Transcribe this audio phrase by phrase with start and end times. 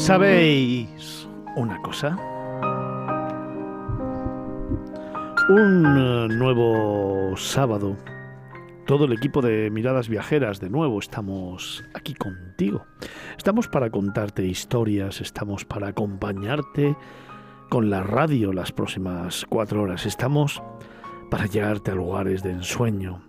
[0.00, 2.16] ¿Sabéis una cosa?
[5.50, 7.98] Un eh, nuevo sábado,
[8.86, 12.86] todo el equipo de Miradas Viajeras de nuevo estamos aquí contigo.
[13.36, 16.96] Estamos para contarte historias, estamos para acompañarte
[17.68, 20.62] con la radio las próximas cuatro horas, estamos
[21.30, 23.22] para llevarte a lugares de ensueño,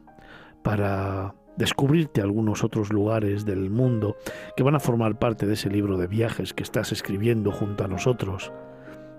[0.64, 4.18] para descubrirte algunos otros lugares del mundo
[4.58, 7.88] que van a formar parte de ese libro de viajes que estás escribiendo junto a
[7.88, 8.52] nosotros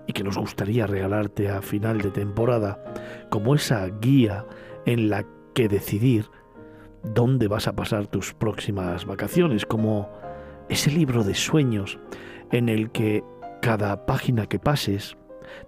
[0.07, 2.83] y que nos gustaría regalarte a final de temporada
[3.29, 4.45] como esa guía
[4.85, 6.25] en la que decidir
[7.15, 10.09] dónde vas a pasar tus próximas vacaciones, como
[10.67, 11.97] ese libro de sueños
[12.51, 13.23] en el que
[13.61, 15.15] cada página que pases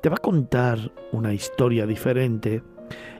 [0.01, 2.63] te va a contar una historia diferente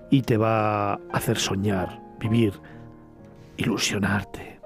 [0.10, 2.60] y te va a hacer soñar, vivir,
[3.58, 4.60] ilusionarte.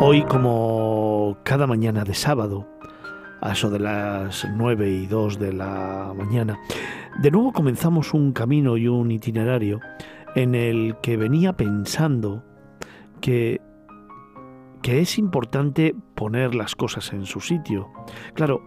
[0.00, 2.66] Hoy, como cada mañana de sábado,
[3.40, 6.58] a eso de las 9 y 2 de la mañana,
[7.20, 9.80] de nuevo comenzamos un camino y un itinerario
[10.36, 12.44] en el que venía pensando
[13.20, 13.60] que,
[14.82, 17.88] que es importante poner las cosas en su sitio.
[18.34, 18.62] Claro,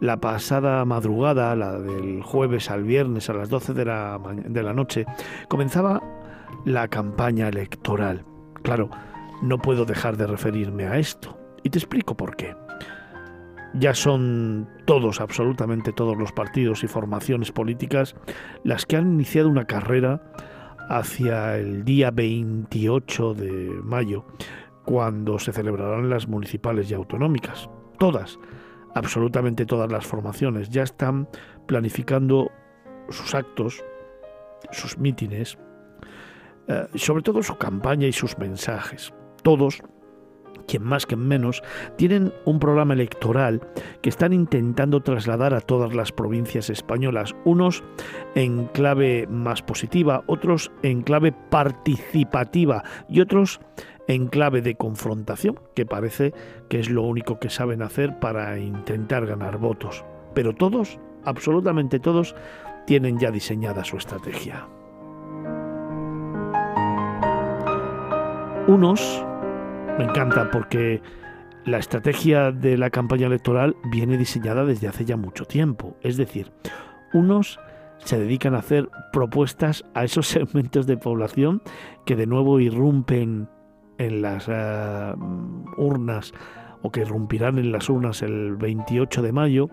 [0.00, 4.72] la pasada madrugada, la del jueves al viernes a las 12 de la, de la
[4.72, 5.06] noche,
[5.48, 6.02] comenzaba
[6.64, 8.24] la campaña electoral.
[8.62, 8.90] Claro,
[9.42, 11.38] no puedo dejar de referirme a esto.
[11.62, 12.54] Y te explico por qué.
[13.74, 18.14] Ya son todos, absolutamente todos los partidos y formaciones políticas
[18.64, 20.22] las que han iniciado una carrera
[20.88, 24.24] hacia el día 28 de mayo,
[24.84, 27.68] cuando se celebrarán las municipales y autonómicas.
[27.98, 28.38] Todas
[28.96, 31.28] absolutamente todas las formaciones ya están
[31.66, 32.50] planificando
[33.10, 33.84] sus actos,
[34.72, 35.58] sus mítines,
[36.66, 39.12] eh, sobre todo su campaña y sus mensajes.
[39.42, 39.82] Todos,
[40.66, 41.62] quien más que menos,
[41.96, 43.60] tienen un programa electoral
[44.00, 47.84] que están intentando trasladar a todas las provincias españolas, unos
[48.34, 53.60] en clave más positiva, otros en clave participativa y otros
[54.08, 56.32] en clave de confrontación, que parece
[56.68, 60.04] que es lo único que saben hacer para intentar ganar votos.
[60.34, 62.34] Pero todos, absolutamente todos,
[62.86, 64.68] tienen ya diseñada su estrategia.
[68.68, 69.24] Unos,
[69.98, 71.00] me encanta porque
[71.64, 75.96] la estrategia de la campaña electoral viene diseñada desde hace ya mucho tiempo.
[76.00, 76.52] Es decir,
[77.12, 77.58] unos
[77.98, 81.62] se dedican a hacer propuestas a esos segmentos de población
[82.04, 83.48] que de nuevo irrumpen
[83.98, 85.14] en las eh,
[85.76, 86.32] urnas
[86.82, 89.68] o que irrumpirán en las urnas el 28 de mayo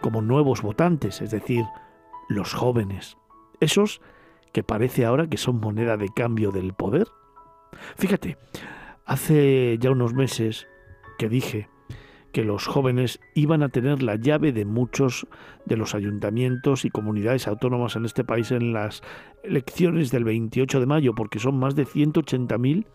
[0.00, 1.64] como nuevos votantes, es decir,
[2.28, 3.16] los jóvenes,
[3.60, 4.00] esos
[4.52, 7.08] que parece ahora que son moneda de cambio del poder.
[7.96, 8.36] Fíjate,
[9.04, 10.66] hace ya unos meses
[11.18, 11.68] que dije
[12.32, 15.26] que los jóvenes iban a tener la llave de muchos
[15.64, 19.02] de los ayuntamientos y comunidades autónomas en este país en las
[19.42, 22.86] elecciones del 28 de mayo, porque son más de 180.000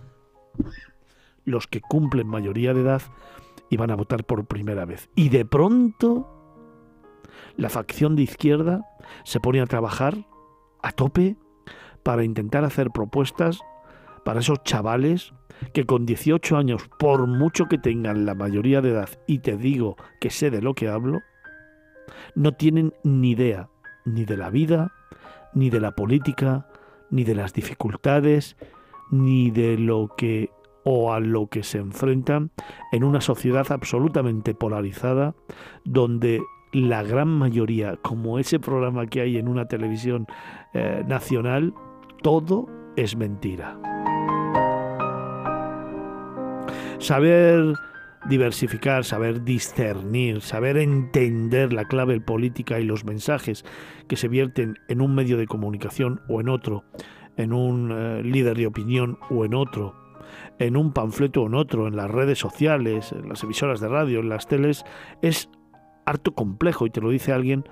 [1.45, 3.01] los que cumplen mayoría de edad
[3.69, 5.09] y van a votar por primera vez.
[5.15, 6.29] Y de pronto
[7.55, 8.85] la facción de izquierda
[9.23, 10.25] se pone a trabajar
[10.81, 11.37] a tope
[12.03, 13.59] para intentar hacer propuestas
[14.25, 15.33] para esos chavales
[15.73, 19.95] que con 18 años, por mucho que tengan la mayoría de edad, y te digo
[20.19, 21.21] que sé de lo que hablo,
[22.35, 23.69] no tienen ni idea
[24.05, 24.93] ni de la vida,
[25.53, 26.67] ni de la política,
[27.09, 28.57] ni de las dificultades,
[29.11, 30.49] ni de lo que
[30.83, 32.51] o a lo que se enfrentan
[32.91, 35.33] en una sociedad absolutamente polarizada
[35.85, 36.41] donde
[36.73, 40.27] la gran mayoría, como ese programa que hay en una televisión
[40.73, 41.73] eh, nacional,
[42.21, 43.79] todo es mentira.
[46.97, 47.75] Saber
[48.27, 53.65] diversificar, saber discernir, saber entender la clave política y los mensajes
[54.07, 56.85] que se vierten en un medio de comunicación o en otro,
[57.37, 59.95] en un eh, líder de opinión o en otro,
[60.59, 64.19] en un panfleto o en otro, en las redes sociales, en las emisoras de radio,
[64.19, 64.85] en las teles,
[65.21, 65.49] es
[66.05, 66.85] harto complejo.
[66.85, 67.65] Y te lo dice alguien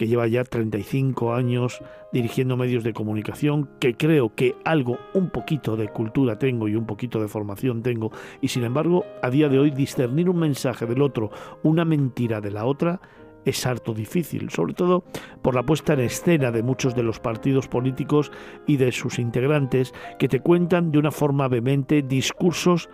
[0.00, 5.76] que lleva ya 35 años dirigiendo medios de comunicación, que creo que algo, un poquito
[5.76, 8.10] de cultura tengo y un poquito de formación tengo,
[8.40, 11.30] y sin embargo, a día de hoy discernir un mensaje del otro,
[11.62, 13.02] una mentira de la otra,
[13.44, 15.04] es harto difícil, sobre todo
[15.42, 18.30] por la puesta en escena de muchos de los partidos políticos
[18.66, 22.88] y de sus integrantes que te cuentan de una forma vehemente discursos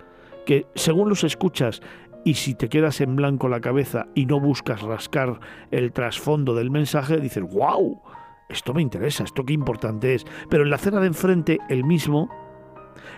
[0.45, 1.81] que según los escuchas
[2.25, 5.39] y si te quedas en blanco la cabeza y no buscas rascar
[5.71, 8.03] el trasfondo del mensaje, dices, wow,
[8.49, 10.25] esto me interesa, esto qué importante es.
[10.51, 12.29] Pero en la cena de enfrente, el mismo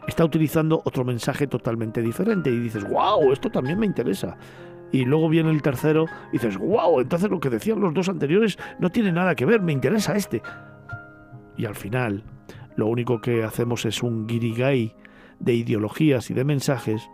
[0.07, 4.37] está utilizando otro mensaje totalmente diferente y dices, wow, esto también me interesa.
[4.93, 8.59] Y luego viene el tercero y dices, wow, entonces lo que decían los dos anteriores
[8.79, 10.43] no tiene nada que ver, me interesa este.
[11.57, 12.25] Y al final,
[12.77, 14.95] lo único que hacemos es un guirigay
[15.41, 17.09] de ideologías y de mensajes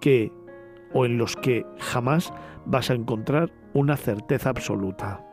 [0.00, 0.32] que
[0.92, 2.32] o en los que jamás
[2.66, 5.24] vas a encontrar una certeza absoluta.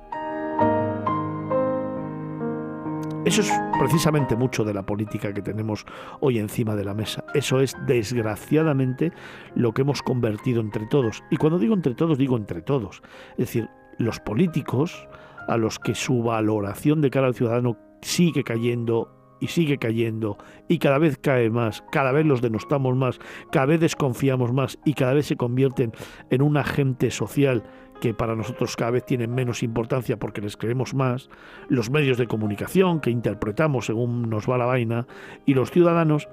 [3.23, 5.85] Eso es precisamente mucho de la política que tenemos
[6.21, 7.23] hoy encima de la mesa.
[7.35, 9.11] Eso es desgraciadamente
[9.53, 11.23] lo que hemos convertido entre todos.
[11.29, 13.03] Y cuando digo entre todos, digo entre todos.
[13.33, 13.69] Es decir,
[13.99, 15.07] los políticos
[15.47, 20.37] a los que su valoración de cara al ciudadano sigue cayendo y sigue cayendo
[20.67, 23.19] y cada vez cae más, cada vez los denostamos más,
[23.51, 25.91] cada vez desconfiamos más y cada vez se convierten
[26.29, 27.63] en un agente social
[28.01, 31.29] que para nosotros cada vez tienen menos importancia porque les creemos más,
[31.69, 35.07] los medios de comunicación que interpretamos según nos va la vaina
[35.45, 36.27] y los ciudadanos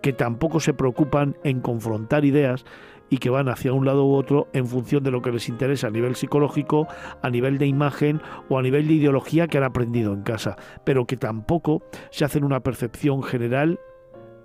[0.00, 2.64] que tampoco se preocupan en confrontar ideas
[3.10, 5.88] y que van hacia un lado u otro en función de lo que les interesa
[5.88, 6.86] a nivel psicológico,
[7.20, 11.06] a nivel de imagen o a nivel de ideología que han aprendido en casa, pero
[11.06, 13.80] que tampoco se hacen una percepción general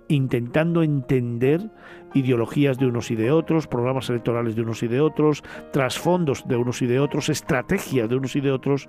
[0.08, 1.70] intentando entender
[2.14, 6.56] ideologías de unos y de otros, programas electorales de unos y de otros, trasfondos de
[6.56, 8.88] unos y de otros, estrategias de unos y de otros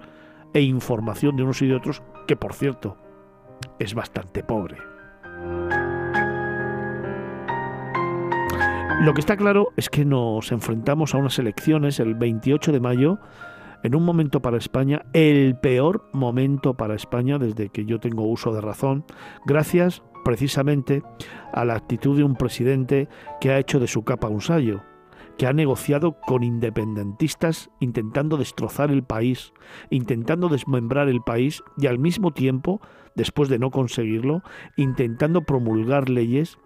[0.53, 2.97] e información de unos y de otros, que por cierto
[3.79, 4.77] es bastante pobre.
[9.01, 13.19] Lo que está claro es que nos enfrentamos a unas elecciones el 28 de mayo,
[13.85, 18.51] en un momento para España, el peor momento para España desde que yo tengo uso
[18.51, 19.05] de razón,
[19.45, 21.03] gracias precisamente
[21.53, 23.07] a la actitud de un presidente
[23.39, 24.81] que ha hecho de su capa un sayo,
[25.37, 29.53] que ha negociado con independentistas intentando destrozar el país,
[29.91, 32.81] intentando desmembrar el país y al mismo tiempo,
[33.13, 34.41] después de no conseguirlo,
[34.77, 36.57] intentando promulgar leyes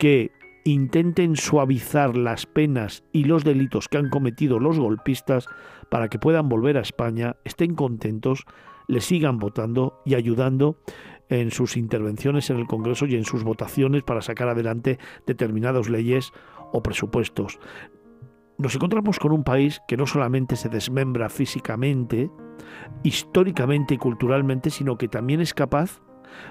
[0.00, 0.32] que
[0.64, 5.46] intenten suavizar las penas y los delitos que han cometido los golpistas
[5.90, 8.44] para que puedan volver a España, estén contentos,
[8.88, 10.78] le sigan votando y ayudando
[11.28, 16.32] en sus intervenciones en el Congreso y en sus votaciones para sacar adelante determinadas leyes
[16.72, 17.58] o presupuestos.
[18.56, 22.30] Nos encontramos con un país que no solamente se desmembra físicamente,
[23.02, 26.00] históricamente y culturalmente, sino que también es capaz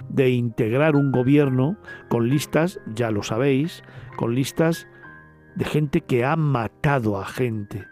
[0.09, 1.77] de integrar un gobierno
[2.09, 3.83] con listas, ya lo sabéis,
[4.17, 4.87] con listas
[5.55, 7.85] de gente que ha matado a gente.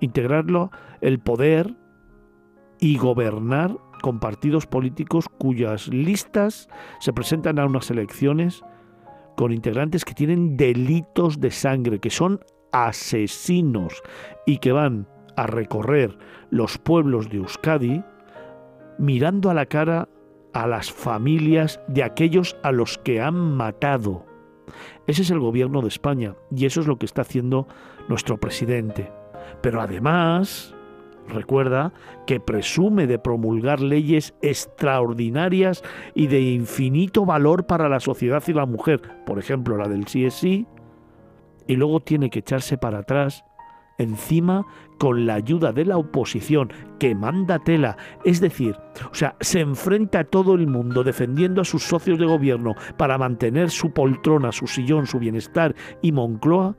[0.00, 1.76] Integrarlo, el poder
[2.78, 6.68] y gobernar con partidos políticos cuyas listas
[7.00, 8.62] se presentan a unas elecciones
[9.36, 12.40] con integrantes que tienen delitos de sangre, que son
[12.72, 14.02] asesinos
[14.46, 15.06] y que van
[15.36, 16.16] a recorrer
[16.50, 18.04] los pueblos de Euskadi
[18.98, 20.08] mirando a la cara
[20.52, 24.24] a las familias de aquellos a los que han matado.
[25.06, 27.66] Ese es el gobierno de España y eso es lo que está haciendo
[28.08, 29.10] nuestro presidente.
[29.62, 30.74] Pero además,
[31.28, 31.92] recuerda
[32.26, 35.82] que presume de promulgar leyes extraordinarias
[36.14, 40.66] y de infinito valor para la sociedad y la mujer, por ejemplo la del CSI,
[41.66, 43.44] y luego tiene que echarse para atrás
[44.02, 44.66] encima
[44.98, 48.76] con la ayuda de la oposición que manda tela, es decir,
[49.10, 53.16] o sea, se enfrenta a todo el mundo defendiendo a sus socios de gobierno para
[53.16, 56.76] mantener su poltrona, su sillón, su bienestar y Moncloa,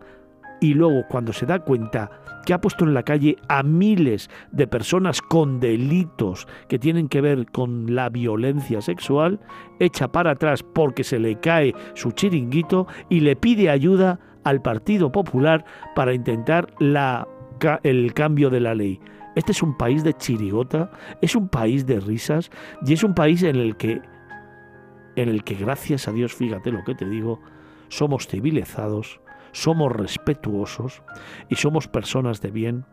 [0.62, 2.12] y luego cuando se da cuenta
[2.46, 7.22] que ha puesto en la calle a miles de personas con delitos que tienen que
[7.22, 9.40] ver con la violencia sexual,
[9.80, 15.12] echa para atrás porque se le cae su chiringuito y le pide ayuda al Partido
[15.12, 17.28] Popular para intentar la,
[17.84, 19.00] el cambio de la ley.
[19.36, 22.52] Este es un país de chirigota, es un país de risas
[22.86, 24.02] y es un país en el que,
[25.16, 27.40] en el que gracias a Dios, fíjate lo que te digo,
[27.88, 29.22] somos civilizados,
[29.54, 31.04] somos respetuosos
[31.50, 32.86] y somos personas de bien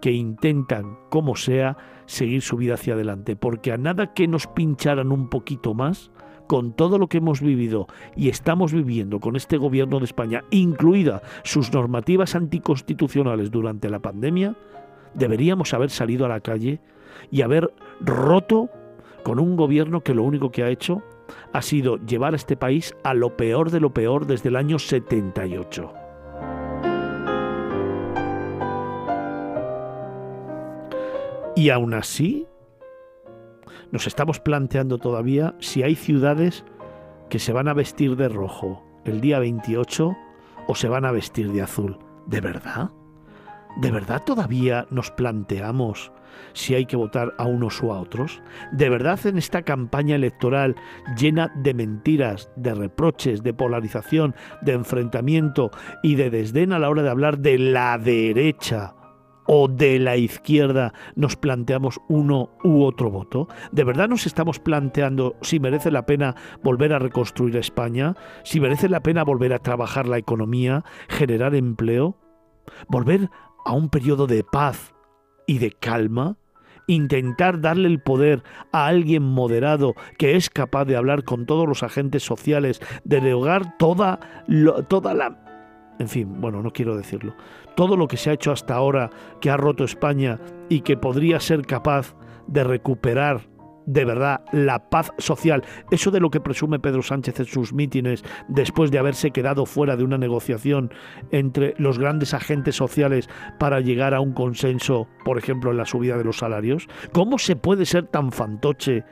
[0.00, 1.76] que intentan, como sea,
[2.06, 6.10] seguir su vida hacia adelante, porque a nada que nos pincharan un poquito más,
[6.50, 11.22] con todo lo que hemos vivido y estamos viviendo con este gobierno de España, incluida
[11.44, 14.56] sus normativas anticonstitucionales durante la pandemia,
[15.14, 16.80] deberíamos haber salido a la calle
[17.30, 18.68] y haber roto
[19.22, 21.04] con un gobierno que lo único que ha hecho
[21.52, 24.80] ha sido llevar a este país a lo peor de lo peor desde el año
[24.80, 25.92] 78.
[31.54, 32.44] Y aún así,
[33.92, 36.64] nos estamos planteando todavía si hay ciudades
[37.28, 40.16] que se van a vestir de rojo el día 28
[40.66, 41.98] o se van a vestir de azul.
[42.26, 42.90] ¿De verdad?
[43.76, 46.12] ¿De verdad todavía nos planteamos
[46.52, 48.42] si hay que votar a unos o a otros?
[48.72, 50.76] ¿De verdad en esta campaña electoral
[51.16, 55.70] llena de mentiras, de reproches, de polarización, de enfrentamiento
[56.02, 58.94] y de desdén a la hora de hablar de la derecha?
[59.46, 63.48] O de la izquierda nos planteamos uno u otro voto?
[63.72, 68.14] ¿De verdad nos estamos planteando si merece la pena volver a reconstruir España?
[68.44, 72.16] ¿Si merece la pena volver a trabajar la economía, generar empleo?
[72.88, 73.28] ¿Volver
[73.64, 74.94] a un periodo de paz
[75.46, 76.36] y de calma?
[76.86, 78.42] intentar darle el poder
[78.72, 83.78] a alguien moderado que es capaz de hablar con todos los agentes sociales, de derogar
[83.78, 84.18] toda,
[84.88, 85.49] toda la
[86.00, 87.34] en fin, bueno, no quiero decirlo.
[87.76, 90.40] Todo lo que se ha hecho hasta ahora que ha roto España
[90.70, 92.16] y que podría ser capaz
[92.46, 93.48] de recuperar
[93.84, 98.24] de verdad la paz social, eso de lo que presume Pedro Sánchez en sus mítines
[98.48, 100.92] después de haberse quedado fuera de una negociación
[101.32, 103.28] entre los grandes agentes sociales
[103.58, 107.56] para llegar a un consenso, por ejemplo, en la subida de los salarios, ¿cómo se
[107.56, 109.04] puede ser tan fantoche?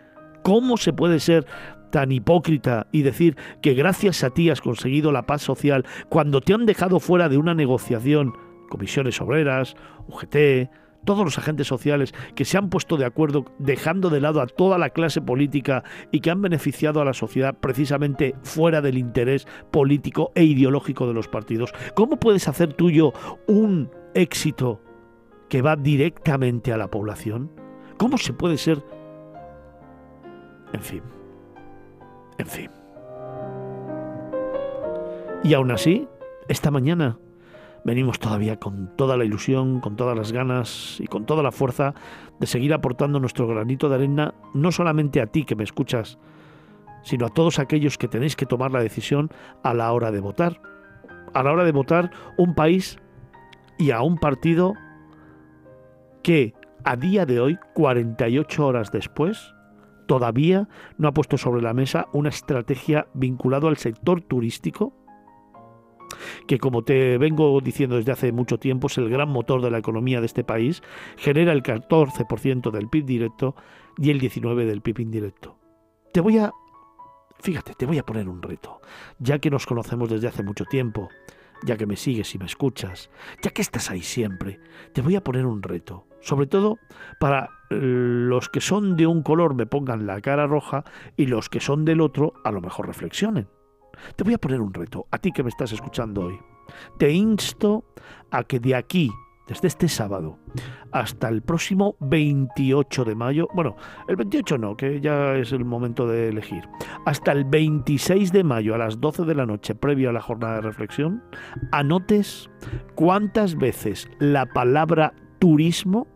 [0.42, 1.45] ¿Cómo se puede ser
[1.90, 6.54] tan hipócrita y decir que gracias a ti has conseguido la paz social cuando te
[6.54, 8.35] han dejado fuera de una negociación,
[8.68, 9.76] comisiones obreras,
[10.07, 10.71] UGT,
[11.04, 14.78] todos los agentes sociales que se han puesto de acuerdo dejando de lado a toda
[14.78, 20.33] la clase política y que han beneficiado a la sociedad precisamente fuera del interés político
[20.35, 21.73] e ideológico de los partidos.
[21.95, 23.12] ¿Cómo puedes hacer tuyo
[23.47, 24.83] un éxito
[25.49, 27.50] que va directamente a la población?
[27.97, 28.85] ¿Cómo se puede ser...
[30.73, 31.17] En fin.
[32.38, 32.71] En fin.
[35.45, 36.09] Y aún así,
[36.49, 37.18] esta mañana
[37.85, 41.95] venimos todavía con toda la ilusión, con todas las ganas y con toda la fuerza
[42.38, 46.18] de seguir aportando nuestro granito de arena, no solamente a ti que me escuchas,
[47.02, 49.30] sino a todos aquellos que tenéis que tomar la decisión
[49.62, 50.61] a la hora de votar.
[51.35, 52.99] A la hora de votar un país
[53.78, 54.75] y a un partido
[56.23, 56.54] que
[56.85, 59.54] a día de hoy, 48 horas después,
[60.08, 64.92] todavía no ha puesto sobre la mesa una estrategia vinculada al sector turístico,
[66.46, 69.78] que como te vengo diciendo desde hace mucho tiempo es el gran motor de la
[69.78, 70.82] economía de este país,
[71.16, 73.54] genera el 14% del PIB directo
[73.98, 75.56] y el 19% del PIB indirecto.
[76.12, 76.50] Te voy a...
[77.40, 78.80] Fíjate, te voy a poner un reto,
[79.20, 81.08] ya que nos conocemos desde hace mucho tiempo,
[81.62, 83.10] ya que me sigues y me escuchas,
[83.42, 84.58] ya que estás ahí siempre,
[84.92, 86.78] te voy a poner un reto sobre todo
[87.18, 90.84] para los que son de un color me pongan la cara roja
[91.16, 93.48] y los que son del otro a lo mejor reflexionen.
[94.16, 96.38] Te voy a poner un reto, a ti que me estás escuchando hoy.
[96.98, 97.84] Te insto
[98.30, 99.10] a que de aquí,
[99.46, 100.38] desde este sábado
[100.92, 106.06] hasta el próximo 28 de mayo, bueno, el 28 no, que ya es el momento
[106.06, 106.68] de elegir,
[107.06, 110.56] hasta el 26 de mayo a las 12 de la noche, previo a la jornada
[110.56, 111.22] de reflexión,
[111.72, 112.50] anotes
[112.94, 116.06] cuántas veces la palabra turismo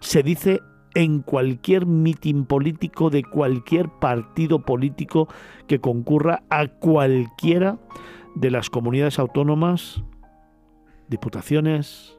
[0.00, 0.60] se dice
[0.94, 5.28] en cualquier mitin político de cualquier partido político
[5.66, 7.78] que concurra a cualquiera
[8.34, 10.02] de las comunidades autónomas,
[11.08, 12.18] diputaciones,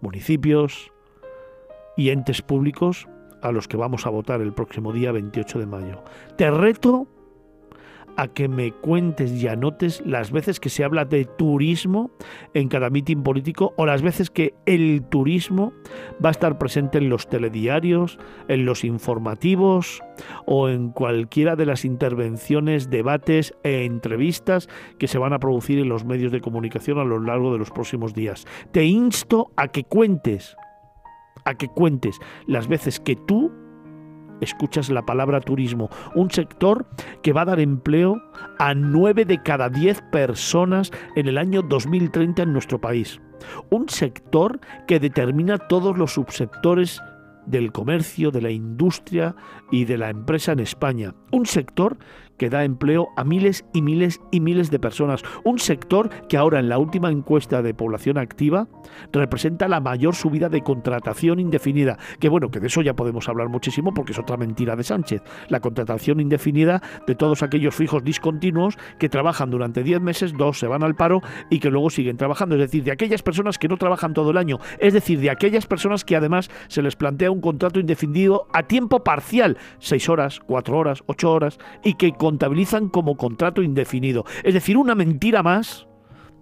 [0.00, 0.92] municipios
[1.96, 3.08] y entes públicos
[3.42, 6.02] a los que vamos a votar el próximo día 28 de mayo.
[6.36, 7.08] Te reto
[8.16, 12.10] a que me cuentes y anotes las veces que se habla de turismo
[12.54, 15.72] en cada mitin político o las veces que el turismo
[16.24, 18.18] va a estar presente en los telediarios,
[18.48, 20.02] en los informativos
[20.46, 24.68] o en cualquiera de las intervenciones, debates e entrevistas
[24.98, 27.70] que se van a producir en los medios de comunicación a lo largo de los
[27.70, 28.46] próximos días.
[28.72, 30.56] Te insto a que cuentes,
[31.44, 33.63] a que cuentes las veces que tú
[34.44, 36.86] escuchas la palabra turismo, un sector
[37.22, 38.22] que va a dar empleo
[38.58, 43.20] a 9 de cada 10 personas en el año 2030 en nuestro país.
[43.70, 47.00] Un sector que determina todos los subsectores
[47.46, 49.34] del comercio, de la industria
[49.70, 51.14] y de la empresa en España.
[51.30, 51.98] Un sector
[52.36, 55.22] que da empleo a miles y miles y miles de personas.
[55.44, 58.68] Un sector que ahora en la última encuesta de población activa
[59.12, 61.98] representa la mayor subida de contratación indefinida.
[62.18, 65.22] Que bueno, que de eso ya podemos hablar muchísimo porque es otra mentira de Sánchez.
[65.48, 70.66] La contratación indefinida de todos aquellos fijos discontinuos que trabajan durante 10 meses, dos se
[70.66, 72.54] van al paro y que luego siguen trabajando.
[72.54, 74.58] Es decir, de aquellas personas que no trabajan todo el año.
[74.78, 79.04] Es decir, de aquellas personas que además se les plantea un contrato indefinido a tiempo
[79.04, 84.24] parcial, 6 horas, 4 horas, 8 horas, y que contabilizan como contrato indefinido.
[84.44, 85.86] Es decir, una mentira más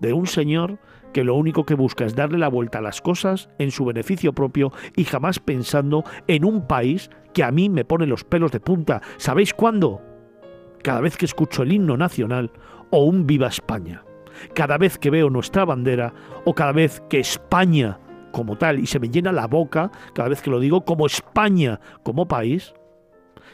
[0.00, 0.78] de un señor
[1.12, 4.32] que lo único que busca es darle la vuelta a las cosas en su beneficio
[4.32, 8.60] propio y jamás pensando en un país que a mí me pone los pelos de
[8.60, 9.02] punta.
[9.16, 10.00] ¿Sabéis cuándo?
[10.84, 12.52] Cada vez que escucho el himno nacional
[12.90, 14.04] o un viva España.
[14.54, 17.98] Cada vez que veo nuestra bandera o cada vez que España
[18.30, 21.80] como tal y se me llena la boca cada vez que lo digo, como España,
[22.04, 22.72] como país,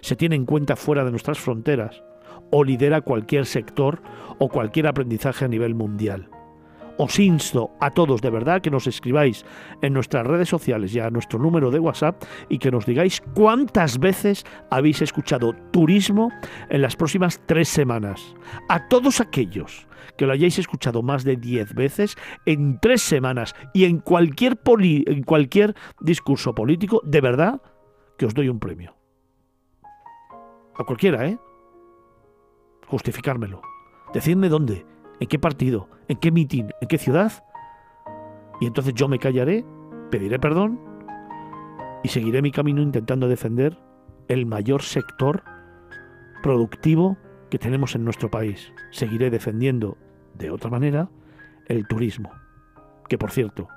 [0.02, 2.02] se tiene en cuenta fuera de nuestras fronteras
[2.50, 4.02] o lidera cualquier sector
[4.38, 6.28] o cualquier aprendizaje a nivel mundial.
[7.00, 9.46] Os insto a todos de verdad que nos escribáis
[9.82, 14.00] en nuestras redes sociales y a nuestro número de WhatsApp y que nos digáis cuántas
[14.00, 16.32] veces habéis escuchado turismo
[16.70, 18.34] en las próximas tres semanas.
[18.68, 19.86] A todos aquellos
[20.16, 25.22] que lo hayáis escuchado más de diez veces en tres semanas y en cualquier, en
[25.22, 27.62] cualquier discurso político, de verdad
[28.18, 28.96] que os doy un premio.
[30.76, 31.38] A cualquiera, ¿eh?
[32.88, 33.62] Justificármelo.
[34.12, 34.86] Decidme dónde,
[35.20, 37.44] en qué partido, en qué mitin, en qué ciudad.
[38.60, 39.64] Y entonces yo me callaré,
[40.10, 40.80] pediré perdón
[42.02, 43.78] y seguiré mi camino intentando defender
[44.28, 45.42] el mayor sector
[46.42, 47.16] productivo
[47.50, 48.72] que tenemos en nuestro país.
[48.90, 49.96] Seguiré defendiendo
[50.34, 51.10] de otra manera
[51.66, 52.30] el turismo.
[53.08, 53.68] Que por cierto,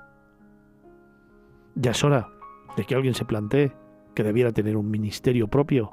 [1.75, 2.29] ya es hora
[2.77, 3.73] de que alguien se plantee
[4.13, 5.91] que debiera tener un ministerio propio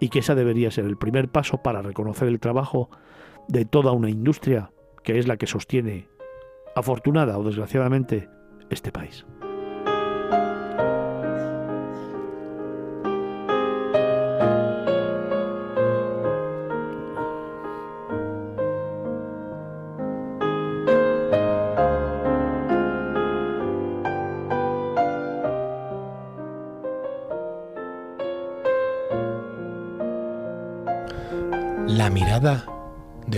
[0.00, 2.90] y que esa debería ser el primer paso para reconocer el trabajo
[3.48, 4.70] de toda una industria
[5.02, 6.08] que es la que sostiene,
[6.74, 8.28] afortunada o desgraciadamente,
[8.70, 9.26] este país.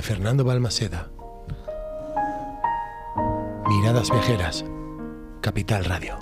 [0.07, 1.11] Fernando Balmaceda.
[3.67, 4.65] Miradas Viajeras,
[5.41, 6.17] Capital Radio.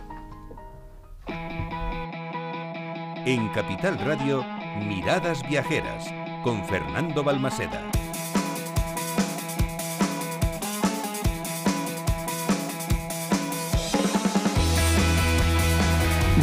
[3.27, 4.43] En Capital Radio,
[4.89, 6.07] Miradas Viajeras,
[6.43, 7.83] con Fernando Balmaceda.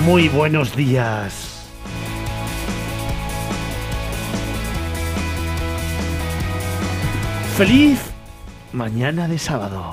[0.05, 1.50] Muy buenos días.
[7.61, 7.99] Feliz
[8.73, 9.83] mañana de sábado.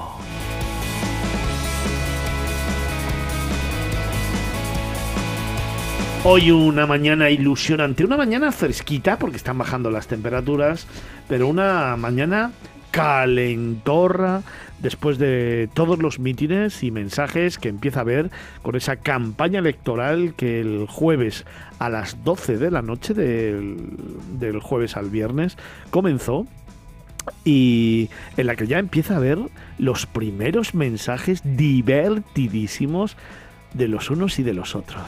[6.24, 10.86] Hoy una mañana ilusionante, una mañana fresquita porque están bajando las temperaturas,
[11.28, 12.52] pero una mañana
[12.90, 14.40] calentorra
[14.78, 18.30] después de todos los mítines y mensajes que empieza a ver
[18.62, 21.44] con esa campaña electoral que el jueves
[21.78, 23.76] a las 12 de la noche del,
[24.38, 25.58] del jueves al viernes
[25.90, 26.46] comenzó
[27.44, 29.38] y en la que ya empieza a ver
[29.78, 33.16] los primeros mensajes divertidísimos
[33.74, 35.04] de los unos y de los otros.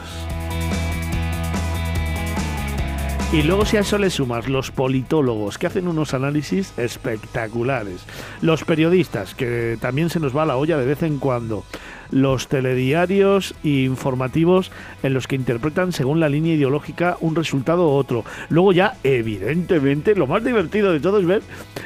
[3.33, 8.05] Y luego si a eso le sumas los politólogos que hacen unos análisis espectaculares,
[8.41, 11.63] los periodistas que también se nos va la olla de vez en cuando,
[12.09, 14.69] los telediarios informativos
[15.01, 18.25] en los que interpretan según la línea ideológica un resultado u otro.
[18.49, 21.41] Luego ya, evidentemente, lo más divertido de todo es ver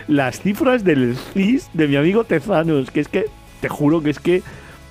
[0.07, 3.25] las cifras del CIS de mi amigo Tezanos, que es que,
[3.61, 4.41] te juro que es que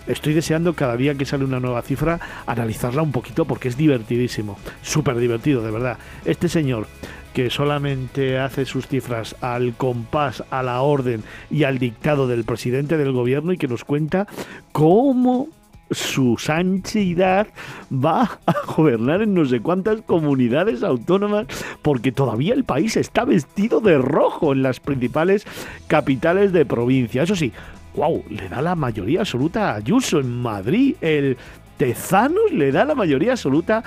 [0.06, 4.58] estoy deseando cada día que sale una nueva cifra analizarla un poquito porque es divertidísimo,
[4.82, 5.98] súper divertido, de verdad.
[6.24, 6.86] Este señor
[7.32, 12.96] que solamente hace sus cifras al compás, a la orden y al dictado del presidente
[12.96, 14.28] del gobierno y que nos cuenta
[14.70, 15.48] cómo
[15.94, 17.46] su sanchidad
[17.92, 21.46] va a gobernar en no sé cuántas comunidades autónomas
[21.83, 25.46] porque todavía el país está vestido de rojo en las principales
[25.87, 27.22] capitales de provincia.
[27.22, 27.52] Eso sí,
[27.94, 30.96] wow, le da la mayoría absoluta a Ayuso en Madrid.
[31.00, 31.37] El
[31.76, 33.83] Tezanos le da la mayoría absoluta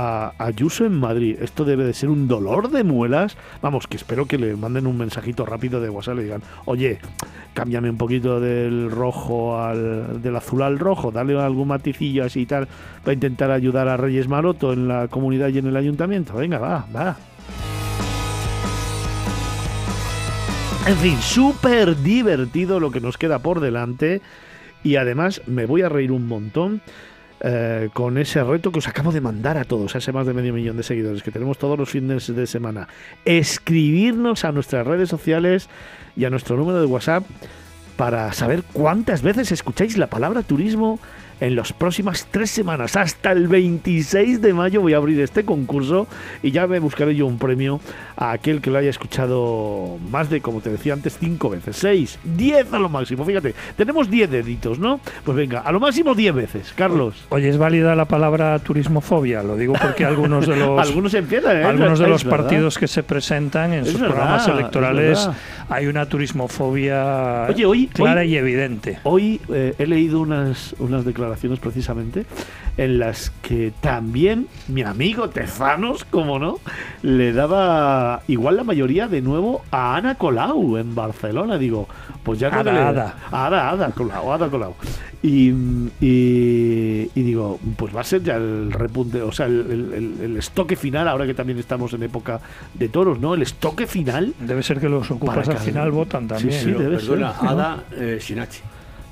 [0.00, 1.36] a Ayuso en Madrid.
[1.40, 3.36] Esto debe de ser un dolor de muelas.
[3.60, 7.00] Vamos, que espero que le manden un mensajito rápido de WhatsApp y le digan, oye,
[7.52, 12.46] cámbiame un poquito del rojo al del azul al rojo, dale algún maticillo así y
[12.46, 12.68] tal,
[13.02, 16.34] para intentar ayudar a Reyes Maroto en la comunidad y en el ayuntamiento.
[16.34, 17.16] Venga, va, va.
[20.86, 24.22] En fin, súper divertido lo que nos queda por delante.
[24.84, 26.82] Y además me voy a reír un montón
[27.40, 30.34] eh, con ese reto que os acabo de mandar a todos, a ese más de
[30.34, 32.88] medio millón de seguidores que tenemos todos los fines de semana.
[33.24, 35.68] Escribirnos a nuestras redes sociales
[36.16, 37.24] y a nuestro número de WhatsApp
[37.96, 41.00] para saber cuántas veces escucháis la palabra turismo
[41.40, 42.96] en las próximas tres semanas.
[42.96, 46.06] Hasta el 26 de mayo voy a abrir este concurso
[46.42, 47.80] y ya me buscaré yo un premio
[48.16, 51.76] a aquel que lo haya escuchado más de, como te decía antes, cinco veces.
[51.76, 53.24] Seis, diez a lo máximo.
[53.24, 55.00] Fíjate, tenemos diez deditos, ¿no?
[55.24, 56.72] Pues venga, a lo máximo diez veces.
[56.74, 57.14] Carlos.
[57.28, 59.42] Oye, ¿es válida la palabra turismofobia?
[59.42, 61.64] Lo digo porque algunos de los, algunos empiezan, ¿eh?
[61.64, 65.28] algunos de los partidos que se presentan en sus programas electorales
[65.68, 68.98] hay una turismofobia Oye, hoy, clara y evidente.
[69.04, 72.24] Hoy eh, he leído unas, unas declaraciones declaraciones precisamente
[72.76, 76.58] en las que también mi amigo Tezanos, como no,
[77.02, 81.58] le daba igual la mayoría de nuevo a Ana Colau en Barcelona.
[81.58, 81.88] Digo,
[82.22, 83.14] pues ya no Ada, le- Ada.
[83.30, 84.74] Ada, Ada Colau, Ada Colau.
[85.22, 85.50] Y,
[86.00, 90.36] y- y digo, pues va a ser ya el repunte, o sea, el, el- el-
[90.36, 92.40] estoque final, ahora que también estamos en época
[92.74, 93.34] de toros, ¿no?
[93.34, 94.34] El estoque final.
[94.40, 96.52] Debe ser que los ocupas al que- final votan también.
[96.52, 97.50] sí, Pero, debe perdona, ser, ¿no?
[97.50, 98.60] Ada eh, sin H.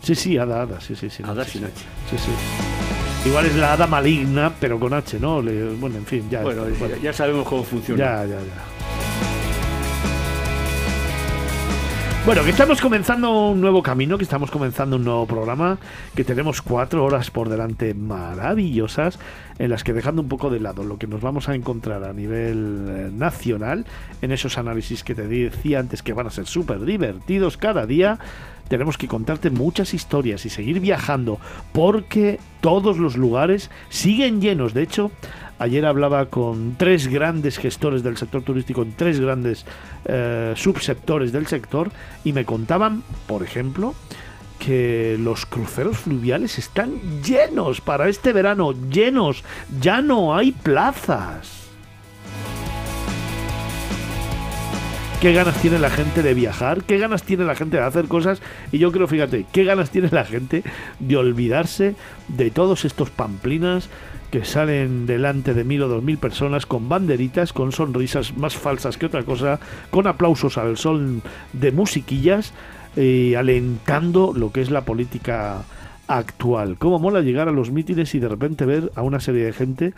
[0.06, 1.24] Sí, sí, Ada, Ada, sí, sí, sí.
[1.26, 1.64] Ada sí, sin.
[1.64, 1.72] H.
[2.10, 3.28] Sí, sí.
[3.28, 5.42] Igual es la hada maligna, pero con H, ¿no?
[5.42, 6.42] Le- bueno, en fin, ya.
[6.42, 6.62] Bueno,
[7.02, 7.98] ya sabemos cómo funciona.
[8.04, 8.62] ya, ya, ya.
[12.24, 15.78] Bueno, que estamos comenzando un nuevo camino, que estamos comenzando un nuevo programa,
[16.14, 19.18] que tenemos cuatro horas por delante maravillosas,
[19.60, 22.12] en las que dejando un poco de lado lo que nos vamos a encontrar a
[22.12, 23.86] nivel eh, nacional,
[24.22, 28.18] en esos análisis que te decía antes que van a ser súper divertidos cada día,
[28.68, 31.38] tenemos que contarte muchas historias y seguir viajando,
[31.72, 34.74] porque todos los lugares siguen llenos.
[34.74, 35.10] De hecho,
[35.58, 39.64] Ayer hablaba con tres grandes gestores del sector turístico, en tres grandes
[40.04, 41.90] eh, subsectores del sector,
[42.24, 43.94] y me contaban, por ejemplo,
[44.58, 49.44] que los cruceros fluviales están llenos para este verano, llenos,
[49.80, 51.65] ya no hay plazas.
[55.26, 58.40] Qué ganas tiene la gente de viajar, qué ganas tiene la gente de hacer cosas
[58.70, 60.62] y yo creo, fíjate, qué ganas tiene la gente
[61.00, 61.96] de olvidarse
[62.28, 63.88] de todos estos pamplinas
[64.30, 68.98] que salen delante de mil o dos mil personas con banderitas, con sonrisas más falsas
[68.98, 69.58] que otra cosa,
[69.90, 72.52] con aplausos al sol de musiquillas,
[72.94, 75.64] y alentando lo que es la política
[76.08, 76.76] actual.
[76.78, 79.94] Cómo mola llegar a los mítines y de repente ver a una serie de gente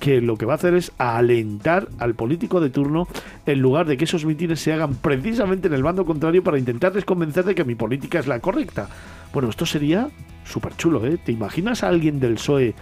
[0.00, 3.06] que lo que va a hacer es alentar al político de turno
[3.46, 7.04] en lugar de que esos mítines se hagan precisamente en el bando contrario para intentarles
[7.04, 8.88] convencer de que mi política es la correcta.
[9.32, 10.08] Bueno, esto sería
[10.44, 11.18] súper chulo, ¿eh?
[11.24, 12.74] ¿Te imaginas a alguien del PSOE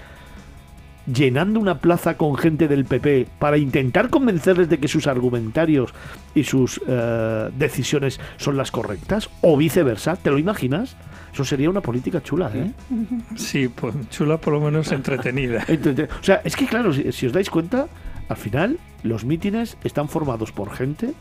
[1.13, 5.93] llenando una plaza con gente del PP para intentar convencerles de que sus argumentarios
[6.35, 9.29] y sus eh, decisiones son las correctas?
[9.43, 10.17] ¿O viceversa?
[10.17, 10.97] ¿Te lo imaginas?
[11.33, 12.73] Eso sería una política chula, ¿eh?
[13.37, 15.65] Sí, pues chula por lo menos entretenida.
[16.21, 17.87] O sea, es que claro, si, si os dais cuenta,
[18.29, 21.13] al final los mítines están formados por gente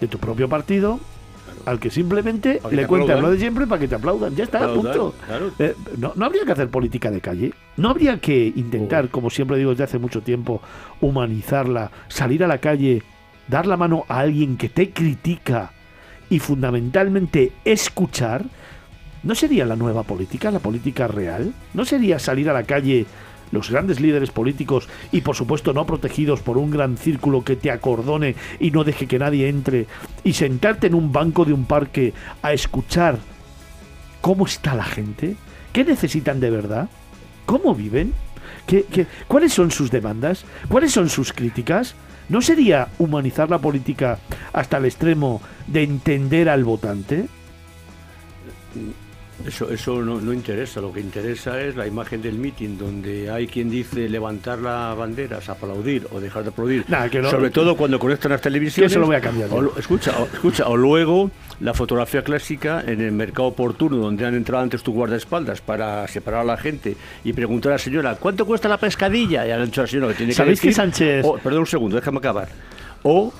[0.00, 0.98] de tu propio partido
[1.66, 3.20] al que simplemente que le aplaudan.
[3.22, 4.34] lo de siempre para que te aplaudan.
[4.34, 5.14] Ya está, Aplaudan, punto.
[5.26, 5.50] claro.
[5.58, 7.52] Eh, no, no habría que hacer política de calle.
[7.76, 10.62] No habría que intentar, como siempre digo desde hace mucho tiempo,
[11.00, 13.02] humanizarla, salir a la calle,
[13.48, 15.72] dar la mano a alguien que te critica
[16.30, 18.44] y fundamentalmente escuchar.
[19.22, 21.52] ¿No sería la nueva política, la política real?
[21.74, 23.06] ¿No sería salir a la calle
[23.52, 27.70] los grandes líderes políticos y por supuesto no protegidos por un gran círculo que te
[27.70, 29.86] acordone y no deje que nadie entre
[30.24, 33.18] y sentarte en un banco de un parque a escuchar
[34.20, 35.36] cómo está la gente?
[35.72, 36.88] ¿Qué necesitan de verdad?
[37.44, 38.14] ¿Cómo viven?
[38.66, 40.44] ¿Qué, qué- cuáles son sus demandas?
[40.68, 41.94] ¿Cuáles son sus críticas?
[42.28, 44.18] ¿No sería humanizar la política
[44.52, 47.26] hasta el extremo de entender al votante?
[49.46, 53.46] Eso, eso no, no interesa, lo que interesa es la imagen del mitin, donde hay
[53.46, 56.84] quien dice levantar las banderas, aplaudir o dejar de aplaudir.
[56.88, 58.90] Nah, que no- Sobre todo cuando conectan las televisiones.
[58.90, 59.48] Que eso lo voy a cambiar.
[59.50, 64.34] O escucha, o, escucha, o luego la fotografía clásica en el mercado oportuno, donde han
[64.34, 68.44] entrado antes tu guardaespaldas para separar a la gente y preguntar a la señora, ¿cuánto
[68.44, 69.46] cuesta la pescadilla?
[69.46, 71.60] Y han dicho a la señora que tiene que ¿Sabéis que decir, Sánchez- o- perdón
[71.60, 72.48] un segundo, déjame acabar.
[73.02, 73.32] O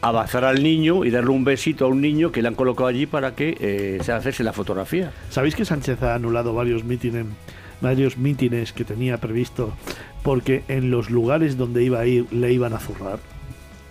[0.00, 3.06] abrazar al niño y darle un besito a un niño que le han colocado allí
[3.06, 5.12] para que eh, se hacerse la fotografía.
[5.30, 7.26] ¿Sabéis que Sánchez ha anulado varios mítines,
[7.80, 9.72] varios mítines que tenía previsto
[10.22, 13.18] porque en los lugares donde iba a ir le iban a zurrar?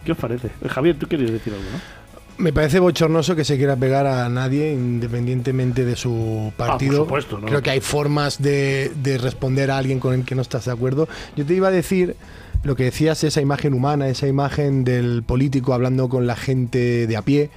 [0.06, 0.48] ¿Qué os parece?
[0.62, 1.98] Eh, Javier, tú querías decir algo, ¿no?
[2.38, 6.98] Me parece bochornoso que se quiera pegar a nadie independientemente de su partido.
[7.06, 7.48] supuesto, ¿no?
[7.48, 10.72] Creo que hay formas de, de responder a alguien con el que no estás de
[10.72, 11.10] acuerdo.
[11.36, 12.16] Yo te iba a decir
[12.64, 17.18] lo que decías, esa imagen humana, esa imagen del político hablando con la gente de
[17.18, 17.50] a pie.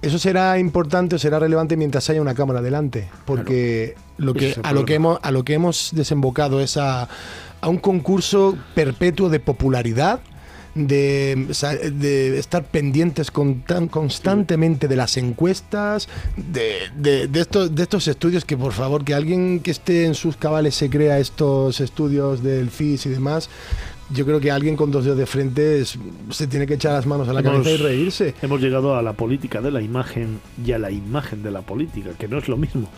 [0.00, 4.72] Eso será importante o será relevante mientras haya una cámara delante, porque lo que, a,
[4.72, 7.08] lo que hemos, a lo que hemos desembocado es a,
[7.60, 10.20] a un concurso perpetuo de popularidad,
[10.76, 11.46] de,
[12.38, 18.44] estar pendientes con tan constantemente de las encuestas, de, de- de estos, de estos estudios
[18.44, 22.70] que por favor, que alguien que esté en sus cabales se crea estos estudios del
[22.70, 23.50] CIS y demás,
[24.10, 27.28] yo creo que alguien con dos dedos de frente se tiene que echar las manos
[27.28, 28.34] a la cabeza y reírse.
[28.42, 32.10] Hemos llegado a la política de la imagen y a la imagen de la política,
[32.18, 32.88] que no es lo mismo.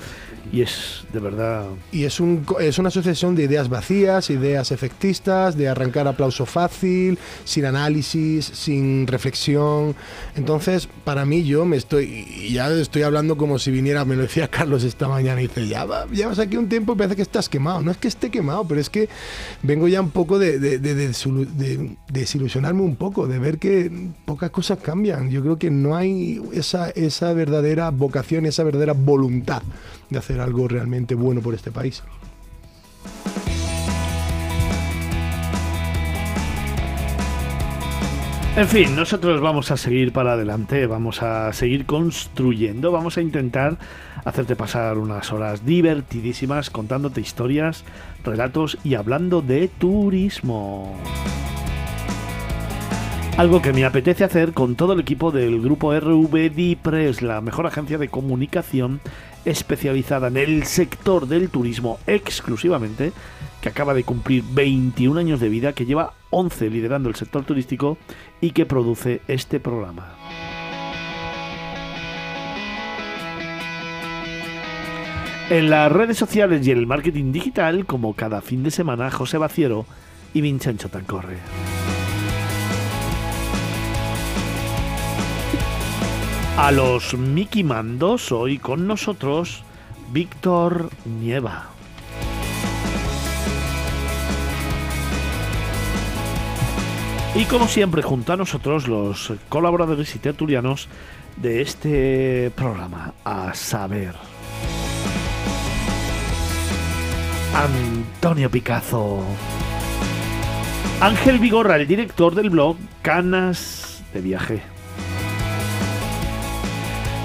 [0.52, 1.66] Y es de verdad.
[1.92, 7.18] Y es, un, es una sucesión de ideas vacías, ideas efectistas, de arrancar aplauso fácil,
[7.44, 9.94] sin análisis, sin reflexión.
[10.36, 12.50] Entonces, para mí, yo me estoy.
[12.50, 15.86] Ya estoy hablando como si viniera, me lo decía Carlos esta mañana, y dice: Ya
[16.10, 17.82] llevas aquí un tiempo y parece que estás quemado.
[17.82, 19.08] No es que esté quemado, pero es que
[19.62, 23.90] vengo ya un poco de, de, de, desilusionarme un poco, de ver que
[24.24, 25.30] pocas cosas cambian.
[25.30, 29.62] Yo creo que no hay esa, esa verdadera vocación, esa verdadera voluntad
[30.08, 32.02] de hacer algo realmente bueno por este país.
[38.56, 43.78] En fin, nosotros vamos a seguir para adelante, vamos a seguir construyendo, vamos a intentar
[44.24, 47.84] hacerte pasar unas horas divertidísimas contándote historias,
[48.24, 50.96] relatos y hablando de turismo.
[53.36, 57.66] Algo que me apetece hacer con todo el equipo del grupo RV Dipres, la mejor
[57.66, 59.00] agencia de comunicación
[59.46, 63.12] especializada en el sector del turismo exclusivamente,
[63.62, 67.96] que acaba de cumplir 21 años de vida, que lleva 11 liderando el sector turístico
[68.42, 70.19] y que produce este programa.
[75.50, 79.36] En las redes sociales y en el marketing digital, como cada fin de semana, José
[79.36, 79.84] Baciero
[80.32, 81.38] y Vincenzo Tancorre.
[86.56, 89.64] A los Mickey Mandos, hoy con nosotros,
[90.12, 91.70] Víctor Nieva.
[97.34, 100.88] Y como siempre, junto a nosotros, los colaboradores y tertulianos
[101.38, 104.14] de este programa, a saber.
[107.54, 109.22] Antonio Picazo.
[111.00, 114.62] Ángel Vigorra, el director del blog Canas de Viaje.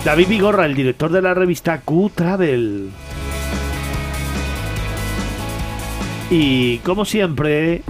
[0.03, 2.89] David Vigorra, el director de la revista Q Travel.
[6.31, 7.83] Y como siempre,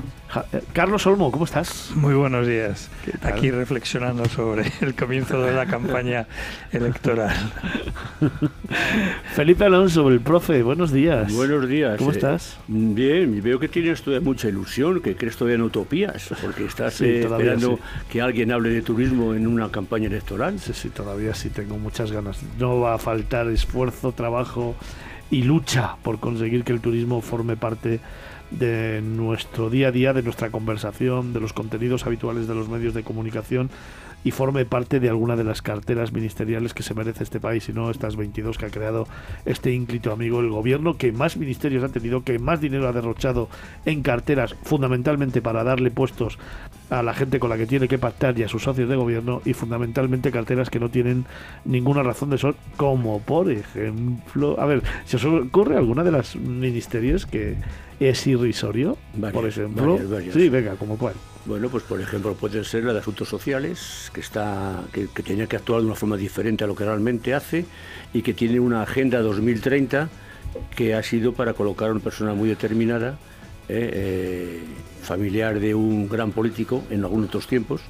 [0.52, 1.92] eh, Carlos Olmo, ¿cómo estás?
[1.96, 2.90] Muy buenos días.
[3.22, 6.28] Aquí reflexionando sobre el comienzo de la campaña
[6.72, 7.36] electoral.
[9.36, 11.34] Felipe Alonso, el profe, buenos días.
[11.34, 11.98] Buenos días.
[11.98, 12.58] ¿Cómo eh, estás?
[12.68, 17.22] Bien, veo que tienes todavía mucha ilusión, que crees todavía en utopías, porque estás eh,
[17.22, 20.60] esperando que alguien hable de turismo en una campaña electoral.
[20.60, 22.40] Sí, sí, todavía sí tengo muchas ganas.
[22.60, 24.76] No va a faltar esfuerzo, trabajo
[25.32, 28.00] y lucha por conseguir que el turismo forme parte de
[28.52, 33.04] nuestro día a día, de nuestra conversación, de los contenidos habituales de los medios de
[33.04, 33.70] comunicación
[34.26, 37.70] y forme parte de alguna de las carteras ministeriales que se merece este país.
[37.70, 39.08] Y no estas 22 que ha creado
[39.46, 43.50] este ínclito amigo el gobierno que más ministerios ha tenido, que más dinero ha derrochado
[43.86, 46.40] en carteras fundamentalmente para darle puestos
[46.90, 49.44] a la gente con la que tiene que pactar y a sus socios de gobierno
[49.46, 51.26] y fundamentalmente carteras que no tienen
[51.64, 56.36] ninguna razón de ser como por ejemplo, a ver, si os ocurre alguna de las
[56.36, 57.58] ministerios que
[58.00, 58.98] es irrisorio,
[59.34, 60.00] por ejemplo.
[60.34, 61.14] Sí, venga, como cuál.
[61.46, 65.48] Bueno, pues por ejemplo puede ser la de asuntos sociales, que está, que, que tiene
[65.48, 67.66] que actuar de una forma diferente a lo que realmente hace
[68.14, 70.10] y que tiene una agenda 2030
[70.76, 73.18] que ha sido para colocar a una persona muy determinada,
[73.68, 74.60] eh, eh,
[75.02, 77.82] familiar de un gran político en algunos otros tiempos,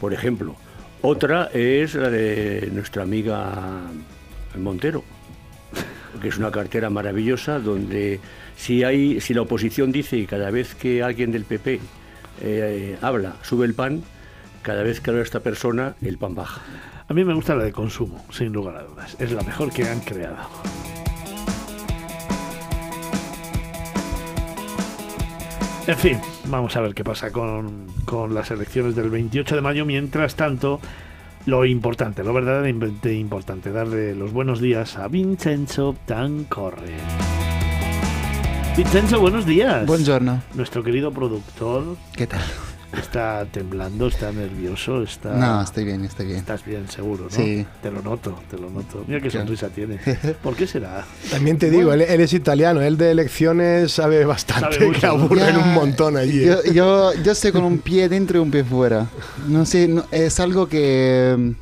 [0.00, 0.56] por ejemplo.
[1.00, 3.82] Otra es la de nuestra amiga
[4.56, 5.02] Montero,
[6.20, 8.20] que es una cartera maravillosa donde
[8.56, 11.80] si, hay, si la oposición dice que cada vez que alguien del PP
[12.42, 14.02] eh, habla, sube el pan,
[14.62, 16.62] cada vez que habla esta persona, el pan baja.
[17.08, 19.16] A mí me gusta la de consumo, sin lugar a dudas.
[19.18, 20.48] Es la mejor que han creado.
[25.84, 29.84] En fin, vamos a ver qué pasa con, con, las elecciones del 28 de mayo.
[29.84, 30.80] Mientras tanto,
[31.46, 36.96] lo importante, lo verdaderamente importante, darle los buenos días a Vincenzo Tancorre.
[38.76, 39.86] Vincenzo, buenos días.
[39.86, 40.42] Buongiorno.
[40.54, 41.96] Nuestro querido productor.
[42.16, 42.40] ¿Qué tal?
[42.98, 45.34] Está temblando, está nervioso, está...
[45.34, 46.38] No, estoy bien, estoy bien.
[46.38, 47.30] Estás bien, seguro, ¿no?
[47.30, 47.66] Sí.
[47.82, 49.04] Te lo noto, te lo noto.
[49.06, 49.98] Mira qué sonrisa tiene.
[50.42, 51.04] ¿Por qué será?
[51.30, 55.72] También te digo, él, es italiano, él de elecciones sabe bastante, sabe que aburren un
[55.72, 56.44] montón allí.
[56.44, 59.06] Yo, yo, yo, estoy con un pie dentro y un pie fuera.
[59.48, 61.54] No sé, es algo que...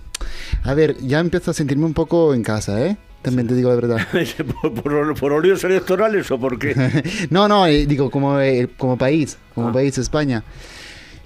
[0.64, 2.96] A ver, ya empiezo a sentirme un poco en casa, ¿eh?
[3.22, 3.98] También te digo la verdad.
[4.62, 6.74] ¿Por, por, electorales o por qué?
[7.30, 9.72] no, no, eh, digo como, eh, como país, como ah.
[9.72, 10.42] país España.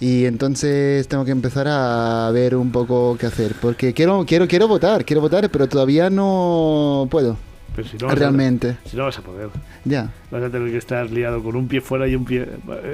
[0.01, 3.55] Y entonces tengo que empezar a ver un poco qué hacer.
[3.61, 7.37] Porque quiero, quiero, quiero votar, quiero votar, pero todavía no puedo.
[7.77, 8.77] Pero si no vas a- Realmente.
[8.85, 9.49] si no vas a poder.
[9.85, 10.11] Ya.
[10.31, 12.47] Vas a tener que estar liado con un pie fuera y un pie.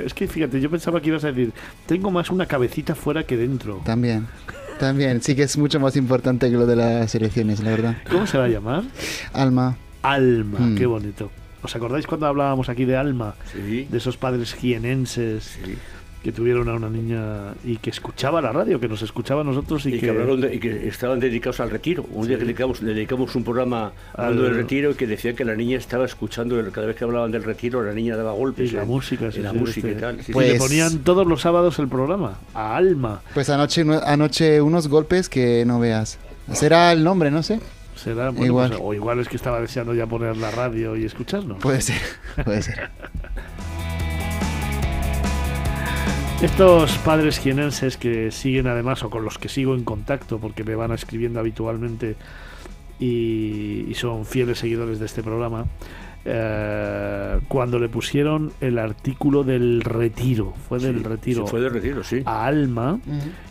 [0.07, 1.53] Es que fíjate, yo pensaba que ibas a decir,
[1.87, 3.81] tengo más una cabecita fuera que dentro.
[3.85, 4.27] También.
[4.79, 5.21] También.
[5.21, 7.97] Sí que es mucho más importante que lo de las elecciones, la verdad.
[8.11, 8.85] ¿Cómo se va a llamar?
[9.35, 9.77] Alma.
[10.03, 10.77] Alma, Hmm.
[10.77, 11.31] qué bonito.
[11.63, 13.35] ¿Os acordáis cuando hablábamos aquí de Alma?
[13.53, 15.75] Sí, De esos padres jienenses sí.
[16.23, 19.87] Que tuvieron a una niña y que escuchaba la radio, que nos escuchaba a nosotros
[19.87, 22.05] y, Y, que, hablaron de- y que estaban dedicados al retiro.
[22.13, 25.35] Un día que dedicamos, le dedicamos un programa hablando Al- del retiro y que decía
[25.35, 28.33] que la niña estaba escuchando, el- cada vez que hablaban del retiro, la niña daba
[28.33, 28.71] golpes.
[28.71, 29.33] y la en- música.
[29.33, 29.99] sí, la sí, música este.
[29.99, 30.17] y tal.
[30.23, 33.23] sí, Y Pues- le ponían todos los sábados el programa, a Alma.
[33.33, 36.19] Pues anoche, anoche unos golpes que no veas.
[36.53, 37.61] Será el nombre, no sé.
[37.97, 38.69] Será, bueno, Igual.
[38.71, 41.59] pues, o igual es que estaba deseando ya poner la radio y escucharnos.
[41.61, 41.97] Puede ser.
[42.45, 42.91] Puede ser.
[46.43, 50.75] Estos padres jienenses que siguen además, o con los que sigo en contacto, porque me
[50.75, 52.17] van escribiendo habitualmente
[52.99, 55.67] y, y son fieles seguidores de este programa,
[56.25, 61.73] eh, cuando le pusieron el artículo del retiro, fue del Sí, retiro sí, fue del
[61.75, 62.23] retiro, sí.
[62.25, 62.99] a Alma,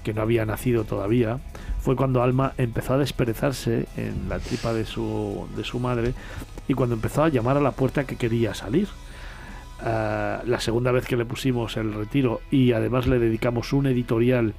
[0.03, 1.39] que no había nacido todavía,
[1.79, 6.13] fue cuando Alma empezó a desperezarse en la tripa de su, de su madre
[6.67, 8.87] y cuando empezó a llamar a la puerta que quería salir.
[9.81, 14.53] Ah, la segunda vez que le pusimos el retiro y además le dedicamos un editorial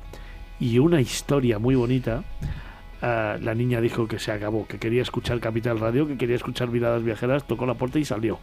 [0.58, 2.24] y una historia muy bonita,
[3.02, 6.70] ah, la niña dijo que se acabó, que quería escuchar Capital Radio, que quería escuchar
[6.70, 8.38] Miradas Viajeras, tocó la puerta y salió.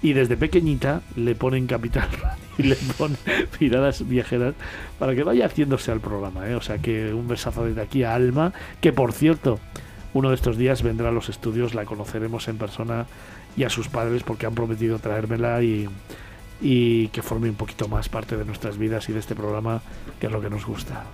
[0.00, 3.18] Y desde pequeñita le ponen Capital Radio y le ponen
[3.58, 4.54] Miradas Viajeras
[4.98, 6.48] para que vaya haciéndose al programa.
[6.48, 6.54] ¿eh?
[6.54, 9.58] O sea que un besazo desde aquí a Alma, que por cierto,
[10.14, 13.06] uno de estos días vendrá a los estudios, la conoceremos en persona
[13.56, 15.88] y a sus padres porque han prometido traérmela y,
[16.60, 19.82] y que forme un poquito más parte de nuestras vidas y de este programa,
[20.18, 21.04] que es lo que nos gusta.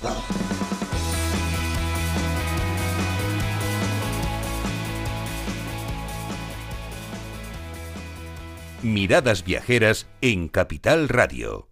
[8.84, 11.68] Miradas Viajeras en Capital Radio.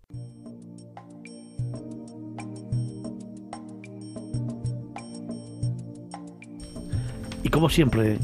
[7.42, 8.18] Y como siempre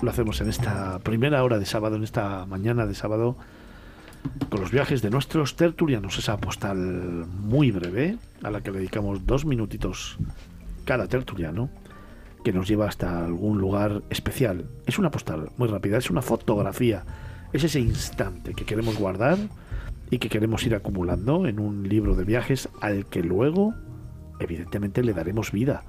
[0.00, 3.36] lo hacemos en esta primera hora de sábado, en esta mañana de sábado,
[4.48, 6.76] con los viajes de nuestros tertulianos, esa postal
[7.26, 10.16] muy breve, a la que dedicamos dos minutitos
[10.84, 11.70] cada tertuliano,
[12.44, 14.66] que nos lleva hasta algún lugar especial.
[14.86, 17.04] Es una postal muy rápida, es una fotografía,
[17.52, 19.38] es ese instante que queremos guardar
[20.10, 23.74] y que queremos ir acumulando en un libro de viajes al que luego,
[24.40, 25.84] evidentemente, le daremos vida.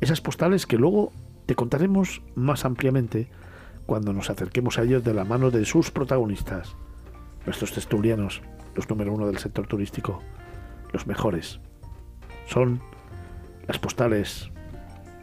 [0.00, 1.12] Esas postales que luego
[1.46, 3.28] te contaremos más ampliamente
[3.86, 6.76] cuando nos acerquemos a ellos de la mano de sus protagonistas,
[7.44, 8.42] nuestros tertulianos,
[8.74, 10.20] los número uno del sector turístico,
[10.92, 11.60] los mejores.
[12.46, 12.80] Son
[13.66, 14.50] las postales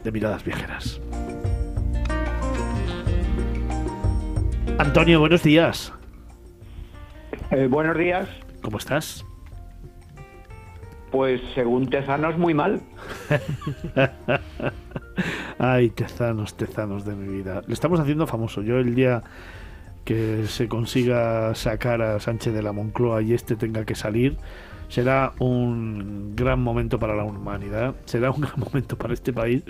[0.02, 1.00] de miradas viajeras.
[4.76, 5.92] Antonio, buenos días.
[7.52, 8.28] Eh, buenos días.
[8.60, 9.24] ¿Cómo estás?
[11.12, 12.80] Pues según Tezanos, muy mal.
[15.58, 17.62] Ay, tezanos, tezanos de mi vida.
[17.68, 18.62] Le estamos haciendo famoso.
[18.62, 19.22] Yo el día
[20.04, 24.38] que se consiga sacar a Sánchez de la Moncloa y este tenga que salir,
[24.88, 29.62] será un gran momento para la humanidad, será un gran momento para este país,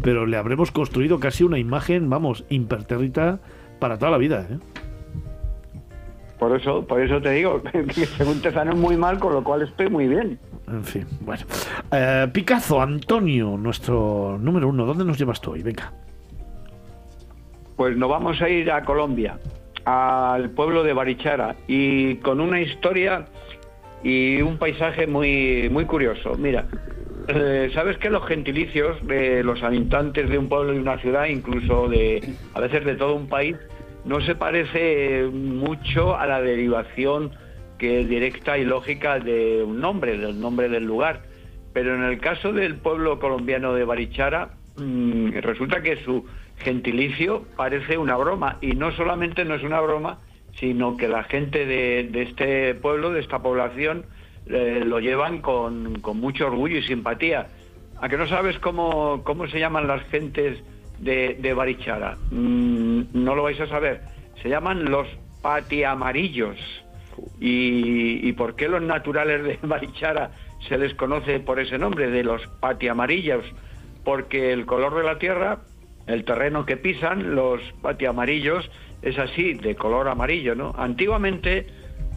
[0.00, 3.40] pero le habremos construido casi una imagen, vamos, impertérrita
[3.82, 4.58] para toda la vida, ¿eh?
[6.38, 9.62] Por eso, por eso te digo que según te salen muy mal, con lo cual
[9.62, 10.38] estoy muy bien.
[10.68, 11.42] En fin, bueno.
[11.90, 15.64] Eh, Picazo, Antonio, nuestro número uno, ¿dónde nos llevas tú hoy?
[15.64, 15.92] Venga.
[17.74, 19.40] Pues nos vamos a ir a Colombia,
[19.84, 23.26] al pueblo de Barichara, y con una historia
[24.04, 26.36] y un paisaje muy, muy curioso.
[26.38, 26.66] Mira,
[27.26, 31.88] eh, sabes que los gentilicios de los habitantes de un pueblo y una ciudad, incluso
[31.88, 33.56] de a veces de todo un país,
[34.04, 37.32] no se parece mucho a la derivación
[37.78, 41.22] que es directa y lógica de un nombre, del nombre del lugar.
[41.72, 46.24] Pero en el caso del pueblo colombiano de Barichara, mm, resulta que su
[46.58, 48.58] gentilicio parece una broma.
[48.60, 50.18] Y no solamente no es una broma,
[50.54, 54.04] sino que la gente de, de este pueblo, de esta población,
[54.46, 57.48] eh, lo llevan con, con, mucho orgullo y simpatía.
[58.00, 60.62] ¿A que no sabes cómo, cómo se llaman las gentes
[61.02, 62.16] de, de Barichara?
[62.30, 64.00] Mm, no lo vais a saber.
[64.42, 65.06] Se llaman los
[65.42, 66.56] patiamarillos.
[67.38, 70.30] ¿Y, ¿Y por qué los naturales de Barichara
[70.68, 73.44] se les conoce por ese nombre, de los patiamarillos?
[74.04, 75.58] Porque el color de la tierra,
[76.06, 78.70] el terreno que pisan, los patiamarillos,
[79.02, 80.74] es así, de color amarillo, ¿no?
[80.78, 81.66] Antiguamente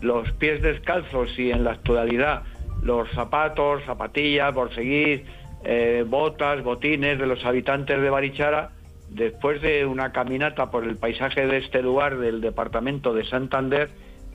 [0.01, 2.43] los pies descalzos y en la actualidad
[2.85, 5.25] los zapatos, zapatillas, por seguir,
[5.65, 8.69] eh, botas, botines de los habitantes de Barichara,
[9.09, 13.89] después de una caminata por el paisaje de este lugar del departamento de Santander,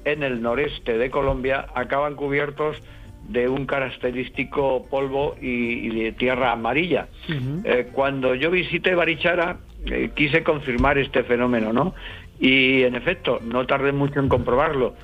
[0.05, 2.83] en el noreste de Colombia, acaban cubiertos
[3.29, 7.09] de un característico polvo y, y de tierra amarilla.
[7.29, 7.63] Uh -huh.
[7.65, 11.95] eh, cuando yo visité Barichara, eh, quise confirmar este fenómeno, ¿no?
[12.41, 14.95] Y en efecto, no tardé mucho en comprobarlo.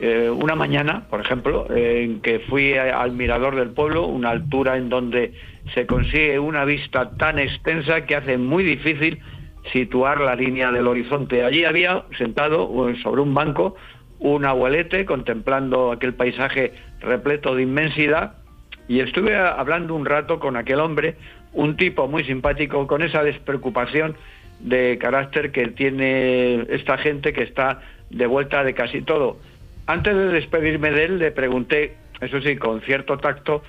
[0.00, 4.76] Eh, una mañana, por ejemplo, eh, en que fui al mirador del pueblo, una altura
[4.76, 5.32] en donde
[5.74, 9.20] se consigue una vista tan extensa que hace muy difícil
[9.72, 11.42] situar la línea del horizonte.
[11.42, 12.70] Allí había sentado
[13.02, 13.74] sobre un banco
[14.18, 18.34] un abuelete contemplando aquel paisaje repleto de inmensidad
[18.88, 21.16] y estuve hablando un rato con aquel hombre,
[21.52, 24.16] un tipo muy simpático, con esa despreocupación
[24.60, 27.80] de carácter que tiene esta gente que está
[28.10, 29.38] de vuelta de casi todo.
[29.86, 33.62] Antes de despedirme de él, le pregunté, eso sí, con cierto tacto,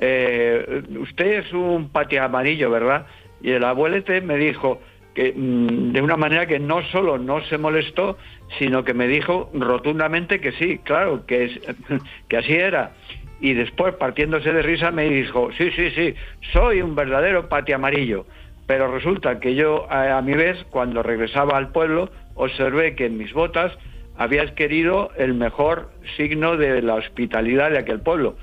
[0.00, 3.06] eh, usted es un patia amarillo, ¿verdad?
[3.42, 4.80] Y el abuelete me dijo
[5.14, 8.18] que mmm, de una manera que no solo no se molestó,
[8.58, 11.60] sino que me dijo rotundamente que sí, claro, que, es,
[12.28, 12.92] que así era.
[13.40, 16.14] Y después, partiéndose de risa, me dijo, sí, sí, sí,
[16.52, 18.26] soy un verdadero patia amarillo.
[18.66, 23.18] Pero resulta que yo, a, a mi vez, cuando regresaba al pueblo, observé que en
[23.18, 23.72] mis botas
[24.16, 28.36] había adquirido el mejor signo de la hospitalidad de aquel pueblo.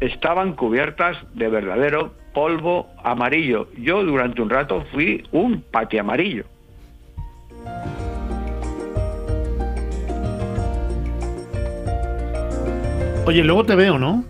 [0.00, 3.68] Estaban cubiertas de verdadero polvo amarillo.
[3.76, 6.44] Yo durante un rato fui un pati amarillo.
[13.26, 14.24] Oye, luego te veo, ¿no?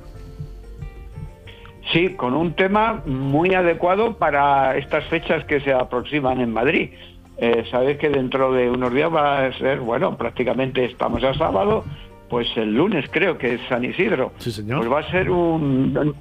[1.92, 6.90] Sí, con un tema muy adecuado para estas fechas que se aproximan en Madrid.
[7.38, 11.84] Eh, sabes que dentro de unos días va a ser, bueno, prácticamente estamos a sábado,
[12.28, 14.32] pues el lunes creo que es San Isidro.
[14.38, 14.78] Sí, señor.
[14.78, 16.14] Pues va a ser un...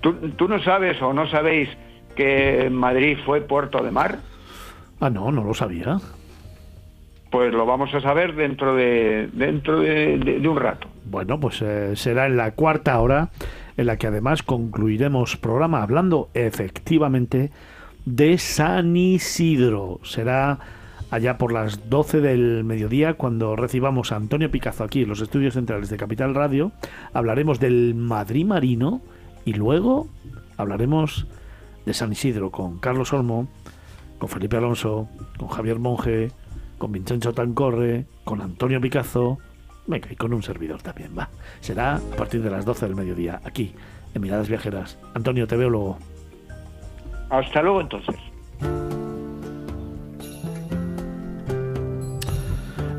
[0.00, 1.68] ¿Tú, tú no sabes o no sabéis
[2.16, 4.18] que Madrid fue puerto de mar?
[5.00, 5.98] Ah, no, no lo sabía.
[7.30, 10.86] Pues lo vamos a saber dentro de dentro de, de, de un rato.
[11.04, 13.30] Bueno, pues eh, será en la cuarta hora
[13.76, 17.50] en la que además concluiremos programa hablando efectivamente
[18.04, 20.00] de San Isidro.
[20.02, 20.58] Será
[21.10, 25.54] allá por las 12 del mediodía cuando recibamos a Antonio Picazo aquí en los estudios
[25.54, 26.72] centrales de Capital Radio.
[27.12, 29.00] Hablaremos del Madrid Marino
[29.44, 30.08] y luego
[30.56, 31.26] hablaremos
[31.86, 33.48] de San Isidro con Carlos Olmo,
[34.18, 36.30] con Felipe Alonso, con Javier Monge,
[36.78, 39.38] con Vincenzo Tancorre, con Antonio Picazo,
[39.86, 41.30] venga, y con un servidor también, va.
[41.60, 43.74] Será a partir de las 12 del mediodía, aquí,
[44.14, 44.98] en Miradas Viajeras.
[45.14, 45.98] Antonio, te veo luego.
[47.38, 48.16] Hasta luego entonces.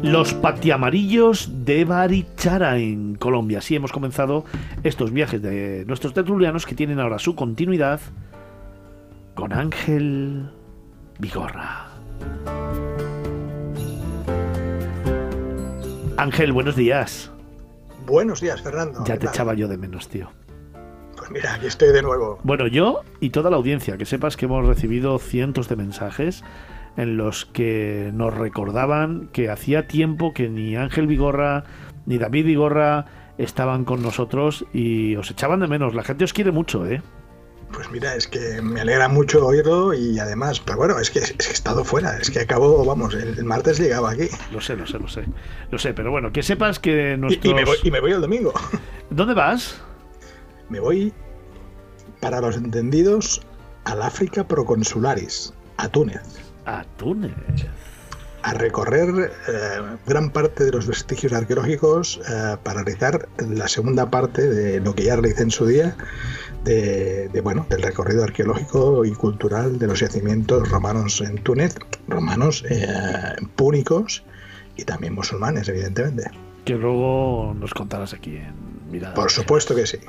[0.01, 3.57] Los patiamarillos de Barichara en Colombia.
[3.57, 4.45] Así hemos comenzado
[4.83, 7.99] estos viajes de nuestros tertulianos que tienen ahora su continuidad
[9.33, 10.51] con Ángel
[11.17, 11.87] Vigorra.
[16.17, 17.31] Ángel, buenos días.
[18.05, 19.03] Buenos días, Fernando.
[19.05, 20.29] Ya te echaba yo de menos, tío.
[21.27, 22.39] Pues mira, aquí estoy de nuevo.
[22.43, 26.43] Bueno, yo y toda la audiencia, que sepas que hemos recibido cientos de mensajes
[26.97, 31.65] en los que nos recordaban que hacía tiempo que ni Ángel Vigorra
[32.05, 33.05] ni David Vigorra
[33.37, 35.93] estaban con nosotros y os echaban de menos.
[35.93, 37.01] La gente os quiere mucho, ¿eh?
[37.73, 41.33] Pues mira, es que me alegra mucho oírlo y además, pero bueno, es que, es
[41.33, 44.27] que he estado fuera, es que acabo, vamos, el, el martes llegaba aquí.
[44.53, 45.25] Lo sé, lo sé, lo sé.
[45.71, 47.51] Lo sé, pero bueno, que sepas que Y, nuestros...
[47.51, 48.53] y me voy, y me voy el domingo.
[49.09, 49.81] ¿Dónde vas?
[50.69, 51.13] Me voy,
[52.21, 53.41] para los entendidos,
[53.83, 56.21] al África Proconsularis, a Túnez,
[56.65, 57.33] A Túnez.
[58.41, 64.47] a recorrer eh, gran parte de los vestigios arqueológicos eh, para realizar la segunda parte
[64.49, 65.95] de lo que ya realicé en su día,
[66.63, 71.75] de, de, bueno, del recorrido arqueológico y cultural de los yacimientos romanos en Túnez,
[72.07, 72.87] romanos eh,
[73.55, 74.23] púnicos
[74.77, 76.31] y también musulmanes, evidentemente.
[76.65, 78.53] Que luego nos contarás aquí en
[78.91, 79.13] Mirada.
[79.13, 79.99] Por supuesto que sí.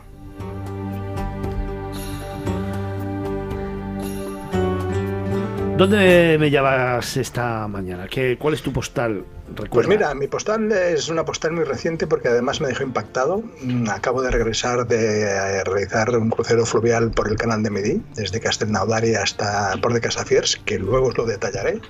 [5.76, 8.06] ¿Dónde me llevas esta mañana?
[8.08, 9.24] ¿Qué, ¿Cuál es tu postal?
[9.48, 9.70] Recuerda.
[9.70, 13.42] Pues mira, mi postal es una postal muy reciente porque además me dejó impactado.
[13.60, 18.02] Mm, Acabo de regresar de eh, realizar un crucero fluvial por el canal de Midi,
[18.14, 21.80] desde Castelnaudari hasta Port de Casafiers, que luego os lo detallaré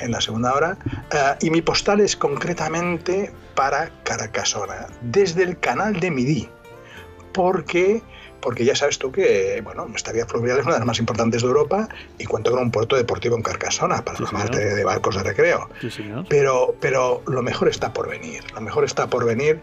[0.00, 0.78] en la segunda hora.
[1.12, 6.48] Eh, y mi postal es concretamente para Caracasona, desde el canal de Midi,
[7.34, 8.02] porque
[8.46, 11.42] porque ya sabes tú que bueno, nuestra vía fluvial es una de las más importantes
[11.42, 14.84] de Europa y cuenta con un puerto deportivo en Carcasona para Sí, la parte de
[14.84, 15.68] barcos de recreo.
[15.80, 16.08] Sí.
[16.28, 18.44] Pero, pero lo mejor está por venir.
[18.54, 19.60] Lo mejor está por venir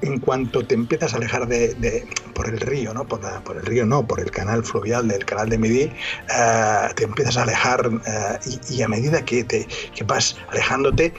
[0.00, 3.04] en cuanto te empiezas a alejar de, de- por el río, ¿no?
[3.06, 6.88] Por, la- por el río no, por el canal fluvial del canal de Midi, eh,
[6.96, 8.38] te empiezas a alejar eh,
[8.70, 11.12] y, y a medida que, te, que vas alejándote,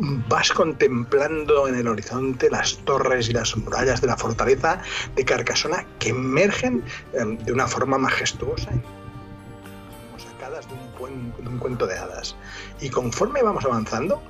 [0.00, 4.80] vas contemplando en el horizonte las torres y las murallas de la fortaleza
[5.16, 6.82] de Carcasona que emergen
[7.12, 12.36] eh, de una forma majestuosa como sacadas de un, cuen- de un cuento de hadas.
[12.80, 14.22] Y conforme vamos avanzando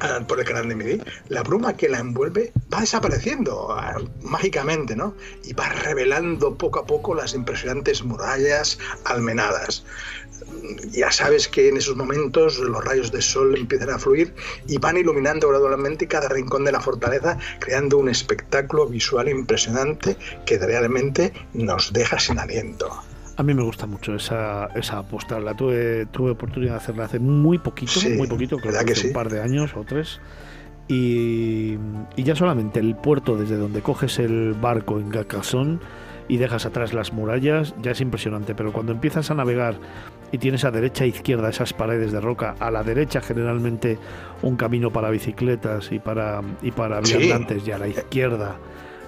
[0.00, 4.94] ah, por el canal de Midi, la bruma que la envuelve va desapareciendo ah, mágicamente,
[4.96, 5.14] ¿no?
[5.44, 9.84] Y va revelando poco a poco las impresionantes murallas almenadas.
[10.92, 14.34] Ya sabes que en esos momentos los rayos de sol empiezan a fluir
[14.66, 20.58] y van iluminando gradualmente cada rincón de la fortaleza, creando un espectáculo visual impresionante que
[20.58, 22.90] realmente nos deja sin aliento.
[23.36, 25.44] A mí me gusta mucho esa, esa postal.
[25.44, 28.96] La tuve, tuve oportunidad de hacerla hace muy poquito, Sí, muy poquito, creo ¿verdad que
[28.96, 29.08] sí?
[29.08, 30.20] un par de años o tres.
[30.88, 31.76] Y,
[32.16, 35.80] y ya solamente el puerto desde donde coges el barco en Gacasón
[36.28, 38.54] y dejas atrás las murallas ya es impresionante.
[38.54, 39.76] Pero cuando empiezas a navegar
[40.32, 43.98] y tienes a derecha e izquierda esas paredes de roca, a la derecha generalmente
[44.42, 47.16] un camino para bicicletas y para, y para Sí.
[47.16, 48.56] viandantes y a la izquierda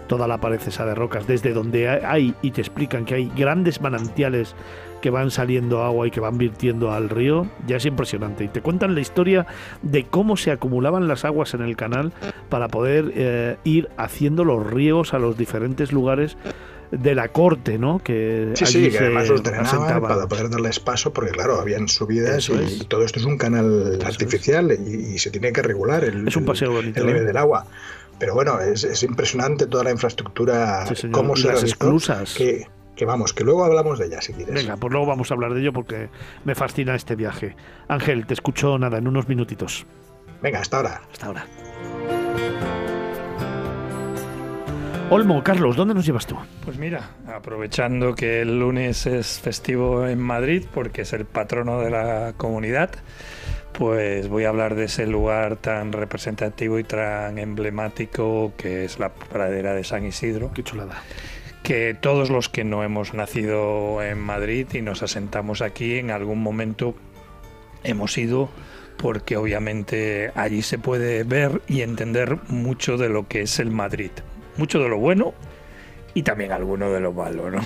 [0.07, 3.81] toda la pared esa de rocas, desde donde hay y te explican que hay grandes
[3.81, 4.57] manantiales
[5.01, 8.43] que van saliendo agua y que van virtiendo al río, ya es impresionante.
[8.45, 9.47] Y te cuentan la historia
[9.83, 12.13] de cómo se acumulaban las aguas en el canal
[12.49, 16.37] para poder eh, ir haciendo los riegos a los diferentes lugares
[16.91, 17.99] de la corte, ¿no?
[18.01, 22.49] Que Sí, sí, que además los drenaban para poder darles paso, porque claro, habían subidas
[22.49, 22.87] y es.
[22.89, 26.37] todo esto es un canal Eso artificial y, y se tiene que regular el, Es
[26.37, 27.27] un el- paseo bonito, el nivel ¿eh?
[27.27, 27.67] del agua.
[28.19, 32.35] Pero bueno, es, es impresionante toda la infraestructura, Sí, cómo se las esclusas.
[32.35, 32.67] Que,
[32.97, 34.55] que vamos, que luego hablamos de ella si quieres.
[34.55, 36.11] Venga, pues luego vamos a hablar de ello porque
[36.45, 37.57] me fascina este viaje.
[37.89, 39.87] Ángel, te escucho nada en unos minutitos.
[40.43, 41.01] Venga, hasta ahora.
[41.13, 41.47] Hasta ahora.
[45.13, 46.37] Olmo, Carlos, ¿dónde nos llevas tú?
[46.65, 51.91] Pues mira, aprovechando que el lunes es festivo en Madrid porque es el patrono de
[51.91, 52.91] la comunidad,
[53.73, 59.09] pues voy a hablar de ese lugar tan representativo y tan emblemático que es la
[59.13, 61.03] pradera de San Isidro, Qué chulada.
[61.65, 66.41] que todos los que no hemos nacido en Madrid y nos asentamos aquí en algún
[66.41, 66.95] momento
[67.83, 68.49] hemos ido
[68.97, 74.11] porque obviamente allí se puede ver y entender mucho de lo que es el Madrid,
[74.61, 75.33] mucho de lo bueno
[76.13, 77.61] y también alguno de lo malo, ¿no?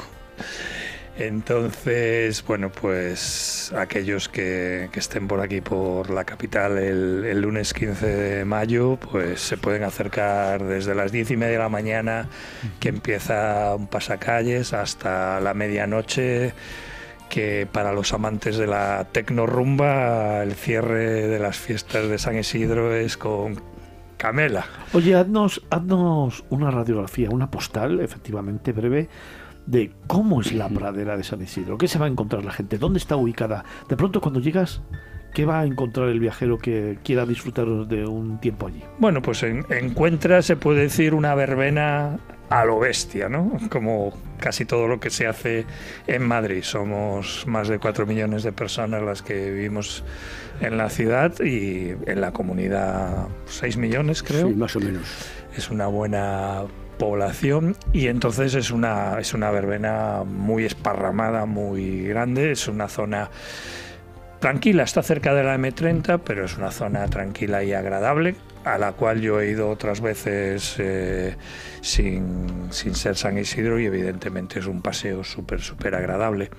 [1.17, 8.07] Entonces, bueno, pues aquellos que, estén por aquí, por la capital, el, el lunes 15
[8.07, 12.29] de mayo, pues se pueden acercar desde las 10 y media de la mañana,
[12.81, 16.53] que empieza un pasacalles, hasta la medianoche,
[17.29, 22.95] que para los amantes de la tecnorumba, el cierre de las fiestas de San Isidro
[22.95, 23.74] es con
[24.25, 24.65] Camela.
[24.95, 29.11] Oye, haznos, haznos una radiografía, una postal, efectivamente breve,
[29.67, 31.77] de cómo es la pradera de San Isidro.
[31.77, 32.79] ¿Qué se va a encontrar la gente?
[32.79, 33.67] ¿Dónde está ubicada?
[33.87, 34.81] De pronto, cuando llegas,
[35.35, 38.83] ¿qué va a encontrar el viajero que quiera disfrutar de un tiempo allí?
[38.99, 42.19] Bueno, pues en- encuentra, se puede decir, una verbena
[42.51, 43.59] a lo bestia, ¿no?
[43.71, 45.65] Como casi todo lo que se hace
[46.07, 46.63] en Madrid.
[46.63, 50.05] Somos más de 4 millones de personas las que vivimos
[50.61, 54.49] en la ciudad y en la comunidad 6 millones, creo.
[54.49, 55.03] Sí, más o menos.
[55.57, 56.65] Es una buena
[56.99, 63.31] población y entonces es una, es una verbena muy esparramada, muy grande, es una zona
[64.41, 68.93] tranquila, está cerca de la M30, pero es una zona tranquila y agradable, a la
[68.93, 71.37] cual yo he ido otras veces eh,
[71.83, 76.51] sin, sin, ser San Isidro y evidentemente es un paseo súper, súper agradable.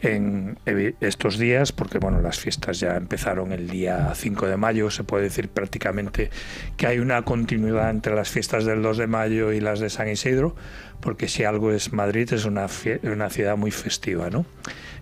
[0.00, 0.58] En
[1.00, 5.24] estos días, porque bueno, las fiestas ya empezaron el día 5 de mayo, se puede
[5.24, 6.30] decir prácticamente
[6.76, 10.08] que hay una continuidad entre las fiestas del 2 de mayo y las de San
[10.08, 10.56] Isidro,
[11.00, 12.66] porque si algo es Madrid es una,
[13.04, 14.44] una ciudad muy festiva, ¿no?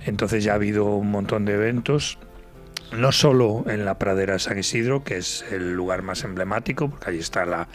[0.04, 2.18] Entonces ya ha habido un montón de eventos,
[2.92, 7.10] no solo en la pradera de San Isidro, que es el lugar más emblemático, porque
[7.10, 7.68] allí está la,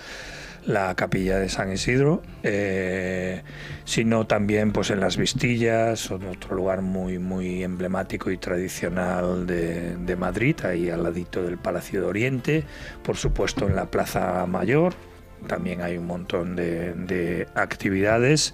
[0.66, 3.44] la capilla de San Isidro, eh,
[3.86, 10.16] sino también pues en las Vistillas, otro lugar muy muy emblemático y tradicional de, de
[10.16, 12.64] Madrid, ahí al ladito del Palacio de Oriente,
[13.04, 14.96] por supuesto en la Plaza Mayor,
[15.46, 18.54] también hay un montón de, actividades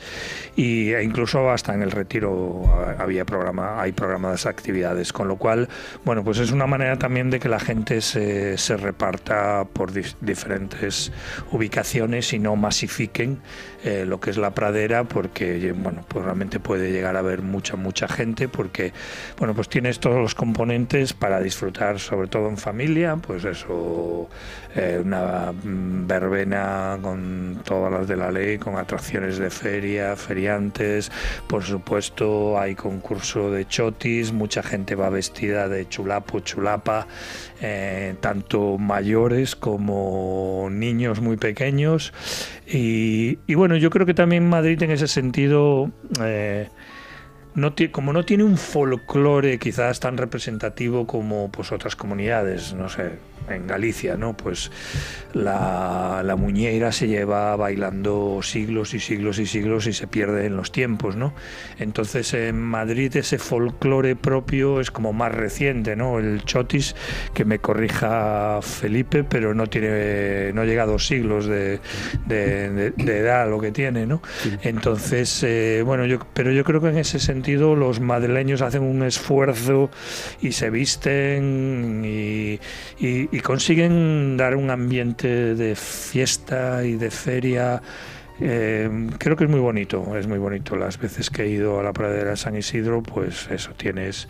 [0.56, 2.64] y, e incluso hasta en el retiro
[2.98, 5.70] había programa, hay programadas actividades, con lo cual,
[6.06, 11.12] bueno, pues es una manera también de que la gente se, se reparta por diferentes
[11.52, 13.40] ubicaciones y no masifiquen
[13.84, 17.76] eh, lo que es la pradera porque, bueno, pues realmente puede llegar a haber mucha,
[17.76, 18.94] mucha gente porque,
[19.38, 24.30] bueno, pues tienes todos los componentes para disfrutar, sobre todo en familia, pues eso,
[24.76, 31.12] eh, una mm, verbena con todas las de la ley, con atracciones de feria, feriantes,
[31.48, 37.08] por supuesto hay concurso de chotis, mucha gente va vestida de chulapo, chulapa,
[37.62, 42.14] eh, tanto mayores como niños muy pequeños.
[42.68, 45.92] Y, bueno, yo creo que también Madrid en ese sentido...
[46.22, 46.68] Eh,
[47.54, 53.12] no como no tiene un folclore quizás tan representativo como pues otras comunidades, no sé,
[53.50, 54.36] en Galicia, ¿no?
[54.36, 54.72] Pues
[55.34, 60.58] la, la, muñeira se lleva bailando siglos y siglos y siglos y se pierde en
[60.58, 61.34] los tiempos, ¿no?
[61.80, 66.20] Entonces en Madrid ese folclore propio es como más reciente, ¿no?
[66.20, 66.96] El chotis,
[67.34, 71.80] que me corrija Felipe, pero no tiene, no llega a dos siglos de,
[72.26, 74.22] de, edad lo que tiene, ¿no?
[74.62, 79.04] Entonces, eh, bueno, yo, pero yo creo que en ese sentido los madrileños hacen un
[79.04, 79.90] esfuerzo
[80.42, 82.60] y se visten y,
[83.00, 87.82] y consiguen dar un ambiente de fiesta y de feria.
[88.44, 90.76] Eh, creo que es muy bonito, es muy bonito.
[90.76, 94.28] Las veces que he ido a la pradera de San Isidro, pues eso, tienes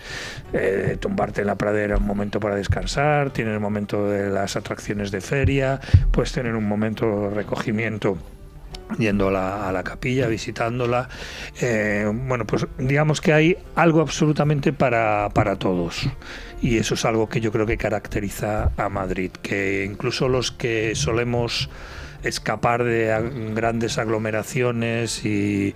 [0.54, 5.12] eh, tumbarte en la pradera un momento para descansar, tienes el momento de las atracciones
[5.12, 5.80] de feria,
[6.12, 8.18] puedes tener un momento de recogimiento
[8.98, 11.10] yendo a la, capilla, visitándola.
[11.62, 16.10] Eh, bueno, pues digamos que hay algo absolutamente para, para todos.
[16.62, 20.94] Y eso es algo que yo creo que caracteriza a Madrid, que incluso los que
[20.96, 21.70] solemos
[22.24, 25.74] escapar de grandes aglomeraciones y,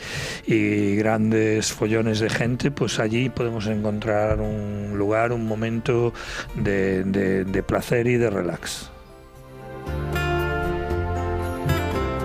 [0.96, 6.14] grandes follones de gente, pues allí podemos encontrar un lugar, un momento
[6.56, 8.92] de placer y de relax.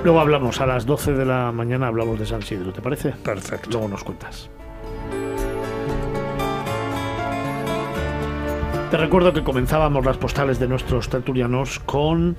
[0.02, 3.10] Luego hablamos, a las 12 de la mañana hablamos de San Isidro, ¿te parece?
[3.10, 3.68] Perfecto.
[3.70, 4.48] Luego nos cuentas.
[8.90, 12.36] Te recuerdo que comenzábamos las postales de nuestros tertulianos con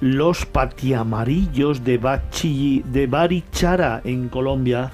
[0.00, 4.90] los patiamarillos de, Bachi, de Barichara en Colombia,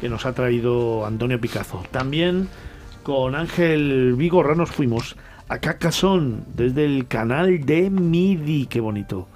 [0.00, 1.82] que nos ha traído Antonio Picazo.
[1.90, 2.48] También
[3.02, 5.16] con Ángel Vigorra nos fuimos
[5.50, 9.28] a Cacasón, desde el canal de Midi, qué bonito.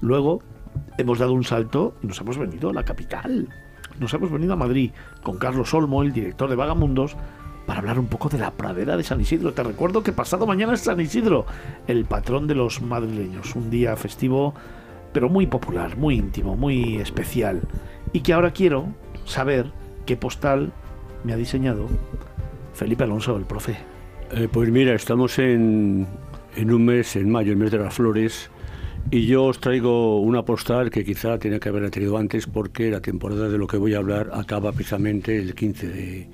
[0.00, 0.42] Luego
[0.98, 3.48] hemos dado un salto y nos hemos venido a la capital.
[4.00, 4.90] Nos hemos venido a Madrid
[5.22, 7.16] con Carlos Olmo, el director de Vagamundos,
[7.70, 9.52] para hablar un poco de la pradera de San Isidro.
[9.52, 11.46] Te recuerdo que pasado mañana es San Isidro,
[11.86, 13.54] el patrón de los madrileños.
[13.54, 14.54] Un día festivo,
[15.12, 17.60] pero muy popular, muy íntimo, muy especial.
[18.12, 18.88] Y que ahora quiero
[19.24, 19.70] saber
[20.04, 20.72] qué postal
[21.22, 21.86] me ha diseñado
[22.74, 23.76] Felipe Alonso, el profe.
[24.32, 26.08] Eh, pues mira, estamos en,
[26.56, 28.50] en un mes, en mayo, el mes de las flores
[29.10, 33.00] y yo os traigo una postal que quizá tenía que haber tenido antes porque la
[33.00, 36.28] temporada de lo que voy a hablar acaba precisamente el 15 de,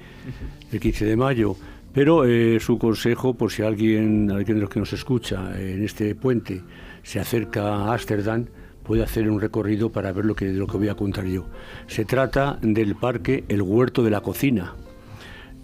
[0.73, 1.57] el 15 de mayo.
[1.95, 6.15] Pero eh, su consejo, por si alguien, alguien de los que nos escucha en este
[6.15, 6.63] puente
[7.03, 8.47] se acerca a Ámsterdam,
[8.83, 11.47] puede hacer un recorrido para ver lo que, lo que voy a contar yo.
[11.87, 14.75] Se trata del parque El Huerto de la Cocina.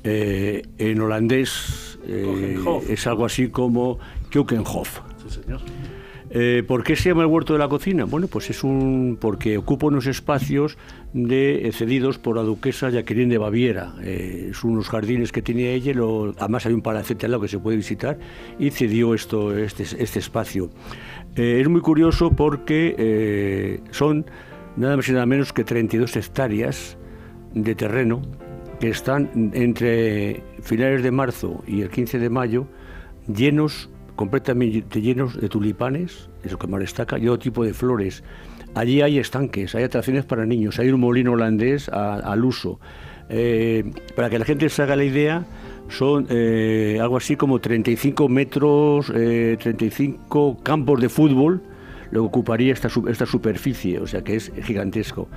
[0.05, 3.99] Eh, en holandés eh, es algo así como
[4.31, 5.01] Keukenhof.
[5.23, 5.61] Sí, señor.
[6.35, 8.07] Eh, ¿Por qué se llama el huerto de la cocina?
[8.07, 10.79] Bueno, pues es un porque ocupa unos espacios
[11.13, 13.93] de, eh, cedidos por la duquesa Jacqueline de Baviera.
[14.03, 15.93] Eh, son unos jardines que tenía ella,
[16.39, 18.19] además hay un palacete al lado que se puede visitar
[18.59, 20.71] y cedió este, este espacio.
[21.37, 24.25] es muy curioso porque son
[24.77, 26.97] nada más y nada menos que 32 hectáreas
[27.55, 28.23] de terreno
[28.81, 32.67] que están entre finales de marzo y el 15 de mayo
[33.27, 38.23] llenos, completamente llenos de tulipanes, es lo que más destaca, y otro tipo de flores.
[38.75, 42.81] Allí hay estanques, hay atracciones para niños, hay un molino holandés al uso.
[43.29, 45.45] Eh, para que la gente se haga la idea,
[45.89, 51.63] son eh, algo así como 35 metros, 35 eh, campos de fútbol,
[52.11, 55.29] lo que ocuparía esta, esta superficie, o sea que es gigantesco.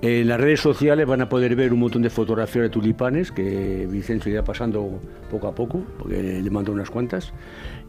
[0.00, 3.88] En las redes sociales van a poder ver un montón de fotografías de tulipanes que
[3.90, 7.32] Vicencio irá pasando poco a poco, porque le mando unas cuantas.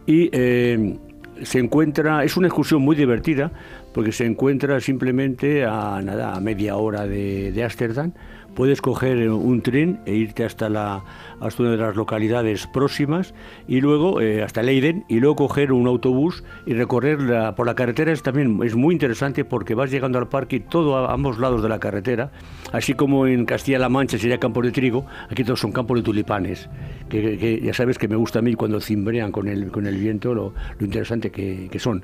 [0.06, 3.52] Y se encuentra, es una excursión muy divertida,
[3.94, 8.14] porque se encuentra simplemente a, nada, a media hora de Ámsterdam
[8.56, 11.04] puedes coger un tren e irte hasta, la,
[11.40, 13.34] hasta una de las localidades próximas
[13.68, 17.18] y luego eh, hasta Leiden y luego coger un autobús y recorrer
[17.56, 20.98] por la carretera es también es muy interesante porque vas llegando al parque y todo
[20.98, 22.32] a ambos lados de la carretera,
[22.72, 26.70] así como en Castilla-La Mancha sería campo de trigo, aquí todos son campos de tulipanes,
[27.10, 30.34] que, ya sabes que me gusta a mí cuando cimbrean con el, con el viento
[30.34, 32.04] lo, interesante que, son.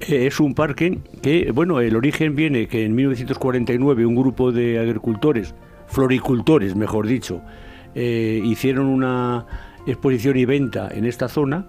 [0.00, 4.78] Eh, es un parque que, bueno, el origen viene que en 1949 un grupo de
[4.78, 5.54] agricultores
[5.86, 7.42] floricultores, mejor dicho,
[7.94, 9.46] eh, hicieron una
[9.86, 11.66] exposición y venta en esta zona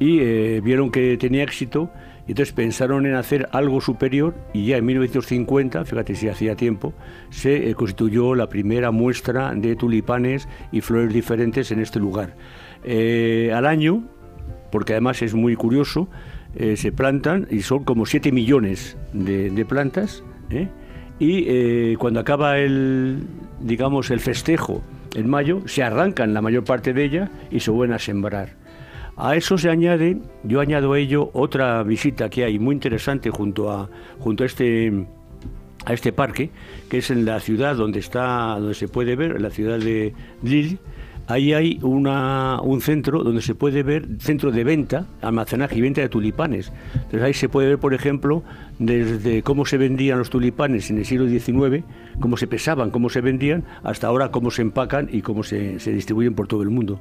[0.00, 1.90] y eh, vieron que tenía éxito
[2.26, 6.92] y entonces pensaron en hacer algo superior y ya en 1950, fíjate si hacía tiempo,
[7.30, 12.34] se eh, constituyó la primera muestra de tulipanes y flores diferentes en este lugar.
[12.84, 14.02] al año,
[14.72, 16.08] porque además es muy curioso,
[16.74, 20.24] se plantan y son como 7 millones de, plantas
[21.18, 23.26] y cuando acaba el,
[23.60, 24.82] digamos, el festejo
[25.14, 28.56] en mayo, se arrancan la mayor parte de ella y se vuelven a sembrar.
[29.16, 33.70] A eso se añade, yo añado a ello otra visita que hay muy interesante junto
[33.70, 35.06] a, junto a este
[35.86, 36.50] a este parque,
[36.88, 40.12] que es en la ciudad donde está, donde se puede ver, en la ciudad de
[40.42, 40.78] Lille,
[41.30, 46.08] ahí hay un centro donde se puede ver, centro de venta, almacenaje y venta de
[46.08, 46.72] tulipanes.
[46.94, 48.42] Entonces ahí se puede ver, por ejemplo,
[48.78, 51.84] desde cómo se vendían los tulipanes en el siglo XIX,
[52.20, 55.92] cómo se pesaban, cómo se vendían, hasta ahora cómo se empacan y cómo se, se
[55.92, 57.00] distribuyen por todo el mundo.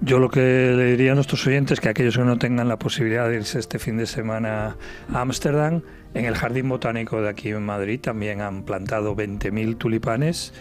[0.00, 3.28] Yo lo que le diría a nuestros oyentes que aquellos que no tengan la posibilidad
[3.28, 4.76] de irse este fin de semana
[5.12, 5.82] a Ámsterdam,
[6.14, 10.52] en el Jardín Botánico de aquí en Madrid también han plantado 20.000 tulipanes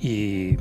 [0.00, 0.56] y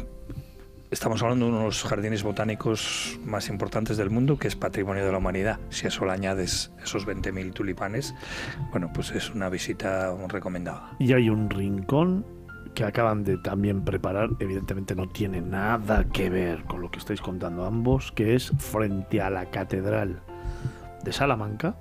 [0.95, 5.05] estamos hablando de uno de los jardines botánicos más importantes del mundo, que es patrimonio
[5.05, 5.59] de la humanidad.
[5.67, 8.15] Si a eso le añades esos 20.000 tulipanes,
[8.71, 10.95] bueno, pues es una visita recomendada.
[10.99, 12.25] Y hay un rincón
[12.75, 17.19] que acaban de también preparar, evidentemente no tiene nada que ver con lo que estáis
[17.19, 20.21] contando ambos, que es frente a la Catedral
[21.03, 21.75] de Salamanca.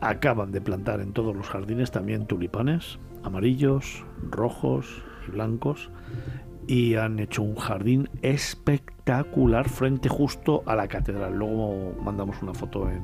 [0.00, 5.88] Acaban de plantar en todos los jardines también tulipanes amarillos, rojos y blancos
[6.70, 11.34] y han hecho un jardín espectacular frente justo a la catedral.
[11.34, 13.02] Luego mandamos una foto en,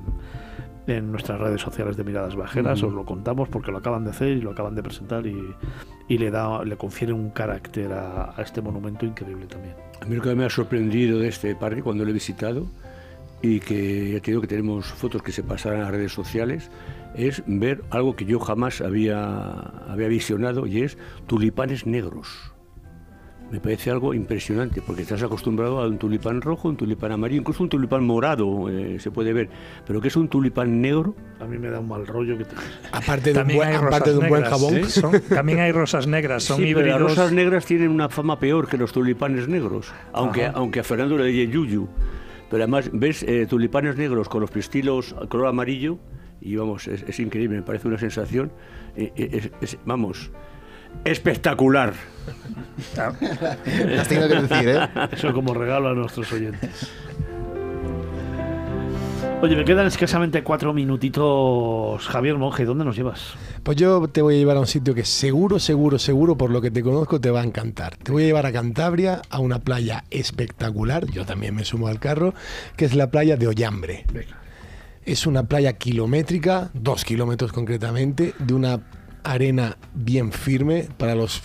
[0.86, 4.28] en nuestras redes sociales de Miradas Bajeras, os lo contamos porque lo acaban de hacer
[4.28, 5.52] y lo acaban de presentar y,
[6.06, 9.74] y le da le confiere un carácter a, este monumento increíble también.
[10.00, 12.68] A mí lo que me ha sorprendido de este parque cuando lo he visitado
[13.42, 16.70] y que ya te digo que tenemos fotos que se pasaron a las redes sociales,
[17.16, 19.54] es ver algo que yo jamás había,
[19.88, 20.96] había visionado y es
[21.26, 22.55] tulipanes negros
[23.50, 27.62] me parece algo impresionante, porque estás acostumbrado a un tulipán rojo, un tulipán amarillo, incluso
[27.62, 29.48] un tulipán morado, eh, se puede ver.
[29.86, 31.14] Pero que es un tulipán negro.
[31.40, 32.44] A mí me da un mal rollo que
[32.90, 34.82] Aparte de un buen, aparte de un buen jabón.
[35.28, 38.76] también hay rosas negras, son sí, Pero las rosas negras tienen una fama peor que
[38.76, 41.88] los tulipanes negros, aunque, aunque a Fernando le dice yuyu.
[42.50, 45.98] Pero además, ves eh, tulipanes negros con los pistilos color amarillo,
[46.40, 48.52] y vamos, es, increíble, me parece una sensación.
[48.96, 49.50] Eh,
[49.84, 50.30] vamos
[51.04, 51.94] espectacular.
[52.96, 54.88] Las tengo que decir, ¿eh?
[55.12, 56.90] Eso como regalo a nuestros oyentes.
[59.42, 62.06] Oye, me quedan escasamente cuatro minutitos.
[62.08, 63.34] Javier Monge, ¿dónde nos llevas?
[63.62, 66.62] Pues yo te voy a llevar a un sitio que seguro, seguro, seguro, por lo
[66.62, 67.96] que te conozco, te va a encantar.
[67.96, 72.00] Te voy a llevar a Cantabria, a una playa espectacular, yo también me sumo al
[72.00, 72.32] carro,
[72.76, 74.06] que es la playa de Ollambre.
[75.04, 78.80] Es una playa kilométrica, dos kilómetros concretamente, de una
[79.32, 81.42] arena bien firme para los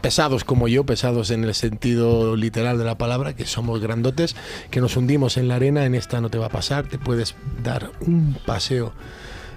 [0.00, 4.36] pesados como yo, pesados en el sentido literal de la palabra, que somos grandotes,
[4.70, 7.34] que nos hundimos en la arena, en esta no te va a pasar, te puedes
[7.62, 8.92] dar un paseo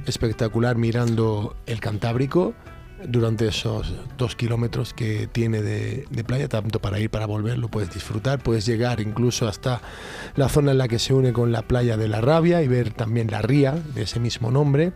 [0.06, 2.54] espectacular mirando el Cantábrico
[3.06, 7.68] durante esos dos kilómetros que tiene de, de, playa, tanto para ir para volver, lo
[7.68, 9.82] puedes disfrutar, puedes llegar incluso hasta
[10.36, 12.94] la zona en la que se une con la playa de la Rabia y ver
[12.94, 14.94] también la ría de ese mismo nombre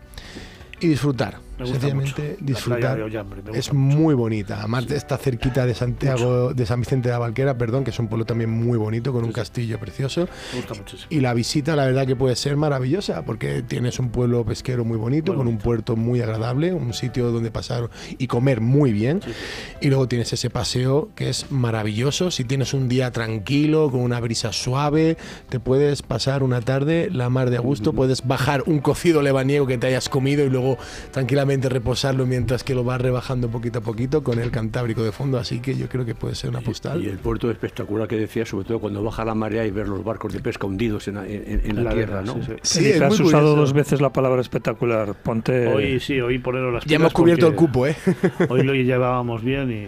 [0.80, 2.38] y disfrutar Me gusta sencillamente mucho.
[2.41, 2.80] La disfrutar.
[2.80, 3.97] playa de Ollambre, me gusta Es mucho.
[3.97, 4.59] muy bonita.
[4.59, 8.07] Además está cerquita de Santiago, de San Vicente de la Valquera, perdón, que es un
[8.07, 10.28] pueblo también muy bonito, con un castillo precioso.
[10.53, 11.07] Me gusta muchísimo.
[11.09, 14.97] Y la visita, la verdad que puede ser maravillosa, porque tienes un pueblo pesquero muy
[14.97, 19.22] bonito, Muy con un puerto muy agradable, un sitio donde pasar y comer muy bien.
[19.24, 19.36] Sí, sí.
[19.82, 22.32] Y luego tienes ese paseo que es maravilloso.
[22.32, 25.18] Si tienes un día tranquilo, con una brisa suave,
[25.49, 27.93] te puedes pasar una tarde la mar de a gusto.
[27.93, 30.78] Puedes bajar un cocido lebaniego que te hayas comido y luego
[31.12, 35.38] tranquilamente reposarlo mientras que lo vas rebajando poquito a poquito con el Cantábrico de fondo.
[35.38, 37.04] Así que yo creo que puede ser una postal.
[37.04, 40.04] Y el puerto espectacular que decía, sobre todo cuando baja la marea y ver los
[40.04, 42.36] barcos de pesca hundidos en, la- en- en la, La tierra, ¿no?
[42.36, 42.80] sí, sí.
[42.82, 43.56] Sí, es has muy usado curioso.
[43.62, 45.14] dos veces la palabra espectacular.
[45.16, 45.68] Ponte.
[45.68, 47.95] Hoy sí, hoy poneros las Ya hemos cubierto el cupo, ¿eh?
[48.49, 49.88] Hoy lo llevábamos bien y.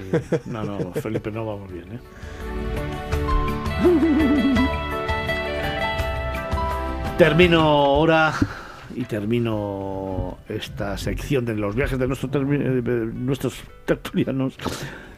[0.49, 1.99] No, no, Felipe, no vamos bien, ¿eh?
[7.17, 8.33] Termino ahora
[8.95, 14.57] y termino esta sección de los viajes de, nuestro eh, de nuestros tertulianos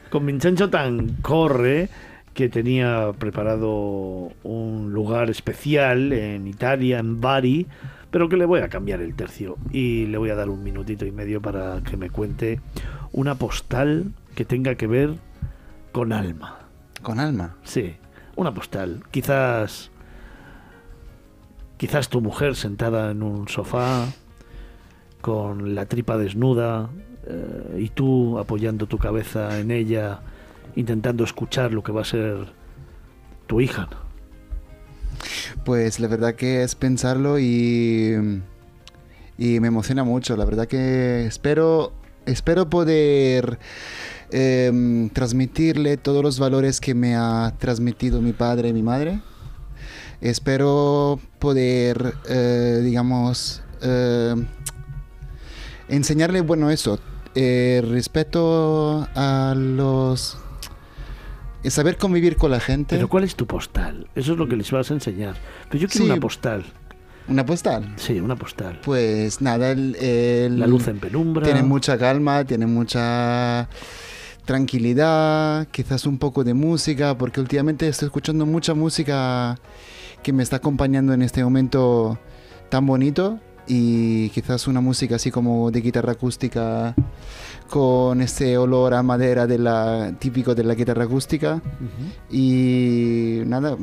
[0.10, 1.90] con Vincenzo Tancorre,
[2.34, 7.68] que tenía preparado un lugar especial en Italia, en Bari,
[8.12, 11.06] pero que le voy a cambiar el tercio y le voy a dar un minutito
[11.06, 12.62] y medio para que me cuente
[13.12, 15.16] una postal que tenga que ver
[15.92, 16.60] con alma.
[17.02, 17.56] Con alma.
[17.64, 17.96] Sí,
[18.36, 19.04] una postal.
[19.12, 19.92] Quizás.
[21.78, 24.08] Quizás tu mujer sentada en un sofá
[25.22, 26.90] con la tripa desnuda
[27.28, 30.22] eh, y tú apoyando tu cabeza en ella,
[30.76, 32.54] intentando escuchar lo que va a ser
[33.48, 33.90] tu hija.
[35.64, 38.42] Pues la verdad que es pensarlo y,
[39.38, 40.38] y me emociona mucho.
[40.38, 41.94] La verdad que espero,
[42.26, 43.58] espero poder
[44.32, 49.20] em, transmitirle todos los valores que me ha transmitido mi padre y mi madre.
[50.22, 51.20] Espero
[51.50, 54.34] poder, eh, digamos, eh,
[55.90, 57.00] enseñarle, bueno, eso,
[57.36, 60.38] eh, respeto a los...
[61.64, 62.96] eh, Saber convivir con la gente.
[62.96, 64.08] Pero ¿cuál es tu postal?
[64.16, 65.36] Eso es lo que les vas a enseñar.
[65.70, 66.12] Pero yo quiero Sí.
[66.12, 66.66] una postal.
[67.28, 67.94] ¿Una postal?
[67.98, 68.80] Sí, una postal.
[68.84, 71.44] Pues nada, el, el- La luz en penumbra.
[71.44, 73.68] tiene mucha calma, tiene mucha
[74.46, 79.58] tranquilidad, quizás un poco de música, porque últimamente estoy escuchando mucha música
[80.26, 82.18] que me está acompañando en este momento
[82.70, 86.96] tan bonito y quizás una música así como de guitarra acústica
[87.70, 92.36] con ese olor a madera de la típico de la guitarra acústica Ujú.
[92.36, 93.78] y nada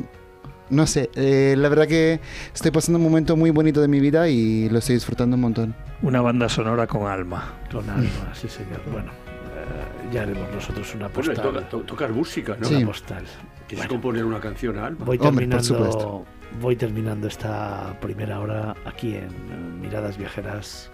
[0.68, 2.18] no sé eh, la verdad que
[2.52, 5.74] estoy pasando un momento muy bonito de mi vida y lo estoy disfrutando un montón
[6.02, 7.52] Una banda sonora con alma.
[7.70, 8.80] Con alma, sí señor.
[8.90, 11.44] Bueno, eh, ya haremos nosotros una Bueno, postal.
[11.52, 12.66] toca- to- tocas música, ¿no?
[12.66, 12.74] Sí.
[12.74, 13.24] Una postal.
[13.72, 14.02] Quieres Bueno.
[14.02, 15.02] componer una canción a Alma.
[15.06, 16.26] Voy Hombre, por terminando,
[16.60, 20.90] voy terminando esta primera hora aquí en Miradas Viajeras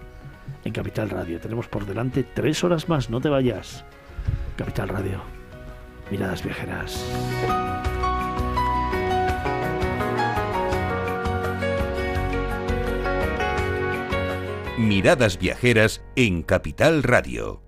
[0.64, 1.40] en Capital Radio.
[1.40, 3.84] Tenemos por delante tres horas más, no te vayas.
[4.54, 5.20] Capital Radio,
[6.08, 7.04] Miradas Viajeras.
[14.78, 17.67] Miradas Viajeras en Capital Radio.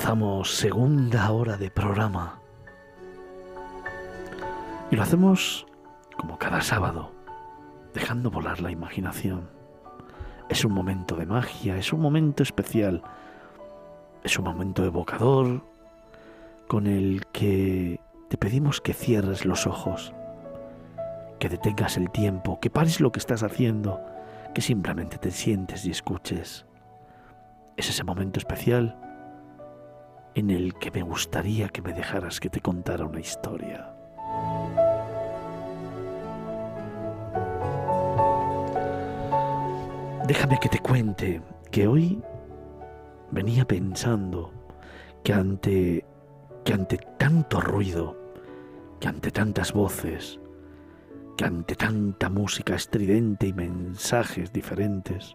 [0.00, 2.40] Comenzamos segunda hora de programa.
[4.90, 5.66] Y lo hacemos
[6.16, 7.12] como cada sábado,
[7.92, 9.50] dejando volar la imaginación.
[10.48, 13.02] Es un momento de magia, es un momento especial,
[14.24, 15.66] es un momento evocador
[16.66, 20.14] con el que te pedimos que cierres los ojos,
[21.38, 24.00] que detengas el tiempo, que pares lo que estás haciendo,
[24.54, 26.64] que simplemente te sientes y escuches.
[27.76, 29.09] Es ese momento especial
[30.34, 33.94] en el que me gustaría que me dejaras que te contara una historia.
[40.26, 42.22] Déjame que te cuente que hoy
[43.30, 44.52] venía pensando
[45.24, 46.04] que ante
[46.64, 48.16] que ante tanto ruido,
[49.00, 50.38] que ante tantas voces,
[51.36, 55.34] que ante tanta música estridente y mensajes diferentes,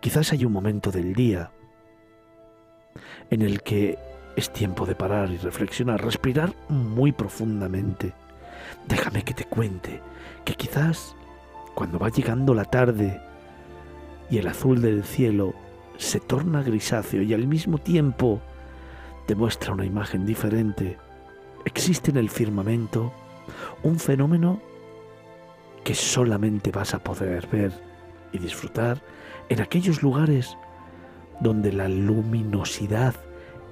[0.00, 1.52] quizás hay un momento del día
[3.30, 3.98] en el que
[4.36, 8.12] es tiempo de parar y reflexionar, respirar muy profundamente.
[8.86, 10.00] Déjame que te cuente
[10.44, 11.16] que quizás
[11.74, 13.20] cuando va llegando la tarde
[14.30, 15.54] y el azul del cielo
[15.96, 18.40] se torna grisáceo y al mismo tiempo
[19.26, 20.98] te muestra una imagen diferente,
[21.64, 23.12] existe en el firmamento
[23.82, 24.60] un fenómeno
[25.84, 27.72] que solamente vas a poder ver
[28.32, 29.00] y disfrutar
[29.48, 30.56] en aquellos lugares
[31.40, 33.14] donde la luminosidad,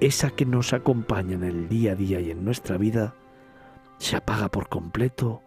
[0.01, 3.15] esa que nos acompaña en el día a día y en nuestra vida,
[3.99, 5.43] se apaga por completo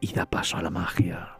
[0.00, 1.32] y da paso a la magia.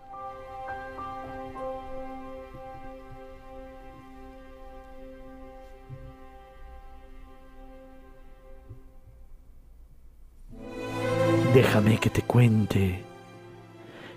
[11.55, 13.03] Déjame que te cuente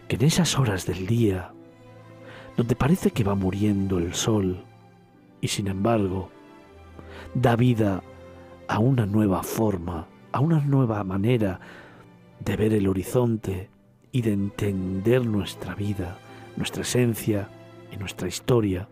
[0.10, 1.54] que en esas horas del día,
[2.58, 4.66] donde parece que va muriendo el sol,
[5.42, 6.30] y sin embargo
[7.34, 8.04] da vida
[8.68, 11.60] a una nueva forma, a una nueva manera
[12.40, 13.70] de ver el horizonte
[14.12, 16.18] y de entender nuestra vida,
[16.56, 17.50] nuestra esencia
[17.92, 18.88] y nuestra historia.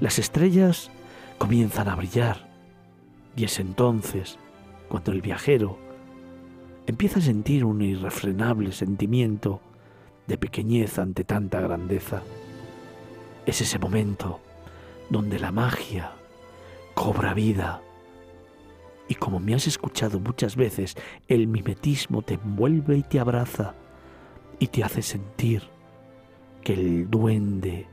[0.00, 0.90] Las estrellas
[1.38, 2.48] comienzan a brillar
[3.36, 4.38] y es entonces
[4.88, 5.78] cuando el viajero
[6.86, 9.60] empieza a sentir un irrefrenable sentimiento
[10.26, 12.22] de pequeñez ante tanta grandeza.
[13.46, 14.40] Es ese momento
[15.10, 16.12] donde la magia
[16.94, 17.82] cobra vida.
[19.08, 20.96] Y como me has escuchado muchas veces,
[21.28, 23.74] el mimetismo te envuelve y te abraza
[24.58, 25.62] y te hace sentir
[26.62, 27.86] que el duende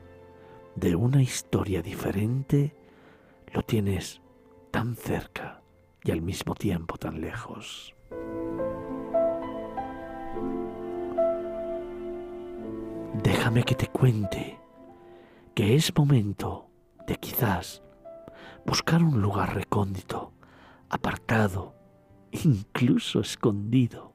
[0.76, 2.76] de una historia diferente
[3.54, 4.22] lo tienes
[4.72, 5.62] tan cerca
[6.04, 7.96] y al mismo tiempo tan lejos.
[13.24, 14.60] Déjame que te cuente
[15.54, 16.68] que es momento
[17.08, 17.82] de quizás
[18.66, 20.34] buscar un lugar recóndito,
[20.90, 21.76] apartado,
[22.32, 24.14] incluso escondido,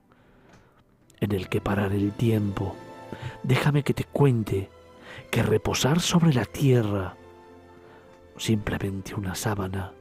[1.20, 2.74] en el que parar el tiempo.
[3.42, 4.70] Déjame que te cuente
[5.30, 7.16] que reposar sobre la tierra,
[8.36, 9.92] simplemente una sábana,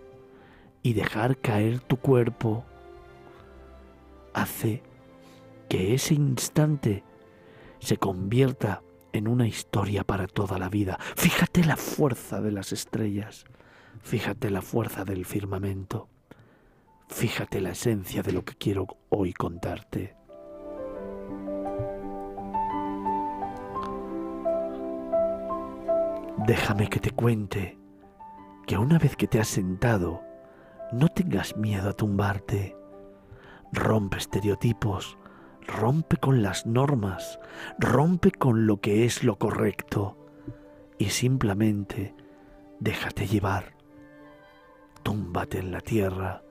[0.82, 2.64] y dejar caer tu cuerpo,
[4.34, 4.82] hace
[5.68, 7.04] que ese instante
[7.80, 8.82] se convierta
[9.14, 10.98] en una historia para toda la vida.
[11.16, 13.46] Fíjate la fuerza de las estrellas,
[14.02, 16.10] fíjate la fuerza del firmamento,
[17.08, 20.16] fíjate la esencia de lo que quiero hoy contarte.
[26.48, 27.78] Déjame que te cuente
[28.66, 30.24] que una vez que te has sentado,
[30.92, 32.76] no tengas miedo a tumbarte.
[33.72, 35.19] Rompe estereotipos,
[35.68, 37.40] rompe con las normas,
[37.78, 40.18] rompe con lo que es lo correcto
[40.98, 42.16] y simplemente
[42.80, 43.74] déjate llevar.
[45.04, 46.44] Túmbate en la tierra,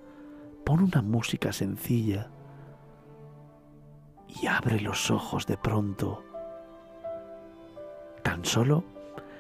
[0.65, 2.31] pon una música sencilla
[4.29, 6.25] y abre los ojos de pronto.
[8.23, 8.85] Tan solo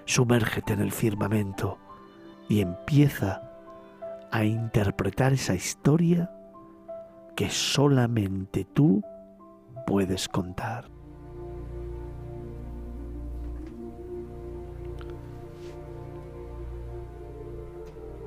[0.05, 1.79] sumérgete en el firmamento
[2.49, 3.43] y empieza
[4.31, 6.31] a interpretar esa historia
[7.37, 9.03] que solamente tú
[9.89, 10.91] puedes contar.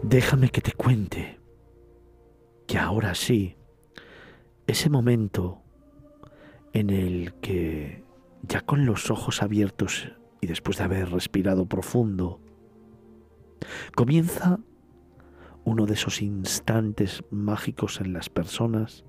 [0.02, 1.40] Déjame que te cuente
[2.66, 3.58] que ahora sí,
[4.66, 5.62] ese momento
[6.74, 8.04] en el que
[8.42, 12.42] ya con los ojos abiertos y después de haber respirado profundo,
[13.96, 14.60] comienza
[15.64, 19.06] uno de esos instantes mágicos en las personas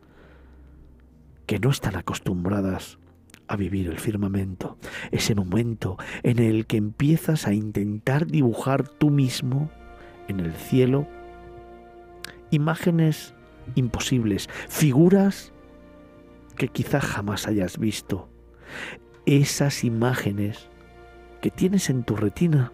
[1.52, 2.98] que no están acostumbradas
[3.46, 4.78] a vivir el firmamento,
[5.10, 9.70] ese momento en el que empiezas a intentar dibujar tú mismo
[10.28, 11.06] en el cielo
[12.50, 13.34] imágenes
[13.74, 15.52] imposibles, figuras
[16.56, 18.30] que quizá jamás hayas visto,
[19.26, 20.70] esas imágenes
[21.42, 22.72] que tienes en tu retina,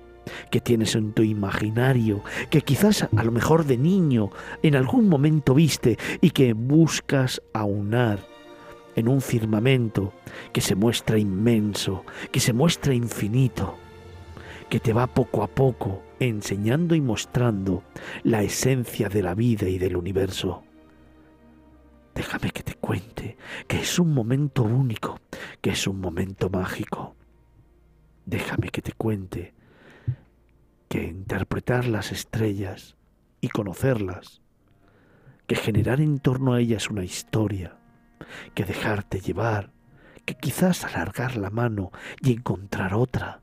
[0.53, 4.31] que tienes en tu imaginario, que quizás a lo mejor de niño
[4.62, 8.38] en algún momento viste y que buscas aunar
[8.99, 10.12] en un firmamento
[10.53, 13.76] que se muestra inmenso, que se muestra infinito,
[14.68, 17.84] que te va poco a poco enseñando y mostrando
[18.24, 20.64] la esencia de la vida y del universo.
[22.14, 23.36] Déjame que te cuente
[23.68, 25.20] que es un momento único,
[25.61, 27.14] que es un momento mágico.
[28.26, 29.55] Déjame que te cuente
[30.88, 32.96] que interpretar las estrellas
[33.40, 34.42] y conocerlas,
[35.46, 37.78] que generar en torno a ellas una historia,
[38.55, 39.73] que dejarte llevar,
[40.25, 41.91] que quizás alargar la mano
[42.21, 43.41] y encontrar otra,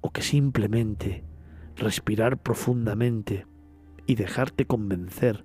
[0.00, 1.24] o que simplemente
[1.76, 3.46] respirar profundamente
[4.06, 5.44] y dejarte convencer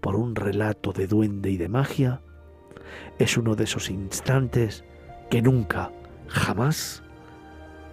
[0.00, 2.20] por un relato de duende y de magia,
[3.18, 4.84] es uno de esos instantes
[5.30, 5.92] que nunca,
[6.28, 7.02] jamás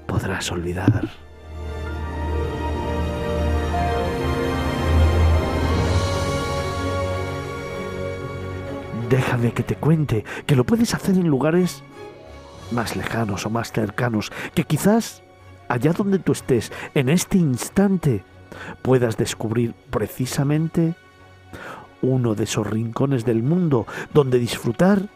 [0.07, 1.26] podrás olvidar.
[9.09, 11.83] Déjame que te cuente que lo puedes hacer en lugares
[12.71, 15.23] más lejanos o más cercanos, que quizás
[15.69, 18.23] allá donde tú estés, en este instante,
[18.81, 20.95] puedas descubrir precisamente
[22.01, 25.07] uno de esos rincones del mundo donde disfrutar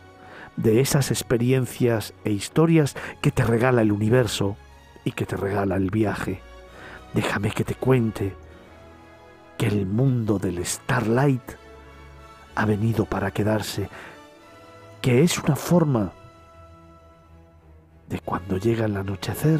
[0.55, 4.57] de esas experiencias e historias que te regala el universo
[5.03, 6.41] y que te regala el viaje.
[7.13, 8.35] Déjame que te cuente
[9.57, 11.60] que el mundo del Starlight
[12.55, 13.89] ha venido para quedarse,
[15.01, 16.11] que es una forma
[18.09, 19.59] de cuando llega el anochecer,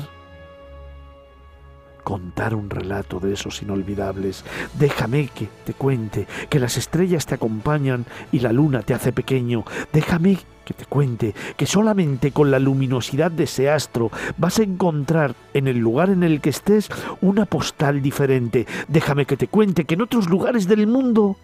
[2.03, 4.43] contar un relato de esos inolvidables.
[4.77, 9.63] Déjame que te cuente que las estrellas te acompañan y la luna te hace pequeño.
[9.93, 15.35] Déjame que te cuente que solamente con la luminosidad de ese astro vas a encontrar
[15.53, 16.89] en el lugar en el que estés
[17.21, 18.67] una postal diferente.
[18.87, 21.37] Déjame que te cuente que en otros lugares del mundo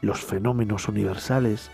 [0.00, 1.70] los fenómenos universales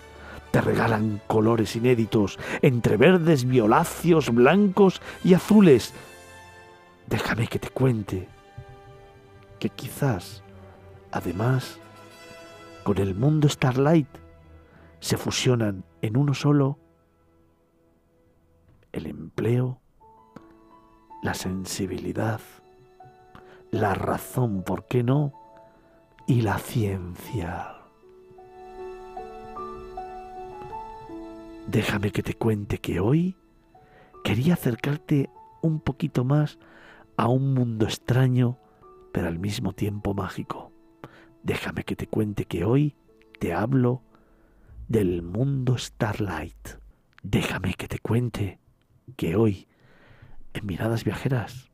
[0.50, 5.92] te regalan colores inéditos entre verdes, violáceos, blancos y azules.
[7.08, 8.28] Déjame que te cuente
[9.58, 10.42] que quizás,
[11.10, 11.78] además,
[12.84, 14.06] con el mundo Starlight
[15.00, 16.78] se fusionan en uno solo
[18.92, 19.80] el empleo,
[21.22, 22.40] la sensibilidad,
[23.72, 25.32] la razón, ¿por qué no?
[26.28, 27.83] Y la ciencia.
[31.66, 33.36] Déjame que te cuente que hoy
[34.22, 35.30] quería acercarte
[35.62, 36.58] un poquito más
[37.16, 38.58] a un mundo extraño,
[39.12, 40.72] pero al mismo tiempo mágico.
[41.42, 42.96] Déjame que te cuente que hoy
[43.38, 44.02] te hablo
[44.88, 46.68] del mundo Starlight.
[47.22, 48.58] Déjame que te cuente
[49.16, 49.66] que hoy,
[50.52, 51.70] en Miradas Viajeras,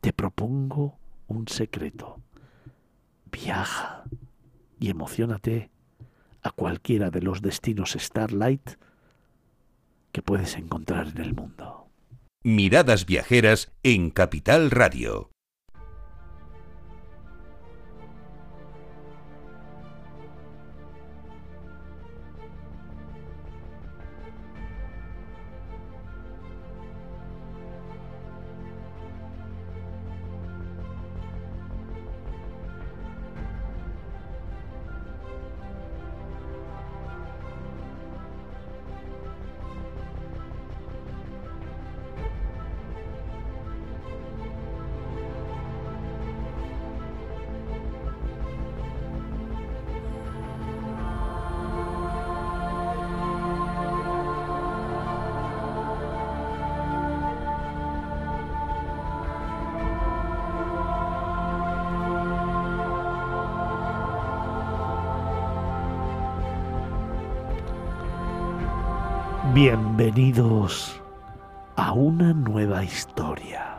[0.00, 0.98] te propongo
[1.28, 2.20] un secreto.
[3.32, 4.04] Viaja
[4.78, 5.70] y emocionate
[6.46, 8.70] a cualquiera de los destinos Starlight
[10.12, 11.88] que puedes encontrar en el mundo.
[12.44, 15.30] Miradas Viajeras en Capital Radio.
[70.16, 70.98] Bienvenidos
[71.76, 73.76] a una nueva historia.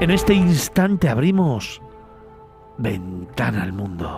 [0.00, 1.82] En este instante abrimos
[2.78, 4.17] Ventana al Mundo.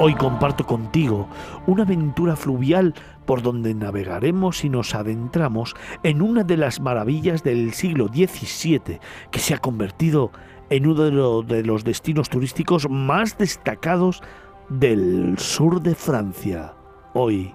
[0.00, 1.26] Hoy comparto contigo
[1.66, 2.94] una aventura fluvial
[3.26, 5.74] por donde navegaremos y nos adentramos
[6.04, 9.00] en una de las maravillas del siglo XVII
[9.32, 10.30] que se ha convertido
[10.70, 14.22] en uno de los destinos turísticos más destacados
[14.68, 16.74] del sur de Francia.
[17.14, 17.52] Hoy,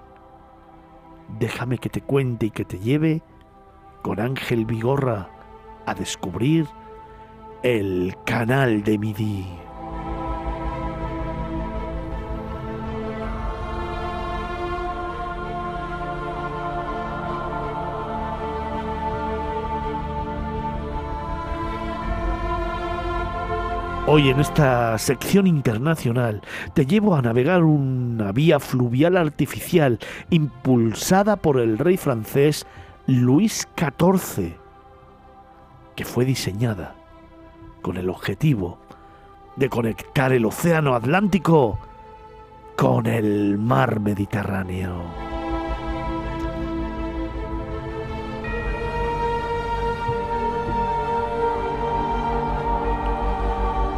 [1.38, 3.22] déjame que te cuente y que te lleve
[4.02, 5.30] con Ángel Vigorra
[5.86, 6.66] a descubrir
[7.62, 9.63] el canal de Midi.
[24.06, 26.42] Hoy en esta sección internacional
[26.74, 29.98] te llevo a navegar una vía fluvial artificial
[30.28, 32.66] impulsada por el rey francés
[33.06, 34.56] Luis XIV,
[35.96, 36.96] que fue diseñada
[37.80, 38.78] con el objetivo
[39.56, 41.78] de conectar el Océano Atlántico
[42.76, 45.33] con el mar Mediterráneo.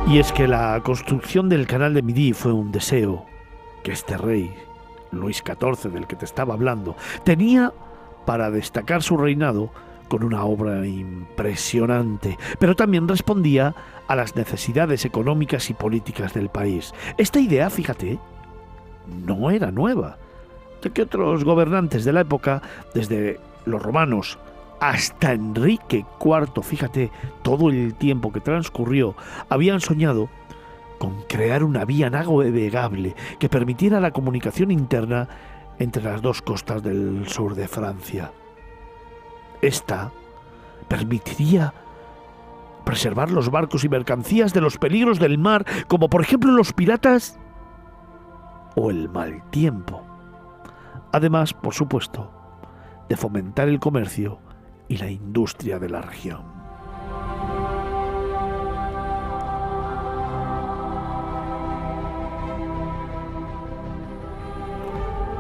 [0.09, 3.27] Y es que la construcción del canal de Midi fue un deseo
[3.83, 4.55] que este rey,
[5.11, 7.73] Luis XIV, del que te estaba hablando, tenía
[8.25, 9.73] para destacar su reinado
[10.09, 13.75] con una obra impresionante, pero también respondía
[14.07, 16.95] a las necesidades económicas y políticas del país.
[17.19, 18.21] Esta idea, fíjate,
[19.27, 20.19] no era nueva,
[20.83, 22.63] ya que otros gobernantes de la época,
[22.95, 24.39] desde los romanos
[24.81, 27.11] hasta Enrique IV, fíjate
[27.43, 29.15] todo el tiempo que transcurrió,
[29.49, 30.29] habían soñado
[30.99, 35.29] con crear una vía navegable que permitiera la comunicación interna
[35.79, 38.33] entre las dos costas del sur de Francia.
[39.61, 40.11] Esta
[40.89, 41.73] permitiría
[42.85, 47.39] preservar los barcos y mercancías de los peligros del mar, como por ejemplo los piratas
[48.77, 50.03] o el mal tiempo.
[51.13, 52.31] Además, por supuesto,
[53.09, 54.39] de fomentar el comercio
[54.89, 56.43] y la industria de la región.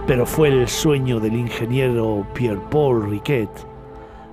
[0.07, 3.51] Pero fue el sueño del ingeniero Pierre-Paul Riquet,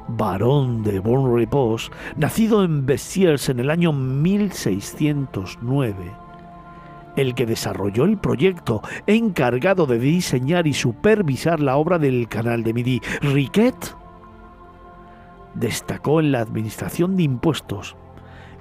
[0.07, 5.95] barón de Bon-Repos, nacido en Bessiers en el año 1609,
[7.15, 12.73] el que desarrolló el proyecto encargado de diseñar y supervisar la obra del canal de
[12.73, 13.01] Midi.
[13.21, 13.95] Riquet
[15.53, 17.95] destacó en la administración de impuestos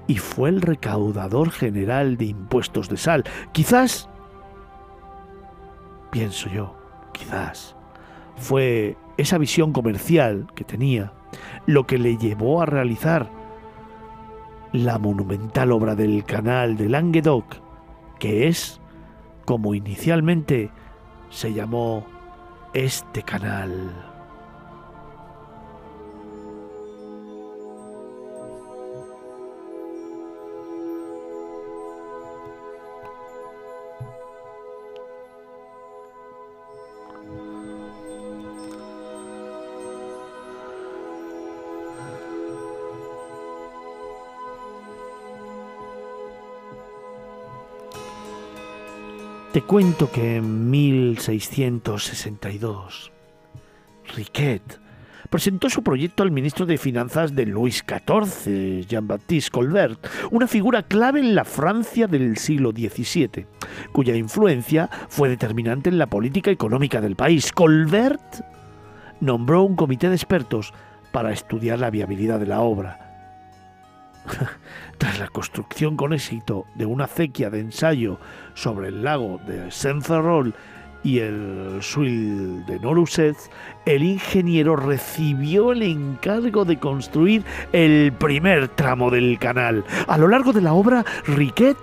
[0.06, 3.24] y fue el recaudador general de impuestos de sal.
[3.52, 4.08] Quizás,
[6.10, 6.76] pienso yo,
[7.12, 7.76] quizás,
[8.36, 11.12] fue esa visión comercial que tenía
[11.66, 13.30] lo que le llevó a realizar
[14.72, 17.56] la monumental obra del canal de Languedoc,
[18.18, 18.80] que es
[19.44, 20.70] como inicialmente
[21.30, 22.06] se llamó
[22.72, 24.11] este canal.
[49.52, 53.12] Te cuento que en 1662
[54.16, 54.80] Riquet
[55.28, 61.20] presentó su proyecto al ministro de Finanzas de Luis XIV, Jean-Baptiste Colbert, una figura clave
[61.20, 63.44] en la Francia del siglo XVII,
[63.92, 67.52] cuya influencia fue determinante en la política económica del país.
[67.52, 68.42] Colbert
[69.20, 70.72] nombró un comité de expertos
[71.12, 73.11] para estudiar la viabilidad de la obra.
[74.98, 78.18] Tras la construcción con éxito de una acequia de ensayo
[78.54, 80.54] sobre el lago de Saint-Ferrol
[81.04, 83.36] y el Suil de Noruset,
[83.86, 89.84] el ingeniero recibió el encargo de construir el primer tramo del canal.
[90.06, 91.76] A lo largo de la obra, Riquet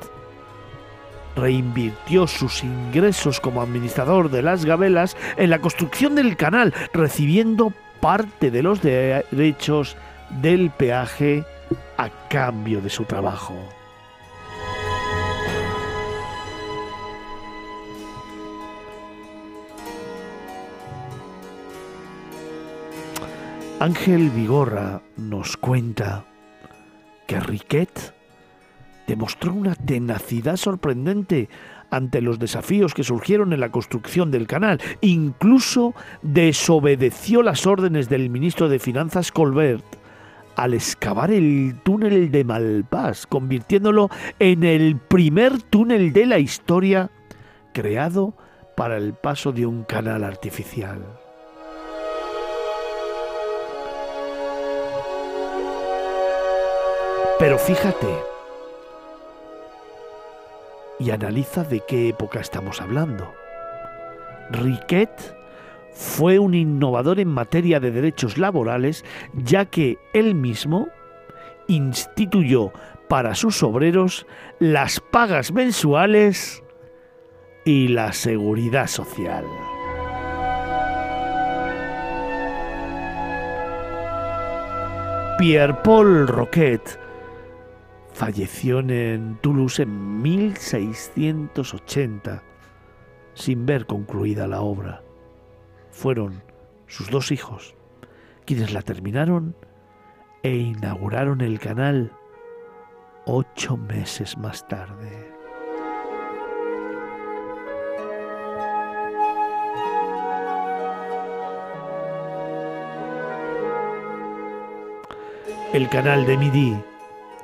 [1.35, 8.51] reinvirtió sus ingresos como administrador de las gabelas en la construcción del canal, recibiendo parte
[8.51, 9.97] de los derechos
[10.41, 11.45] del peaje
[11.97, 13.55] a cambio de su trabajo.
[23.79, 26.25] Ángel Vigorra nos cuenta
[27.25, 28.13] que Riquet
[29.07, 31.47] demostró una tenacidad sorprendente
[31.89, 34.81] ante los desafíos que surgieron en la construcción del canal.
[34.99, 39.98] Incluso desobedeció las órdenes del ministro de Finanzas Colbert
[40.59, 44.09] al excavar el túnel de Malpas, convirtiéndolo
[44.39, 47.11] en el primer túnel de la historia
[47.73, 48.33] creado
[48.75, 50.99] para el paso de un canal artificial.
[57.39, 58.07] Pero fíjate
[60.99, 63.31] y analiza de qué época estamos hablando.
[64.51, 65.38] Riquet
[65.99, 69.03] fue un innovador en materia de derechos laborales,
[69.33, 70.87] ya que él mismo
[71.67, 72.71] instituyó
[73.09, 74.25] para sus obreros
[74.59, 76.63] las pagas mensuales
[77.65, 79.43] y la seguridad social.
[85.37, 86.97] Pierre-Paul Roquet
[88.13, 92.41] falleció en Toulouse en 1680
[93.33, 95.08] sin ver concluida la obra.
[95.99, 96.41] Fueron
[96.87, 97.75] sus dos hijos
[98.45, 99.53] quienes la terminaron
[100.43, 102.13] e inauguraron el canal
[103.25, 105.33] ocho meses más tarde.
[115.73, 116.81] El canal de Midi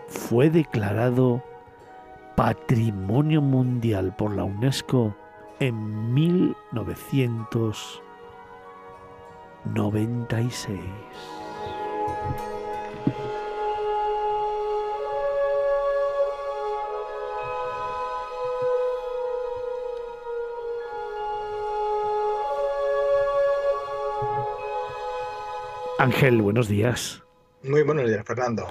[0.07, 1.43] fue declarado
[2.37, 5.13] Patrimonio Mundial por la UNESCO
[5.59, 6.13] en
[9.65, 10.79] 1996.
[25.97, 27.23] Ángel, buenos días.
[27.63, 28.67] Muy buenos días, Fernando.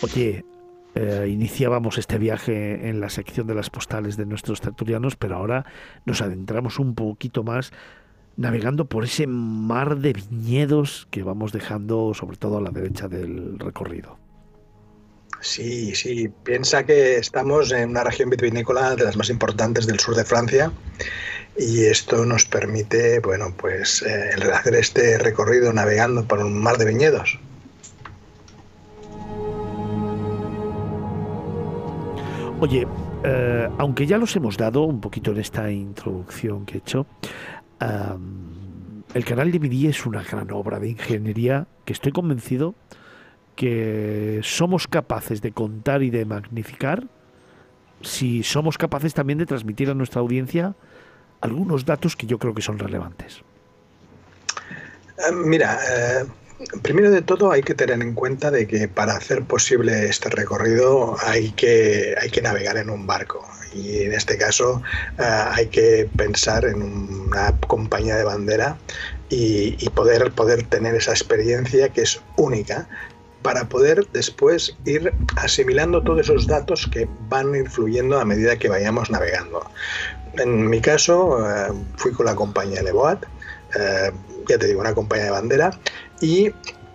[0.00, 0.44] Oye,
[0.94, 5.66] eh, iniciábamos este viaje en la sección de las postales de nuestros tertulianos, pero ahora
[6.06, 7.72] nos adentramos un poquito más
[8.38, 13.58] navegando por ese mar de viñedos que vamos dejando sobre todo a la derecha del
[13.58, 14.16] recorrido.
[15.40, 20.14] Sí, sí, piensa que estamos en una región vitivinícola de las más importantes del sur
[20.14, 20.72] de Francia
[21.56, 26.86] y esto nos permite, bueno, pues eh, hacer este recorrido navegando por un mar de
[26.86, 27.38] viñedos.
[32.60, 32.86] Oye,
[33.24, 37.06] eh, aunque ya los hemos dado un poquito en esta introducción que he hecho,
[37.80, 42.74] el canal Midi es una gran obra de ingeniería que estoy convencido
[43.56, 47.08] que somos capaces de contar y de magnificar
[48.02, 50.74] si somos capaces también de transmitir a nuestra audiencia
[51.40, 53.42] algunos datos que yo creo que son relevantes.
[55.18, 56.24] Eh, mira, eh,
[56.82, 61.16] primero de todo hay que tener en cuenta de que para hacer posible este recorrido
[61.26, 63.44] hay que, hay que navegar en un barco.
[63.74, 64.82] Y en este caso
[65.18, 68.78] eh, hay que pensar en una compañía de bandera
[69.30, 72.88] y, poder, poder tener esa experiencia que es única
[73.42, 79.10] para poder después ir asimilando todos esos datos que van influyendo a medida que vayamos
[79.10, 79.64] navegando.
[80.34, 83.24] En mi caso, eh, fui con la compañía Leboat,
[83.78, 84.12] eh,
[84.48, 85.78] ya te digo, una compañía de bandera,
[86.20, 86.52] y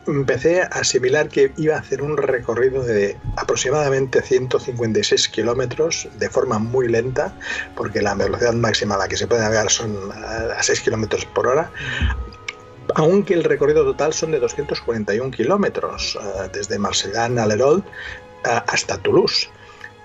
[0.08, 6.60] empecé a asimilar que iba a hacer un recorrido de aproximadamente 156 kilómetros de forma
[6.60, 7.34] muy lenta,
[7.76, 11.48] porque la velocidad máxima a la que se puede navegar son a 6 kilómetros por
[11.48, 11.72] hora,
[12.96, 17.84] aunque el recorrido total son de 241 kilómetros, eh, desde Marseillán a Lerold
[18.44, 19.50] hasta Toulouse.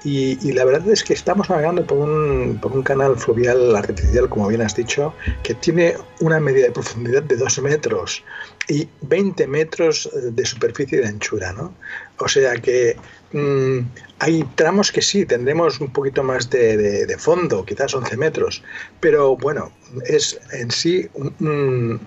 [0.04, 4.46] Y, la verdad es que estamos navegando por un, por un, canal fluvial artificial, como
[4.46, 5.12] bien has dicho,
[5.42, 8.22] que tiene una medida de profundidad de 2 metros
[8.68, 11.52] y 20 metros de superficie de anchura.
[11.52, 11.74] ¿no?
[12.18, 12.96] O sea que
[13.32, 13.78] mm,
[14.18, 18.62] hay tramos que sí, tendremos un poquito más de, fondo, quizás 11 metros,
[19.00, 19.72] pero bueno,
[20.06, 22.00] es en sí un,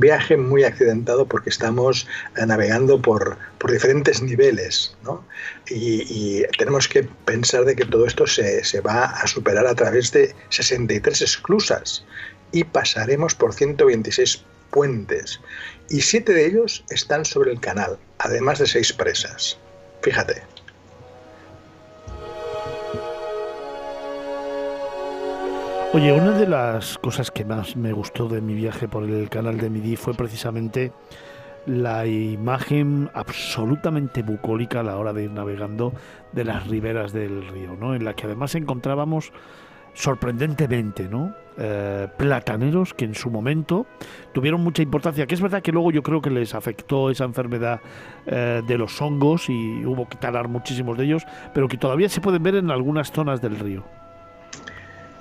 [0.00, 2.06] viaje muy accidentado porque estamos
[2.46, 5.24] navegando por, por diferentes niveles, ¿no?
[5.68, 9.74] Y, y, tenemos que pensar de que todo esto se, se va a superar a
[9.74, 12.04] través de 63 esclusas
[12.52, 15.40] y pasaremos por 126 puentes
[15.88, 19.58] y siete de ellos están sobre el canal, además de seis presas.
[20.02, 20.42] Fíjate.
[25.92, 29.58] Oye, una de las cosas que más me gustó de mi viaje por el canal
[29.58, 30.92] de Midi fue precisamente
[31.64, 35.92] la imagen absolutamente bucólica a la hora de ir navegando
[36.32, 37.94] de las riberas del río, ¿no?
[37.94, 39.32] En la que además encontrábamos
[39.96, 41.34] sorprendentemente, ¿no?
[41.58, 43.86] Eh, plataneros que en su momento
[44.32, 47.80] tuvieron mucha importancia, que es verdad que luego yo creo que les afectó esa enfermedad
[48.26, 52.20] eh, de los hongos y hubo que talar muchísimos de ellos, pero que todavía se
[52.20, 53.84] pueden ver en algunas zonas del río.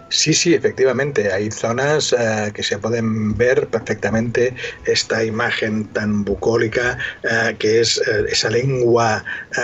[0.09, 1.31] Sí, sí, efectivamente.
[1.33, 4.53] Hay zonas uh, que se pueden ver perfectamente
[4.85, 9.23] esta imagen tan bucólica uh, que es uh, esa lengua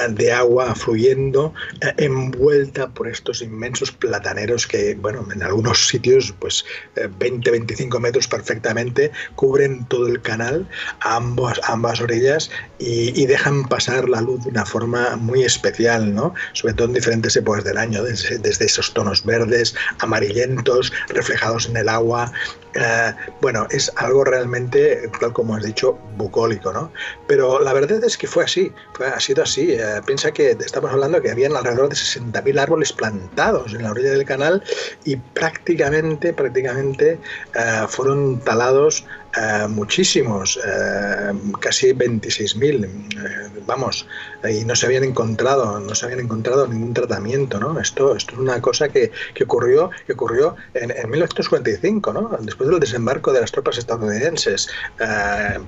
[0.10, 1.54] de agua fluyendo
[1.98, 6.64] envuelta por estos inmensos plataneros que, bueno, en algunos sitios, pues
[6.96, 10.68] 20-25 metros perfectamente cubren todo el canal
[11.02, 12.50] a ambas, ambas orillas
[12.80, 16.34] y, y, dejan pasar la luz de una forma muy especial, ¿no?
[16.54, 20.31] Sobre todo en diferentes épocas del año, desde, desde esos tonos verdes, amarillos
[21.10, 22.32] reflejados en el agua.
[22.74, 26.91] Eh, bueno, es algo realmente, tal como has dicho, bucólico, ¿no?
[27.28, 28.72] Pero la verdad es que fue así,
[29.14, 29.74] ha sido así.
[29.74, 34.12] Eh, piensa que estamos hablando que habían alrededor de 60.000 árboles plantados en la orilla
[34.12, 34.64] del canal
[35.03, 37.20] y prácticamente, prácticamente
[37.56, 39.06] eh, fueron talados
[39.38, 44.06] Uh, muchísimos, uh, casi 26.000, uh, vamos,
[44.44, 47.80] y no se habían encontrado, no se habían encontrado ningún tratamiento, ¿no?
[47.80, 52.38] Esto, esto es una cosa que, que ocurrió, que ocurrió en, en, 1945, ¿no?
[52.41, 54.68] Después del desembarco de las tropas estadounidenses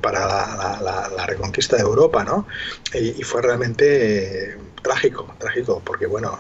[0.02, 2.45] para la, reconquista de Europa, ¿no?
[2.94, 6.38] Y, fue realmente trágico, trágico, porque bueno,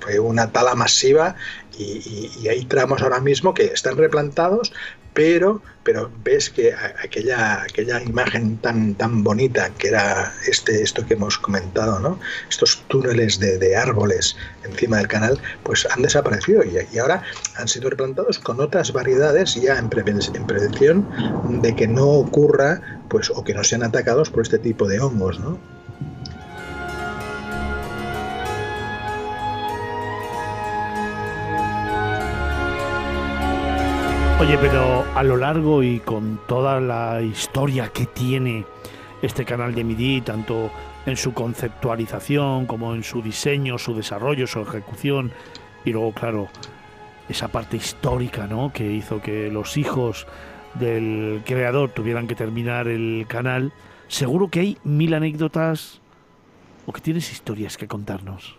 [0.00, 1.34] fue una tala masiva
[1.78, 4.70] y, y, hay tramos ahora mismo que están replantados,
[5.14, 11.14] pero, pero ves que aquella, aquella imagen tan, tan bonita que era este, esto que
[11.14, 12.18] hemos comentado, ¿no?
[12.50, 17.22] estos túneles de, árboles encima del canal, pues han desaparecido y, ahora
[17.56, 21.08] han sido replantados con otras variedades ya en, en prevención
[21.62, 25.38] de que no ocurra pues o que no sean atacados por este tipo de hongos,
[25.38, 25.58] ¿no?
[34.46, 38.66] Oye, pero a lo largo y con toda la historia que tiene
[39.22, 40.70] este canal de MIDI, tanto
[41.06, 45.32] en su conceptualización como en su diseño, su desarrollo, su ejecución,
[45.86, 46.48] y luego, claro,
[47.26, 48.70] esa parte histórica, ¿no?
[48.70, 50.26] Que hizo que los hijos
[50.74, 53.72] del creador tuvieran que terminar el canal,
[54.08, 56.02] seguro que hay mil anécdotas
[56.84, 58.58] o que tienes historias que contarnos.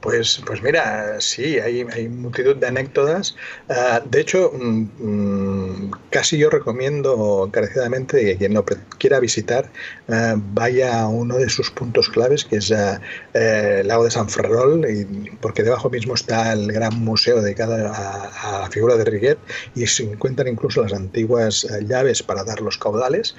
[0.00, 3.36] Pues, pues mira, sí, hay, hay multitud de anécdotas.
[3.68, 8.64] Uh, de hecho, um, casi yo recomiendo encarecidamente que quien lo
[8.98, 9.70] quiera visitar
[10.08, 12.98] uh, vaya a uno de sus puntos claves, que es uh,
[13.34, 15.04] el lago de San Ferrol, y,
[15.42, 19.38] porque debajo mismo está el gran museo dedicado a, a la figura de Riguet
[19.74, 23.34] y se encuentran incluso las antiguas llaves para dar los caudales.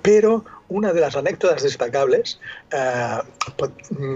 [0.00, 0.44] pero
[0.74, 2.40] una de las anécdotas destacables,
[2.72, 3.22] uh,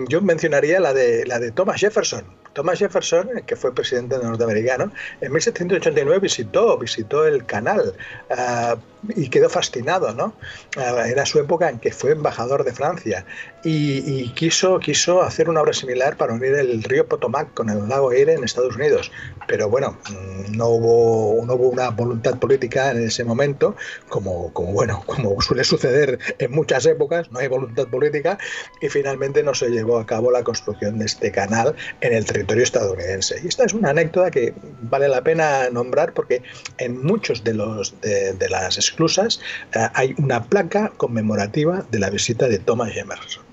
[0.09, 2.25] yo mencionaría la de, la de Thomas Jefferson.
[2.59, 4.91] Thomas Jefferson, que fue presidente norteamericano,
[5.21, 7.95] en 1789 visitó, visitó el canal
[8.31, 8.77] uh,
[9.15, 10.35] y quedó fascinado, ¿no?
[10.77, 13.25] Uh, era su época en que fue embajador de Francia
[13.63, 17.89] y, y, quiso, quiso hacer una obra similar para unir el río Potomac con el
[17.89, 19.13] lago Erie en Estados Unidos.
[19.47, 23.77] Pero bueno, mm, no hubo, no hubo una voluntad política en ese momento,
[24.09, 28.37] como, como, bueno, como suele suceder en muchas épocas, no hay voluntad política
[28.81, 32.48] y finalmente no se llevó a cabo la construcción de este canal en el territorio
[32.57, 33.41] estadounidense.
[33.45, 36.43] Y esta es una anécdota que vale la pena nombrar porque
[36.79, 39.41] en muchos de, los, de, las esclusas
[39.77, 43.49] uh, hay una placa conmemorativa de la visita de Thomas Jefferson.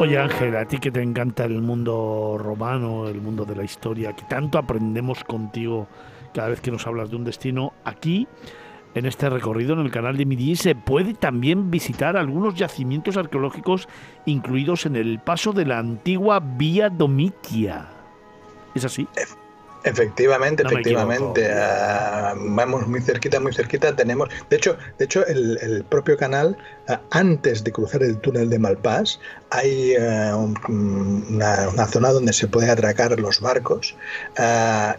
[0.00, 4.14] Oye Ángel, a ti que te encanta el mundo romano, el mundo de la historia,
[4.14, 5.88] que tanto aprendemos contigo
[6.34, 8.26] cada vez que nos hablas de un destino, aquí
[8.94, 13.88] en este recorrido en el canal de Midi se puede también visitar algunos yacimientos arqueológicos
[14.26, 17.88] incluidos en el paso de la antigua Vía Domitia.
[18.74, 19.06] ¿Es así?
[19.82, 21.48] Efectivamente, no efectivamente.
[21.48, 23.96] Uh, vamos muy cerquita, muy cerquita.
[23.96, 26.56] Tenemos, de hecho, de hecho, el, el propio canal,
[26.88, 29.20] uh, antes de cruzar el túnel de Malpás,
[29.50, 30.54] hay un,
[31.30, 33.96] una, una, zona donde se pueden atracar los barcos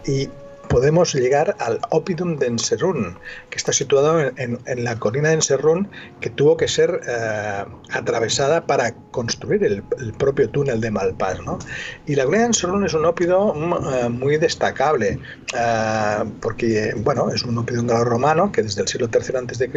[0.04, 0.28] y
[0.72, 3.18] podemos llegar al Oppidum de Enserrún,
[3.50, 5.86] que está situado en, en, en, la colina de Enserrún,
[6.18, 11.40] que tuvo que ser eh, atravesada para construir el, el, propio túnel de Malpás.
[11.42, 11.58] ¿no?
[12.06, 15.18] Y la colina de Enserrún es un ópido uh, muy destacable,
[15.52, 19.70] uh, porque bueno, es un ópido romano que desde el siglo III a.C.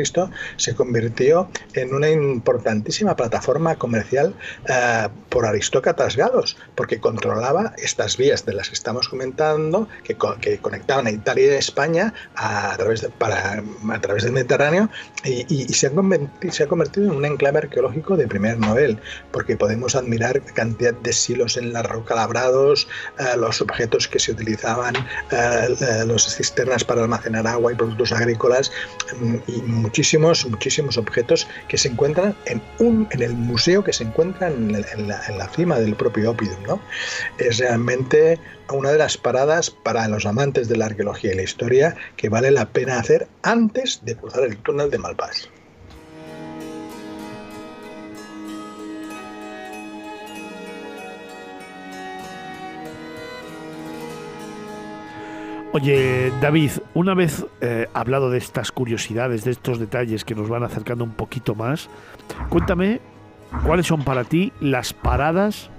[0.55, 4.33] se convirtió en una importantísima plataforma comercial
[4.69, 10.59] uh, por aristócratas galos, porque controlaba estas vías de las que estamos comentando, que, que
[10.59, 14.89] conectaban conectaban a Italia y España a, través, para, a través del Mediterráneo
[15.23, 15.91] y, y, se, ha
[16.51, 18.99] se, ha convertido en un enclave arqueológico de primer nivel,
[19.31, 22.87] porque podemos admirar cantidad de silos en la roca labrados,
[23.19, 28.71] uh, los objetos que se utilizaban, uh, los cisternas para almacenar agua y productos agrícolas
[29.19, 34.03] um, y muchísimos, muchísimos objetos que se encuentran en, un, en el museo que se
[34.03, 36.61] encuentra en, en, la, en la, cima del propio Opidum.
[36.67, 36.79] ¿no?
[37.39, 38.39] Es realmente
[38.73, 42.51] una de las paradas para los amantes de la arqueología y la historia que vale
[42.51, 45.49] la pena hacer antes de cruzar el túnel de Malpás.
[55.75, 60.63] Oye, David, una vez eh, hablado de estas curiosidades, de estos detalles que nos van
[60.63, 61.89] acercando un poquito más,
[62.47, 63.01] cuéntame
[63.65, 65.69] cuáles son para ti las paradas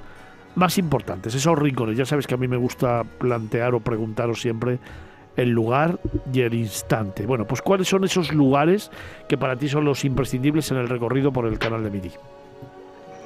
[0.57, 1.97] más importantes, esos rincones.
[1.97, 4.79] Ya sabes que a mí me gusta plantear o preguntaros siempre
[5.37, 5.99] el lugar
[6.33, 7.27] y el instante.
[7.27, 8.91] Bueno, pues ¿cuáles son esos lugares
[9.29, 12.13] que para ti son los imprescindibles en el recorrido por el canal de Midi?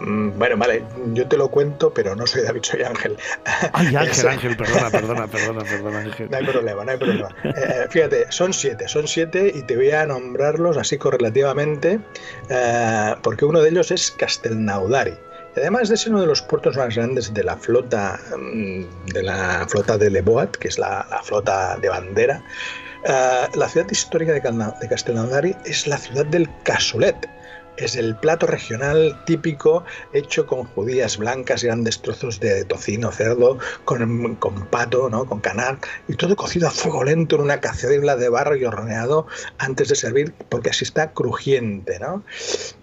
[0.01, 0.82] Mm, bueno, vale,
[1.12, 3.16] yo te lo cuento, pero no soy David, soy Ángel.
[3.73, 6.31] Ay, Ángel, Ángel, perdona, perdona, perdona, perdona, Ángel.
[6.31, 7.28] No hay problema, no hay problema.
[7.44, 12.01] Eh, fíjate, son siete, son siete y te voy a nombrarlos así correlativamente,
[12.48, 15.15] eh, porque uno de ellos es Castelnaudari.
[15.61, 18.19] Además de ser uno de los puertos más grandes de la flota
[19.07, 22.43] de la flota de Leboat, que es la, flota de bandera,
[23.05, 27.28] uh, la ciudad histórica de, Castelnaudari es la ciudad del Casolet,
[27.76, 34.36] es el plato regional típico hecho con judías blancas, grandes trozos de tocino, cerdo, con,
[34.36, 35.24] con pato, ¿no?
[35.24, 35.78] con canal,
[36.09, 39.26] y todo cocido a fuego lento en una cacerola de barro y horneado
[39.59, 41.98] antes de servir, porque así está crujiente.
[41.98, 42.24] ¿no?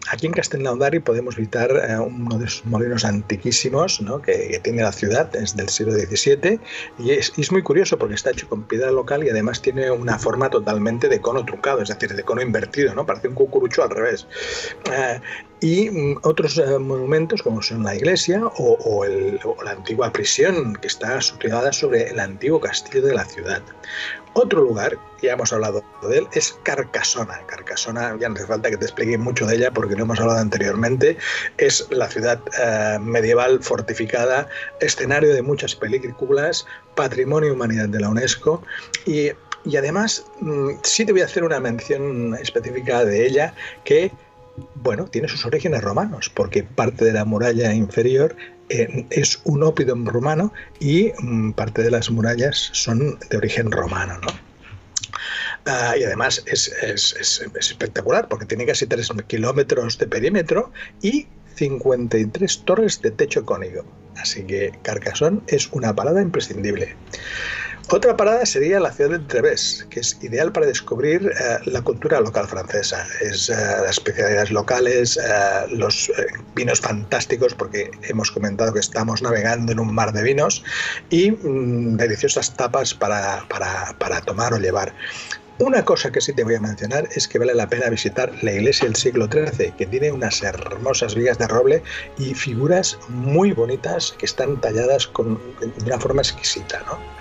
[0.09, 4.21] Aquí en Castellnaudari podemos visitar eh, uno de esos molinos antiquísimos ¿no?
[4.21, 6.59] que, tiene la ciudad, es del siglo XVII,
[6.99, 9.91] y es, y es muy curioso porque está hecho con piedra local y además tiene
[9.91, 13.05] una forma totalmente de cono trucado, es decir, de cono invertido, ¿no?
[13.05, 14.27] parece un cucurucho al revés.
[14.91, 15.19] Eh,
[15.59, 19.05] y mm, otros eh, monumentos como son la iglesia o,
[19.63, 23.61] la antigua prisión que está situada sobre el antiguo castillo de la ciudad.
[24.33, 27.41] Otro lugar, ya hemos hablado de él, es Carcasona.
[27.47, 30.39] Carcasona, ya no hace falta que te explique mucho de ella porque lo hemos hablado
[30.39, 31.17] anteriormente,
[31.57, 34.47] es la ciudad eh, medieval fortificada,
[34.79, 38.61] escenario de muchas películas, patrimonio humanidad de la UNESCO
[39.07, 39.31] y,
[39.65, 43.55] y además mm, sí te voy a hacer una mención específica de ella
[43.85, 44.11] que
[44.75, 48.35] bueno, tiene sus orígenes romanos, porque parte de la muralla inferior
[48.69, 54.19] eh, es un ópidum romano y mm, parte de las murallas son de origen romano,
[54.19, 54.47] ¿no?
[55.65, 56.71] Ah, y además es,
[57.59, 60.71] espectacular porque tiene casi 3 kilómetros de perímetro
[61.01, 63.85] y 53 torres de techo cónico.
[64.15, 66.95] Así que Carcassonne es una parada imprescindible.
[67.89, 72.19] Otra parada sería la ciudad de Treves, que es ideal para descubrir eh, la cultura
[72.19, 73.07] local francesa.
[73.21, 76.11] Es eh, las especialidades locales, eh, los
[76.53, 80.65] vinos fantásticos, porque hemos comentado que estamos navegando en un mar de vinos,
[81.09, 84.93] y mm, deliciosas tapas para, para tomar o llevar.
[85.59, 88.51] Una cosa que sí te voy a mencionar es que vale la pena visitar la
[88.51, 91.81] iglesia del siglo XIII, que tiene unas hermosas vigas de roble
[92.17, 96.83] y figuras muy bonitas que están talladas con, de una forma exquisita.
[96.85, 97.16] ¿no?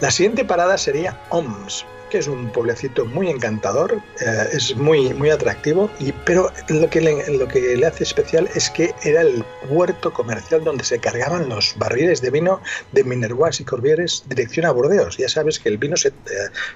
[0.00, 5.30] La siguiente parada sería Oms, que es un pueblecito muy encantador, eh, es muy, muy
[5.30, 9.44] atractivo, y, pero lo que, le, lo que le hace especial es que era el
[9.68, 12.60] puerto comercial donde se cargaban los barriles de vino
[12.92, 15.16] de Minervois y Corbieres dirección a Burdeos.
[15.16, 16.12] Ya sabes que el vino se, eh,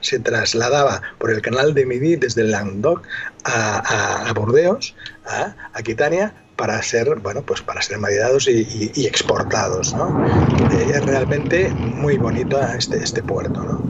[0.01, 3.07] se trasladaba por el canal de Midi desde Languedoc
[3.45, 3.79] a,
[4.25, 4.95] a, a Burdeos,
[5.27, 10.27] a Aquitania, para ser, bueno, pues para ser maridados y, exportados, ¿no?
[10.73, 13.87] Eh, es realmente muy bonito este, este puerto, ¿no?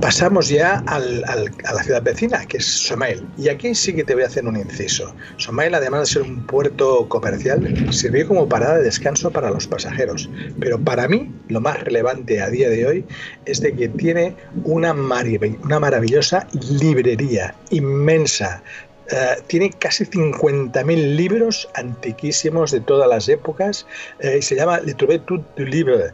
[0.00, 3.26] Pasamos ya al, a la ciudad vecina, que es Somail.
[3.36, 5.14] Y aquí sí que te voy a hacer un inciso.
[5.36, 10.30] Somail, además de ser un puerto comercial, sirvió como parada de descanso para los pasajeros.
[10.60, 13.04] Pero para mí, lo más relevante a día de hoy
[13.46, 18.62] es de que tiene una, una maravillosa librería inmensa,
[19.10, 23.86] eh, tiene casi 50.000 libros antiquísimos de todas las épocas
[24.20, 26.12] eh, y se llama Le Trouvé tout du livre.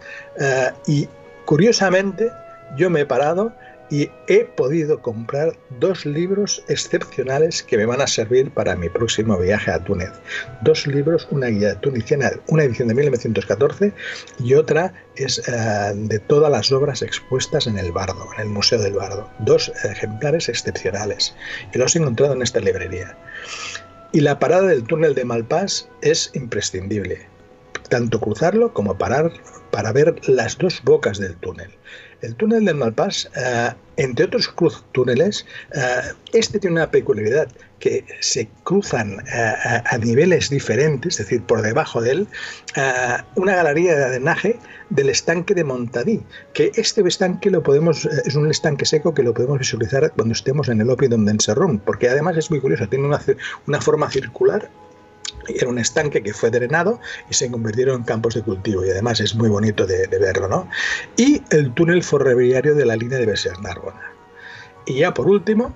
[0.87, 1.09] Y
[1.45, 2.31] curiosamente,
[2.77, 3.53] yo me he parado
[3.93, 9.37] y he podido comprar dos libros excepcionales que me van a servir para mi próximo
[9.37, 10.09] viaje a Túnez.
[10.63, 13.93] Dos libros, una guía tuniciana, una edición de 1914
[14.41, 18.79] y otra es eh, de todas las obras expuestas en el Bardo, en el Museo
[18.79, 19.29] del Bardo.
[19.41, 21.37] Dos ejemplares excepcionales
[21.75, 23.15] y los he encontrado en esta librería.
[24.13, 27.27] Y la parada del túnel de Malpás es imprescindible,
[27.91, 29.31] tanto cruzarlo como parar
[29.71, 31.71] para ver las dos bocas del túnel.
[32.23, 34.55] El túnel del Malpás, eh, entre otros
[34.93, 35.45] túneles,
[35.75, 37.49] eh, este tiene una peculiaridad
[37.81, 42.29] que se cruzan eh, a niveles diferentes, es decir, por debajo de él,
[43.35, 44.57] una galería de drenaje
[44.91, 46.23] del estanque de Montadí,
[46.55, 50.69] que este estanque lo podemos, es un estanque seco que lo podemos visualizar cuando estemos
[50.69, 53.21] en el Opidum de Enserrón, porque además es muy curioso, tiene una,
[53.67, 54.71] una forma circular
[55.49, 57.01] era un estanque que fue drenado
[57.31, 60.69] y se convirtieron en campos de cultivo y además es muy bonito de, verlo, ¿no?
[61.17, 64.13] Y el túnel ferroviario de la línea de Besiers-Narbona.
[64.87, 65.75] Y ya por último,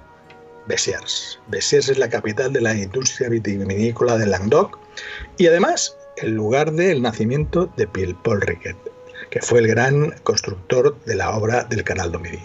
[0.66, 1.38] Besiers.
[1.48, 4.78] Besiers es la capital de la industria vitivinícola de Languedoc
[5.36, 8.76] y además el lugar del nacimiento de Paul Riquet,
[9.30, 12.40] que fue el gran constructor de la obra del Canal do Midi,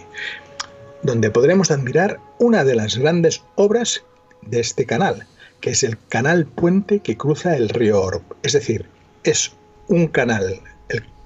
[1.02, 4.04] donde podremos admirar una de las grandes obras
[4.42, 5.26] de este canal,
[5.62, 8.22] que es el canal puente que cruza el río Orb.
[8.42, 8.84] Es decir,
[9.24, 9.52] es
[9.88, 10.60] un canal,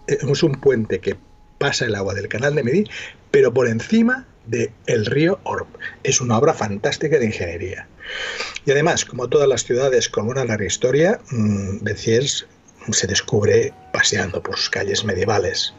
[0.06, 1.16] es un puente que
[1.58, 2.84] pasa el agua del canal de Medí,
[3.32, 5.66] pero por encima del río Orb.
[6.04, 7.88] Es una obra fantástica de ingeniería.
[8.66, 11.18] Y además, como todas las ciudades con una larga historia,
[11.80, 12.46] Béziers
[12.92, 15.74] se descubre paseando por sus calles medievales,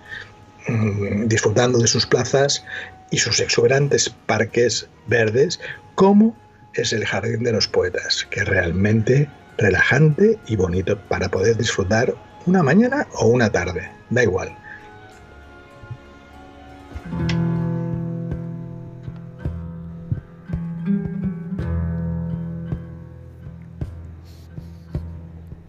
[0.67, 2.65] mmm, disfrutando de sus plazas
[3.11, 5.59] y sus exuberantes parques verdes,
[5.95, 6.35] como
[6.73, 12.13] es el jardín de los poetas, que es realmente relajante y bonito para poder disfrutar
[12.45, 14.55] una mañana o una tarde, da igual.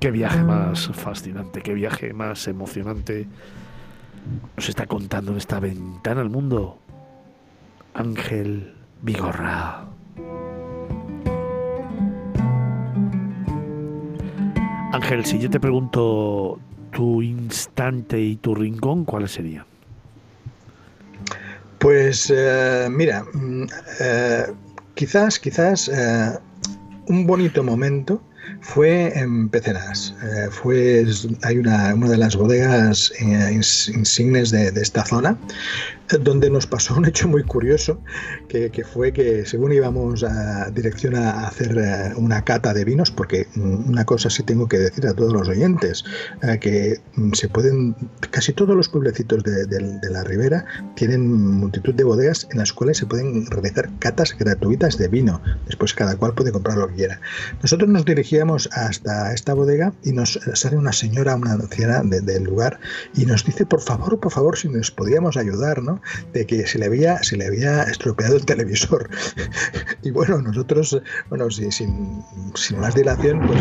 [0.00, 3.26] Qué viaje más fascinante, qué viaje más emocionante
[4.56, 6.78] nos está contando en esta ventana al mundo
[7.94, 9.86] Ángel Vigorra.
[14.92, 16.58] Ángel, si yo te pregunto
[16.92, 19.66] tu instante y tu rincón, ¿cuáles serían?
[21.78, 23.64] Pues eh, mira, mm,
[24.00, 24.46] eh,
[24.94, 26.38] quizás, quizás eh,
[27.06, 28.22] un bonito momento
[28.62, 30.14] fue en Pecenas.
[30.50, 31.04] fue,
[31.42, 35.36] hay una, una, de las bodegas insignes de, esta zona
[36.20, 38.00] donde nos pasó un hecho muy curioso,
[38.48, 43.46] que, fue que según íbamos a dirección a hacer eh, una cata de vinos, porque
[43.54, 46.04] mm, una cosa sí tengo que decir a todos los oyentes,
[46.42, 47.94] eh, que mm, se pueden,
[48.30, 49.68] casi todos los pueblecitos de,
[50.10, 50.64] la ribera
[50.96, 55.92] tienen multitud de bodegas en las cuales se pueden realizar catas gratuitas de vino, después
[55.92, 57.20] cada cual puede comprar lo que quiera.
[57.62, 62.80] Nosotros nos dirigíamos hasta esta bodega y nos sale una señora, una anciana del lugar,
[63.14, 65.97] y nos dice, por favor, por favor, si nos podíamos ayudar, ¿no?
[66.32, 69.08] De que se le había, se le había estropeado el televisor.
[70.02, 71.70] y bueno, nosotros, bueno, sin,
[72.54, 73.60] sin más dilación, pues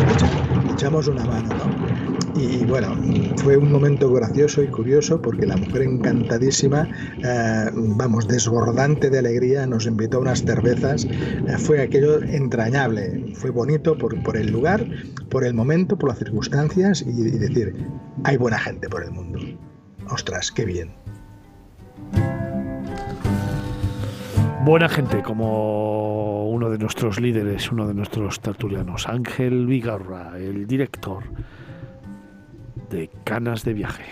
[0.73, 2.07] echamos una mano, ¿no?
[2.37, 2.95] Y, bueno,
[3.37, 6.87] fue un momento gracioso y curioso porque la mujer encantadísima,
[7.23, 11.05] eh, vamos, desbordante de alegría, nos invitó a unas cervezas.
[11.05, 14.85] Eh, fue aquello entrañable, fue bonito por, por, el lugar,
[15.29, 17.73] por el momento, por las circunstancias y, y decir,
[18.23, 19.39] hay buena gente por el mundo.
[20.09, 21.06] Ostras, qué bien.
[24.63, 31.23] Buena gente, como uno de nuestros líderes, uno de nuestros tertulianos, Ángel Vigarra, el director
[32.89, 34.03] de Canas de Viaje.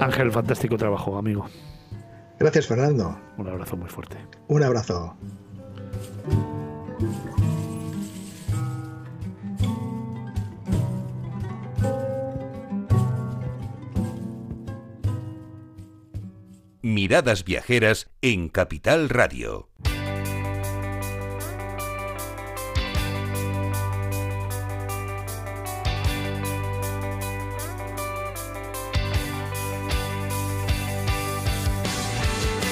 [0.00, 1.46] Ángel, fantástico trabajo, amigo.
[2.38, 3.18] Gracias, Fernando.
[3.38, 4.18] Un abrazo muy fuerte.
[4.48, 5.16] Un abrazo.
[16.96, 19.68] Miradas Viajeras en Capital Radio.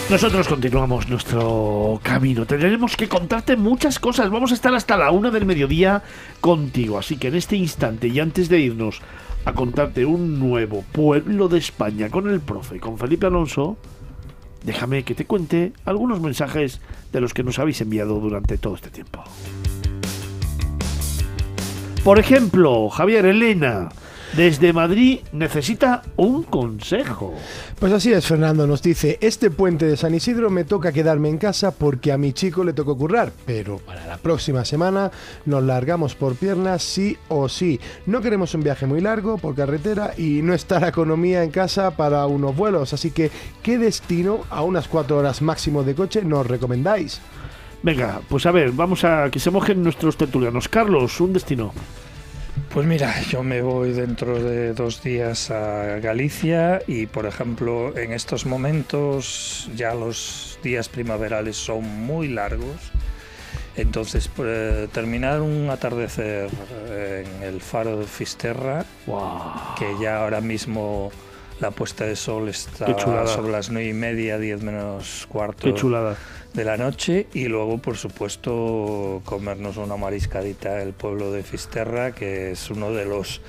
[0.09, 2.47] Nosotros continuamos nuestro camino.
[2.47, 4.31] Tendremos que contarte muchas cosas.
[4.31, 6.03] Vamos a estar hasta la una del mediodía
[6.41, 6.97] contigo.
[6.99, 9.03] Así que en este instante y antes de irnos
[9.45, 13.77] a contarte un nuevo pueblo de España con el profe, con Felipe Alonso,
[14.65, 16.81] déjame que te cuente algunos mensajes
[17.13, 19.23] de los que nos habéis enviado durante todo este tiempo.
[22.03, 23.89] Por ejemplo, Javier Elena,
[24.37, 27.35] desde Madrid necesita un consejo.
[27.79, 28.67] Pues así es, Fernando.
[28.67, 32.33] Nos dice, este puente de San Isidro me toca quedarme en casa porque a mi
[32.33, 35.11] chico le tocó currar, pero para la próxima semana
[35.47, 37.81] nos largamos por piernas sí o sí.
[38.07, 41.93] No queremos un viaje muy largo por carretera y no está la economía en casa
[41.93, 43.31] para unos vuelos, así que
[43.63, 47.21] ¿qué destino a unas cuatro horas máximo de coche nos recomendáis?
[47.83, 50.69] Venga, pues a ver, vamos a que se mojen nuestros tertulianos.
[50.69, 51.73] Carlos, un destino.
[52.73, 58.13] Pues mira, yo me voy dentro de dos días a Galicia y, por ejemplo, en
[58.13, 62.77] estos momentos ya los días primaverales son muy largos.
[63.77, 66.49] Entonces, pues, terminar un atardecer
[66.89, 68.85] en el faro de Fisterra,
[69.77, 71.11] que ya ahora mismo
[71.61, 72.87] la puesta de sol está
[73.27, 75.73] sobre las nueve y media, diez menos cuarto.
[76.53, 82.53] De la noche y luego, por supuesto, comernos una mariscadita el pueblo de Fisterra, que
[82.53, 83.41] es uno de los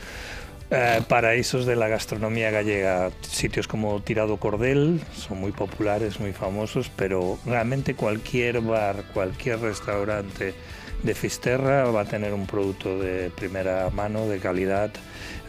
[0.72, 3.12] eh, paraísos de la gastronomía gallega.
[3.22, 10.56] Sitios como Tirado Cordel son muy populares, muy famosos, pero realmente cualquier bar, cualquier restaurante
[11.04, 14.90] de Fisterra va a tener un producto de primera mano, de calidad,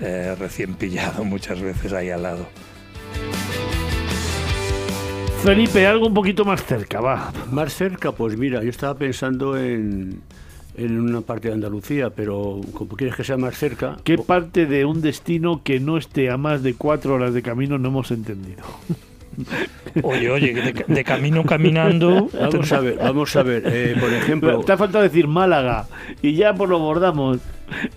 [0.00, 2.46] eh, recién pillado muchas veces ahí al lado.
[5.42, 7.32] Felipe, algo un poquito más cerca, va.
[7.52, 10.20] Más cerca, pues mira, yo estaba pensando en,
[10.76, 13.96] en una parte de Andalucía, pero como quieres que sea más cerca...
[14.02, 17.78] ¿Qué parte de un destino que no esté a más de cuatro horas de camino
[17.78, 18.64] no hemos entendido?
[20.02, 22.28] Oye, oye, de, camino caminando.
[22.40, 23.62] Vamos a ver, vamos a ver.
[23.66, 24.60] Eh, por ejemplo.
[24.60, 25.86] Te ha faltado decir Málaga
[26.22, 27.40] y ya por lo bordamos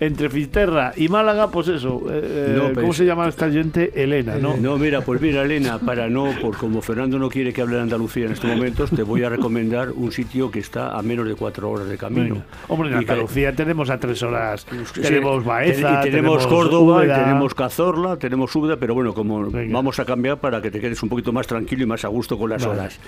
[0.00, 3.92] entre Fisterra y Málaga, pues eso, eh, eh, ¿cómo se llama esta gente?
[3.94, 4.56] Elena, ¿no?
[4.56, 7.82] No, mira, pues mira, Elena, para no, por como Fernando no quiere que hable de
[7.82, 11.34] Andalucía en estos momentos, te voy a recomendar un sitio que está a menos de
[11.34, 12.42] cuatro horas de camino.
[12.68, 14.66] Hombre, en Andalucía tenemos a tres horas,
[15.00, 20.60] tenemos Baeza, tenemos, Córdoba, tenemos Cazorla, tenemos Úbeda, pero bueno, como vamos a cambiar para
[20.60, 22.98] que te quedes un poquito más tranquilo y más a gusto con las horas.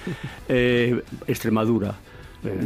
[0.48, 1.94] Eh, Extremadura.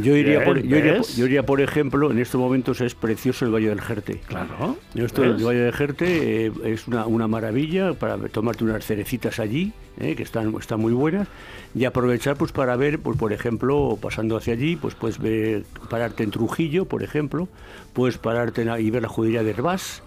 [0.01, 1.15] Yo iría, por, Bien, yo, iría, ¿ves?
[1.15, 4.21] yo iría, por ejemplo, en estos momentos es precioso el Valle del Jerte.
[4.25, 4.75] Claro.
[4.95, 5.07] Del
[5.45, 10.23] Valle del Jerte eh, es una, una maravilla para tomarte unas cerecitas allí, eh, que
[10.23, 11.27] están, están muy buenas,
[11.75, 16.23] y aprovechar pues para ver, pues por ejemplo, pasando hacia allí, pues puedes ver, pararte
[16.23, 17.47] en Trujillo, por ejemplo,
[17.93, 20.01] puedes pararte en- y ver la judería de Herbás,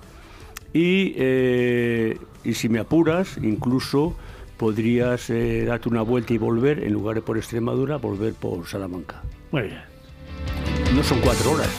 [0.72, 4.16] y, eh, y si me apuras, incluso
[4.60, 9.22] podrías eh, darte una vuelta y volver, en lugar de por Extremadura, volver por Salamanca.
[9.52, 9.80] Muy bien.
[10.94, 11.70] No son cuatro horas,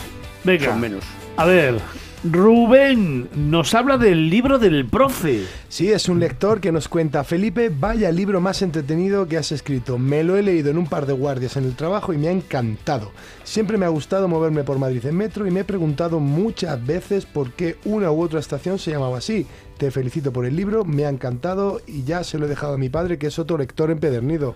[0.43, 0.65] Venga.
[0.65, 1.03] son menos.
[1.37, 1.75] A ver,
[2.23, 5.43] Rubén nos habla del libro del profe.
[5.69, 9.98] Sí, es un lector que nos cuenta, Felipe, vaya libro más entretenido que has escrito.
[9.98, 12.31] Me lo he leído en un par de guardias en el trabajo y me ha
[12.31, 13.11] encantado.
[13.43, 17.26] Siempre me ha gustado moverme por Madrid en metro y me he preguntado muchas veces
[17.26, 19.48] por qué una u otra estación se llamaba así.
[19.80, 22.77] Te felicito por el libro, me ha encantado y ya se lo he dejado a
[22.77, 24.53] mi padre que es otro lector empedernido.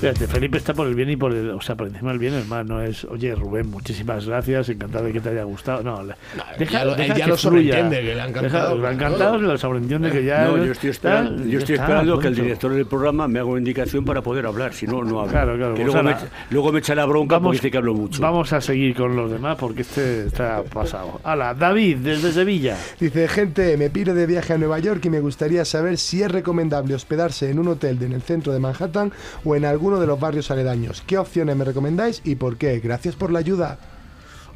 [0.00, 1.50] Fíjate, Felipe está por el bien y por el.
[1.50, 2.82] O sea, por encima del bien, hermano.
[2.82, 4.68] Es, oye, Rubén, muchísimas gracias.
[4.68, 5.82] Encantado de que te haya gustado.
[5.82, 6.00] No,
[6.58, 7.38] deja, ya lo- deja ya que lo fluya.
[7.38, 8.68] sobreentiende, que le ha encantado.
[8.76, 10.44] Deja- le ha encantado, lo sobreentiende que ya.
[10.44, 13.38] No, yo estoy esperando, tal, yo estoy está, esperando que el director del programa me
[13.38, 15.32] haga una indicación para poder hablar, si no, no hablo.
[15.32, 16.16] Claro, claro, Que pues luego, me,
[16.50, 18.20] luego me echa la bronca Vamos- porque dice que hablo mucho.
[18.22, 21.20] Vamos a seguir con los demás porque este está pasado.
[21.24, 22.76] Hala, David, desde Sevilla.
[23.00, 26.30] Dice, gente, me piro de viaje a Nueva York y me gustaría saber si es
[26.30, 29.10] recomendable hospedarse en un hotel en el centro de Manhattan
[29.44, 31.04] o en alguno de los barrios aledaños.
[31.06, 32.80] ¿Qué opciones me recomendáis y por qué?
[32.80, 33.78] Gracias por la ayuda.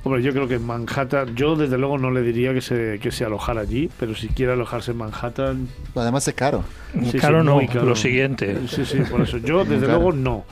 [0.03, 3.13] Hombre, yo creo que en Manhattan, yo desde luego no le diría que se, que
[3.13, 6.65] se alojara allí, pero si quiere alojarse en Manhattan, Además es caro.
[7.13, 7.85] Sí, Caro sí, no, caro.
[7.85, 8.59] lo siguiente.
[8.67, 9.37] Sí, sí, por eso.
[9.37, 10.01] Yo, desde Claro.
[10.01, 10.45] luego, no.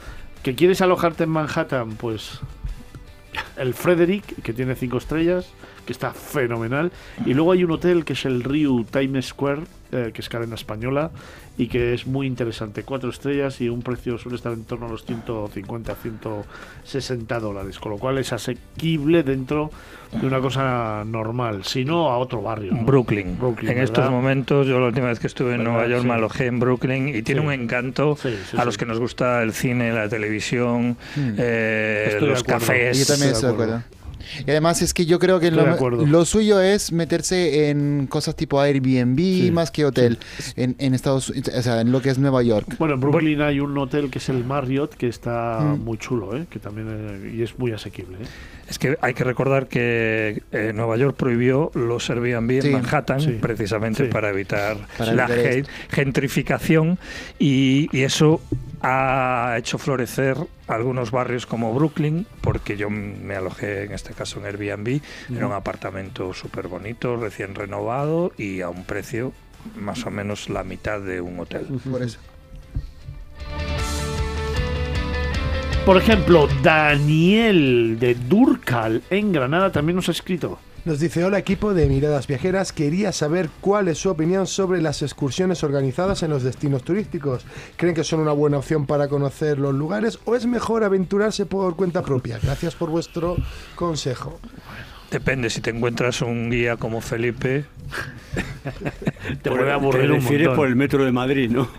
[0.45, 1.97] ¿Que quieres alojarte en Manhattan?
[1.97, 2.39] Pues
[3.57, 5.47] el Frederick, que tiene cinco estrellas,
[5.89, 6.93] que está fenomenal.
[7.24, 10.55] Y luego hay un hotel que es el Riu Times Square, eh, que es cadena
[10.55, 11.10] española,
[11.56, 12.82] y que es muy interesante.
[12.82, 17.78] Cuatro estrellas y un precio suele estar en torno a los 150, 160 dólares.
[17.78, 19.70] Con lo cual es asequible dentro
[20.12, 21.65] de una cosa normal.
[21.65, 22.73] Si no, a otro barrio.
[22.74, 22.85] ¿no?
[22.85, 23.39] Brooklyn.
[23.39, 23.85] Brooklyn, en ¿verdad?
[23.85, 25.73] estos momentos, yo la última vez que estuve en ¿Verdad?
[25.73, 26.09] Nueva York Sí.
[26.09, 27.47] me alojé en Brooklyn y tiene Sí.
[27.47, 28.66] un encanto Sí, sí, a sí.
[28.66, 32.98] los que nos gusta el cine, la televisión, eh, Estoy de los cafés.
[32.98, 33.82] Yo también estoy de acuerdo.
[34.47, 35.66] Y además es que yo creo que lo,
[36.07, 40.19] lo suyo es meterse en cosas tipo Airbnb más que hotel
[40.57, 42.77] en, en Estados Unidos, o sea, en lo que es Nueva York.
[42.78, 45.85] Bueno, en Brooklyn hay un hotel que es el Marriott, que está Mm.
[45.85, 46.47] muy chulo, ¿eh?
[46.51, 48.16] que también eh, y es muy asequible.
[48.19, 48.27] ¿eh?
[48.69, 53.20] Es que hay que recordar que eh, Nueva York prohibió los Airbnb Sí, en Manhattan
[53.20, 53.39] sí.
[53.40, 54.11] precisamente Sí.
[54.12, 56.99] para evitar Para la evitar gen- gentrificación
[57.39, 58.40] y, y eso
[58.83, 60.37] ha hecho florecer
[60.67, 65.01] algunos barrios como Brooklyn, porque yo me alojé en este caso en Airbnb,
[65.35, 69.33] era un apartamento súper bonito, recién renovado y a un precio
[69.77, 71.67] más o menos la mitad de un hotel.
[71.91, 72.19] Por eso.
[75.85, 80.59] Por ejemplo, Daniel de Durcal en Granada también nos ha escrito.
[80.85, 85.03] Nos dice, hola equipo de Miradas Viajeras, quería saber cuál es su opinión sobre las
[85.03, 87.45] excursiones organizadas en los destinos turísticos.
[87.77, 91.77] ¿Creen que son una buena opción para conocer los lugares o es mejor aventurarse por
[91.77, 92.39] cuenta propia?
[92.43, 93.37] Gracias por vuestro
[93.75, 94.41] consejo.
[95.11, 97.65] Depende, si te encuentras un guía como Felipe,
[99.43, 100.57] Te Por- puede aburrir te un refieres montón.
[100.57, 101.69] por el metro de Madrid, ¿no?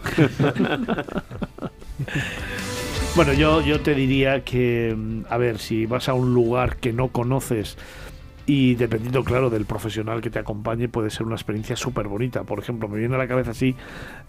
[3.16, 6.94] Bueno, yo, yo te diría que, mm, a ver, si vas a un lugar que
[6.94, 7.76] no conoces
[8.50, 12.46] y dependiendo, claro, del profesional que te acompañe, puede ser una experiencia súper bonita.
[12.46, 13.76] Por ejemplo, me viene a la cabeza así,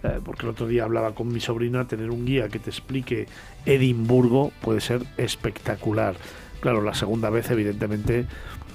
[0.03, 3.29] eh, porque el otro día hablaba con mi sobrina, tener un guía que te explique
[3.65, 6.17] Edimburgo puede ser espectacular.
[6.61, 8.27] Claro, la segunda vez, evidentemente,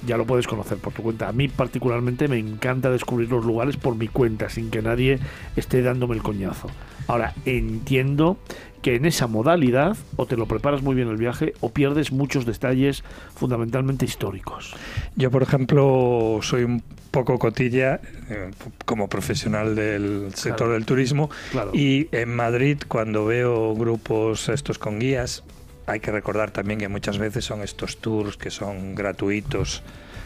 [0.08, 1.28] ya lo puedes conocer por tu cuenta.
[1.28, 5.20] A mí particularmente me encanta descubrir los lugares por mi cuenta, sin que nadie
[5.56, 6.70] esté dándome el coñazo.
[7.08, 8.38] Ahora, entiendo
[8.86, 12.46] que en esa modalidad o te lo preparas muy bien el viaje o pierdes muchos
[12.46, 13.04] detalles
[13.34, 14.76] fundamentalmente históricos.
[15.16, 18.00] Yo, por ejemplo, soy un poco cotilla
[18.30, 18.52] eh,
[18.86, 20.74] como profesional del sector Claro.
[20.74, 21.72] del turismo Claro.
[21.74, 25.44] y en Madrid cuando veo grupos estos con guías,
[25.88, 29.82] hay que recordar también que muchas veces son estos tours que son gratuitos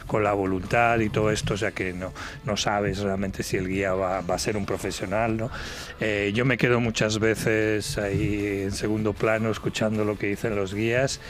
[0.09, 2.11] con la voluntad y todo esto, o sea que no,
[2.43, 5.37] no sabes realmente si el guía va, va a ser un profesional.
[5.37, 5.51] ¿no?
[5.99, 10.73] Eh, yo me quedo muchas veces ahí en segundo plano escuchando lo que dicen los
[10.73, 11.21] guías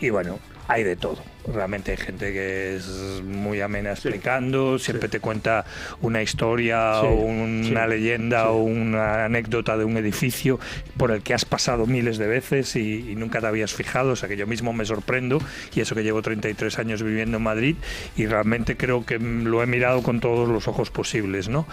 [0.00, 0.38] y, y bueno,
[0.68, 1.18] hay de todo.
[1.52, 5.64] Realmente hay gente que es muy amena explicando, siempre te cuenta
[6.00, 10.58] una historia Sí, o una leyenda o una anécdota de un edificio
[10.96, 14.10] por el que has pasado miles de veces y, y nunca te habías fijado.
[14.10, 15.40] O sea que yo mismo me sorprendo
[15.74, 17.76] y eso que llevo 33 años viviendo en Madrid
[18.16, 21.66] y realmente creo que lo he mirado con todos los ojos posibles, ¿no?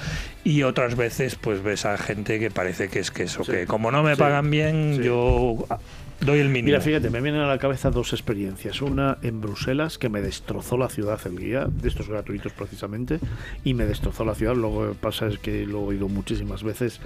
[0.44, 3.92] Y otras veces pues ves a gente que parece que es que eso, que como
[3.92, 5.66] no me pagan bien, yo
[6.26, 6.68] Doy el mínimo.
[6.68, 8.82] Mira, fíjate, me vienen a la cabeza dos experiencias.
[8.82, 13.20] Una en Bruselas, que me destrozó la ciudad el guía, de estos gratuitos precisamente,
[13.66, 14.56] y me destrozó la ciudad.
[14.56, 17.02] Lo que pasa es que lo he ido muchísimas veces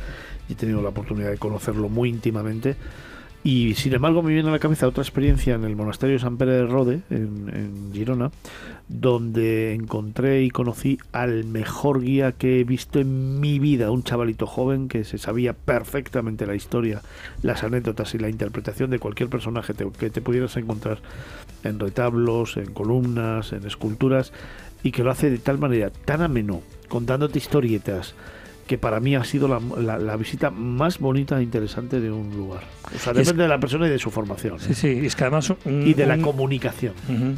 [0.48, 2.76] y he tenido la oportunidad de conocerlo muy íntimamente.
[3.44, 6.38] Y sin embargo me viene a la cabeza otra experiencia en el monasterio de San
[6.38, 8.30] Pere de Rode, en Girona,
[8.90, 14.48] donde encontré y conocí al mejor guía que he visto en mi vida, un chavalito
[14.48, 17.02] joven que se sabía perfectamente la historia,
[17.42, 21.00] las anécdotas y la interpretación de cualquier personaje que te pudieras encontrar
[21.64, 24.32] en retablos, en columnas, en esculturas,
[24.84, 28.16] y que lo hace de tal manera, tan ameno, contándote historietas,
[28.68, 32.30] que para mí ha sido la, la- la visita más bonita e interesante de un
[32.36, 32.64] lugar.
[32.96, 34.58] O sea, es- depende de la persona y de su formación.
[34.58, 34.60] ¿eh?
[34.68, 36.94] Sí, sí, es que además un- Y de la un- comunicación.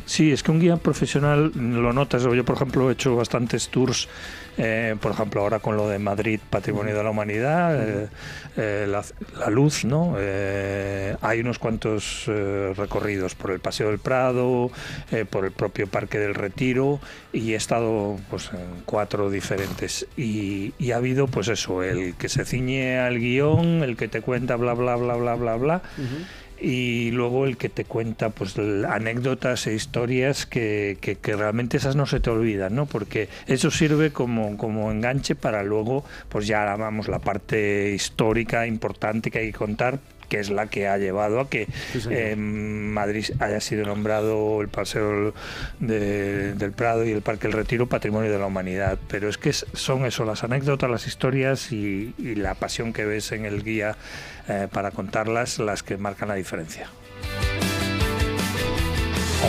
[0.06, 2.24] Sí, es que un guía profesional lo notas.
[2.24, 4.10] Yo, por ejemplo, he hecho bastantes tours,
[4.60, 8.07] eh, por ejemplo, ahora con lo de Madrid, Patrimonio de la Humanidad, eh,
[8.57, 9.02] eh, la,
[9.40, 10.15] la luz, ¿no?
[10.18, 12.26] Eh, hay unos cuantos
[12.76, 14.69] recorridos por el Paseo del Prado,
[15.30, 16.99] por el propio Parque del Retiro,
[17.31, 20.06] y he estado pues, en cuatro diferentes.
[20.18, 24.22] Y, y ha habido, pues eso, el que se ciñe al guion, el que te
[24.22, 25.81] cuenta bla, bla, bla, bla, bla, bla
[26.61, 31.95] y luego el que te cuenta pues anécdotas e historias que, que- que realmente esas
[31.95, 32.86] no se te olvidan, ¿no?
[32.86, 39.31] Porque eso sirve como, como enganche para luego, pues ya vamos, la parte histórica importante
[39.31, 39.99] que hay que contar
[40.30, 44.70] que es la que ha llevado a que Sí, eh, Madrid haya sido nombrado el
[44.70, 45.34] Paseo
[45.80, 48.98] de- del Prado y el Parque del Retiro Patrimonio de la Humanidad.
[49.10, 53.32] Pero es que son eso, las anécdotas, las historias y, y la pasión que ves
[53.32, 53.98] en el guía
[54.48, 56.88] eh, para contarlas las que marcan la diferencia.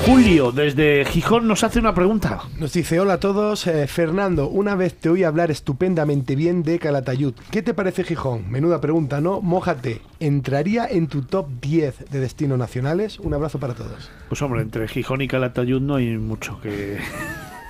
[0.07, 2.41] Julio, desde Gijón, nos hace una pregunta.
[2.59, 6.79] Nos dice, hola a todos, eh, Fernando, una vez te oí hablar estupendamente bien de
[6.79, 7.35] Calatayud.
[7.51, 8.51] ¿Qué te parece Gijón?
[8.51, 9.43] Menuda pregunta, ¿no?
[9.43, 10.01] Mójate.
[10.19, 13.19] ¿Entraría en tu top 10 de destinos nacionales?
[13.21, 14.11] Un abrazo para todos.
[14.29, 16.99] Pues hombre, entre Gijón y Calatayud no hay mucho que...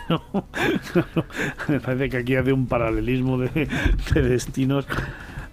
[1.69, 3.69] Me parece que aquí hace un paralelismo de,
[4.15, 4.87] de destinos.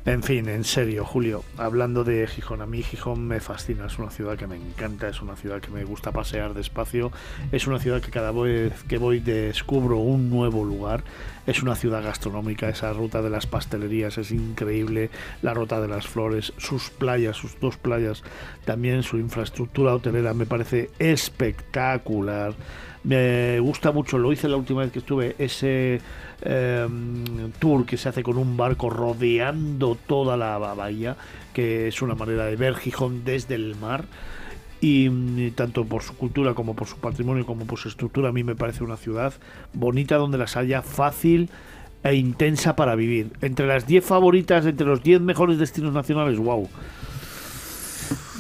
[0.08, 4.10] En fin, en serio, Julio, hablando de Gijón, a mí Gijón me fascina, es una
[4.10, 7.12] ciudad que me encanta, es una ciudad que me gusta pasear despacio,
[7.52, 11.04] es una ciudad que cada vez que voy descubro un nuevo lugar,
[11.46, 15.10] es una ciudad gastronómica, esa ruta de las pastelerías es increíble,
[15.42, 18.24] la ruta de las flores, sus playas, sus dos playas,
[18.64, 22.54] también su infraestructura hotelera me parece espectacular.
[23.04, 26.02] Me gusta mucho, lo hice la última vez que estuve, ese
[26.42, 26.88] eh,
[27.60, 31.16] tour que se hace con un barco rodeando toda la bahía,
[31.54, 34.06] que es una manera de ver Gijón desde el mar.
[34.80, 38.32] Y mm, tanto por su cultura como por su patrimonio como por su estructura, a
[38.32, 39.34] mí me parece una ciudad
[39.74, 41.50] bonita donde las haya fácil
[42.04, 43.32] e intensa para vivir.
[43.42, 46.70] Entre las 10 favoritas, entre los 10 mejores destinos nacionales, wow.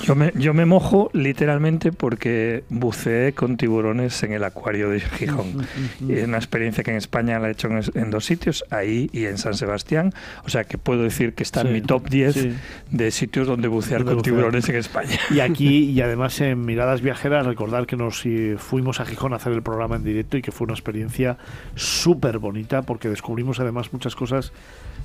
[0.04, 5.68] Yo me, yo me mojo literalmente porque buceé con tiburones en el acuario de Gijón.
[6.08, 9.10] Y es una experiencia que en España la he hecho en, en dos sitios, ahí
[9.12, 10.14] y en San Sebastián.
[10.46, 12.54] O sea que puedo decir que está Sí, en mi top 10 sí.
[12.92, 14.36] de sitios donde bucear Donde con bucear.
[14.36, 15.18] tiburones en España.
[15.32, 19.38] Y aquí, y además en Miradas Viajeras, recordar que nos eh, fuimos a Gijón a
[19.38, 21.38] hacer el programa en directo y que fue una experiencia
[21.76, 24.52] súper bonita porque descubrimos además muchas cosas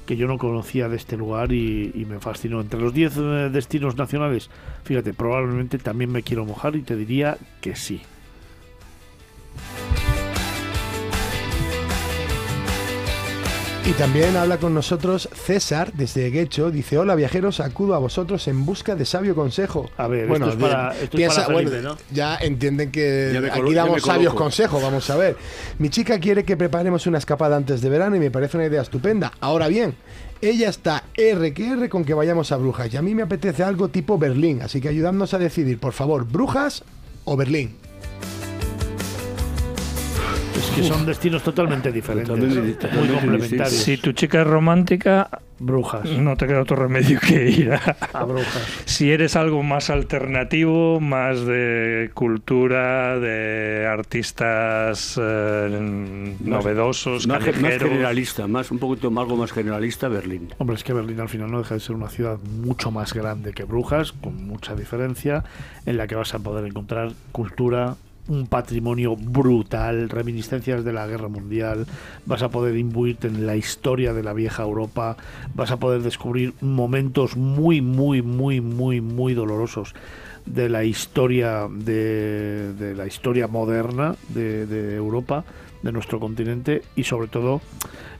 [0.06, 2.60] que yo no conocía de este lugar y, me fascinó.
[2.60, 3.20] Entre los 10 eh,
[3.52, 4.50] destinos nacionales,
[4.84, 8.02] fíjate, probablemente también me quiero mojar y te diría que sí.
[13.84, 16.70] Y también habla con nosotros César desde Guecho.
[16.70, 19.90] Dice, hola viajeros, acudo a vosotros en busca de sabio consejo.
[19.96, 21.98] A ver, bueno, esto es para, bien, esto es piensa- para Felipe, bueno, ¿no?
[22.12, 25.36] ya entienden que Ya aquí damos sabios consejos, vamos a ver.
[25.80, 28.82] Mi chica quiere que preparemos una escapada antes de verano y me parece una idea
[28.82, 29.32] estupenda.
[29.40, 29.96] Ahora bien,
[30.40, 33.64] ella está R que R con que vayamos a Brujas y a mí me apetece
[33.64, 36.84] algo tipo Berlín, así que ayudadnos a decidir, por favor, Brujas
[37.24, 37.76] o Berlín.
[40.56, 43.72] Es que son destinos totalmente diferentes, Totalmente- muy totalmente complementarios.
[43.82, 48.24] Si tu chica es romántica, Brujas, no te queda otro remedio que ir a, a
[48.24, 48.62] Brujas.
[48.84, 58.70] Si eres algo más alternativo, más de cultura, de artistas eh, novedosos, Más, generalista, más,
[58.70, 60.48] un poquito más- algo más generalista, Berlín.
[60.58, 63.52] Hombre, es que Berlín al final no deja de ser una ciudad mucho más grande
[63.52, 65.44] que Brujas, con mucha diferencia,
[65.86, 67.94] en la que vas a poder encontrar cultura,
[68.28, 71.86] un patrimonio brutal, reminiscencias de la guerra mundial,
[72.24, 75.16] vas a poder imbuirte en la historia de la vieja Europa,
[75.54, 79.94] vas a poder descubrir momentos muy, muy, muy, muy, muy dolorosos
[80.46, 85.44] de la historia de, de la historia moderna de, de Europa,
[85.82, 87.60] de nuestro continente y sobre todo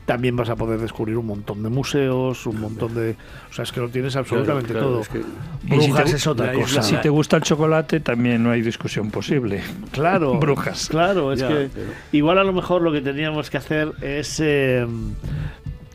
[0.06, 3.16] también vas a poder descubrir un montón de museos, un montón de...
[3.50, 5.00] O sea, es que lo tienes absolutamente Claro, claro, todo.
[5.02, 6.66] es que- Y si Brujas te- es otra cosa.
[6.66, 9.62] isla- Si te gusta el chocolate, también no hay discusión posible.
[9.92, 10.34] Claro.
[10.40, 10.88] Brujas.
[10.88, 14.40] Claro, es Ya, que pero- igual a lo mejor lo que teníamos que hacer es
[14.40, 14.86] eh,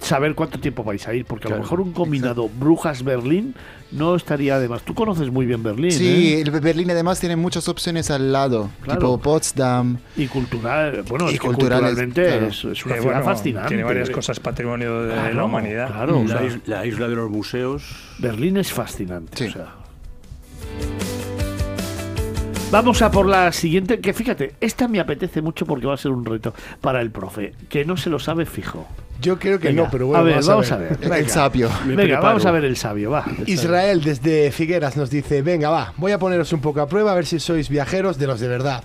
[0.08, 3.54] saber cuánto tiempo vais a ir, porque a lo Claro, mejor un combinado Brujas-Berlín
[3.92, 4.82] no estaría de más.
[4.84, 6.42] Tú conoces muy bien Berlín, Sí, ¿eh?
[6.42, 9.00] el Berlín además tiene muchas opciones al lado, Claro.
[9.00, 9.98] tipo Potsdam.
[10.16, 12.48] Y cultural, bueno, Y es que culturales, culturalmente claro.
[12.48, 13.68] es, es una Eh, ciudad bueno, fascinante.
[13.70, 15.88] Tiene varias cosas patrimonio de Claro, la humanidad.
[15.88, 17.84] Claro, o la, sea, is- la isla de los museos.
[18.20, 19.38] Berlín es fascinante.
[19.38, 19.46] Sí.
[19.46, 19.74] o sea.
[22.70, 26.12] Vamos a por la siguiente, que fíjate, esta me apetece mucho porque va a ser
[26.12, 28.86] un reto para el profe, que no se lo sabe fijo.
[29.22, 30.98] Yo creo que Venga, no, pero bueno, a ver, vamos, vamos a a ver.
[30.98, 31.14] ver.
[31.14, 31.70] El sabio.
[31.86, 32.24] Venga, preparo.
[32.24, 33.26] vamos a ver el sabio, va.
[33.46, 37.16] Israel desde Figueras nos dice, venga, va, voy a poneros un poco a prueba a
[37.16, 38.84] ver si sois viajeros de los de verdad.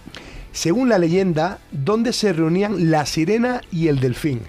[0.52, 4.42] Según la leyenda, ¿dónde se reunían la sirena y el delfín?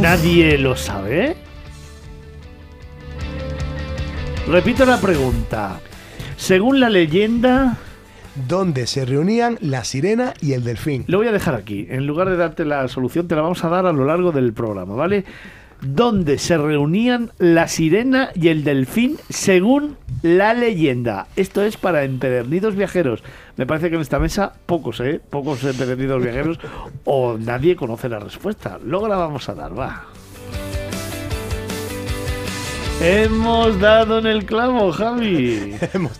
[0.00, 1.36] Nadie lo sabe.
[4.48, 5.80] Repito la pregunta.
[6.36, 7.76] Según la leyenda,
[8.48, 11.04] ¿Dónde se reunían la sirena y el delfín?
[11.06, 11.86] lo voy a dejar aquí.
[11.88, 14.52] En lugar de darte la solución, te la vamos a dar a lo largo del
[14.52, 15.24] programa, ¿vale?
[15.80, 21.28] Donde se reunían la sirena y el delfín según la leyenda.
[21.36, 23.22] Esto es para empedernidos viajeros.
[23.56, 25.20] Me parece que en esta mesa pocos, ¿eh?
[25.30, 26.58] Pocos empedernidos viajeros
[27.04, 28.78] o nadie conoce la respuesta.
[28.84, 30.06] Luego la vamos a dar, va.
[33.00, 35.74] Hemos dado en el clavo, Javi.
[35.94, 36.12] hemos,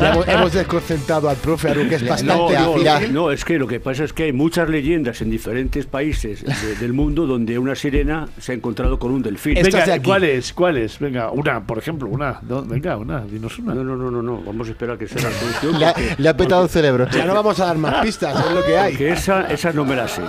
[0.00, 2.84] hemos, hemos desconcentrado al profe Aru, que es No, bastante no, ágil.
[2.84, 3.00] ya.
[3.08, 6.74] No, es que lo que pasa es que hay muchas leyendas en diferentes países de-
[6.76, 9.54] del mundo donde una sirena se ha encontrado con un delfín.
[9.54, 10.04] Venga, aquí.
[10.04, 10.52] ¿cuál es?
[10.52, 10.98] ¿Cuál es?
[10.98, 12.40] Venga, una, por ejemplo, una.
[12.48, 13.74] No, venga, una, dinos una.
[13.74, 15.78] No, no, no, no, no, vamos a esperar a que sea la solución.
[15.78, 17.06] Le ha, le ha petado el cerebro.
[17.12, 18.92] Ya no vamos a dar más pistas, es lo que hay.
[18.92, 20.22] porque esa, esa no me la sé.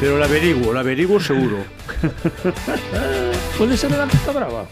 [0.00, 1.58] Pero la averiguo, la averiguo seguro.
[3.58, 4.66] ¿Puede ser en la Costa Brava?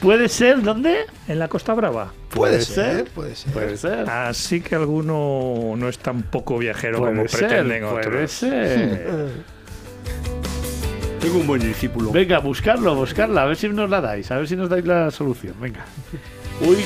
[0.00, 0.60] ¿Puede ser?
[0.62, 1.06] ¿Dónde?
[1.28, 2.12] ¿En la Costa Brava?
[2.28, 3.04] Puede puede ser, ser.
[3.06, 3.52] puede ser.
[3.52, 4.10] Puede ser.
[4.10, 8.30] Así que alguno no es tan poco viajero como Puede ser, pretenden puede otros.
[8.30, 9.28] ser.
[11.20, 12.10] Tengo un buen discípulo.
[12.12, 15.10] Venga, buscarlo, buscarla, a ver si nos la dais, a ver si nos dais la
[15.10, 15.54] solución.
[15.60, 15.84] Venga.
[16.60, 16.76] Uy,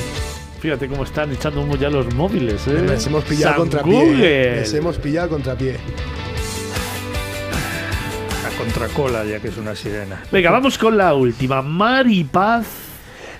[0.61, 2.81] fíjate cómo están echando humo ya los móviles, ¿eh?
[2.87, 3.93] Les hemos pillado San contra pie.
[3.93, 4.55] Google.
[4.55, 5.75] Les hemos pillado contra pie.
[8.63, 10.21] Contracola, ya que es una sirena.
[10.31, 11.63] Venga, vamos con la última.
[11.63, 12.67] Maripaz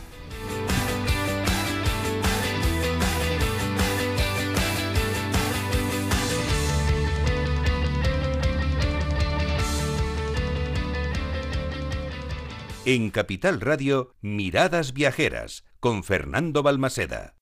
[12.84, 17.36] En Capital Radio, Miradas Viajeras, con Fernando Balmaseda.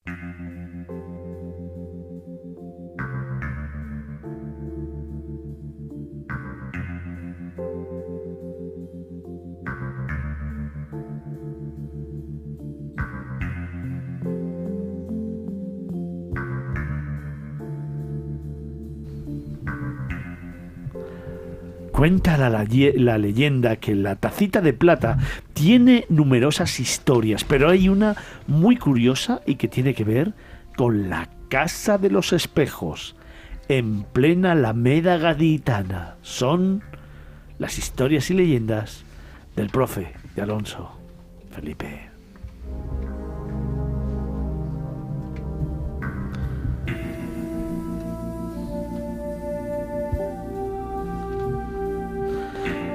[22.01, 25.18] Cuenta la, leyenda que la tacita de plata
[25.52, 28.16] tiene numerosas historias, pero hay una
[28.47, 30.32] muy curiosa y que tiene que ver
[30.78, 33.16] con la Casa de los Espejos,
[33.68, 36.16] en plena Alameda Gaditana.
[36.22, 36.82] Son
[37.59, 39.05] las historias y leyendas
[39.55, 40.98] del profe de Alonso
[41.51, 42.10] Felipe.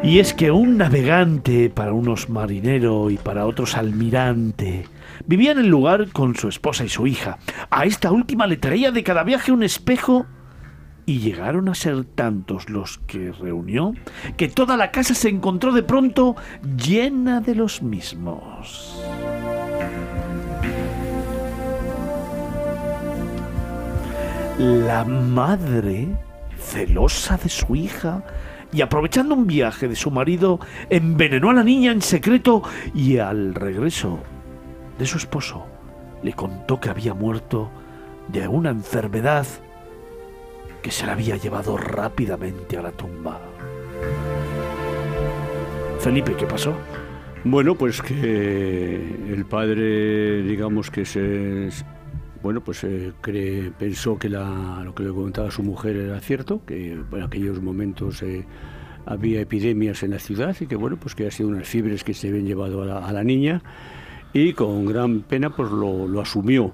[0.06, 4.86] Y es que un navegante, para unos marinero y para otros almirante,
[5.26, 7.40] vivía en el lugar con su esposa y su hija.
[7.72, 10.27] A esta última le traía de cada viaje un espejo
[11.07, 13.94] y llegaron a ser tantos los que reunió
[14.38, 16.36] que toda la casa se encontró de pronto
[16.77, 19.02] llena de los mismos.
[24.60, 26.07] La madre,
[26.60, 28.23] celosa de su hija,
[28.72, 30.60] y aprovechando un viaje de su marido,
[30.90, 32.64] envenenó a la niña en secreto
[32.94, 34.20] y al regreso
[34.98, 35.66] de su esposo
[36.24, 37.70] le contó que había muerto
[38.28, 39.46] de una enfermedad
[40.82, 43.40] que se la había llevado rápidamente a la tumba.
[46.00, 46.74] Felipe, ¿qué pasó?
[47.44, 48.96] Bueno, pues que
[49.30, 51.70] el padre, digamos que se,
[52.45, 53.11] bueno, pues eh,
[53.80, 58.45] pensó que lo que le contaba su mujer era cierto, que en aquellos momentos eh,
[59.07, 62.13] había epidemias en la ciudad y que bueno, pues que ha sido unas fibres que
[62.13, 63.63] se habían llevado a la, niña
[64.31, 66.72] y con gran pena pues lo, asumió.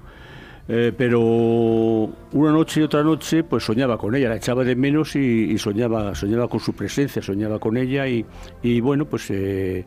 [0.68, 5.16] Eh, pero una noche y otra noche pues soñaba con ella, la echaba de menos
[5.16, 8.26] y, soñaba, soñaba con su presencia, soñaba con ella y,
[8.62, 9.86] y bueno, pues eh,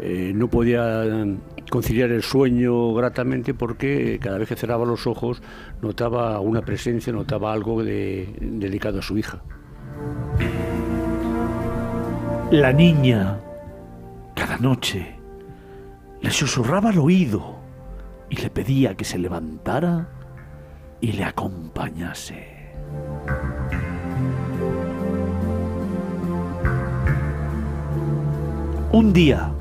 [0.00, 1.04] no podía
[1.70, 5.42] conciliar el sueño gratamente porque cada vez que cerraba los ojos
[5.82, 9.42] notaba una presencia, notaba algo de, delicado a su hija.
[12.50, 13.40] La niña,
[14.34, 15.16] cada noche,
[16.20, 17.56] le susurraba al oído
[18.30, 20.08] y le pedía que se levantara
[21.00, 22.56] y le acompañase.
[28.92, 29.52] Un día,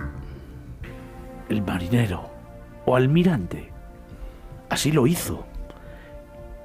[1.49, 2.29] el marinero
[2.85, 3.69] o almirante.
[4.69, 5.45] Así lo hizo.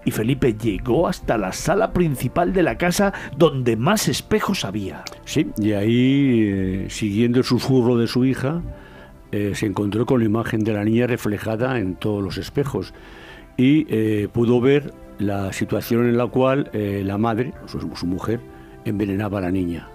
[0.04, 5.04] Y Felipe llegó hasta la sala principal de la casa donde más espejos había.
[5.24, 8.62] Sí, y ahí, eh, siguiendo el susurro de su hija,
[9.30, 12.94] eh, se encontró con la imagen de la niña reflejada en todos los espejos
[13.56, 18.40] y eh, pudo ver la situación en la cual la madre, su mujer,
[18.86, 19.86] envenenaba a la niña.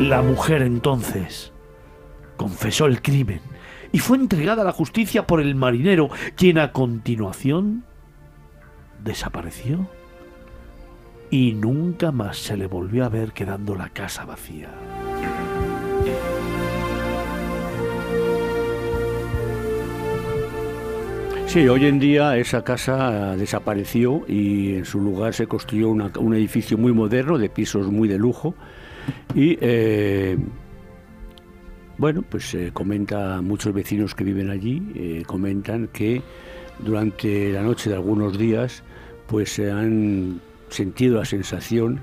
[0.00, 1.52] La mujer entonces
[2.36, 3.40] confesó el crimen
[3.92, 7.84] y fue entregada a la justicia por el marinero, quien a continuación
[9.02, 9.88] desapareció
[11.30, 14.68] y nunca más se le volvió a ver quedando la casa vacía.
[21.46, 26.76] Sí, hoy en día esa casa desapareció y en su lugar se construyó un edificio
[26.76, 28.54] muy moderno, de pisos muy de lujo,
[29.34, 30.36] y eh,
[31.98, 36.22] bueno, pues se comenta, muchos vecinos que viven allí eh, comentan que
[36.78, 38.82] durante la noche de algunos días
[39.26, 42.00] pues se han sentido la sensación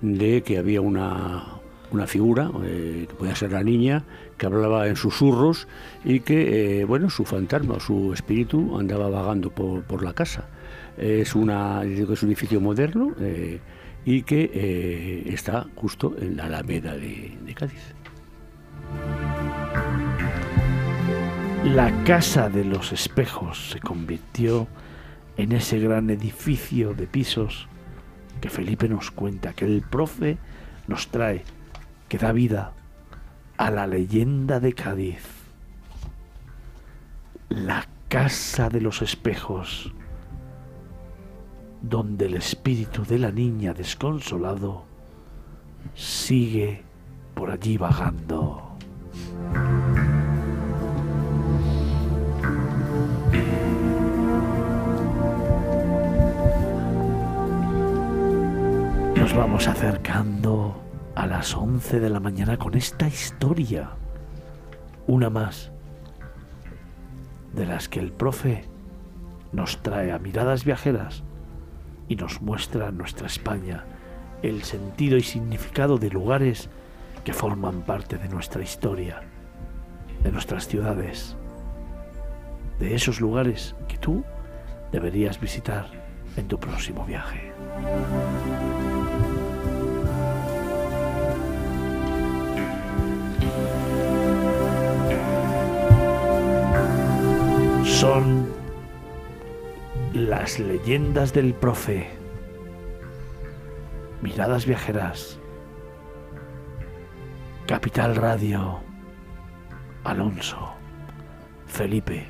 [0.00, 1.44] de que había una,
[1.90, 4.04] una figura, eh, que podía ser la niña,
[4.36, 5.68] que hablaba en susurros
[6.04, 10.48] y que, bueno, su fantasma, su espíritu andaba vagando por, por la casa.
[10.96, 13.14] Es, una, es un edificio moderno
[14.04, 17.94] y que eh, está justo en la Alameda de, de Cádiz.
[21.64, 24.68] La Casa de los Espejos se convirtió
[25.36, 27.68] en ese gran edificio de pisos
[28.40, 30.36] que Felipe nos cuenta, que el profe
[30.86, 31.42] nos trae,
[32.08, 32.72] que da vida
[33.56, 35.22] a la leyenda de Cádiz.
[37.48, 39.92] La Casa de los Espejos
[41.88, 44.84] donde el espíritu de la niña desconsolado
[45.94, 46.82] sigue
[47.34, 48.62] por allí vagando.
[59.16, 60.80] Nos vamos acercando
[61.14, 63.90] a las 11 de la mañana con esta historia,
[65.06, 65.70] una más,
[67.52, 68.64] de las que el profe
[69.52, 71.22] nos trae a miradas viajeras
[72.08, 73.84] y nos muestra nuestra España,
[74.42, 76.68] el sentido y significado de lugares
[77.24, 79.22] que forman parte de nuestra historia,
[80.22, 81.36] de nuestras ciudades,
[82.78, 84.24] de esos lugares que tú
[84.92, 85.86] deberías visitar
[86.36, 87.52] en tu próximo viaje.
[97.84, 98.63] Son
[100.14, 102.08] las leyendas del profe.
[104.22, 105.40] Miradas viajeras.
[107.66, 108.78] Capital Radio.
[110.04, 110.74] Alonso.
[111.66, 112.28] Felipe.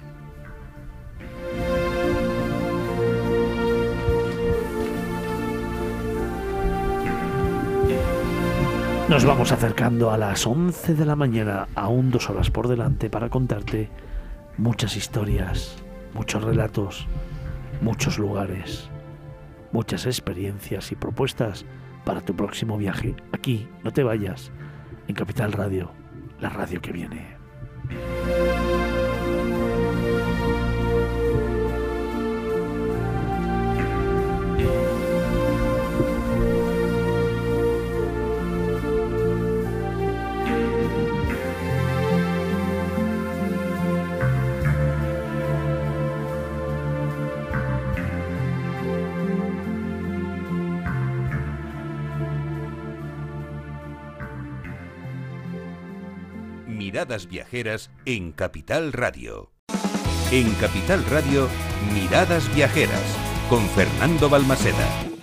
[9.11, 13.28] Nos vamos acercando a las 11 de la mañana, aún dos horas por delante, para
[13.28, 13.90] contarte
[14.56, 15.77] muchas historias,
[16.15, 17.06] muchos relatos,
[17.80, 18.88] muchos lugares,
[19.72, 21.64] muchas experiencias y propuestas
[22.05, 23.14] para tu próximo viaje.
[23.32, 24.51] Aquí, no te vayas,
[25.09, 25.90] en Capital Radio,
[26.40, 27.36] la radio que viene.
[57.05, 59.52] Miradas Viajeras en Capital Radio.
[60.31, 61.51] En Capital Radio,
[61.93, 63.18] Miradas Viajeras
[63.51, 65.14] con Fernando Balmaseda.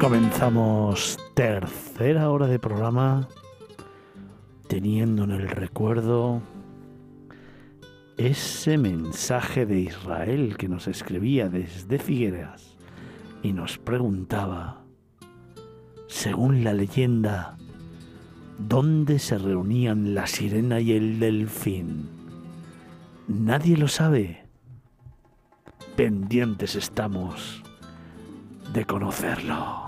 [0.00, 3.28] Comenzamos tercera hora de programa
[4.68, 6.40] teniendo en el recuerdo
[8.16, 12.76] ese mensaje de Israel que nos escribía desde Figueras
[13.42, 14.84] y nos preguntaba,
[16.06, 17.56] según la leyenda,
[18.56, 22.08] ¿dónde se reunían la sirena y el delfín?
[23.26, 24.46] Nadie lo sabe.
[25.96, 27.64] Pendientes estamos
[28.72, 29.87] de conocerlo.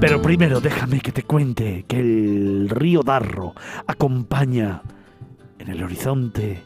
[0.00, 3.52] Pero primero déjame que te cuente que el río Darro
[3.86, 4.80] acompaña
[5.58, 6.62] en el horizonte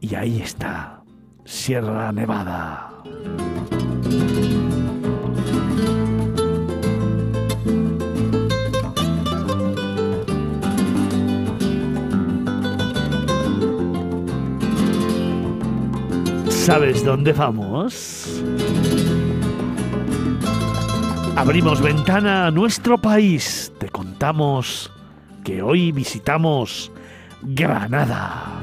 [0.00, 1.02] y ahí está,
[1.44, 2.90] Sierra Nevada.
[16.70, 18.44] ¿Sabes dónde vamos?
[21.34, 23.72] Abrimos ventana a nuestro país.
[23.78, 24.88] Te contamos
[25.42, 26.92] que hoy visitamos
[27.42, 28.60] Granada.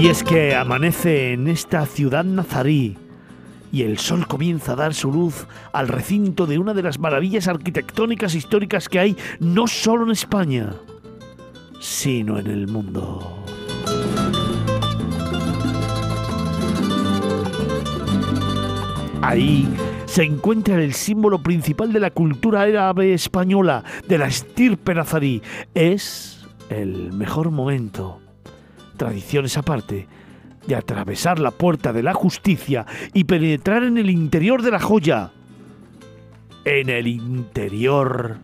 [0.00, 2.96] Y es que amanece en esta ciudad nazarí
[3.70, 7.48] y el sol comienza a dar su luz al recinto de una de las maravillas
[7.48, 10.72] arquitectónicas históricas que hay no solo en España,
[11.80, 13.44] sino en el mundo.
[19.20, 19.68] Ahí
[20.06, 25.42] se encuentra el símbolo principal de la cultura árabe española, de la estirpe nazarí.
[25.74, 28.18] Es el mejor momento,
[29.00, 30.06] tradiciones aparte,
[30.66, 35.30] de atravesar la puerta de la justicia y penetrar en el interior de la joya.
[36.66, 38.36] En el interior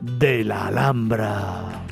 [0.00, 1.82] de la Alhambra.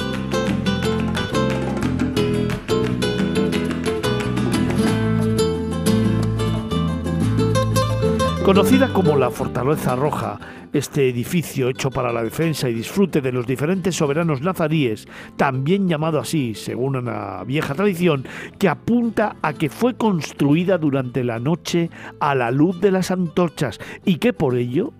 [8.44, 10.38] Conocida como la Fortaleza Roja,
[10.72, 15.06] este edificio hecho para la defensa y disfrute de los diferentes soberanos nazaríes,
[15.36, 18.26] también llamado así, según una vieja tradición,
[18.58, 21.90] que apunta a que fue construida durante la noche
[22.20, 24.92] a la luz de las antorchas y que por ello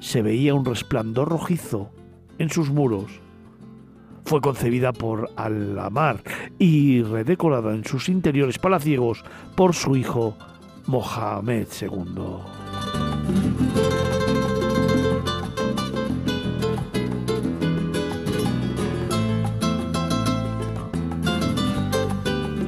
[0.00, 1.90] se veía un resplandor rojizo
[2.38, 3.20] en sus muros.
[4.24, 6.22] Fue concebida por Al-Amar
[6.58, 9.24] y redecorada en sus interiores palaciegos
[9.56, 10.36] por su hijo
[10.86, 14.07] Mohamed II.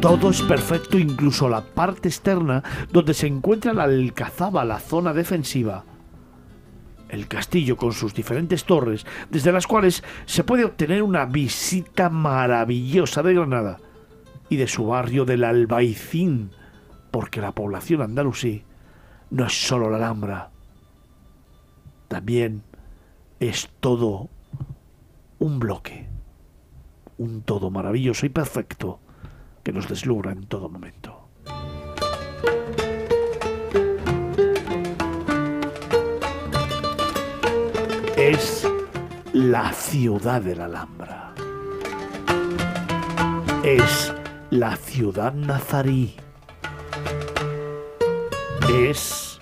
[0.00, 5.84] Todo es perfecto, incluso la parte externa donde se encuentra la alcazaba, la zona defensiva.
[7.10, 13.22] El castillo con sus diferentes torres, desde las cuales se puede obtener una visita maravillosa
[13.22, 13.76] de Granada
[14.48, 16.50] y de su barrio del Albaicín,
[17.10, 18.64] porque la población andalusí
[19.28, 20.50] no es solo la Alhambra,
[22.08, 22.62] también
[23.38, 24.30] es todo
[25.38, 26.08] un bloque,
[27.18, 28.98] un todo maravilloso y perfecto
[29.62, 31.28] que nos deslumbra en todo momento.
[38.16, 38.66] Es
[39.32, 41.32] la ciudad de la Alhambra.
[43.62, 44.12] Es
[44.50, 46.16] la ciudad nazarí.
[48.68, 49.40] Es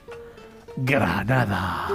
[0.77, 1.89] Granada.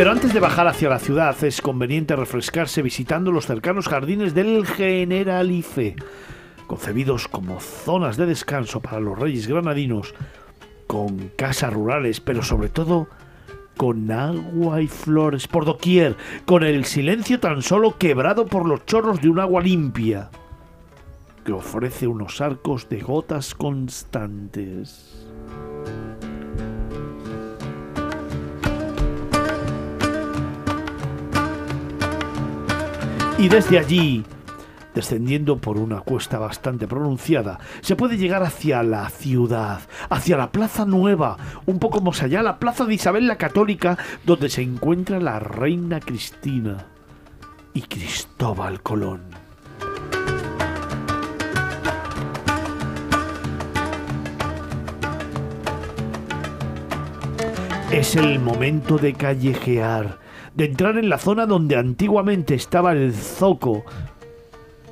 [0.00, 4.64] Pero antes de bajar hacia la ciudad es conveniente refrescarse visitando los cercanos jardines del
[4.64, 5.94] Generalife,
[6.66, 10.14] concebidos como zonas de descanso para los reyes granadinos
[10.86, 13.08] con casas rurales, pero sobre todo
[13.76, 16.16] con agua y flores por doquier,
[16.46, 20.30] con el silencio tan solo quebrado por los chorros de un agua limpia,
[21.44, 25.19] que ofrece unos arcos de gotas constantes.
[33.40, 34.22] Y desde allí,
[34.94, 39.80] descendiendo por una cuesta bastante pronunciada, se puede llegar hacia la ciudad,
[40.10, 43.96] hacia la Plaza Nueva, un poco más allá, la Plaza de Isabel la Católica,
[44.26, 46.84] donde se encuentra la Reina Cristina
[47.72, 49.22] y Cristóbal Colón.
[57.90, 60.18] Es el momento de callejear,
[60.60, 63.82] de entrar en la zona donde antiguamente estaba el zoco,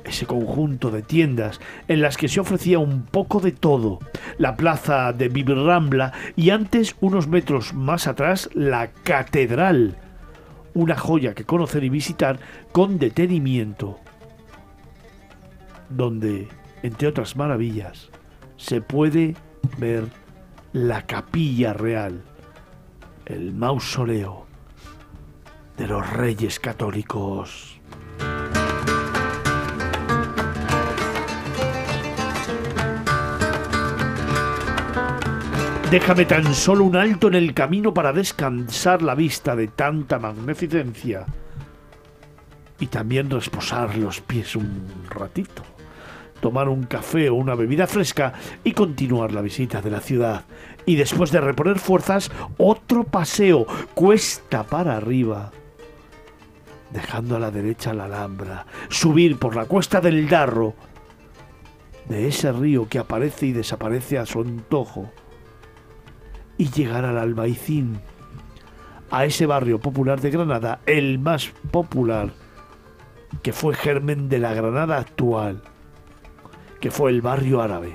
[0.03, 3.99] ese conjunto de tiendas en las que se ofrecía un poco de todo,
[4.39, 9.95] la plaza de Rambla y antes, unos metros más atrás, la catedral,
[10.73, 12.39] una joya que conocer y visitar
[12.71, 13.99] con detenimiento,
[15.87, 16.47] donde,
[16.81, 18.09] entre otras maravillas,
[18.57, 19.35] se puede
[19.77, 20.05] ver
[20.73, 22.23] la capilla real,
[23.27, 24.48] el mausoleo
[25.79, 27.79] de los reyes católicos.
[35.89, 41.25] Déjame tan solo un alto en el camino para descansar la vista de tanta magnificencia
[42.77, 45.63] y también reposar los pies un ratito,
[46.41, 48.33] tomar un café o una bebida fresca
[48.65, 50.43] y continuar la visita de la ciudad.
[50.85, 53.65] Y después de reponer fuerzas, otro paseo,
[53.95, 55.51] cuesta para arriba,
[56.91, 60.73] dejando a la derecha la Alhambra, subir por la cuesta del Darro,
[62.07, 65.11] de ese río que aparece y desaparece a su antojo,
[66.57, 67.99] y llegar al Albaicín,
[69.11, 72.33] a ese barrio popular de Granada, el más popular,
[73.41, 75.61] que fue germen de la Granada actual,
[76.79, 77.93] que fue el barrio árabe,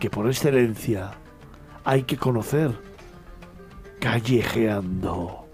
[0.00, 1.12] que por excelencia
[1.84, 2.72] hay que conocer
[4.00, 5.46] callejeando.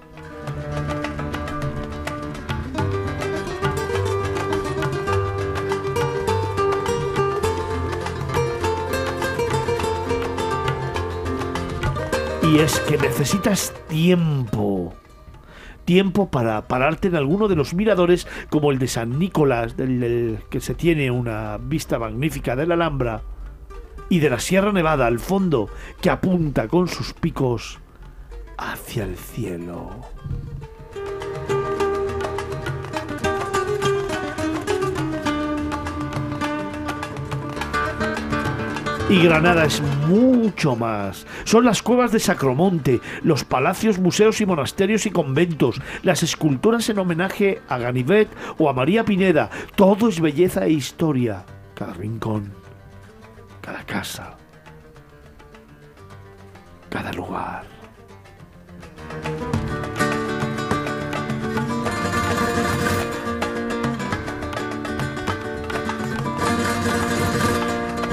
[12.51, 14.95] Y es que necesitas tiempo.
[15.85, 20.61] Tiempo para pararte en alguno de los miradores como el de San Nicolás, del, que
[20.61, 23.23] se tiene una vista magnífica de la Alhambra,
[24.09, 25.69] y de la Sierra Nevada al fondo,
[26.01, 27.81] que apunta con sus picos
[28.57, 29.91] hacia el cielo.
[39.10, 41.26] Y Granada es mucho más.
[41.44, 46.98] Son las cuevas de Sacromonte, los palacios, museos y monasterios y conventos, las esculturas en
[46.98, 48.28] homenaje a Ganivet
[48.59, 49.48] o a María Pineda.
[49.76, 51.47] Todo es belleza e historia.
[51.74, 52.52] Cada rincón,
[53.62, 54.36] cada casa,
[56.90, 57.64] cada lugar.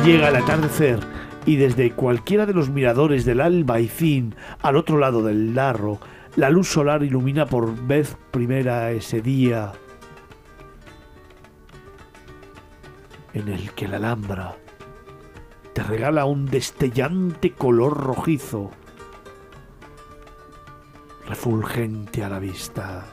[0.05, 0.99] Llega el atardecer
[1.47, 5.99] y desde cualquiera de los miradores del Albaicín al otro lado del Darro,
[6.35, 9.71] la luz solar ilumina por vez primera ese día
[13.33, 14.55] en el que la Alhambra
[15.73, 18.69] te regala un destellante color rojizo,
[21.27, 23.05] refulgente a la vista.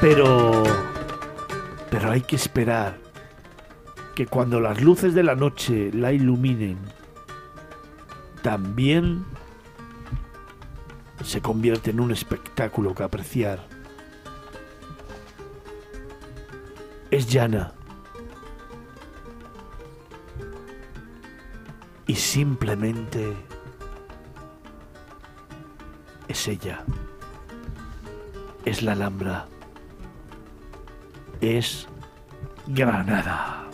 [0.00, 0.62] Pero...
[1.90, 2.98] Pero hay que esperar
[4.14, 6.78] que cuando las luces de la noche la iluminen,
[8.42, 9.24] también
[11.24, 13.66] se convierte en un espectáculo que apreciar.
[17.10, 17.72] Es llana.
[22.06, 23.32] Y simplemente
[26.28, 26.84] es ella.
[28.64, 29.46] Es la Alhambra
[31.40, 31.88] es
[32.66, 33.66] Granada.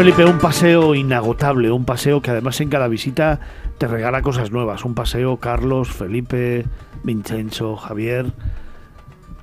[0.00, 3.38] Felipe, un paseo inagotable, un paseo que además en cada visita
[3.76, 4.86] te regala cosas nuevas.
[4.86, 6.64] Un paseo, Carlos, Felipe,
[7.02, 8.32] Vincenzo, Javier,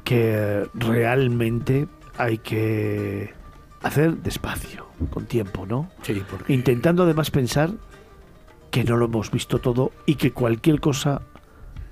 [0.04, 1.88] que realmente
[2.18, 3.34] hay que
[3.82, 5.90] hacer despacio, con tiempo, ¿no?
[6.02, 7.72] Sí, porque Intentando además pensar
[8.72, 11.22] que no lo hemos visto todo y que cualquier cosa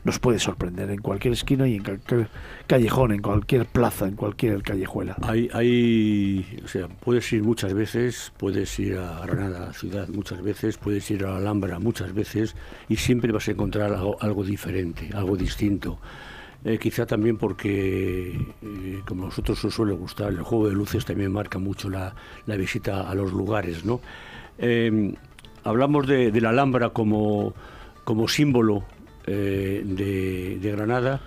[0.03, 2.29] nos puede sorprender en cualquier esquina y en cualquier
[2.67, 5.15] callejón, en cualquier plaza, en cualquier callejuela.
[5.23, 10.77] hay, hay, o sea, puedes ir muchas veces, puedes ir a Granada, ciudad, muchas veces,
[10.77, 12.55] puedes ir a la Alhambra muchas veces
[12.87, 15.99] y siempre vas a encontrar algo, algo diferente, algo distinto.
[16.67, 18.31] Eh, quizá también porque,
[18.63, 22.15] eh, como a nosotros nos suele gustar, el juego de luces también marca mucho la,
[22.47, 24.01] visita a los lugares, ¿no?
[24.57, 25.13] Eh,
[25.63, 27.53] hablamos de, la Alhambra como,
[28.03, 28.83] como símbolo
[29.27, 31.21] eh, de, Granada.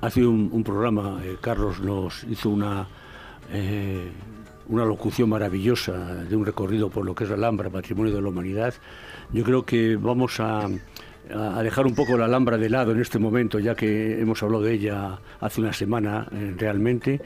[0.00, 2.88] Hace un, un programa, Carlos nos hizo una,
[4.68, 8.28] una locución maravillosa de un recorrido por lo que es la Alhambra, Patrimonio de la
[8.28, 8.74] Humanidad.
[9.32, 10.68] Yo creo que vamos a,
[11.32, 14.64] a dejar un poco la Alhambra de lado en este momento, ya que hemos hablado
[14.64, 17.20] de ella hace una semana eh, realmente,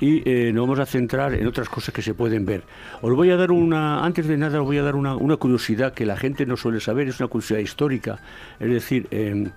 [0.00, 2.64] y eh, nos vamos a centrar en otras cosas que se pueden ver.
[3.02, 5.94] Os voy a dar una, antes de nada, os voy a dar una, una curiosidad
[5.94, 8.18] que la gente no suele saber, es una curiosidad histórica,
[8.58, 9.50] es decir, em,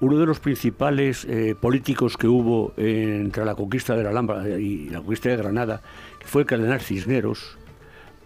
[0.00, 4.88] uno de los principales eh, políticos que hubo entre la conquista de la Alhambra y
[4.88, 5.82] la conquista de Granada
[6.24, 7.58] fue el cardenal Cisneros,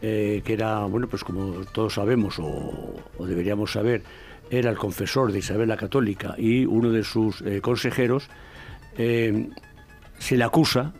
[0.01, 4.03] que era, bueno, pues como todos sabemos o deberíamos saber,
[4.51, 8.29] era el confesor de Isabel la Católica y uno de sus eh, consejeros,
[8.97, 9.49] eh,
[10.19, 10.93] se le acusa,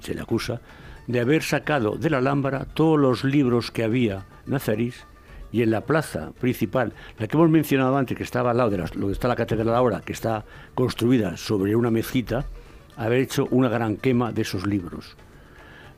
[0.00, 0.60] se le acusa,
[1.06, 5.04] de haber sacado de la Alhambra todos los libros que había nazarís
[5.52, 8.78] y en la plaza principal, la que hemos mencionado antes, que estaba al lado de
[8.78, 12.44] la- que está la catedral ahora, que está construida sobre una mezquita,
[12.96, 15.16] haber hecho una gran quema de esos libros.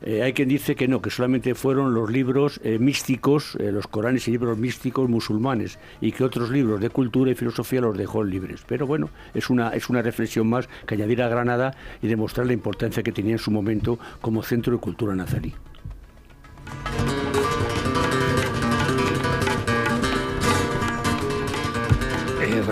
[0.02, 3.88] Eh, hay quien dice que no, que solamente fueron los libros eh, místicos, eh, los
[3.88, 8.22] Coranes y libros místicos musulmanes, y que otros libros de cultura y filosofía los dejó
[8.22, 8.62] libres.
[8.66, 12.52] Pero bueno, es una, es una reflexión más que añadir a Granada y demostrar la
[12.52, 15.54] importancia que tenía en su momento como centro de cultura nazarí.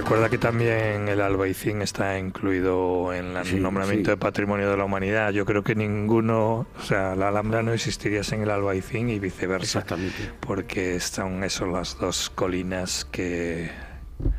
[0.06, 4.10] Recuerda que también el Albaicín está incluido en el Sí, nombramiento sí.
[4.12, 5.32] de Patrimonio de la Humanidad.
[5.32, 9.80] Yo creo que ninguno, o sea, la Alhambra no existiría sin el Albaicín y viceversa.
[9.80, 10.30] Exactamente.
[10.38, 13.68] Porque son eso las dos colinas que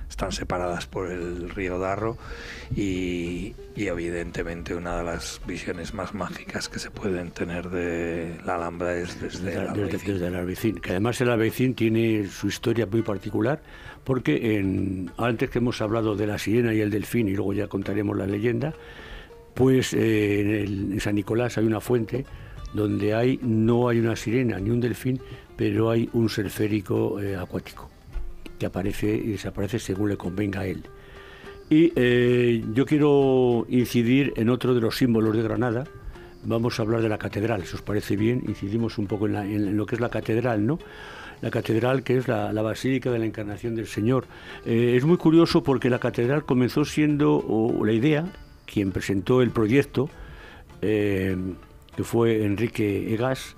[0.09, 2.17] están separadas por el río Darro
[2.73, 8.55] y, y evidentemente una de las visiones más mágicas que se pueden tener de la
[8.55, 10.13] Alhambra es desde el desde, Albaicín.
[10.13, 10.75] desde el Albaicín.
[10.79, 13.61] Que además el Albaicín tiene su historia muy particular,
[14.07, 17.67] porque en, antes que hemos hablado de la sirena y el delfín, y luego ya
[17.67, 18.73] contaremos la leyenda,
[19.53, 22.25] pues eh, en, San Nicolás hay una fuente
[22.73, 25.19] donde hay no hay una sirena ni un delfín,
[25.57, 27.89] pero hay un ser férico eh, acuático
[28.57, 30.83] que aparece y desaparece según le convenga a él.
[31.69, 35.83] Y eh, yo quiero incidir en otro de los símbolos de Granada.
[36.45, 39.45] Vamos a hablar de la catedral, si os parece bien, incidimos un poco en, la-
[39.45, 40.79] en lo que es la catedral, ¿no?
[41.41, 44.25] La catedral que es la, la Basílica de la Encarnación del Señor.
[44.65, 48.25] Eh, es muy curioso porque la catedral comenzó siendo la idea,
[48.65, 50.09] quien presentó el proyecto,
[50.81, 51.37] eh,
[51.95, 53.55] que fue Enrique Egas,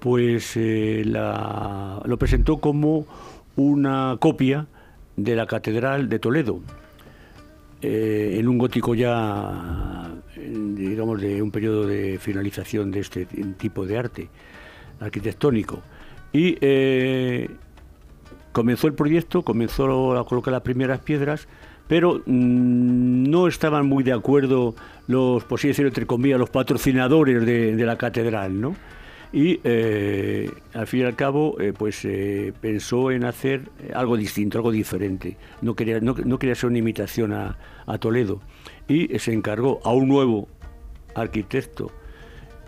[0.00, 3.06] pues eh, la- lo presentó como
[3.56, 4.66] una copia
[5.16, 6.60] de la Catedral de Toledo,
[7.82, 13.26] en un gótico ya, digamos, de un periodo de finalización de este
[13.58, 14.28] tipo de arte
[15.00, 15.82] arquitectónico.
[16.32, 17.48] Y eh,
[18.52, 21.46] comenzó el proyecto, comenzó a colocar las primeras piedras,
[21.88, 24.74] pero mm, no estaban muy de acuerdo
[25.06, 28.74] los, por decirlo, entre comillas, los patrocinadores de, la catedral, ¿no?
[29.34, 32.06] Y eh, al fin y al cabo, eh, pues
[32.60, 35.38] pensó en hacer algo distinto, algo diferente.
[35.62, 38.40] No quería, no, no quería ser una imitación a Toledo.
[38.88, 40.48] Y se encargó a un nuevo
[41.14, 41.90] arquitecto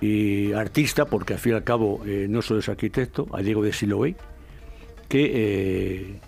[0.00, 3.62] y artista, porque al fin y al cabo eh, no solo es arquitecto, a Diego
[3.62, 4.16] de Siloé,
[5.08, 6.20] que eh,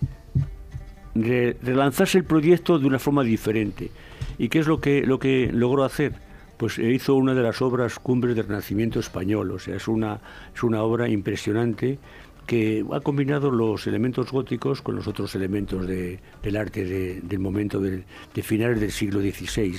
[1.15, 3.91] re- relanzase el proyecto de una forma diferente.
[4.37, 6.13] ¿Y qué es lo que, lo que logró hacer?
[6.57, 10.19] Pues eh, hizo una de las obras cumbres del Renacimiento español, o sea, es una,
[10.55, 11.99] es una obra impresionante
[12.45, 17.39] que ha combinado los elementos góticos con los otros elementos de- del arte de- del
[17.39, 19.77] momento del- de finales del siglo XVI.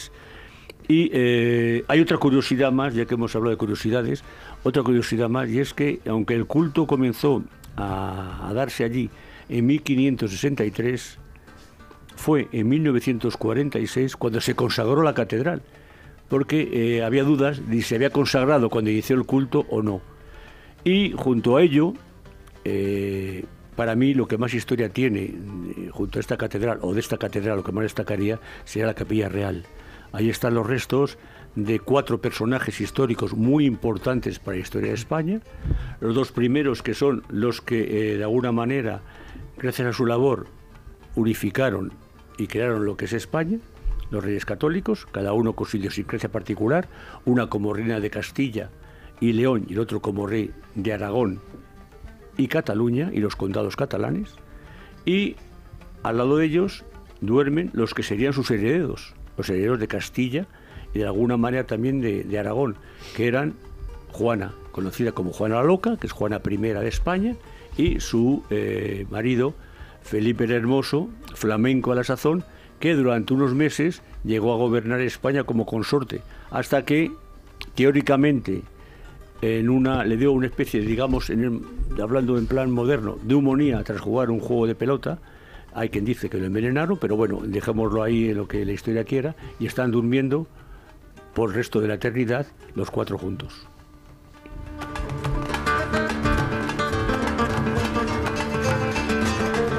[0.89, 4.25] Y eh, hay otra curiosidad más, ya que hemos hablado de curiosidades,
[4.63, 7.45] otra curiosidad más, y es que aunque el culto comenzó
[7.77, 9.11] a, darse allí
[9.51, 11.19] en 1563,
[12.17, 15.61] fue en 1946 cuando se consagró la catedral,
[16.29, 20.01] porque eh, había dudas de si se había consagrado cuando inició el culto o no.
[20.85, 21.93] Y junto a ello,
[22.65, 23.45] eh,
[23.77, 25.35] para mí lo que más historia tiene
[25.91, 29.29] junto a esta catedral, o de esta catedral, lo que más destacaría, sería la capilla
[29.29, 29.67] real.
[30.13, 31.19] Ahí están los restos
[31.55, 35.41] de cuatro personajes históricos muy importantes para la historia de España.
[36.01, 39.03] Los dos primeros que son los que eh, de alguna manera,
[39.57, 40.47] gracias a su labor,
[41.15, 41.93] unificaron
[42.39, 43.59] y crearon lo que es España,
[44.11, 46.89] los reyes católicos, cada uno con su idiosincrasia particular,
[47.25, 48.71] una como reina de Castilla
[49.21, 51.41] y León y el otro como rey de Aragón
[52.37, 54.35] y Cataluña y los condados catalanes,
[55.05, 55.37] y
[56.05, 56.85] al lado de ellos
[57.21, 60.47] duermen los que serían sus herederos, los herederos de Castilla
[60.93, 62.77] y de alguna manera también de, Aragón,
[63.17, 63.55] que eran
[64.13, 67.37] Juana, conocida como Juana la Loca, que es Juana I de España,
[67.77, 69.55] y su eh, marido,
[70.03, 72.45] Felipe el Hermoso, flamenco a la sazón,
[72.81, 76.21] que durante unos meses llegó a gobernar España como consorte,
[76.51, 77.11] hasta que
[77.75, 78.63] teóricamente
[79.43, 81.63] en una le dio una especie, digamos, en
[82.03, 85.19] hablando en plan moderno, de humonía tras jugar un juego de pelota.
[85.79, 89.05] Hay quien dice que lo envenenaron, pero bueno, dejémoslo ahí en lo que la historia
[89.05, 90.49] quiera, y están durmiendo
[91.35, 93.65] por el resto de la eternidad los cuatro juntos.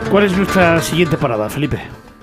[0.10, 1.82] ¿Cuál es nuestra siguiente parada, Felipe?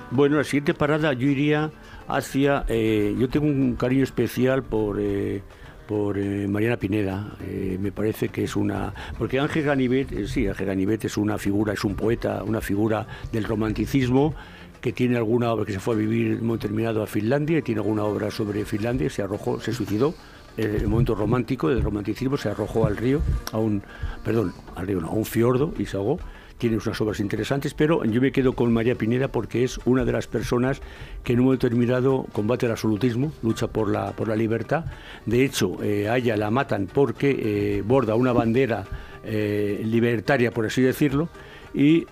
[0.09, 1.69] Bueno, la siguiente parada yo iría
[2.07, 2.65] hacia...
[2.69, 4.97] Eh, yo tengo un cariño especial por...
[4.99, 5.43] Eh,
[5.87, 7.35] por eh, Mariana Pineda,
[7.79, 8.93] me parece que es una...
[9.17, 13.45] Porque Ángel Ganivet, sí, Ángel Ganivet es una figura, es un poeta, una figura del
[13.45, 14.35] romanticismo,
[14.81, 17.81] que tiene alguna obra que se fue a vivir muy terminado a Finlandia, y tiene
[17.81, 20.13] alguna obra sobre Finlandia, se arrojó, se suicidó,
[20.57, 23.83] en el momento romántico del romanticismo se arrojó al río, a un,
[24.23, 26.19] perdón, al río no, a un fiordo y se ahogó
[26.57, 30.11] tiene unas obras interesantes, pero yo me quedo con María Pineda porque es una de
[30.11, 30.81] las personas
[31.23, 34.85] que en un momento determinado combate el absolutismo, lucha por la, por la libertad.
[35.25, 37.29] De hecho, eh, a ella la matan porque
[37.77, 38.85] eh, borda una bandera
[39.23, 41.29] eh, libertaria, por así decirlo,
[41.73, 42.07] y,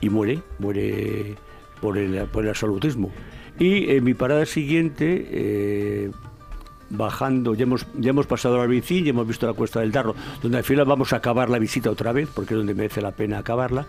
[0.00, 1.36] y muere, muere
[1.80, 3.12] por el, por el absolutismo.
[3.58, 6.10] Y en mi parada siguiente
[6.92, 10.14] bajando, ya hemos, ya hemos pasado al Albicín, ya hemos visto la Cuesta del Darro,
[10.42, 13.12] donde al final vamos a acabar la visita otra vez, porque es donde merece la
[13.12, 13.86] pena acabarla.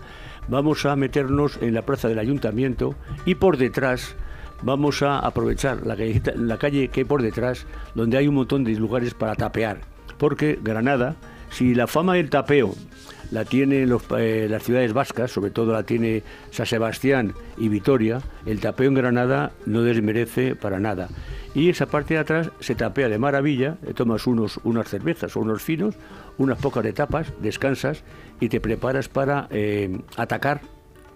[0.48, 2.94] Vamos a meternos en la plaza del Ayuntamiento
[3.24, 4.16] y por detrás
[4.62, 5.96] vamos a aprovechar la,
[6.36, 9.80] la calle que hay por detrás, donde hay un montón de lugares para tapear.
[10.18, 11.16] Porque Granada,
[11.50, 12.74] si la fama del tapeo
[13.34, 18.60] la tienen eh, las ciudades vascas, sobre todo la tiene San Sebastián y Vitoria, el
[18.60, 21.08] tapeo en Granada no desmerece para nada.
[21.52, 25.62] Y esa parte de atrás se tapea de maravilla, tomas unos, unas cervezas o unos
[25.62, 25.96] finos,
[26.38, 28.04] unas pocas etapas, descansas
[28.38, 30.60] y te preparas para eh, atacar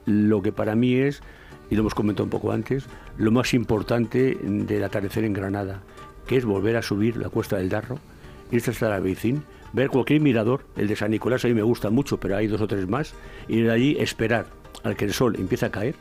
[0.04, 1.22] lo que para mí es,
[1.70, 2.86] y lo hemos comentado un poco antes,
[3.16, 5.82] lo más importante del atardecer en Granada,
[6.26, 8.00] que es volver a subir la Cuesta del Darro,
[8.50, 11.90] irse hasta la Vicín, ver cualquier mirador, el de San Nicolás a mí me gusta
[11.90, 13.14] mucho, pero hay dos o tres más,
[13.48, 14.46] y de allí esperar
[14.82, 15.94] al que el sol empiece a caer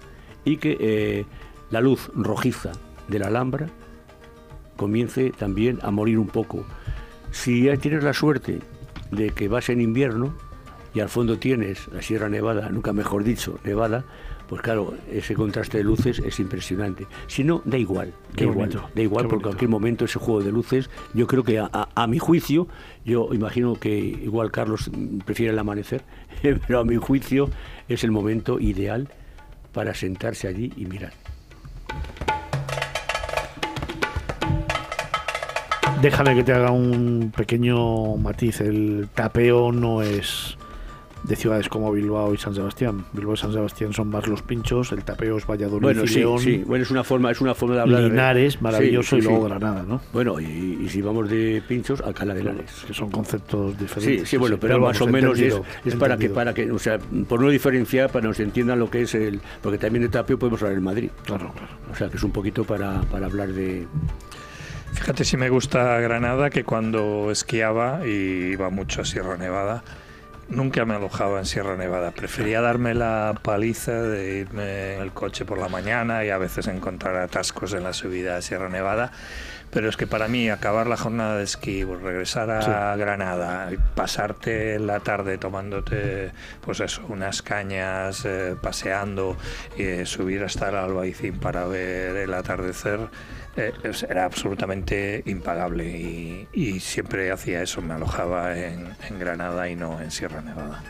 [0.45, 1.25] y que eh,
[1.69, 2.71] la luz rojiza
[3.07, 3.67] de la Alhambra
[4.75, 6.65] comience también a morir un poco.
[7.31, 8.59] Si tienes la suerte
[9.11, 10.33] de que vas en invierno
[10.93, 14.05] y al fondo tienes la Sierra Nevada, nunca mejor dicho, Nevada,
[14.47, 17.05] pues claro, ese contraste de luces es impresionante.
[17.27, 20.51] Si no, da igual, da igual, da igual porque en cualquier momento ese juego de
[20.51, 22.67] luces, yo creo que a, mi juicio,
[23.05, 24.89] yo imagino que igual Carlos
[25.25, 26.03] prefiere el amanecer,
[26.41, 27.49] pero a mi juicio
[27.89, 29.09] es el momento ideal
[29.73, 31.13] para sentarse allí y mirar.
[36.01, 38.61] Déjame que te haga un pequeño matiz.
[38.61, 40.56] El tapeo no es
[41.27, 43.05] de ciudades como Bilbao y San Sebastián.
[43.13, 46.39] Bilbao y San Sebastián son más los pinchos, el tapeo es Valladolid bueno, y León.
[46.39, 48.03] Sí, bueno, es una forma, es una forma de hablar.
[48.03, 50.01] Linares, maravilloso, y luego Granada, ¿no?
[50.13, 52.85] Bueno, y, si vamos de pinchos, Alcalá de Henares.
[52.87, 54.21] Que son conceptos diferentes.
[54.21, 56.97] Sí, sí, bueno, pero, más o menos es, para que, para que, o sea,
[57.27, 60.39] por no diferenciar, para que nos entiendan lo que es el, porque también de tapeo
[60.39, 61.09] podemos hablar en Madrid.
[61.25, 61.73] Claro, claro.
[61.91, 63.87] O sea, que es un poquito para, para hablar de
[64.93, 69.83] Fíjate si me gusta Granada, que cuando esquiaba y iba mucho a Sierra Nevada,
[70.49, 72.11] nunca me alojaba en Sierra Nevada.
[72.11, 76.67] Prefería darme la paliza de irme en el coche por la mañana y a veces
[76.67, 79.11] encontrar atascos en la subida a Sierra Nevada.
[79.69, 83.77] Pero es que para mí acabar la jornada de esquí, pues regresar a Granada y
[83.95, 89.35] pasarte la tarde tomándote, pues eso, unas cañas, eh, paseando
[89.77, 92.99] eh, subir hasta el Albaicín para ver el atardecer,
[93.57, 100.41] era absolutamente impagable y, siempre hacía eso, me alojaba en, Granada y no en Sierra
[100.41, 100.83] Nevada.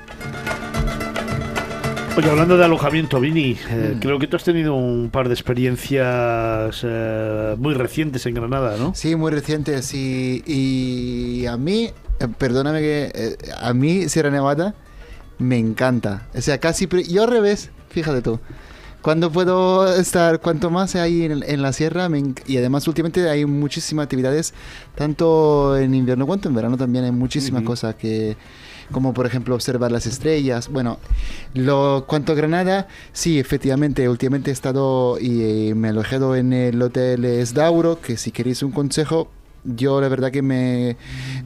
[2.17, 3.99] Oye, hablando de alojamiento, Vini, eh, mm.
[3.99, 8.93] creo que tú has tenido un par de experiencias eh, muy recientes en Granada, ¿no?
[8.95, 9.93] Sí, muy recientes.
[9.93, 11.91] Y, y a mí,
[12.37, 14.73] perdóname que a mí Sierra Nevada
[15.37, 16.27] me encanta.
[16.33, 16.87] O sea, casi...
[17.07, 18.39] Yo al revés, fíjate tú.
[19.01, 23.45] Cuando puedo estar, cuanto más hay en, en la sierra, me y además últimamente hay
[23.45, 24.53] muchísimas actividades,
[24.95, 28.35] tanto en invierno cuanto en verano también hay muchísimas cosas que,
[28.91, 30.69] como por ejemplo observar las estrellas.
[30.69, 30.99] Bueno,
[31.53, 36.53] lo cuanto a Granada, sí, efectivamente, últimamente he estado y eh, me he alojado en
[36.53, 39.29] el Hotel Esdauro, que si queréis un consejo,
[39.63, 40.97] yo la verdad que me,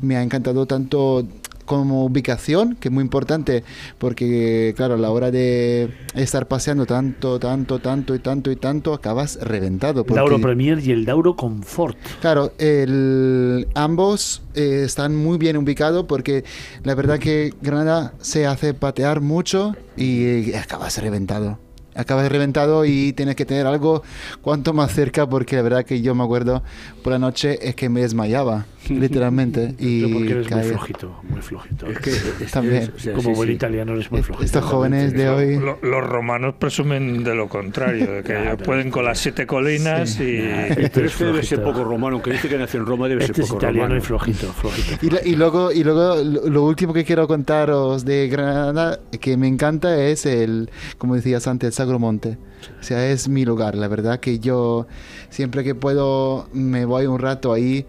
[0.01, 1.27] me ha encantado tanto
[1.63, 3.63] como ubicación, que es muy importante,
[3.97, 8.93] porque claro, a la hora de estar paseando tanto, tanto, tanto y tanto y tanto,
[8.93, 10.03] acabas reventado.
[10.03, 11.97] porque- Dauro Premier y el Dauro Comfort.
[12.21, 16.43] Claro, el- ambos eh, están muy bien ubicados porque
[16.83, 21.59] la verdad que Granada se hace patear mucho y acabas reventado.
[21.95, 24.01] Acabas reventado y tienes que tener algo
[24.41, 26.63] cuanto más cerca porque la verdad que yo me acuerdo
[27.03, 29.75] por la noche es que me desmayaba, literalmente.
[29.77, 31.87] y Pero porque eres muy flojito, muy flojito.
[31.87, 32.83] Es que es- También.
[32.83, 33.55] es- o sea, Como sí, buen sí.
[33.55, 34.45] italiano eres muy flojito.
[34.45, 35.59] Estos jóvenes de hoy...
[35.59, 40.19] Lo- los romanos presumen de lo contrario, de que ellos pueden con las siete colinas
[40.19, 40.39] y...
[40.47, 41.43] Pero este debe flojito.
[41.47, 43.87] ser poco romano, aunque dice que nació en Roma debe Este ser es poco italiano
[43.87, 44.01] romano.
[44.01, 45.05] y flojito, flojito.
[45.05, 49.35] Y, lo- y luego, y luego lo, lo último que quiero contaros de Granada que
[49.37, 52.37] me encanta es el, como decías antes, Sagromonte.
[52.79, 53.75] O sea, es mi lugar.
[53.75, 54.85] La verdad que yo
[55.29, 57.85] siempre que puedo me voy un rato ahí,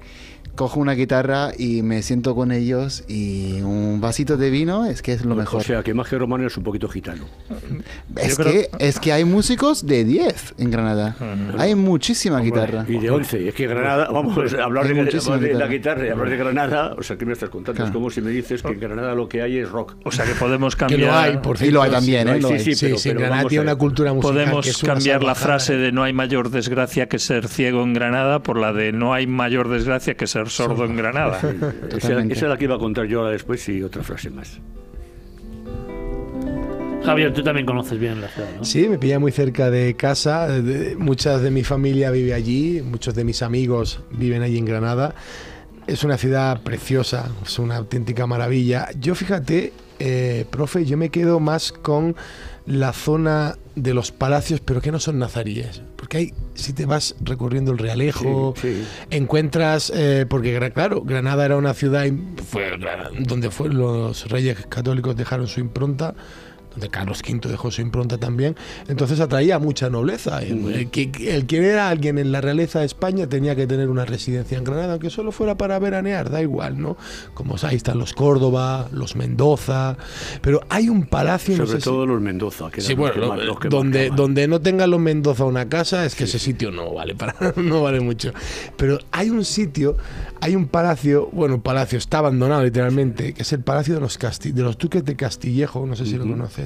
[0.55, 5.12] cojo una guitarra y me siento con ellos y un vasito de vino es que
[5.12, 5.61] es lo mejor.
[5.61, 7.24] O sea, que más que romano es un poquito gitano.
[8.16, 11.16] es, yo creo- que, es que hay músicos de 10 en Granada.
[11.59, 12.85] Hay muchísima guitarra.
[12.89, 13.49] Y de 11.
[13.49, 16.07] Es que Granada, vamos a hablar de, muchísima hablar de la guitarra.
[16.07, 17.77] y hablar de Granada, o sea, ¿qué me estás contando?
[17.77, 17.89] Claro.
[17.89, 19.95] Es como si me dices que en Granada lo que hay es rock.
[20.05, 21.01] O sea que podemos Que cambiar...
[21.01, 21.74] lo hay, por Y cierto.
[21.77, 22.35] lo hay también, ¿eh?
[22.37, 22.61] sí, Lo sí, hay.
[22.61, 25.35] sí, Sí, pero- sí, pero Granada tiene una cultura musical que Podemos una cambiar la
[25.35, 29.15] frase de no hay mayor desgracia que ser ciego en Granada por la de no
[29.15, 31.39] hay mayor desgracia que ser sordo en Granada.
[31.97, 34.60] Esa, es la que iba a contar yo ahora después y otra frase más.
[37.05, 38.64] Javier, tú también conoces bien la ciudad, ¿no?
[38.64, 40.47] Sí, me pilla muy cerca de casa.
[40.48, 45.14] de- muchas de mi familia vive allí, muchos de mis amigos viven allí en Granada.
[45.89, 48.89] Es una ciudad preciosa, es una auténtica maravilla.
[49.01, 52.14] Yo fíjate, eh, profe, yo me quedo más con
[52.66, 55.82] la zona de los palacios, pero que no son nazaríes.
[55.97, 58.85] Porque hay, si te vas recorriendo el Realejo, Sí, sí.
[59.11, 62.05] encuentras, eh, porque claro, Granada era una ciudad
[62.48, 62.72] fue,
[63.21, 66.14] donde fue, los reyes católicos dejaron su impronta,
[66.72, 68.56] donde Carlos V dejó su impronta también,
[68.88, 70.42] entonces atraía mucha nobleza.
[70.42, 73.88] El, el que, el que era alguien en la realeza de España tenía que tener
[73.88, 76.96] una residencia en Granada, aunque solo fuera para veranear, da igual, ¿no?
[77.34, 79.96] Como ahí están los Córdoba, los Mendoza,
[80.40, 82.70] pero hay un palacio, no Sobre si- todo los Mendoza.
[82.70, 85.68] Que Sí, bueno, que lo- más- los que donde, donde no tengan los Mendoza una
[85.68, 88.32] casa, es que ese sitio no vale para no vale mucho.
[88.76, 89.96] Pero hay un sitio,
[90.40, 94.18] hay un palacio, bueno, un palacio está abandonado literalmente, que es el palacio de los
[94.18, 96.62] Casti- de los duques de Castillejo, no sé si lo conoces,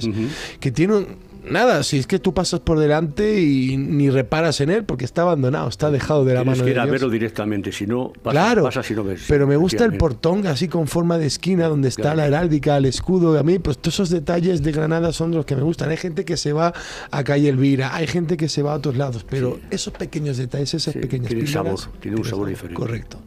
[0.60, 1.06] que tiene un,
[1.48, 5.22] nada, si es que tú pasas por delante y ni reparas en él porque está
[5.22, 6.92] abandonado, está dejado de la Tienes mano que ir de a Dios.
[6.92, 9.24] verlo directamente, si no, pasa, Claro, pasa si no ves.
[9.28, 12.16] pero me gusta el portón así con forma de esquina donde está Claro.
[12.16, 13.38] la heráldica, el escudo.
[13.38, 15.88] A mí, pues todos esos detalles de Granada son los que me gustan.
[15.90, 16.72] Hay gente que se va
[17.10, 20.74] a calle Elvira, hay gente que se va a otros lados, pero esos pequeños detalles,
[20.74, 22.74] esas Sí, pequeñas tienen sabor, tienen un tienen sabor diferente.
[22.74, 23.18] Correcto.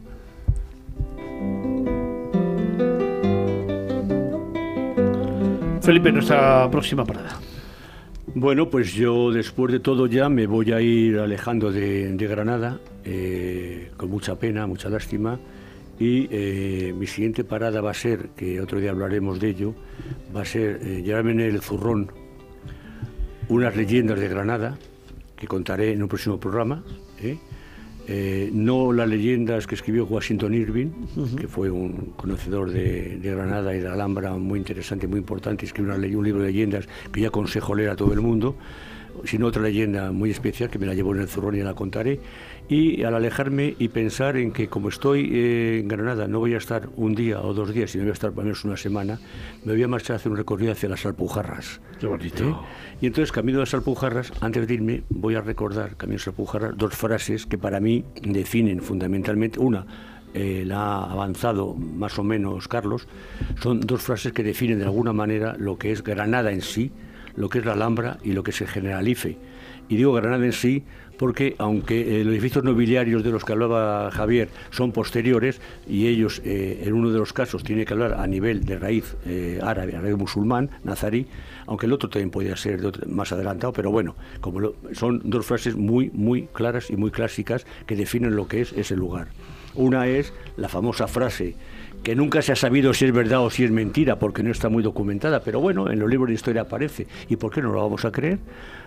[5.90, 7.40] Felipe, nuestra próxima parada.
[8.36, 13.90] Bueno, pues yo después de todo ya me voy a ir alejando de, Granada, eh,
[13.96, 15.40] con mucha pena, mucha lástima,
[15.98, 19.74] y eh, mi siguiente parada va a ser, que otro día hablaremos de ello,
[20.32, 22.12] va a ser eh, en el zurrón
[23.48, 24.78] unas leyendas de Granada,
[25.34, 26.84] que contaré en un próximo programa.
[28.10, 28.50] ¿Eh?
[28.52, 30.88] No las leyendas que escribió Washington Irving,
[31.38, 35.92] que fue un conocedor de, de Granada y de Alhambra muy interesante, muy importante, escribió
[35.94, 38.56] una ley- un libro de leyendas que yo aconsejo leer a todo el mundo,
[39.24, 42.20] sino otra leyenda muy especial que me la llevo en el zurrón y la contaré.
[42.70, 46.58] Y al alejarme y pensar en que como estoy eh, en Granada no voy a
[46.58, 49.18] estar un día o dos días, sino voy a estar por lo menos una semana,
[49.64, 51.80] me voy a marchar a hacer un recorrido hacia las Alpujarras.
[51.98, 52.48] Qué bonito.
[52.48, 52.54] ¿Eh?
[53.00, 56.28] Y entonces, camino de las Alpujarras, antes de irme, voy a recordar, camino de las
[56.28, 59.58] Alpujarras, dos frases que para mí definen fundamentalmente.
[59.58, 59.84] Una,
[60.32, 63.08] eh, la ha avanzado más o menos Carlos,
[63.60, 66.92] son dos frases que definen de alguna manera lo que es Granada en sí,
[67.34, 69.38] lo que es la Alhambra y lo que es el Generalife.
[69.88, 70.84] Y digo Granada en sí
[71.20, 76.82] porque aunque los edificios nobiliarios de los que hablaba Javier son posteriores y ellos eh,
[76.86, 80.16] en uno de los casos tiene que hablar a nivel de raíz eh, árabe, árabe
[80.16, 81.26] musulmán, nazarí,
[81.66, 85.76] aunque el otro también podría ser más adelantado, pero bueno, como lo- son dos frases
[85.76, 89.28] muy, muy claras y muy clásicas que definen lo que es ese lugar.
[89.74, 91.54] Una es la famosa frase
[92.02, 94.68] que nunca se ha sabido si es verdad o si es mentira, porque no está
[94.68, 97.06] muy documentada, pero bueno, en los libros de historia aparece.
[97.28, 98.38] ¿Y por qué no lo vamos a creer?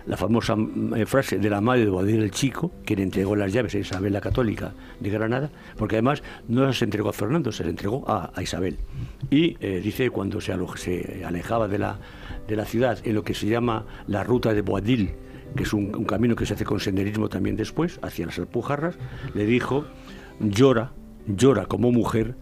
[0.06, 3.52] La famosa mm, eh, frase de la madre de Boadil el Chico, quien entregó las
[3.52, 7.64] llaves a Isabel la Católica de Granada, porque además no se entregó a Fernando, se
[7.64, 8.78] le entregó a, Isabel.
[9.30, 10.52] Y eh, dice cuando se,
[11.24, 11.98] alejaba de la,
[12.66, 15.12] ciudad en lo que se llama la ruta de Boadil,
[15.56, 18.96] que es un camino que se hace con senderismo también después, hacia las Alpujarras,
[19.34, 19.84] le dijo,
[20.40, 20.92] llora,
[21.26, 22.34] llora como mujer,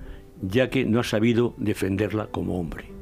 [0.43, 2.93] ya que no ha sabido defenderla como hombre.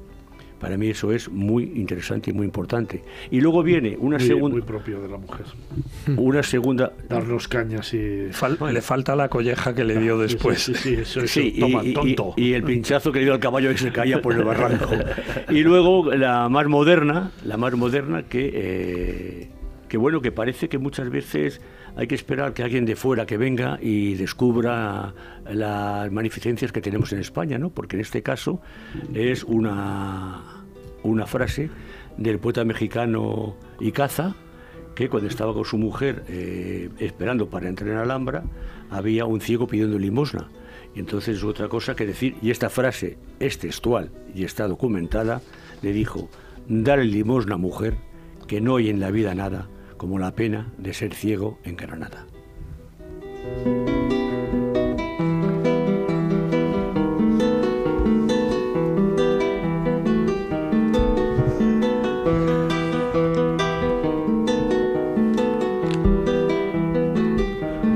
[0.61, 3.03] Para mí eso es muy interesante y muy importante.
[3.31, 4.57] Y luego viene una segunda...
[4.57, 5.47] Muy propio de la mujer.
[6.19, 6.93] Una segunda...
[7.09, 8.29] Darnos cañas y...
[8.29, 10.61] le falta la colleja que le dio después.
[10.63, 12.35] Sí, sí, eso, eso, y, tonto.
[12.37, 14.91] Y, el pinchazo que le dio al caballo que se caía por el barranco.
[15.49, 18.51] y luego la más moderna, la más moderna que...
[18.53, 19.49] Eh,
[19.89, 21.63] que bueno, que parece que muchas veces
[21.97, 25.15] hay que esperar que alguien de fuera que venga y descubra
[25.51, 27.71] las magnificencias que tenemos en España, ¿no?
[27.71, 28.61] Porque en este caso
[29.15, 30.65] es una,
[31.03, 31.71] una frase
[32.17, 34.35] del poeta mexicano Icaza,
[34.95, 38.45] que cuando estaba con su mujer eh, esperando para entrar en Alhambra,
[38.91, 40.49] había un ciego pidiendo limosna.
[40.95, 45.41] Y entonces es otra cosa que decir, y esta frase es textual y está documentada,
[45.83, 46.29] le dijo,
[46.69, 47.95] dale limosna mujer,
[48.47, 49.69] que no hay en la vida nada,
[50.01, 52.25] como la pena de ser ciego en Granada.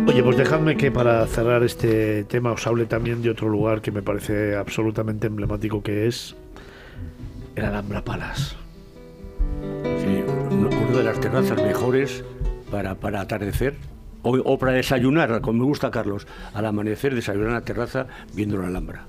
[0.07, 3.91] Oye, pues dejadme que para cerrar este tema os hable también de otro lugar que
[3.91, 6.36] me parece absolutamente emblemático que es
[7.57, 8.57] el Alhambra Palace
[10.97, 12.23] de las terrazas mejores
[12.71, 13.75] para, para atardecer
[14.23, 18.69] o, para desayunar, como me gusta Carlos, al amanecer desayunar en la terraza viendo la
[18.69, 19.05] Alhambra.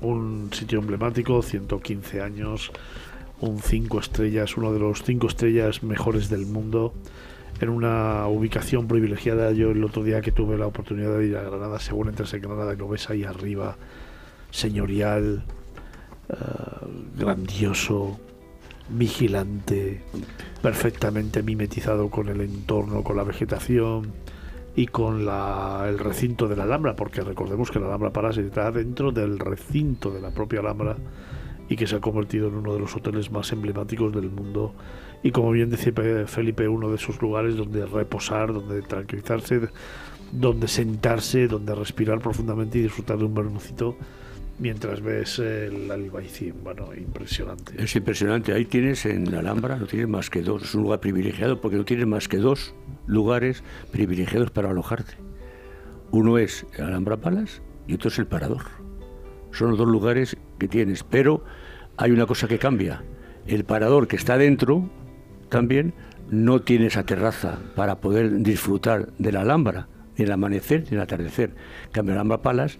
[0.00, 2.72] Un sitio emblemático, 115 años,
[3.40, 6.94] un 5 estrellas, uno de los 5 estrellas mejores del mundo,
[7.60, 9.52] en una ubicación privilegiada.
[9.52, 12.40] Yo el otro día que tuve la oportunidad de ir a Granada, según entras en
[12.40, 13.76] Granada lo ves ahí arriba,
[14.50, 15.44] señorial,
[16.30, 16.34] eh,
[17.18, 18.18] grandioso,
[18.88, 20.02] vigilante,
[20.62, 24.12] perfectamente mimetizado con el entorno, con la vegetación
[24.74, 28.70] y con la, el recinto de la Alhambra, porque recordemos que la Alhambra Palace está
[28.70, 30.96] dentro del recinto de la propia Alhambra
[31.68, 34.74] y que se ha convertido en uno de los hoteles más emblemáticos del mundo.
[35.22, 35.92] Y como bien decía
[36.26, 39.68] Felipe, uno de esos lugares donde reposar, donde tranquilizarse,
[40.30, 43.96] donde sentarse, donde respirar profundamente y disfrutar de un vermucito
[44.58, 46.54] mientras ves el albaicín.
[46.62, 47.82] Bueno, impresionante.
[47.82, 48.52] Es impresionante.
[48.52, 50.62] Ahí tienes en la Alhambra, no tienes más que dos.
[50.62, 52.74] Es un lugar privilegiado porque no tienes más que dos
[53.06, 53.62] lugares
[53.92, 55.14] privilegiados para alojarte.
[56.10, 58.64] Uno es el Alhambra Palace y otro es el Parador.
[59.52, 61.02] Son los dos lugares que tienes.
[61.02, 61.44] Pero
[61.96, 63.02] hay una cosa que cambia.
[63.46, 64.88] El Parador que está dentro
[65.48, 65.94] también
[66.30, 71.02] no tiene esa terraza para poder disfrutar de la Alhambra, ni el amanecer, ni el
[71.02, 71.50] atardecer.
[71.86, 72.78] En cambio, el Alhambra Palace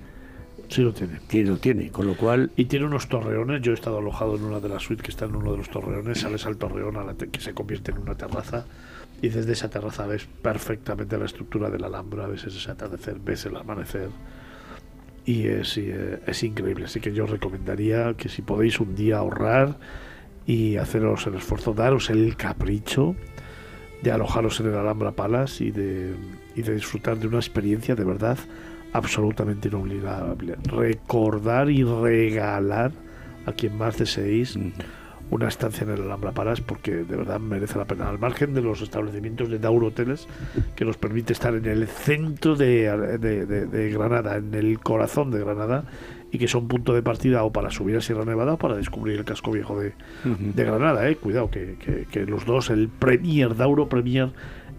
[0.69, 1.20] Sí lo tiene.
[1.27, 2.51] Tiene, lo tiene, con lo cual...
[2.57, 5.27] Y tiene unos torreones, yo he estado alojado en una de las suites que está
[5.27, 8.17] en uno de los torreones, sales al torreón a la que se convierte en una
[8.17, 8.67] terraza
[9.23, 13.47] y desde esa terraza ves perfectamente la estructura de la Alhambra, ves ese atardecer, ves
[13.47, 14.11] el amanecer
[15.25, 16.85] y es, eh, es increíble.
[16.85, 19.77] Así que yo recomendaría que si podéis un día ahorrar
[20.47, 23.17] y haceros el esfuerzo, daros el capricho
[24.03, 26.15] de alojaros en el Alhambra Palace y de,
[26.55, 28.39] y de disfrutar de una experiencia de verdad
[28.97, 30.57] absolutamente inolvidable.
[30.65, 32.92] Recordar y regalar
[33.47, 34.58] a quien más deseéis
[35.31, 38.08] una estancia en el Alhambra Palas porque de verdad merece la pena.
[38.08, 40.28] Al margen de los establecimientos de Dauro Hoteles,
[40.75, 45.84] que nos permite estar en el centro de, Granada, en el corazón de Granada,
[46.31, 49.18] y que son punto de partida o para subir a Sierra Nevada o para descubrir
[49.18, 49.94] el casco viejo de,
[50.55, 51.08] Granada.
[51.08, 51.16] Eh.
[51.16, 51.76] Cuidado, que,
[52.10, 54.31] que, los dos, el Premier, Dauro Premier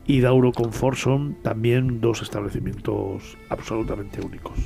[0.07, 4.57] y Dauro Confort son también dos establecimientos absolutamente únicos.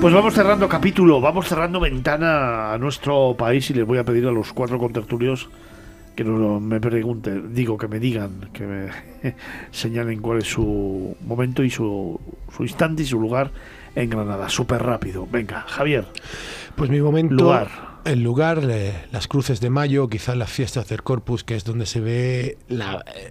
[0.00, 4.26] Pues vamos cerrando capítulo, vamos cerrando ventana a nuestro país y les voy a pedir
[4.26, 5.48] a los cuatro contertulios
[6.14, 8.90] que no me pregunten, digo que me digan, que me
[9.70, 12.20] señalen cuál es su momento y su,
[12.54, 13.50] su instante y su lugar
[13.94, 14.48] en Granada.
[14.48, 15.26] Súper rápido.
[15.30, 16.06] Venga, Javier.
[16.76, 17.34] Pues mi momento.
[17.34, 18.62] Lugar el lugar,
[19.12, 22.58] las cruces de mayo, quizás las fiestas del Corpus, que es donde se ve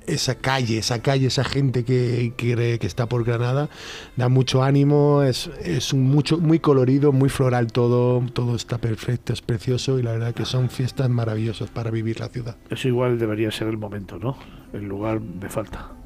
[0.07, 3.69] esa calle, esa calle, esa gente que, que, que está por Granada,
[4.15, 9.41] da mucho ánimo, es, es mucho, muy colorido, muy floral todo, todo está perfecto, es
[9.41, 12.55] precioso y la verdad que son fiestas maravillosas para vivir la ciudad.
[12.69, 14.37] Eso igual debería ser el momento, ¿no?
[14.73, 15.98] El lugar me falta.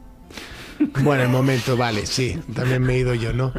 [1.04, 3.52] Bueno, el momento, vale, sí, también me he ido yo, ¿no?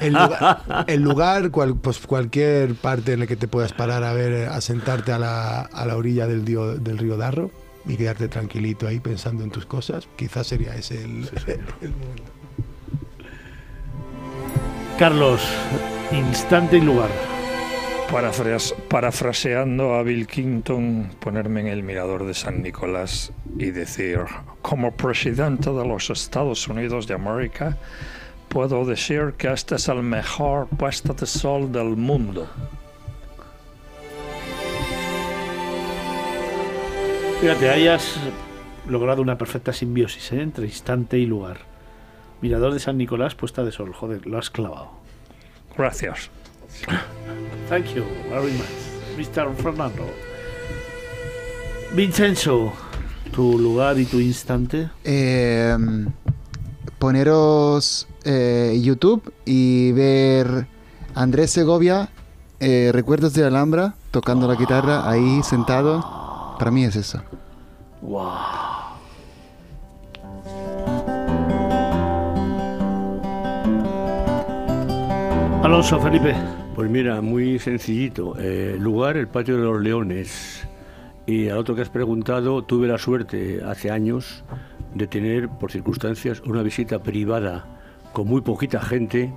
[0.00, 4.12] El lugar, el lugar cual- pues cualquier parte en la que te puedas parar a
[4.12, 7.50] ver, a sentarte a la, a la orilla del, río- del río Darro
[7.86, 11.28] y quedarte tranquilito ahí pensando en tus cosas, quizás sería ese el,
[11.80, 12.32] el momento.
[14.98, 15.42] Carlos,
[16.12, 17.10] instante y lugar.
[18.10, 24.20] Parafras- parafraseando a Bill Clinton, ponerme en el mirador de San Nicolás y decir,
[24.62, 27.76] como presidente de los Estados Unidos de América,
[28.48, 32.48] puedo decir que este es el mejor puesto de sol del mundo.
[37.40, 38.18] Fíjate, hayas
[38.88, 40.40] logrado una perfecta simbiosis ¿eh?
[40.40, 41.58] entre instante y lugar.
[42.40, 43.92] Mirador de San Nicolás, puesta de sol.
[43.92, 44.90] Joder, lo has clavado.
[45.76, 46.30] Gracias.
[47.68, 49.54] Thank you very much, Mr.
[49.56, 50.04] Fernando.
[51.94, 52.72] Vincenzo,
[53.32, 54.90] tu lugar y tu instante.
[55.04, 55.76] Eh,
[56.98, 60.66] poneros eh, YouTube y ver
[61.14, 62.10] Andrés Segovia,
[62.60, 66.56] eh, Recuerdos de Alhambra, tocando la guitarra ahí sentado.
[66.58, 67.22] Para mí es eso.
[68.02, 68.30] Wow.
[75.62, 76.34] Alonso, Felipe.
[76.76, 78.36] Pues mira, muy sencillito.
[78.38, 80.68] Eh, lugar, el patio de los leones.
[81.24, 84.44] Y al otro que has preguntado, tuve la suerte hace años
[84.94, 87.64] de tener, por circunstancias, una visita privada
[88.12, 89.32] con muy poquita gente.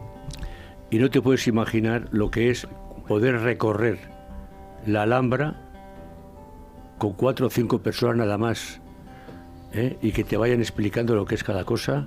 [0.90, 2.68] Y no te puedes imaginar lo que es
[3.08, 4.00] poder recorrer
[4.86, 5.56] la Alhambra
[6.98, 8.82] con cuatro o cinco personas nada más.
[9.72, 9.98] ¿eh?
[10.02, 12.06] Y que te vayan explicando lo que es cada cosa.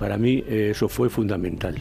[0.00, 1.76] Para mí eh, eso fue fundamental.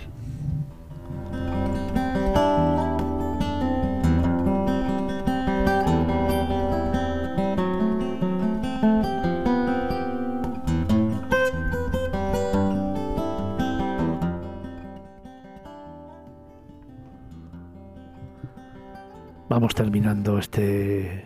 [19.53, 21.25] Vamos terminando este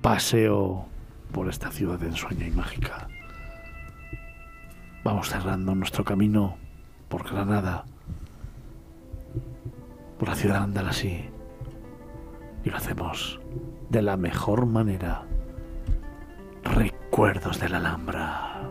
[0.00, 0.86] paseo
[1.32, 3.08] por esta ciudad ensueña y mágica.
[5.02, 6.56] Vamos cerrando nuestro camino
[7.08, 7.84] por Granada,
[10.20, 11.24] por la ciudad andalasí.
[12.62, 13.40] Y lo hacemos
[13.90, 15.24] de la mejor manera.
[16.62, 18.70] Recuerdos de la Alhambra.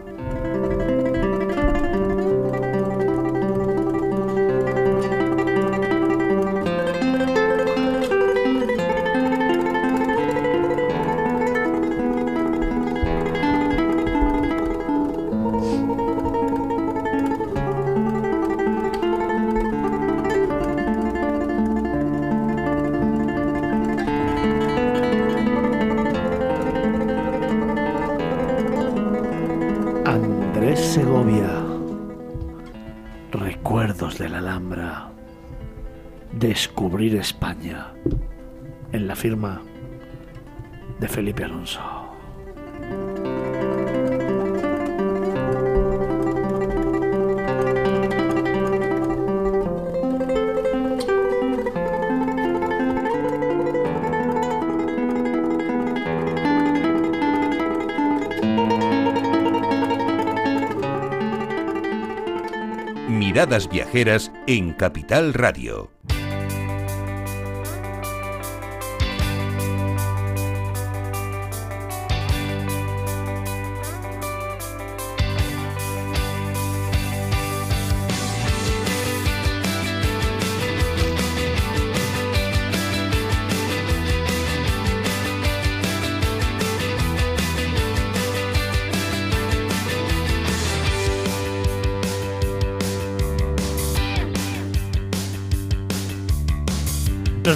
[36.53, 37.87] Descubrir España.
[38.91, 39.63] En la firma
[40.99, 41.81] de Felipe Alonso.
[63.09, 65.89] Miradas Viajeras en Capital Radio.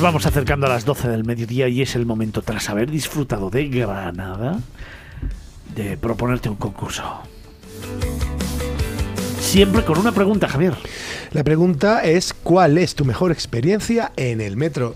[0.08, 3.68] Vamos acercando a las 12 del mediodía y es el momento, tras haber disfrutado de
[3.68, 4.58] Granada,
[5.76, 7.04] de proponerte un concurso.
[9.42, 10.76] Siempre con una pregunta, Javier.
[11.34, 14.96] La pregunta es, ¿cuál es tu mejor experiencia en el metro?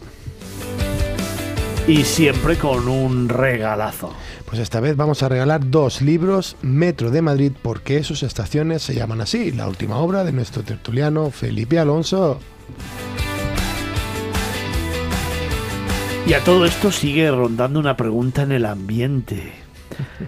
[1.90, 4.14] Y siempre con un regalazo.
[4.46, 8.96] Pues esta vez vamos a regalar dos libros Metro de Madrid porque sus estaciones se
[8.96, 12.40] llaman así, la última obra de nuestro tertuliano Felipe Alonso.
[16.28, 19.54] Y a todo esto sigue rondando una pregunta en el ambiente.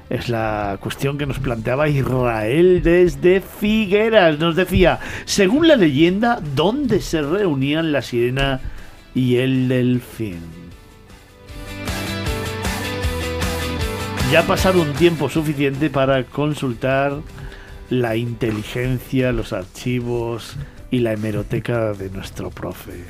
[0.09, 4.39] Es la cuestión que nos planteaba Israel desde Figueras.
[4.39, 8.59] Nos decía, según la leyenda, ¿dónde se reunían la sirena
[9.15, 10.39] y el delfín?
[14.31, 17.19] Ya ha pasado un tiempo suficiente para consultar
[17.89, 20.55] la inteligencia, los archivos
[20.89, 23.03] y la hemeroteca de nuestro profe.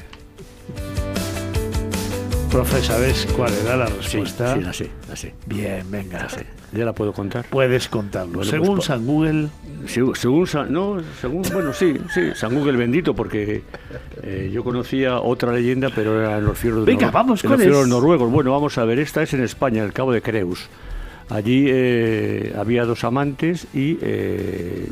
[2.53, 4.53] Profe, ¿sabes cuál era la Sí, respuesta?
[4.55, 5.33] sí, la sé, la sé.
[5.47, 6.19] Bien, venga.
[6.21, 6.45] la sé.
[6.71, 7.45] ¿Ya la puedo contar?
[7.49, 8.33] Puedes contarlo.
[8.35, 9.47] Bueno, Según pues, San Google,
[9.87, 13.63] Según, según San- no, según, bueno, sí, sí, San Google bendito, porque
[14.21, 17.63] eh, yo conocía otra leyenda, pero era en los fieros Venga, vamos, en ¿cuál los
[17.65, 17.87] fieros es?
[17.89, 18.31] noruegos.
[18.31, 20.67] Bueno, vamos a ver, esta es en España, el Cabo de Creus.
[21.29, 24.89] Allí eh, había dos amantes y eh,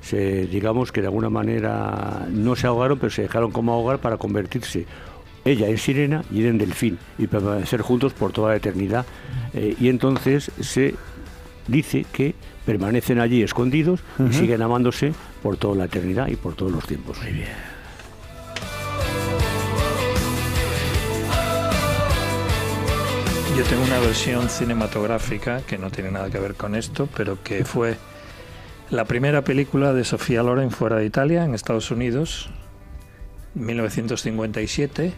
[0.00, 4.16] se, digamos que de alguna manera no se ahogaron, pero se dejaron como ahogar para
[4.18, 4.86] convertirse
[5.44, 9.06] ella en sirena y él en delfín y permanecer juntos por toda la eternidad.
[9.54, 10.94] Eh, y entonces se
[11.68, 15.12] dice que permanecen allí escondidos y siguen amándose
[15.42, 17.18] por toda la eternidad y por todos los tiempos.
[17.22, 17.72] Muy bien.
[23.56, 27.66] Yo tengo una versión cinematográfica que no tiene nada que ver con esto, pero que
[27.66, 27.96] fue
[28.88, 32.48] la primera película de Sofía Loren fuera de Italia, en Estados Unidos,
[33.54, 35.12] 1957,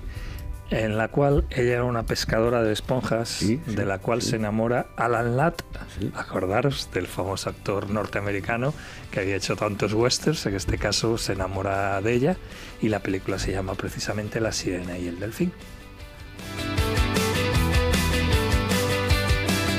[0.76, 4.30] en la cual ella era una pescadora de esponjas, Sí, sí, de la cual sí.
[4.30, 5.54] se enamora Alan Ladd,
[5.98, 6.10] Sí.
[6.16, 8.74] acordaros del famoso actor norteamericano
[9.12, 12.36] que había hecho tantos westerns, en este caso se enamora de ella,
[12.82, 15.52] y la película se llama precisamente La sirena y el delfín.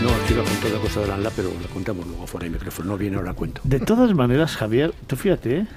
[0.02, 2.90] No, os quiero contar la cosa de la pero la contamos luego fuera de micrófono.
[2.92, 3.60] No viene, ahora la cuento.
[3.64, 5.68] de todas maneras, Javier, tú fíjate, ¿eh?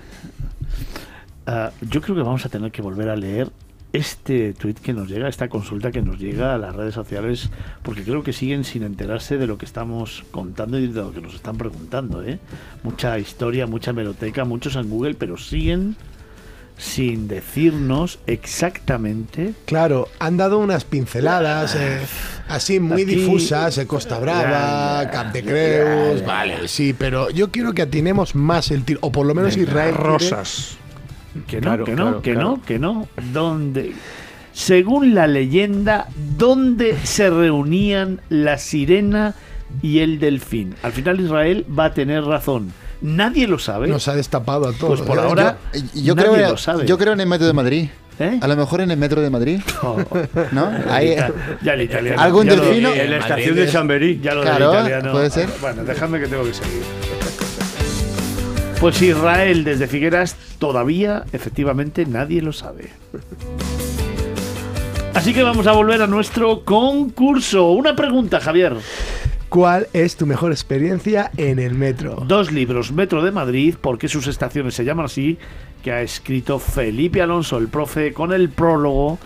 [1.46, 3.50] Ah, yo creo que vamos a tener que volver a leer
[3.92, 7.48] este tuit que nos llega, esta consulta que nos llega a las redes sociales,
[7.82, 11.20] porque creo que siguen sin enterarse de lo que estamos contando y de lo que
[11.20, 12.22] nos están preguntando.
[12.22, 12.38] ¿eh?
[12.82, 15.96] Mucha historia, mucha meroteca, muchos en Google, pero siguen
[16.76, 21.98] sin decirnos exactamente Claro, han dado unas pinceladas eh,
[22.46, 27.30] así muy Aquí- difusas, eh, Costa Brava, Ya, Cap de Creus, ya, vale, sí, pero
[27.30, 29.92] yo quiero que atinemos más el tiro, o por lo menos Israel.
[29.94, 30.76] quiere- Rosas.
[31.46, 32.48] Que no, Claro, que no, claro, que claro.
[32.48, 33.08] no, que no.
[33.32, 33.92] ¿Dónde?
[34.52, 39.34] Según la leyenda, ¿dónde se reunían la sirena
[39.82, 40.74] y el delfín?
[40.82, 42.72] Al final Israel va a tener razón.
[43.00, 43.86] Nadie lo sabe.
[43.86, 44.98] Nos ha destapado a todos.
[44.98, 45.58] Pues por ahora
[45.94, 46.86] Yo, yo nadie creo, lo sabe.
[46.86, 47.88] yo creo en el metro de Madrid.
[48.20, 48.40] ¿Eh?
[48.42, 49.96] A lo mejor en el metro de Madrid, Oh,
[50.50, 50.72] ¿no?
[50.90, 51.14] Ahí,
[51.62, 52.20] ya el italiano.
[52.20, 52.88] ¿Algún ya delfino?
[52.92, 54.20] En la Madrid estación de Chamberí.
[54.20, 55.12] Ya lo Claro, italiano.
[55.12, 55.48] puede ser.
[55.60, 56.82] Bueno, déjame que tengo que seguir.
[58.80, 62.90] Pues Israel desde Figueras todavía, efectivamente, nadie lo sabe.
[65.14, 67.72] Así que vamos a volver a nuestro concurso.
[67.72, 68.76] Una pregunta, Javier.
[69.48, 72.22] ¿Cuál es tu mejor experiencia en el metro?
[72.24, 75.38] Dos libros, Metro de Madrid, ¿por qué sus estaciones se llaman así?
[75.82, 79.18] Que ha escrito Felipe Alonso, el profe, con el prólogo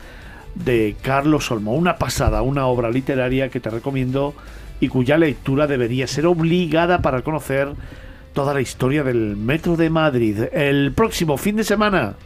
[0.54, 1.74] de Carlos Olmo.
[1.74, 4.34] Una pasada, una obra literaria que te recomiendo
[4.80, 7.68] y cuya lectura debería ser obligada para conocer
[8.32, 10.44] toda la historia del Metro de Madrid.
[10.52, 12.16] El próximo fin de semana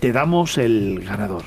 [0.00, 1.44] te damos el ganador.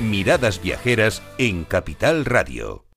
[0.00, 2.87] Miradas Viajeras en Capital Radio.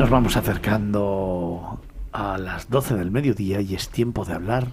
[0.00, 1.78] Nos vamos acercando
[2.10, 4.68] a las 12 del mediodía y es tiempo de hablar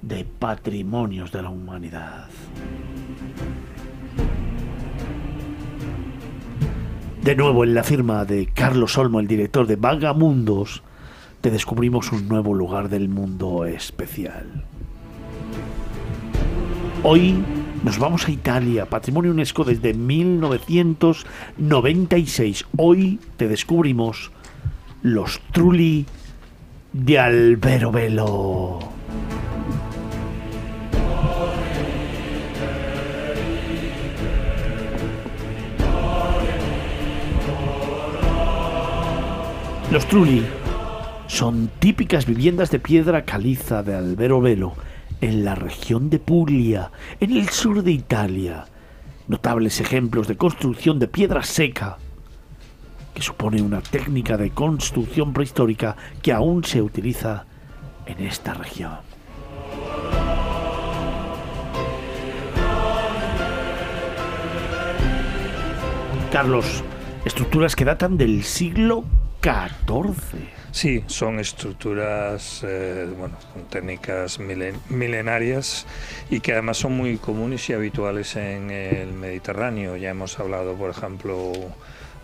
[0.00, 2.28] de patrimonios de la humanidad.
[7.20, 10.84] De nuevo en la firma de Carlos Olmo, el director de Vagamundos,
[11.40, 14.62] te descubrimos un nuevo lugar del mundo especial.
[17.02, 17.42] Hoy
[17.82, 22.66] nos vamos a Italia, Patrimonio UNESCO desde 1996.
[22.76, 24.30] Hoy te descubrimos
[25.04, 26.06] los Trulli
[26.94, 28.78] de Albero Velo.
[39.92, 40.42] Los Trulli
[41.26, 44.72] son típicas viviendas de piedra caliza de Albero Velo
[45.20, 48.64] en la región de Puglia, en el sur de Italia.
[49.28, 51.98] Notables ejemplos de construcción de piedra seca,
[53.14, 57.46] que supone una técnica de construcción prehistórica que aún se utiliza
[58.06, 58.98] en esta región.
[66.32, 66.82] Carlos,
[67.24, 69.04] estructuras que datan del siglo
[69.40, 70.48] XIV.
[70.72, 75.86] Sí, son estructuras, eh, bueno, con técnicas milen milenarias
[76.30, 79.96] y que además son muy comunes y habituales en el Mediterráneo.
[79.96, 81.52] Ya hemos hablado, por ejemplo,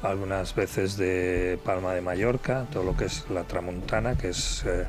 [0.02, 4.86] algunas veces de Palma de Mallorca, todo lo que es la Tramontana, que es eh,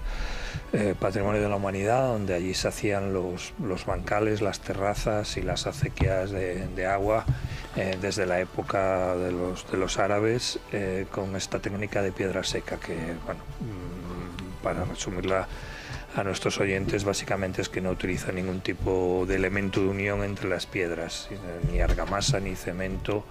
[0.73, 5.41] eh, patrimonio de la humanidad, donde allí se hacían los, los bancales, las terrazas y
[5.41, 7.25] las acequias de, agua
[7.75, 10.59] eh, desde la época de los, de los árabes
[11.11, 15.47] con esta técnica de piedra seca que, bueno, mm, para resumirla
[16.15, 20.49] a nuestros oyentes, básicamente es que no utiliza ningún tipo de elemento de unión entre
[20.49, 21.29] las piedras,
[21.71, 23.23] ni argamasa ni cemento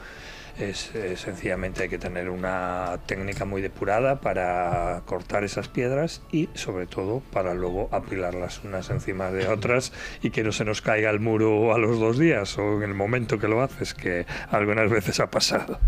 [0.61, 6.49] es, eh, sencillamente hay que tener una técnica muy depurada para cortar esas piedras y
[6.55, 11.11] sobre todo para luego apilarlas unas encima de otras y que no se nos caiga
[11.11, 14.91] el muro a los dos días o en el momento que lo haces, que algunas
[14.91, 15.79] veces ha pasado.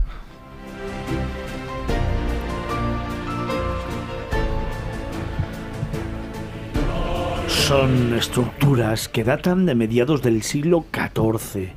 [7.47, 11.71] Son estructuras que datan de mediados del siglo XIV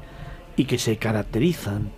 [0.57, 1.91] y que se caracterizan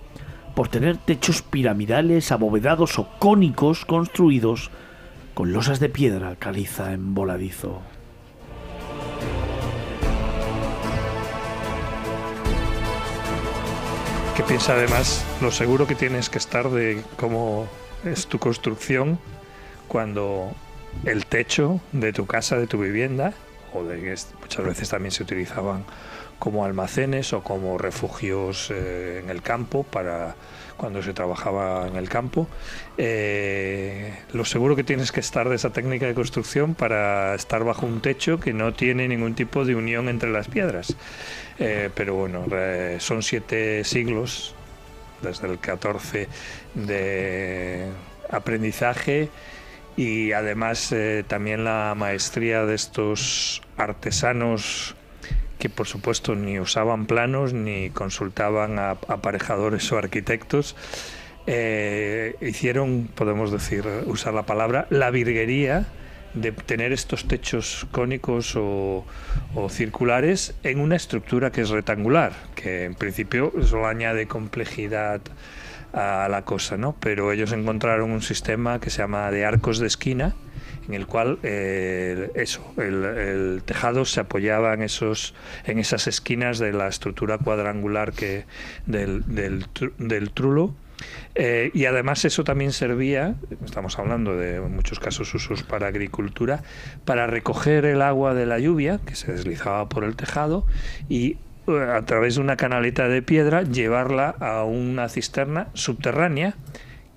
[0.58, 4.72] por tener techos piramidales, abovedados o cónicos construidos
[5.36, 7.84] con losas de piedra caliza en voladizo.
[14.36, 17.68] Que piensa además lo seguro que tienes que estar de cómo
[18.04, 19.20] es tu construcción
[19.88, 20.50] cuando
[21.06, 23.36] el techo de tu casa, de tu vivienda,
[23.76, 25.86] o de que muchas veces también se utilizaban
[26.40, 30.36] como almacenes o como refugios eh, en el campo para
[30.78, 32.48] cuando se trabajaba en el campo.
[32.98, 37.88] Eh, lo seguro que tienes que estar de esa técnica de construcción para estar bajo
[37.88, 40.96] un techo que no tiene ningún tipo de unión entre las piedras.
[41.58, 42.46] Eh, pero bueno,
[43.00, 44.54] son siete siglos,
[45.24, 46.28] desde el 14
[46.76, 47.88] de
[48.30, 49.30] aprendizaje
[49.96, 50.94] y además
[51.28, 54.97] también la maestría de estos artesanos
[55.60, 60.76] que por supuesto ni usaban planos ni consultaban a aparejadores o arquitectos,
[61.48, 65.88] eh, hicieron, podemos decir, usar la palabra, la virguería
[66.34, 69.06] de tener estos techos cónicos o,
[69.56, 75.22] o, circulares en una estructura que es rectangular, que en principio solo añade complejidad
[75.94, 76.96] a la cosa, ¿no?
[77.00, 80.36] Pero ellos encontraron un sistema que se llama de arcos de esquina,
[80.88, 85.34] en el cual eh, eso, el, tejado se apoyaba en, esos,
[85.66, 88.46] en esas esquinas de la estructura cuadrangular que,
[88.86, 90.74] del, del, trulo.
[91.36, 96.64] Eh, y además eso también servía, estamos hablando de muchos casos usos para agricultura,
[97.06, 100.66] para recoger el agua de la lluvia que se deslizaba por el tejado
[101.08, 106.56] y a través de una canaleta de piedra llevarla a una cisterna subterránea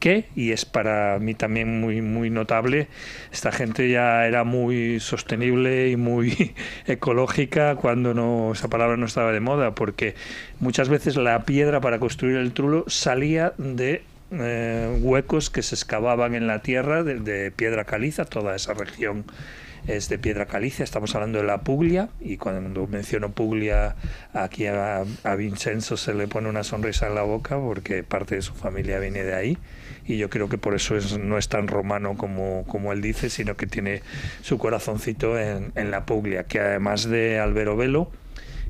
[0.01, 2.89] que, y es para mí también muy, muy notable,
[3.31, 6.55] esta gente ya era muy sostenible y muy
[6.87, 10.15] ecológica cuando no, esa palabra no estaba de moda, porque
[10.59, 16.35] muchas veces la piedra para construir el trulo salía de eh, huecos que se excavaban
[16.35, 19.25] en la tierra de piedra caliza, toda esa región
[19.87, 23.97] es de piedra calicia, estamos hablando de la Puglia, y cuando menciono Puglia,
[24.33, 25.05] aquí a,
[25.37, 29.25] Vincenzo se le pone una sonrisa en la boca porque parte de su familia viene
[29.25, 29.59] de ahí,
[30.05, 33.31] y yo creo que por eso es, no es tan romano como, como él dice,
[33.31, 34.03] sino que tiene
[34.43, 38.11] su corazoncito en, la Puglia, que además de Albero Velo,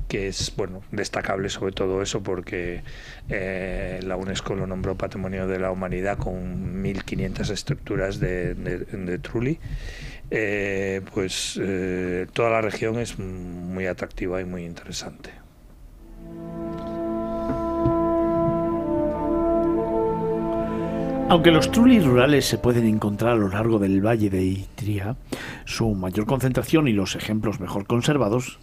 [0.07, 2.83] que es bueno destacable sobre todo eso porque
[3.29, 9.57] eh, la UNESCO lo nombró Patrimonio de la Humanidad con 1.500 estructuras de, de Trulli
[10.33, 15.31] eh, pues eh, toda la región es muy atractiva y muy interesante.
[21.27, 25.17] Aunque los trulis rurales se pueden encontrar a lo largo del valle de Itria,
[25.65, 28.59] su mayor concentración y los ejemplos mejor conservados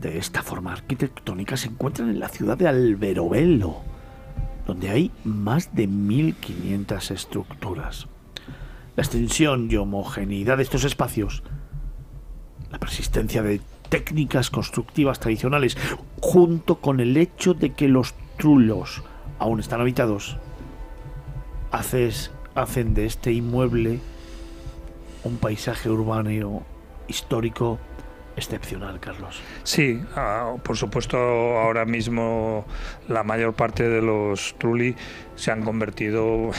[0.00, 3.76] de esta forma arquitectónica se encuentran en la ciudad de Alberobello,
[4.66, 8.06] donde hay más de 1500 estructuras
[8.98, 11.44] la extensión y homogeneidad de estos espacios,
[12.72, 15.78] la persistencia de técnicas constructivas tradicionales,
[16.20, 19.04] junto con el hecho de que los trulos
[19.38, 20.36] aún están habitados,
[21.70, 24.00] haces, hacen de este inmueble
[25.22, 26.64] un paisaje urbano
[27.06, 27.78] histórico
[28.34, 29.40] excepcional, Carlos.
[29.62, 32.64] Sí, ah, por supuesto, ahora mismo
[33.06, 34.96] la mayor parte de los trulli
[35.36, 36.50] se han convertido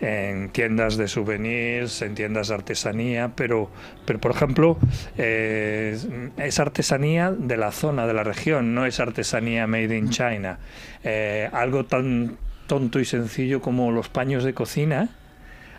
[0.00, 3.70] en tiendas de souvenirs, en tiendas de artesanía, pero,
[4.04, 4.78] pero por ejemplo,
[5.16, 5.98] eh,
[6.36, 10.58] es artesanía de la zona, de la región, no es artesanía made in China.
[11.04, 12.36] Eh, algo tan
[12.66, 15.08] tonto y sencillo como los paños de cocina,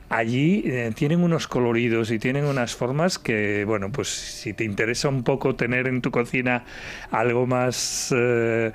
[0.09, 5.07] allí eh, tienen unos coloridos y tienen unas formas que, bueno, pues si te interesa
[5.07, 6.65] un poco tener en tu cocina
[7.11, 8.71] algo más, eh,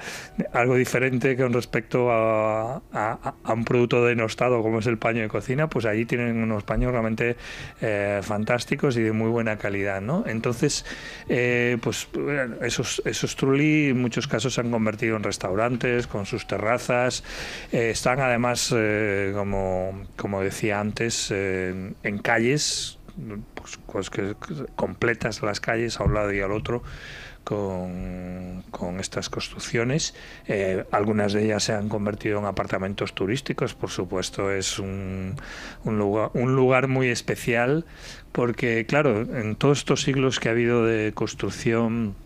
[0.52, 2.80] algo diferente con respecto a,
[3.52, 7.36] un producto denostado como es el paño de cocina, pues allí tienen unos paños realmente
[7.80, 10.24] eh, fantásticos y de muy buena calidad, ¿no?
[10.26, 10.84] Entonces,
[11.26, 12.08] pues
[12.62, 17.24] esos, esos trulli en muchos casos se han convertido en restaurantes con sus terrazas,
[17.72, 18.74] están además,
[19.34, 22.98] como, como decía antes, en calles,
[23.54, 24.34] pues, pues que,
[24.76, 26.82] completas las calles a un lado y al otro,
[27.44, 30.14] con, con, estas construcciones.
[30.48, 35.36] Eh, algunas de ellas se han convertido en apartamentos turísticos, por supuesto, es un,
[35.84, 37.84] un, lugar, un lugar muy especial
[38.32, 42.16] porque, claro, en todos estos siglos que ha habido de construcción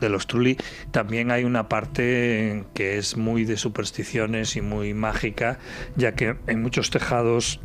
[0.00, 0.58] de los Trulli
[0.90, 5.58] también hay una parte que es muy de supersticiones y muy mágica,
[5.96, 7.60] ya que en muchos tejados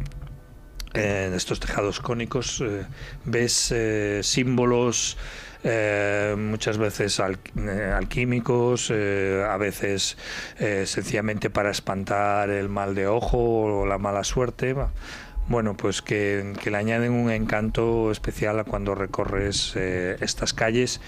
[0.94, 2.86] en estos tejados cónicos eh,
[3.26, 5.18] ves eh, símbolos
[5.64, 10.18] eh, muchas veces alquímicos, a veces
[10.58, 14.76] sencillamente para espantar el mal de ojo o la mala suerte.
[15.48, 21.00] Bueno, pues que, que le añaden un encanto especial a cuando recorres estas calles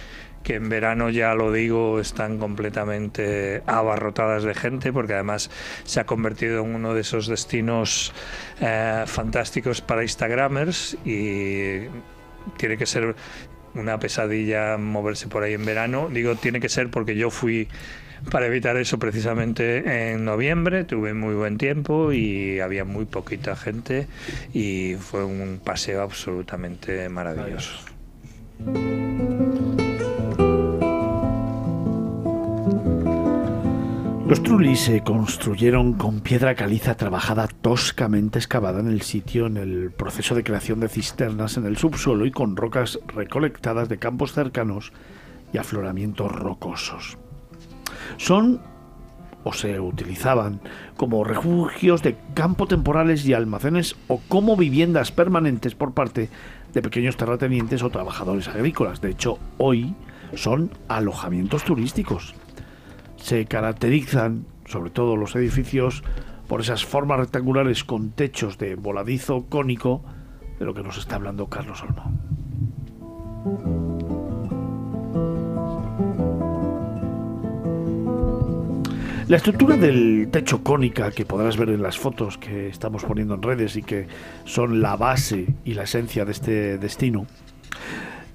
[0.44, 5.50] que en verano ya lo digo están completamente abarrotadas de gente porque además
[5.86, 8.14] se ha convertido en uno de esos destinos
[8.62, 11.88] eh, fantásticos para instagramers y
[12.58, 13.16] tiene que ser
[13.74, 17.68] una pesadilla moverse por ahí en verano digo tiene que ser porque yo fui
[18.30, 24.08] para evitar eso precisamente en noviembre tuve muy buen tiempo y había muy poquita gente
[24.54, 27.80] y fue un paseo absolutamente maravilloso.
[34.26, 39.92] Los trulis se construyeron con piedra caliza trabajada toscamente excavada en el sitio en el
[39.92, 44.94] proceso de creación de cisternas en el subsuelo y con rocas recolectadas de campos cercanos
[45.52, 47.18] y afloramientos rocosos.
[48.16, 48.62] Son
[49.44, 50.62] o se utilizaban
[50.96, 56.30] como refugios de campo temporales y almacenes o como viviendas permanentes por parte
[56.74, 59.02] de pequeños terratenientes o trabajadores agrícolas.
[59.02, 59.94] De hecho, hoy
[60.34, 62.36] son alojamientos turísticos
[63.24, 66.04] se caracterizan, sobre todo los edificios,
[66.48, 70.04] por esas formas rectangulares con techos de voladizo cónico
[70.60, 72.12] de lo que nos está hablando Carlos Olmo.
[79.30, 83.42] La estructura del techo cónica que podrás ver en las fotos que estamos poniendo en
[83.42, 84.08] redes y que
[84.44, 87.26] son la base y la esencia de este destino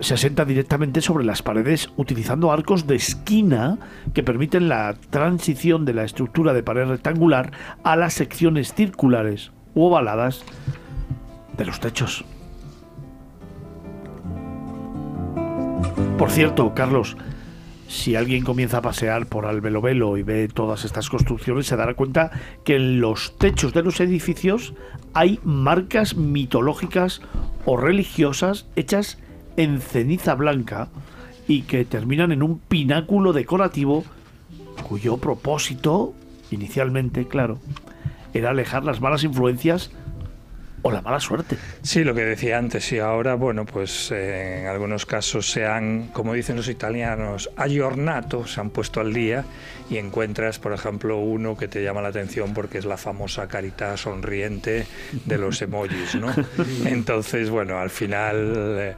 [0.01, 3.79] se asienta directamente sobre las paredes utilizando arcos de esquina
[4.15, 7.53] que permiten la transición de la estructura de pared rectangular
[7.83, 10.45] a las secciones circulares u ovaladas
[11.57, 12.25] de los techos.
[16.17, 17.17] Por cierto, Carlos,
[17.89, 22.31] si alguien comienza a pasear por Albelovelo y ve todas estas construcciones, se dará cuenta
[22.65, 24.75] que en los techos de los edificios
[25.15, 27.23] hay marcas mitológicas
[27.65, 29.19] o religiosas hechas
[29.59, 30.89] en ceniza blanca
[31.49, 34.05] y que terminan en un pináculo decorativo
[34.89, 36.15] cuyo propósito,
[36.53, 37.59] inicialmente, claro,
[38.33, 39.91] era alejar las malas influencias
[40.83, 41.57] o la mala suerte.
[41.83, 46.09] Sí, lo que decía antes, y ahora, bueno, pues eh, en algunos casos se han,
[46.09, 49.45] como dicen los italianos, aggiornato, se han puesto al día
[49.91, 53.97] y encuentras, por ejemplo, uno que te llama la atención porque es la famosa carita
[53.97, 54.87] sonriente
[55.25, 56.33] de los emojis, ¿no?
[56.85, 58.77] Entonces, bueno, al final...
[58.79, 58.95] Eh,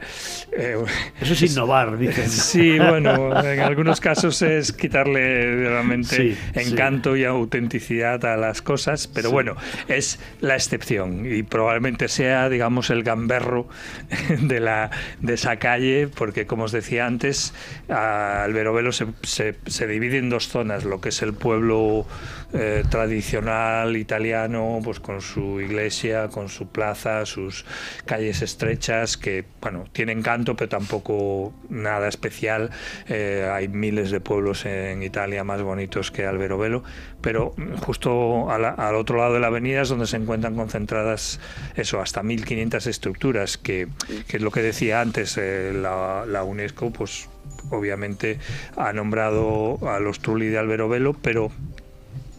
[0.51, 0.77] eh,
[1.19, 2.29] Eso es innovar, dicen.
[2.29, 9.31] Sí, bueno, en algunos casos es quitarle realmente encanto y autenticidad a las cosas, pero
[9.31, 9.55] bueno,
[9.87, 13.65] es la excepción y probablemente probablemente sea, digamos, el gamberro
[14.41, 14.91] de, la,
[15.21, 17.53] de esa calle, porque como os decía antes,
[17.87, 22.05] Alberovelo se, se, se divide en dos zonas, lo que es el pueblo
[22.53, 27.65] eh, tradicional italiano, pues con su iglesia, con su plaza, sus
[28.05, 32.69] calles estrechas, que bueno, tienen canto, pero tampoco nada especial.
[33.07, 36.83] Eh, hay miles de pueblos en Italia más bonitos que Alberovelo,
[37.21, 37.53] pero
[37.85, 41.39] justo al otro lado de la avenida es donde se encuentran concentradas
[41.75, 43.87] eso, hasta 1500 estructuras, que,
[44.27, 47.29] que es lo que decía antes, eh, la, la UNESCO, pues
[47.69, 48.39] obviamente
[48.75, 51.51] ha nombrado a los Trulli de Alberovelo, pero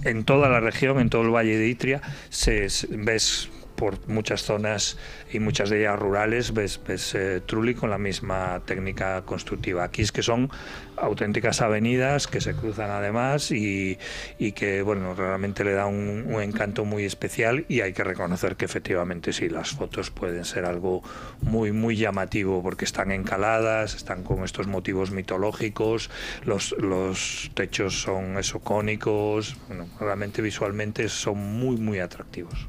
[0.04, 4.98] en toda la región, en todo el Valle de Itria, se, ves por muchas zonas
[5.32, 9.84] y muchas de ellas rurales ves, ves eh, Trulli con la misma técnica constructiva.
[9.84, 10.50] Aquí es que son
[10.96, 13.98] auténticas avenidas que se cruzan además y,
[14.38, 18.56] y que bueno realmente le da un, un, encanto muy especial y hay que reconocer
[18.56, 21.02] que efectivamente sí las fotos pueden ser algo
[21.40, 26.10] muy muy llamativo porque están encaladas están con estos motivos mitológicos
[26.44, 32.68] los, los techos son esocónicos bueno, realmente visualmente son muy muy atractivos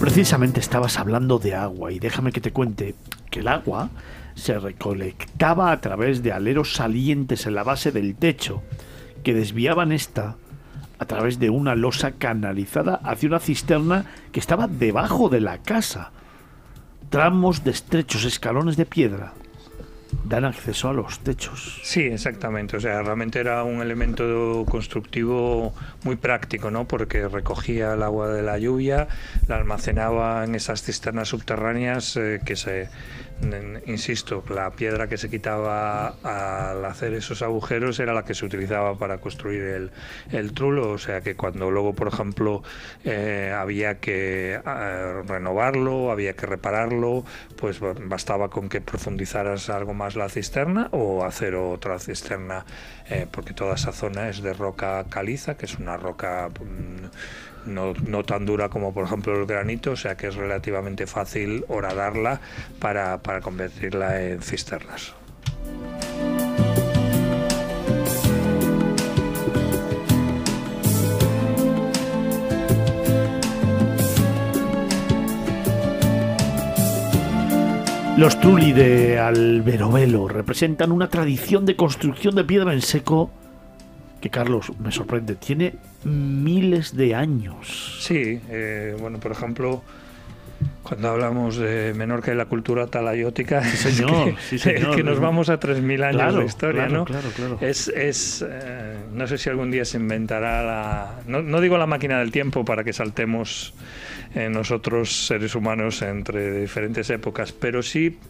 [0.00, 2.96] Precisamente estabas hablando de agua y déjame que te cuente
[3.30, 3.88] que el agua
[4.34, 8.62] se recolectaba a través de aleros salientes en la base del techo
[9.22, 10.36] que desviaban esta
[10.98, 16.10] a través de una losa canalizada hacia una cisterna que estaba debajo de la casa.
[17.08, 19.32] Tramos de estrechos escalones de piedra
[20.24, 21.80] dan acceso a los techos.
[21.82, 22.76] Sí, exactamente.
[22.76, 25.74] O sea, realmente era un elemento constructivo
[26.04, 26.86] muy práctico, ¿no?
[26.86, 29.08] Porque recogía el agua de la lluvia,
[29.48, 32.88] la almacenaba en esas cisternas subterráneas eh, que se
[33.86, 38.96] insisto, la piedra que se quitaba al hacer esos agujeros era la que se utilizaba
[38.96, 39.90] para construir el,
[40.30, 42.62] el trulo, o sea que cuando luego, por ejemplo,
[43.04, 47.24] eh, había que eh, renovarlo, había que repararlo,
[47.56, 52.64] pues bastaba con que profundizaras algo más la cisterna o hacer otra cisterna,
[53.08, 56.48] eh, porque toda esa zona es de roca caliza, que es una roca...
[56.48, 57.06] Mm,
[57.66, 61.64] no, no, tan dura como por ejemplo el granito, o sea que es relativamente fácil
[61.68, 62.40] horadarla
[62.78, 65.14] para, para convertirla en cisternas.
[78.18, 83.30] Los trulli de Alberovelo representan una tradición de construcción de piedra en seco
[84.22, 87.98] que Carlos me sorprende, tiene miles de años.
[88.00, 89.82] Sí, eh, bueno, por ejemplo,
[90.84, 95.58] cuando hablamos de Menorca y la cultura talayótica, señor, es, que, que nos vamos a
[95.58, 97.04] 3.000 años de historia, claro, ¿no?
[97.04, 97.58] Claro, claro.
[97.60, 101.86] Es, es eh, no sé si algún día se inventará la, no, no, digo la
[101.86, 103.74] máquina del tiempo para que saltemos
[104.36, 108.20] eh, nosotros seres humanos entre diferentes épocas, pero sí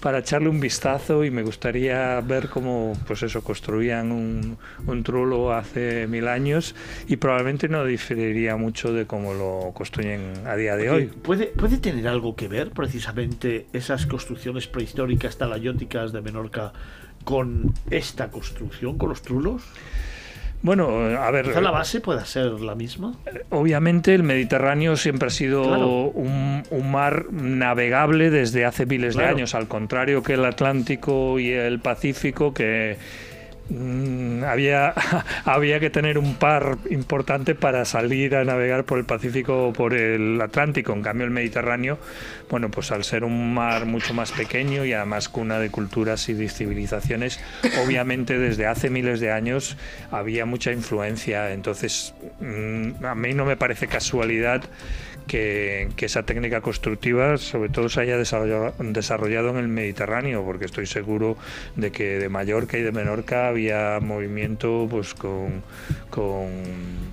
[0.00, 5.52] para echarle un vistazo y me gustaría ver cómo pues eso construían un, un, trulo
[5.52, 6.74] hace mil años
[7.06, 11.06] y probablemente no diferiría mucho de cómo lo construyen a día de hoy.
[11.06, 16.72] ¿Puede, ¿Puede tener algo que ver precisamente esas construcciones prehistóricas talayóticas de Menorca
[17.24, 19.62] con esta construcción, con los trulos?
[20.62, 21.46] Bueno, a ver.
[21.46, 23.14] Quizá la base pueda ser la misma.
[23.50, 25.88] Obviamente, el Mediterráneo siempre ha sido claro.
[25.88, 29.28] un, un, mar navegable desde hace miles claro.
[29.28, 32.96] de años, al contrario que el Atlántico y el Pacífico, que
[33.74, 34.92] Mm, había,
[35.46, 39.94] había que tener un par importante para salir a navegar por el Pacífico o por
[39.94, 40.92] el Atlántico.
[40.92, 41.98] En cambio, el Mediterráneo,
[42.50, 46.34] bueno, pues al ser un mar mucho más pequeño y además cuna de culturas y
[46.34, 47.40] de civilizaciones,
[47.84, 49.78] obviamente desde hace miles de años
[50.10, 51.52] había mucha influencia.
[51.52, 54.62] Entonces, mm, a mí no me parece casualidad
[55.26, 60.64] que, que, esa técnica constructiva sobre todo se haya desarrollado, desarrollado, en el Mediterráneo, porque
[60.64, 61.36] estoy seguro
[61.76, 65.62] de que de Mallorca y de Menorca había movimiento pues con,
[66.10, 66.50] con,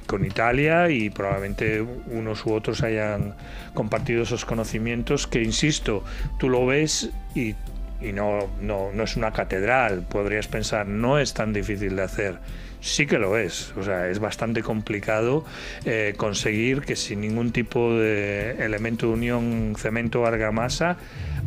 [0.05, 3.35] con Italia y probablemente unos u otros hayan
[3.73, 6.03] compartido esos conocimientos que, insisto,
[6.39, 7.55] tú lo ves y
[8.01, 12.39] y no, no, no es una catedral, podrías pensar, no es tan difícil de hacer.
[12.82, 15.43] Sí que lo es, o sea, es bastante complicado
[15.83, 20.98] eh, conseguir que sin ningún tipo de elemento de unión cemento-argamasa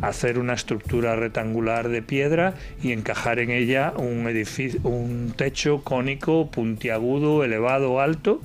[0.01, 2.53] hacer una estructura rectangular de piedra
[2.83, 8.41] y encajar en ella un edificio, un techo cónico, puntiagudo, elevado, alto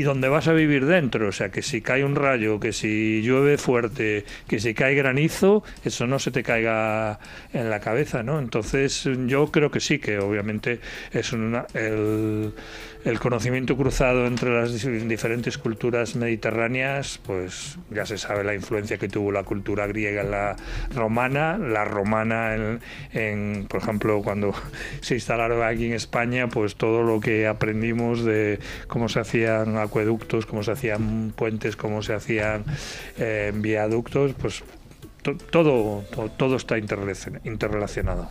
[0.00, 1.28] y donde vas a vivir dentro.
[1.28, 5.62] O sea, que si cae un rayo, que si llueve fuerte, que si cae granizo,
[5.84, 7.18] eso no se te caiga
[7.52, 8.38] en la cabeza, ¿no?
[8.38, 10.80] Entonces, yo creo que sí, que obviamente
[11.12, 12.54] es una, el,
[13.04, 14.72] el conocimiento cruzado entre las
[15.08, 20.30] diferentes culturas mediterráneas, pues ya se sabe la influencia que tuvo la cultura griega en
[20.30, 20.56] la
[20.94, 22.54] romana, la romana
[23.12, 24.52] en, por ejemplo, cuando
[25.00, 30.44] se instalaron aquí en España, pues todo lo que aprendimos de cómo se hacían acueductos,
[30.44, 32.64] cómo se hacían puentes, cómo se hacían
[33.18, 34.62] eh, viaductos, pues
[35.22, 38.28] to todo, to todo está interrelacionado.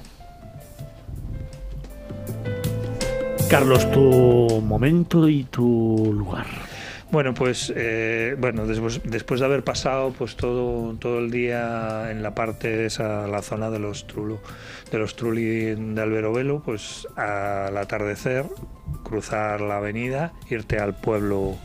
[3.49, 6.45] Carlos, tu momento y tu lugar.
[7.09, 12.21] Bueno, pues eh, bueno, después, después de haber pasado pues todo, todo el día en
[12.21, 14.39] la parte esa, la zona de los trulo,
[14.91, 18.45] de los truli de Alberobelo, pues al atardecer
[19.03, 21.57] cruzar la avenida, irte al pueblo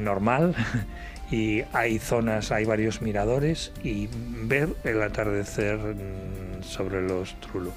[0.00, 0.56] normal
[1.30, 4.08] y hay zonas, hay varios miradores y
[4.42, 7.70] ver el atardecer mm, sobre los trulo.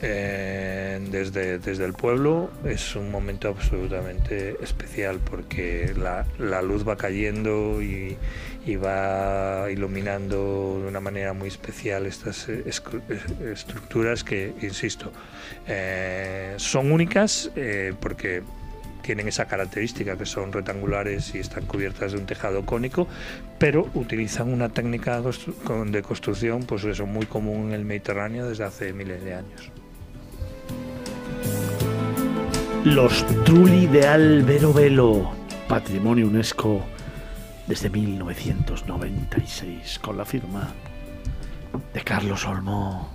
[0.00, 6.96] Eh, desde, desde el pueblo es un momento absolutamente especial porque la, la luz va
[6.96, 8.16] cayendo y,
[8.64, 12.64] y, va iluminando de una manera muy especial estas eh,
[13.52, 15.10] estructuras que, insisto,
[15.66, 17.50] eh, son únicas
[17.98, 18.44] porque
[19.02, 23.08] tienen esa característica que son rectangulares y están cubiertas de un tejado cónico,
[23.58, 28.92] pero utilizan una técnica de construcción pues eso muy común en el Mediterráneo desde hace
[28.92, 29.72] miles de años.
[32.94, 35.32] Los Trulli de Albero Velo,
[35.68, 36.82] patrimonio UNESCO
[37.66, 40.70] desde 1996, con la firma
[41.92, 43.10] de Carlos Olmo.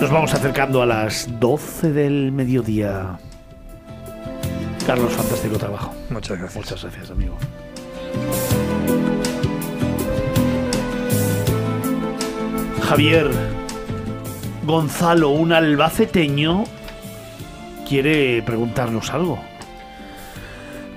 [0.00, 3.18] Nos vamos acercando a las 12 del mediodía.
[4.86, 5.92] Carlos, fantástico trabajo.
[6.10, 6.64] Muchas gracias.
[6.64, 7.36] Muchas gracias, amigo.
[12.88, 13.28] Javier
[14.64, 16.64] Gonzalo, un albaceteño,
[17.88, 19.38] quiere preguntarnos algo.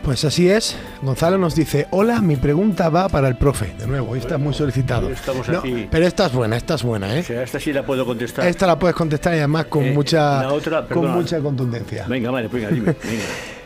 [0.04, 0.76] Pues así es.
[1.02, 3.74] Gonzalo nos dice, hola, mi pregunta va para el profe.
[3.78, 5.10] De nuevo, esta es muy solicitado.
[5.10, 5.88] Estamos No, aquí.
[5.92, 7.20] pero esta es buena, esta es buena, ¿eh?
[7.20, 8.46] O sea, esta sí la puedo contestar.
[8.48, 12.06] Esta la puedes contestar y además con Eh, mucha otra, con mucha contundencia.
[12.08, 12.86] Venga, vale, venga, dime.
[13.04, 13.24] venga.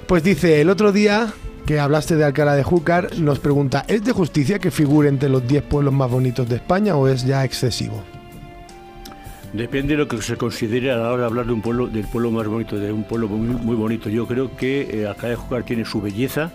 [0.08, 1.28] Pues dice, el otro día
[1.66, 5.48] que hablaste de Alcalá de Júcar, nos pregunta, ¿es de justicia que figure entre los
[5.48, 8.04] 10 pueblos más bonitos de España o es ya excesivo?
[9.56, 12.06] Depende de lo que se considere a la hora de hablar de un pueblo, del
[12.06, 14.09] pueblo más bonito, de un pueblo muy, bonito.
[14.09, 16.51] Yo creo que eh, Alcalá de Júcar tiene su belleza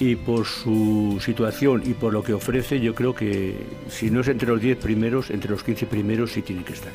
[0.00, 3.54] y por su situación y por lo que ofrece, yo creo que
[3.88, 6.92] si no es entre los 10 primeros, entre los 15 primeros sí tiene que estar.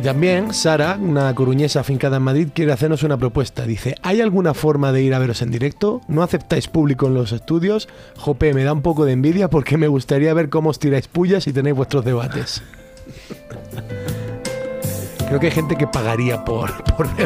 [0.00, 3.66] Y también Sara, una coruñesa afincada en Madrid, quiere hacernos una propuesta.
[3.66, 6.00] Dice, ¿hay alguna forma de ir a veros en directo?
[6.08, 7.86] ¿No aceptáis público en los estudios?
[8.16, 11.46] Jope, me da un poco de envidia porque me gustaría ver cómo os tiráis pullas
[11.48, 12.62] y tenéis vuestros debates.
[15.28, 17.14] Creo que hay gente que pagaría por, por.
[17.14, 17.24] De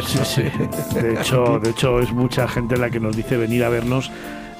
[1.13, 4.11] hecho, de hecho, es mucha gente la que nos dice venir a vernos.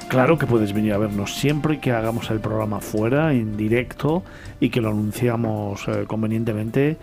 [0.08, 4.24] Claro que puedes venir a vernos siempre que hagamos el programa fuera, en directo,
[4.61, 6.98] y que lo anunciamos eh, convenientemente.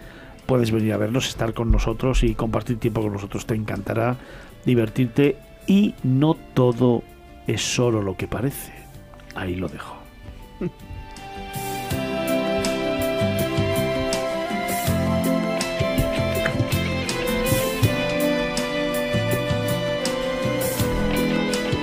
[0.53, 3.47] Puedes venir a vernos, estar con nosotros y compartir tiempo con nosotros.
[3.47, 4.19] Te encantará
[4.67, 7.03] divertirte y no todo
[7.47, 8.75] es solo lo que parece.
[9.35, 9.97] Ahí lo dejo.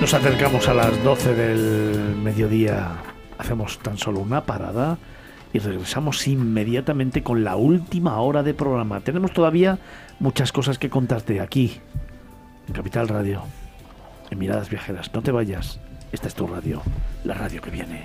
[0.00, 2.92] Nos acercamos a las 12 del mediodía,
[3.36, 4.96] hacemos tan solo una parada
[5.52, 9.00] y regresamos inmediatamente con la última hora de programa.
[9.00, 9.78] Tenemos todavía
[10.18, 11.80] muchas cosas que contarte aquí,
[12.68, 13.42] en Capital Radio,
[14.30, 15.12] en Miradas Viajeras.
[15.12, 15.80] No te vayas,
[16.12, 16.82] esta es tu radio,
[17.24, 18.02] la radio que viene.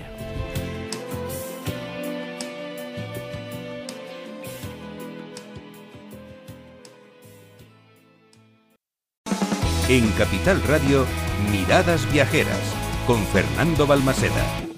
[9.88, 11.06] En Capital Radio,
[11.52, 12.74] Miradas Viajeras,
[13.06, 14.75] con Fernando Balmaseda.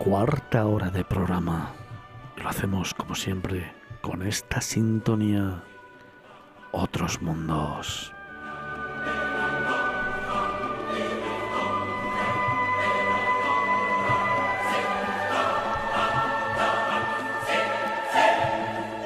[0.00, 1.72] Cuarta hora de programa.
[2.38, 3.70] Lo hacemos como siempre
[4.00, 5.62] con esta sintonía.
[6.72, 8.10] Otros mundos.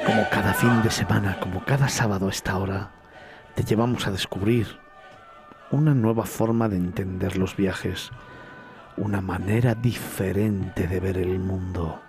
[0.06, 2.92] Como cada fin de semana, como cada sábado a esta hora,
[3.56, 4.78] te llevamos a descubrir
[5.72, 8.12] una nueva forma de entender los viajes
[8.96, 12.00] una manera diferente de ver el mundo,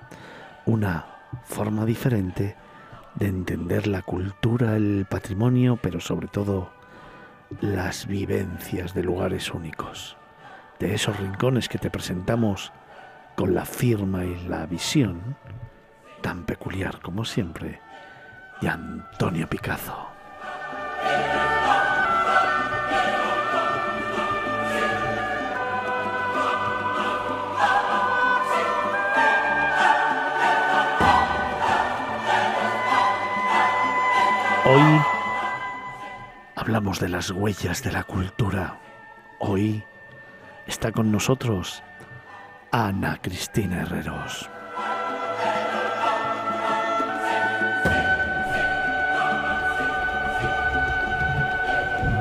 [0.65, 1.05] una
[1.43, 2.55] forma diferente
[3.15, 6.72] de entender la cultura, el patrimonio, pero sobre todo
[7.61, 10.17] las vivencias de lugares únicos,
[10.80, 12.72] de esos rincones que te presentamos
[13.35, 15.38] con la firma y la visión
[16.22, 17.80] tan peculiar como siempre
[18.61, 20.07] de Antonio Picazo.
[34.68, 34.82] Hoy
[36.56, 38.80] hablamos de las huellas de la cultura.
[39.38, 39.84] Hoy
[40.66, 41.84] está con nosotros
[42.72, 44.50] Ana Cristina Herreros.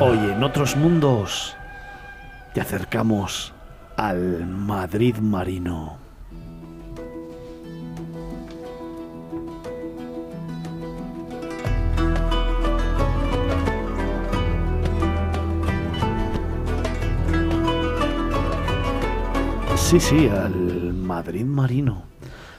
[0.00, 1.56] Hoy en otros mundos
[2.52, 3.54] te acercamos
[3.96, 6.03] al Madrid Marino.
[19.94, 22.02] Sí, sí, al Madrid Marino.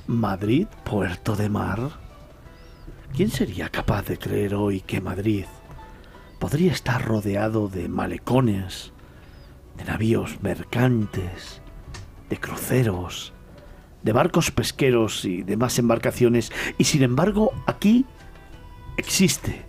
[0.08, 1.92] Madrid, puerto de mar.
[3.14, 5.44] ¿Quién sería capaz de creer hoy que Madrid
[6.40, 8.94] podría estar rodeado de malecones,
[9.76, 11.62] de navíos mercantes,
[12.30, 13.34] de cruceros,
[14.02, 18.06] de barcos pesqueros y demás embarcaciones, y sin embargo aquí
[18.96, 19.66] existe,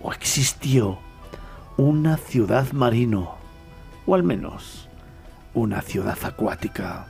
[0.00, 1.00] o existió,
[1.76, 3.34] una ciudad marino,
[4.06, 4.87] o al menos
[5.58, 7.06] una ciudad acuática.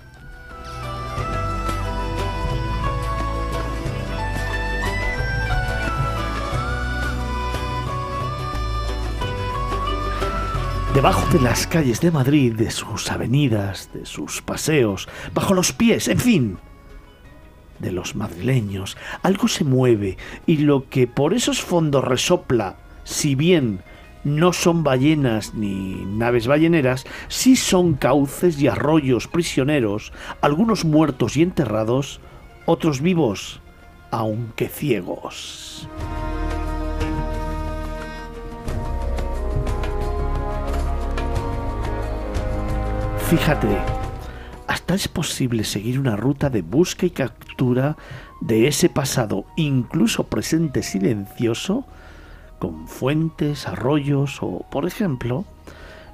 [10.94, 16.08] Debajo de las calles de Madrid, de sus avenidas, de sus paseos, bajo los pies,
[16.08, 16.58] en fin,
[17.78, 23.80] de los madrileños, algo se mueve y lo que por esos fondos resopla, si bien
[24.28, 31.42] no son ballenas ni naves balleneras, sí son cauces y arroyos prisioneros, algunos muertos y
[31.42, 32.20] enterrados,
[32.66, 33.60] otros vivos,
[34.10, 35.88] aunque ciegos.
[43.28, 43.76] Fíjate,
[44.66, 47.96] hasta es posible seguir una ruta de búsqueda y captura
[48.40, 51.84] de ese pasado, incluso presente silencioso,
[52.58, 55.44] con fuentes, arroyos o, por ejemplo,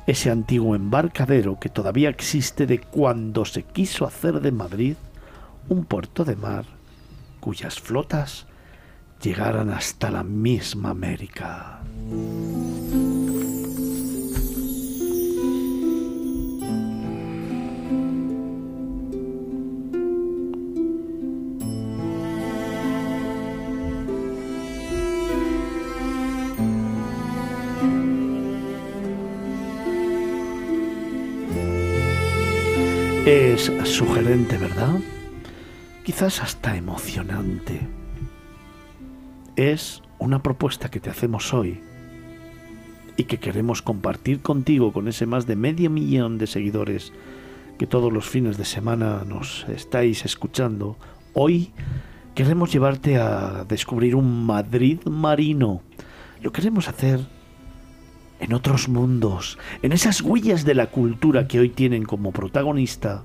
[0.07, 4.97] ese antiguo embarcadero que todavía existe de cuando se quiso hacer de Madrid
[5.69, 6.67] un puerto de mar
[7.41, 8.47] cuyas flotas
[9.23, 11.81] llegaran hasta la misma América.
[33.27, 35.01] Es sugerente, ¿verdad?
[36.05, 37.81] Quizás hasta emocionante.
[39.57, 41.81] Es una propuesta que te hacemos hoy
[43.17, 47.15] y que queremos compartir contigo con ese más de medio millón de seguidores
[47.79, 50.99] que todos los fines de semana nos estáis escuchando.
[51.33, 51.73] Hoy
[52.35, 55.81] queremos llevarte a descubrir un Madrid marino.
[56.43, 57.21] Lo queremos hacer
[58.41, 63.23] en otros mundos, en esas huellas de la cultura que hoy tienen como protagonista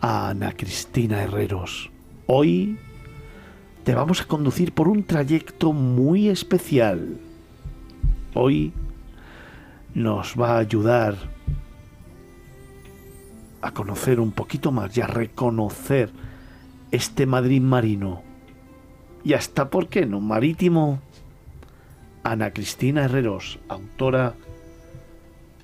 [0.00, 1.90] a Ana Cristina Herreros.
[2.26, 2.78] Hoy
[3.84, 7.18] te vamos a conducir por un trayecto muy especial.
[8.34, 8.72] Hoy
[9.94, 11.16] nos va a ayudar
[13.62, 16.10] a conocer un poquito más y a reconocer
[16.90, 18.22] este Madrid marino
[19.24, 21.00] y hasta, ¿por qué no?, marítimo
[22.26, 24.34] Ana Cristina Herreros, autora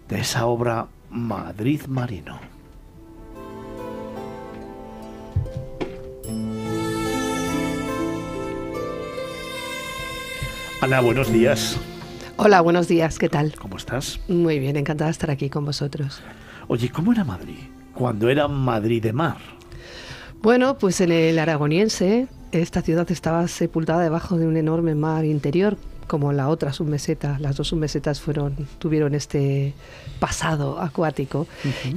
[0.08, 2.38] de esa obra Madrid Marino.
[10.80, 11.76] Ana, buenos días.
[12.36, 13.56] Hola, buenos días, ¿qué tal?
[13.56, 14.20] ¿Cómo estás?
[14.28, 16.22] Muy bien, encantada de estar aquí con vosotros.
[16.68, 17.58] Oye, ¿cómo era Madrid?
[17.92, 19.38] Cuando era Madrid de mar.
[20.40, 25.76] Bueno, pues en el Aragoniense, esta ciudad estaba sepultada debajo de un enorme mar interior
[26.06, 27.38] como la otra submeseta.
[27.38, 29.74] Las dos submesetas fueron, tuvieron este
[30.18, 31.46] pasado acuático.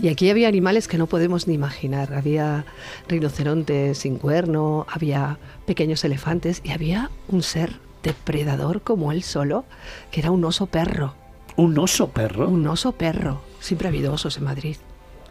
[0.02, 2.14] Y aquí había animales que no podemos ni imaginar.
[2.14, 2.66] Había
[3.08, 9.66] rinocerontes sin cuerno, había pequeños elefantes y había un ser depredador como él solo,
[10.12, 11.16] que era un oso perro.
[11.56, 12.48] ¿Un oso perro?
[12.48, 13.42] Un oso perro.
[13.60, 14.78] Siempre ha habido osos en Madrid.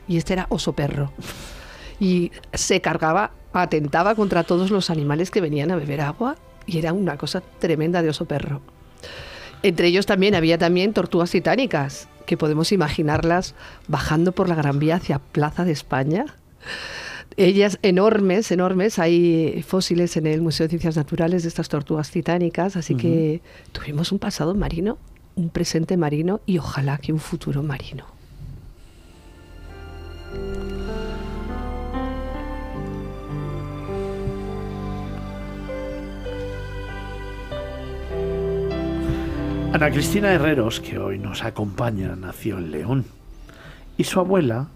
[0.08, 1.12] Y este era oso perro.
[2.00, 6.36] Y se cargaba, atentaba contra todos los animales que venían a beber agua
[6.66, 8.60] y era una cosa tremenda de oso perro.
[9.62, 13.54] Entre ellos también había también tortugas titánicas, que podemos imaginarlas
[13.88, 16.26] bajando por la Gran Vía hacia Plaza de España.
[17.36, 18.98] Ellas enormes, enormes.
[18.98, 23.40] Hay fósiles en el Museo de Ciencias Naturales de estas tortugas titánicas, así que
[23.72, 24.98] tuvimos un pasado marino,
[25.34, 28.04] un presente marino y ojalá que un futuro marino.
[39.74, 43.06] Ana Cristina Herreros, que hoy nos acompaña, nació en León
[43.96, 44.68] y su abuela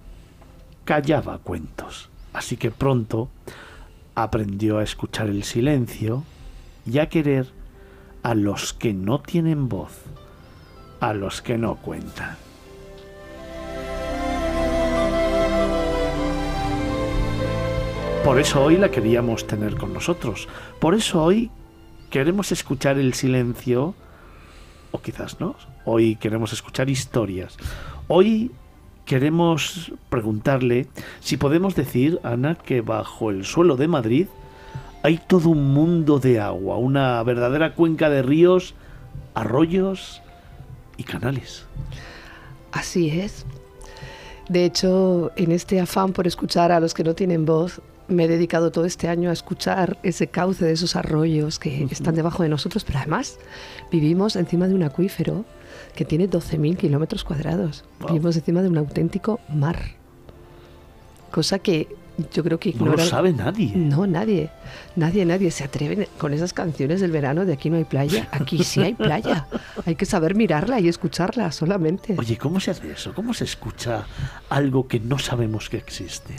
[0.85, 3.29] callaba cuentos, así que pronto
[4.17, 6.25] aprendió a escuchar el silencio
[6.85, 7.47] y a querer
[8.25, 10.01] a los que no tienen voz,
[10.99, 12.37] a los que no cuentan.
[18.25, 20.49] Por eso hoy la queríamos tener con nosotros.
[20.81, 21.53] Por eso hoy
[22.11, 23.95] queremos escuchar el silencio,
[25.03, 25.57] quizás no.
[25.85, 27.57] Hoy queremos escuchar historias.
[28.09, 28.51] Hoy
[29.05, 30.87] queremos preguntarle
[31.21, 34.27] si podemos decir, Ana, que bajo el suelo de Madrid
[35.03, 38.75] hay todo un mundo de agua, una verdadera cuenca de ríos,
[39.35, 40.21] arroyos
[40.97, 41.65] y canales.
[42.73, 43.47] Así es.
[44.49, 48.29] De hecho, en este afán por escuchar a los que no tienen voz, me he
[48.29, 52.49] dedicado todo este año a escuchar ese cauce de esos arroyos que están debajo de
[52.49, 53.39] nosotros, pero además
[53.93, 55.45] vivimos encima de un acuífero
[55.95, 57.85] que tiene 12.000 kilómetros cuadrados.
[58.07, 59.79] Vivimos encima de un auténtico mar.
[61.31, 61.89] Cosa que
[62.33, 63.73] yo creo que No lo sabe nadie.
[63.77, 64.51] No, nadie.
[64.97, 68.29] Nadie, nadie se atreve con esas canciones del verano de aquí no hay playa.
[68.33, 69.47] Aquí sí hay playa.
[69.87, 72.17] Hay que saber mirarla y escucharla solamente.
[72.19, 73.15] Oye, ¿cómo se hace eso?
[73.15, 74.07] ¿Cómo se escucha
[74.49, 76.35] algo que no sabemos que existe?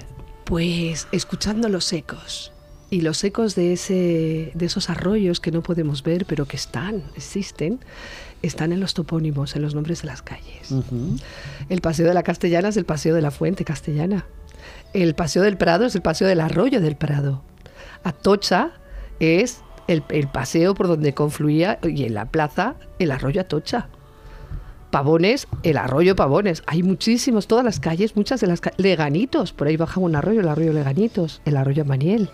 [0.49, 2.51] Pues escuchando los ecos.
[2.89, 7.03] Y los ecos de, ese, de esos arroyos que no podemos ver, pero que están,
[7.15, 7.79] existen,
[8.41, 10.73] están en los topónimos, en los nombres de las calles.
[11.69, 14.25] El Paseo de la Castellana es el Paseo de la Fuente Castellana.
[14.91, 17.43] El Paseo del Prado es el Paseo del Arroyo del Prado.
[18.03, 18.71] Atocha
[19.19, 23.87] es el, el paseo por donde confluía, y en la plaza, el arroyo Atocha.
[24.91, 26.63] Pavones, el arroyo Pavones.
[26.65, 28.79] Hay muchísimos, todas las calles, muchas de las calles.
[28.79, 32.29] Leganitos, por ahí baja un arroyo, el arroyo Leganitos, el arroyo Maniel.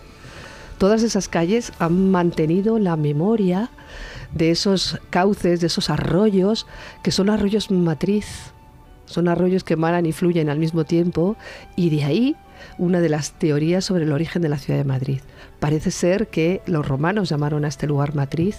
[0.78, 3.70] Todas esas calles han mantenido la memoria
[4.34, 6.66] de esos cauces, de esos arroyos,
[7.02, 8.52] que son arroyos matriz.
[9.06, 11.36] Son arroyos que emanan y fluyen al mismo tiempo,
[11.76, 12.36] y de ahí
[12.78, 15.20] una de las teorías sobre el origen de la ciudad de Madrid.
[15.60, 18.56] Parece ser que los romanos llamaron a este lugar matriz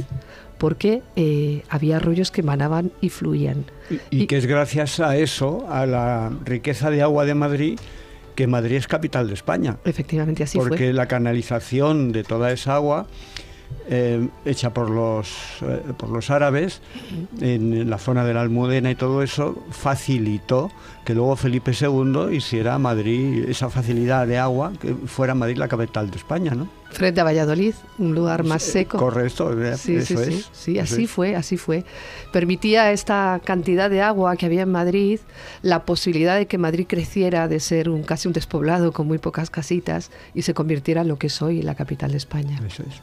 [0.58, 3.66] porque eh, había arroyos que emanaban y fluían.
[3.90, 7.80] Y, y que es gracias a eso, a la riqueza de agua de Madrid,
[8.36, 9.78] que Madrid es capital de España.
[9.84, 10.94] Efectivamente, así porque fue.
[10.94, 13.08] la canalización de toda esa agua
[13.90, 15.30] eh, hecha por los,
[15.62, 16.82] eh, por los árabes
[17.40, 20.72] en la zona de la Almudena y todo eso facilitó
[21.06, 26.12] que luego Felipe II hiciera Madrid esa facilidad de agua, que fuera Madrid la capital
[26.12, 26.68] de España, ¿no?
[26.90, 28.98] Frente a Valladolid, un lugar más seco.
[28.98, 30.50] Correcto, eh, Sí, eso sí, es.
[30.52, 31.10] sí, así es.
[31.10, 31.86] fue, así fue.
[32.34, 35.22] Permitía esta cantidad de agua que había en Madrid,
[35.62, 39.50] la posibilidad de que Madrid creciera de ser un, casi un despoblado con muy pocas
[39.50, 42.60] casitas y se convirtiera en lo que es hoy la capital de España.
[42.68, 43.02] Eso es.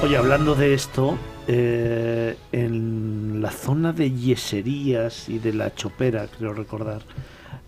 [0.00, 1.18] Oye, hablando de esto,
[1.48, 7.02] eh, en la zona de Yeserías y de la Chopera, creo recordar,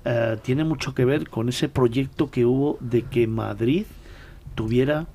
[0.05, 3.84] eh, tiene mucho que ver con ese proyecto que hubo de que Madrid
[4.55, 5.07] tuviera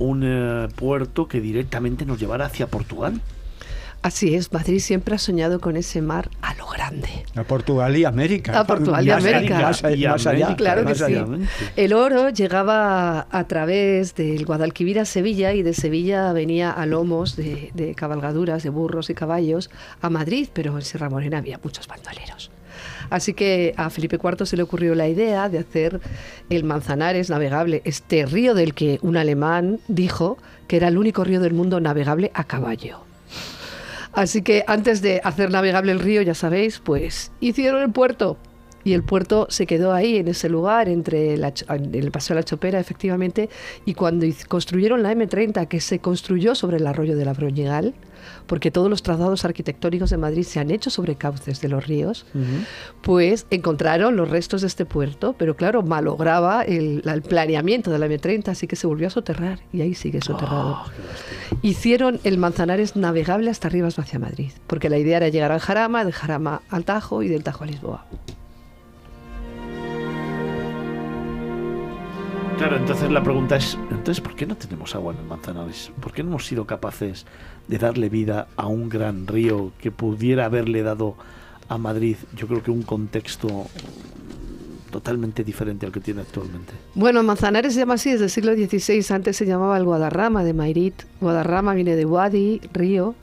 [0.00, 3.20] un eh, puerto que directamente nos llevara hacia Portugal.
[4.04, 7.08] Así es, Madrid siempre ha soñado con ese mar a lo grande.
[7.36, 8.60] A Portugal y América.
[8.60, 9.58] A Portugal y Más- América.
[9.60, 10.56] Más, Y más allá.
[10.56, 11.04] Claro que más sí.
[11.04, 11.26] allá.
[11.74, 17.34] El oro llegaba a través del Guadalquivir a Sevilla y de Sevilla venía a lomos
[17.34, 19.70] de, de cabalgaduras, de burros y caballos
[20.02, 22.50] a Madrid, pero en Sierra Morena había muchos bandoleros.
[23.08, 26.00] Así que a Felipe IV se le ocurrió la idea de hacer
[26.50, 30.36] el Manzanares navegable, este río del que un alemán dijo
[30.68, 33.03] que era el único río del mundo navegable a caballo.
[34.14, 38.38] Así que antes de hacer navegable el río, ya sabéis, pues hicieron el puerto.
[38.84, 42.78] Y el puerto se quedó ahí, en ese lugar, entre el Paseo de la Chopera,
[42.78, 43.48] efectivamente.
[43.86, 47.94] Y cuando construyeron la M30, que se construyó sobre el arroyo de la Broñegal,
[48.46, 52.26] porque todos los trazados arquitectónicos de Madrid se han hecho sobre cauces de los ríos,
[52.34, 52.66] uh -huh.
[53.02, 58.06] pues encontraron los restos de este puerto, pero claro, malograba el, el, planeamiento de la
[58.06, 60.82] M30, así que se volvió a soterrar y ahí sigue soterrado.
[60.84, 60.90] Oh,
[61.62, 66.04] Hicieron el Manzanares navegable hasta Rivas hacia Madrid, porque la idea era llegar al Jarama,
[66.04, 68.06] del Jarama al Tajo y del Tajo a Lisboa.
[72.58, 75.92] Claro, entonces la pregunta es, entonces ¿por qué no tenemos agua en el Manzanares?
[76.00, 77.26] ¿Por qué no hemos sido capaces
[77.68, 81.16] de darle vida a un gran río que pudiera haberle dado
[81.68, 83.66] a Madrid, yo creo que un contexto
[84.90, 86.72] totalmente diferente al que tiene actualmente.
[86.94, 90.54] Bueno, Manzanares se llama así desde el siglo XVI, antes se llamaba el Guadarrama de
[90.54, 90.94] Mairit.
[91.20, 93.16] Guadarrama viene de Wadi, río,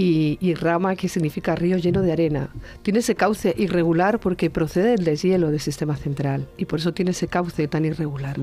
[0.00, 2.50] y, Rama, que significa río lleno de arena.
[2.82, 7.10] Tiene ese cauce irregular porque procede del deshielo del sistema central y por eso tiene
[7.10, 8.36] ese cauce tan irregular.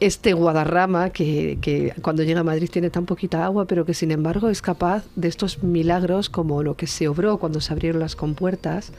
[0.00, 4.10] Este Guadarrama, que, que, cuando llega a Madrid tiene tan poquita agua, pero que sin
[4.10, 8.16] embargo es capaz de estos milagros como lo que se obró cuando se abrieron las
[8.16, 8.92] compuertas,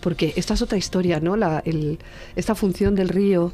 [0.00, 1.36] porque esta es otra historia, ¿no?
[1.36, 1.62] La,
[2.36, 3.52] esta función del río.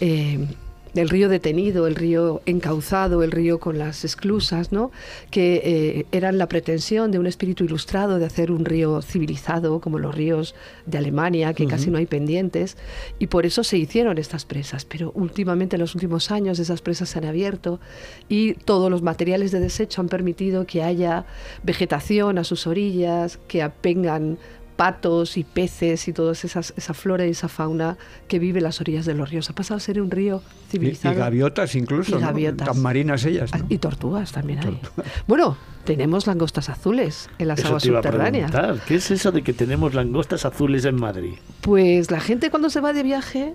[0.00, 0.46] Eh,
[0.94, 4.90] del río detenido, el río encauzado, el río con las esclusas, ¿no?
[5.30, 9.98] que eh, eran la pretensión de un espíritu ilustrado de hacer un río civilizado, como
[9.98, 10.54] los ríos
[10.86, 12.76] de Alemania, que casi no hay pendientes,
[13.18, 14.84] y por eso se hicieron estas presas.
[14.84, 17.80] Pero últimamente, en los últimos años, esas presas se han abierto
[18.28, 21.26] y todos los materiales de desecho han permitido que haya
[21.62, 24.38] vegetación a sus orillas, que apengan
[24.76, 27.96] patos y peces y toda esa flora y esa fauna
[28.28, 29.50] que vive en las orillas de los ríos.
[29.50, 31.14] Ha pasado a ser un río civilizado.
[31.14, 33.50] Y, gaviotas incluso, Tan marinas ellas.
[33.68, 34.80] Y tortugas también hay.
[35.26, 38.52] Bueno, tenemos langostas azules en las aguas subterráneas.
[38.86, 41.34] ¿Qué es eso de que tenemos langostas azules en Madrid?
[41.60, 43.54] Pues la gente cuando se va de viaje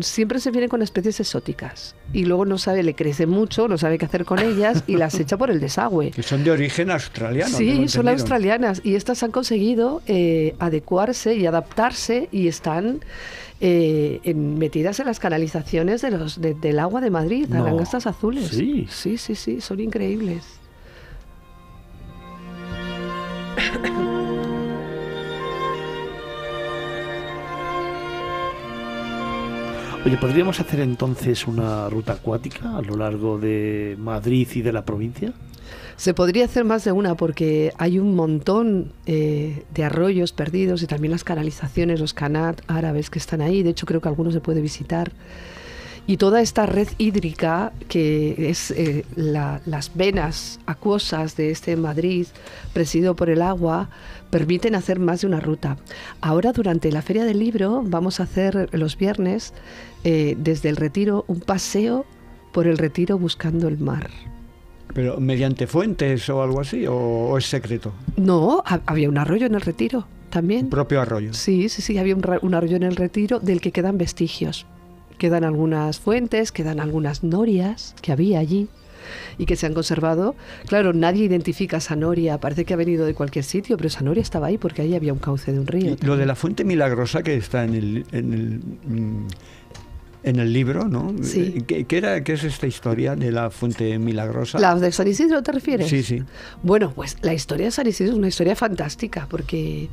[0.00, 3.98] siempre se viene con especies exóticas y luego no sabe, le crece mucho, no sabe
[3.98, 6.10] qué hacer con ellas y las echa por el desagüe.
[6.10, 7.56] Que son de origen australiano.
[7.56, 13.00] Sí, son australianas y estas han conseguido eh, adecuarse y adaptarse y están
[13.60, 17.80] eh, metidas en las canalizaciones de los, del agua de Madrid, no.
[17.80, 18.48] azules.
[18.48, 18.86] Sí.
[18.90, 20.44] sí, sí, sí, son increíbles.
[30.06, 34.84] Oye, ¿podríamos hacer entonces una ruta acuática a lo largo de Madrid y de la
[34.84, 35.32] provincia?
[35.96, 40.86] Se podría hacer más de una porque hay un montón eh, de arroyos perdidos y
[40.86, 43.62] también las canalizaciones, los canat árabes que están ahí.
[43.62, 45.10] De hecho, creo que algunos se puede visitar.
[46.06, 52.26] Y toda esta red hídrica, que es eh, las venas acuosas de este Madrid,
[52.74, 53.88] presidido por el agua,
[54.34, 55.76] permiten hacer más de una ruta.
[56.20, 59.54] Ahora, durante la Feria del Libro, vamos a hacer los viernes,
[60.02, 62.04] eh, desde el retiro, un paseo
[62.52, 64.10] por el retiro buscando el mar.
[64.92, 66.84] ¿Pero mediante fuentes o algo así?
[66.84, 67.92] ¿O, es secreto?
[68.16, 70.64] No, había un arroyo en el retiro también.
[70.64, 71.32] ¿Un propio arroyo?
[71.32, 74.66] Sí, sí, sí, había un arroyo en el retiro del que quedan vestigios.
[75.16, 78.66] Quedan algunas fuentes, quedan algunas norias que había allí
[79.38, 80.34] y que se han conservado.
[80.66, 84.02] Claro, nadie identifica a esa noria, parece que ha venido de cualquier sitio, pero esa
[84.02, 85.96] noria estaba ahí porque ahí había un cauce de un río.
[86.02, 89.26] lo de la fuente milagrosa que está en el, en el mm,
[90.24, 91.14] en el libro, ¿no?
[91.22, 91.62] Sí.
[91.66, 94.58] ¿Qué, era, ¿Qué es esta historia de la fuente milagrosa?
[94.58, 95.88] ¿La de San Isidro te refieres?
[95.88, 96.22] Sí, sí.
[96.62, 99.88] Bueno, pues la historia de San Isidro es una historia fantástica porque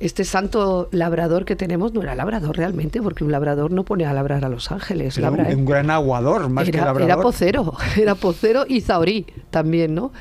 [0.00, 4.12] este santo labrador que tenemos no era labrador realmente, porque un labrador no pone a
[4.12, 5.16] labrar a los ángeles.
[5.18, 7.02] Era un, gran aguador, más que labrador.
[7.02, 10.12] Era pocero, era pocero y zaorí también, ¿no?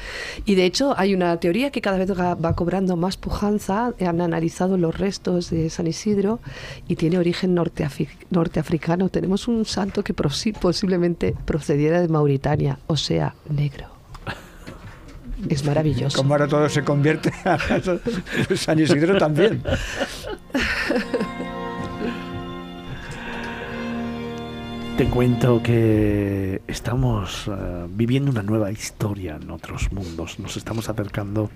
[0.45, 3.93] Y de hecho hay una teoría que cada vez va cobrando más pujanza.
[4.00, 6.40] Han analizado los restos de San Isidro
[6.88, 9.09] y tiene origen norteafricano.
[9.09, 13.90] Tenemos un santo que posiblemente procediera de Mauritania, o sea, negro.
[15.49, 16.17] Es maravilloso.
[16.17, 17.57] Como ahora todo se convierte a
[18.55, 19.63] San Isidro también.
[24.97, 30.37] Te cuento que estamos eh, viviendo una nueva historia en otros mundos.
[30.37, 31.49] Nos estamos acercando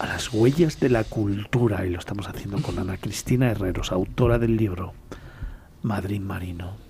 [0.00, 4.38] a las huellas de la cultura y lo estamos haciendo con Ana Cristina Herreros, autora
[4.38, 4.92] del libro
[5.82, 6.81] Madrid Marino.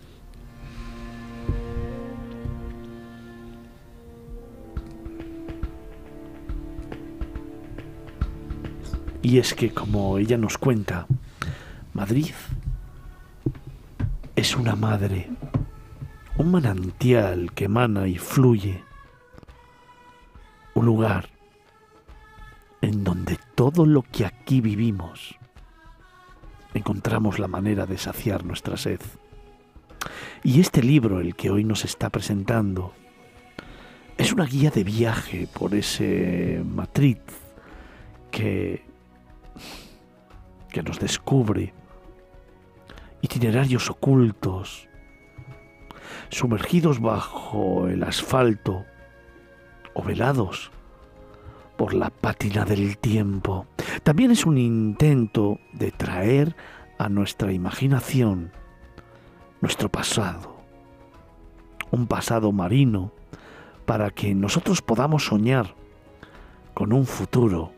[9.23, 11.07] Y es que, como ella nos cuenta,
[11.95, 12.33] Madrid
[14.35, 15.29] es una madre,
[16.37, 18.83] un manantial que emana y fluye,
[20.75, 21.29] un lugar
[22.81, 25.37] en donde todo lo que aquí vivimos
[26.75, 29.01] encontramos la manera de saciar nuestra sed.
[30.43, 32.93] Y este libro, el que hoy nos está presentando,
[34.19, 37.21] es una guía de viaje por ese matriz
[38.31, 38.92] que
[40.73, 41.73] que nos descubre
[43.21, 44.89] itinerarios ocultos,
[46.31, 48.85] sumergidos bajo el asfalto
[49.95, 50.73] o velados
[51.77, 53.67] por la pátina del tiempo.
[54.03, 56.57] También es un intento de traer
[56.99, 58.53] a nuestra imaginación
[59.61, 60.57] nuestro pasado,
[61.93, 63.13] un pasado marino,
[63.87, 65.75] para que nosotros podamos soñar
[66.75, 67.73] con un futuro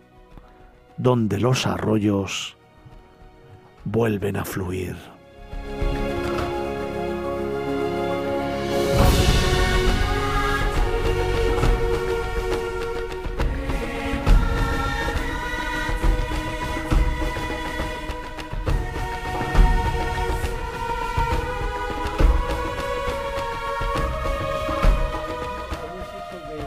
[0.96, 2.56] donde los arroyos
[3.84, 5.13] vuelven a fluir.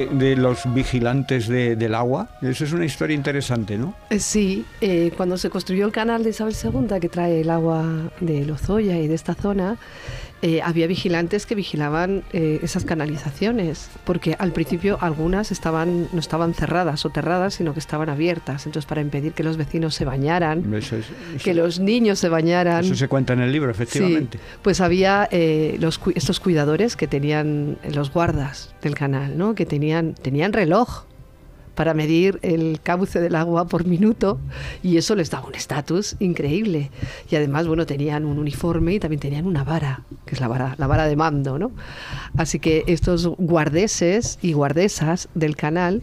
[0.05, 2.27] De los vigilantes de- del agua.
[2.41, 3.93] Eso es una historia interesante, ¿no?
[4.09, 8.11] Eh, Sí, eh, cuando se construyó el canal de Isabel II, que trae el agua
[8.19, 9.77] de Lozoya y de esta zona,
[10.43, 16.53] eh, había vigilantes que vigilaban eh, esas canalizaciones, porque al principio algunas estaban, no estaban
[16.53, 20.71] cerradas o cerradas, sino que estaban abiertas, entonces para impedir que los vecinos se bañaran,
[20.75, 22.85] Eso, es- eso- que los niños se bañaran.
[22.85, 24.37] eso se cuenta en el libro, efectivamente.
[24.37, 29.55] Sí, pues había eh, los, estos cuidadores que tenían los guardas del canal, ¿no?
[29.55, 31.05] que tenían, tenían reloj
[31.77, 34.39] para medir el cauce del agua por minuto
[34.81, 36.89] y eso les daba un estatus increíble.
[37.29, 40.73] Y además, bueno, tenían un uniforme y también tenían una vara, que es la vara,
[40.79, 41.71] la vara de mando, ¿no?
[42.35, 46.01] Así que estos guardeses y guardesas del canal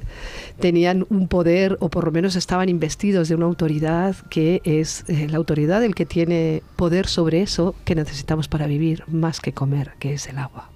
[0.61, 5.27] tenían un poder o por lo menos estaban investidos de una autoridad que es eh,
[5.29, 9.91] la autoridad del que tiene poder sobre eso que necesitamos para vivir más que comer,
[9.99, 10.74] que es el agua.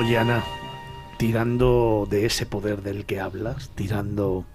[0.00, 0.42] Oye, Ana,
[1.18, 4.46] tirando de ese poder del que hablas, tirando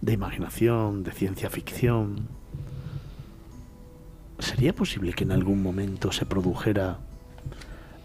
[0.00, 2.28] de imaginación, de ciencia ficción,
[4.38, 6.98] ¿sería posible que en algún momento se produjera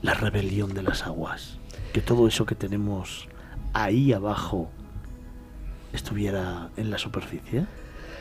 [0.01, 1.59] la rebelión de las aguas?
[1.93, 3.27] Que todo eso que tenemos
[3.73, 4.71] ahí abajo
[5.93, 7.67] estuviera en la superficie?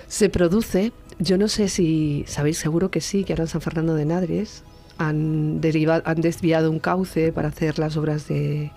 [0.06, 3.94] Se produce, yo no sé si sabéis seguro que sí, que ahora en San Fernando
[3.94, 4.64] de Nadres
[4.98, 8.70] han, deriva- han desviado un cauce para hacer las obras de,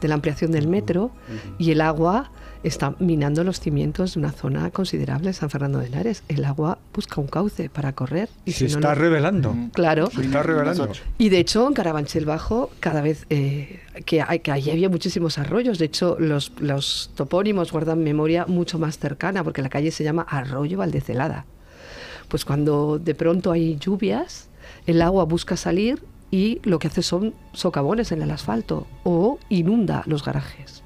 [0.00, 1.10] de la ampliación del metro
[1.58, 2.30] y el agua
[2.62, 6.22] está minando los cimientos de una zona considerable de San Fernando de Henares.
[6.28, 8.30] El agua busca un cauce para correr.
[8.46, 9.54] Y Se si no, está no- revelando.
[9.74, 10.10] Claro.
[10.10, 10.88] Se está revelando.
[11.18, 15.36] Y de hecho, en Carabanchel Bajo, cada vez eh, que, hay, que allí había muchísimos
[15.36, 15.78] arroyos.
[15.78, 20.22] De hecho, los, los topónimos guardan memoria mucho más cercana, porque la calle se llama
[20.26, 21.44] Arroyo Valdecelada.
[22.28, 24.48] Pues cuando de pronto hay lluvias,
[24.86, 30.02] el agua busca salir y lo que hace son socavones en el asfalto o inunda
[30.06, 30.82] los garajes.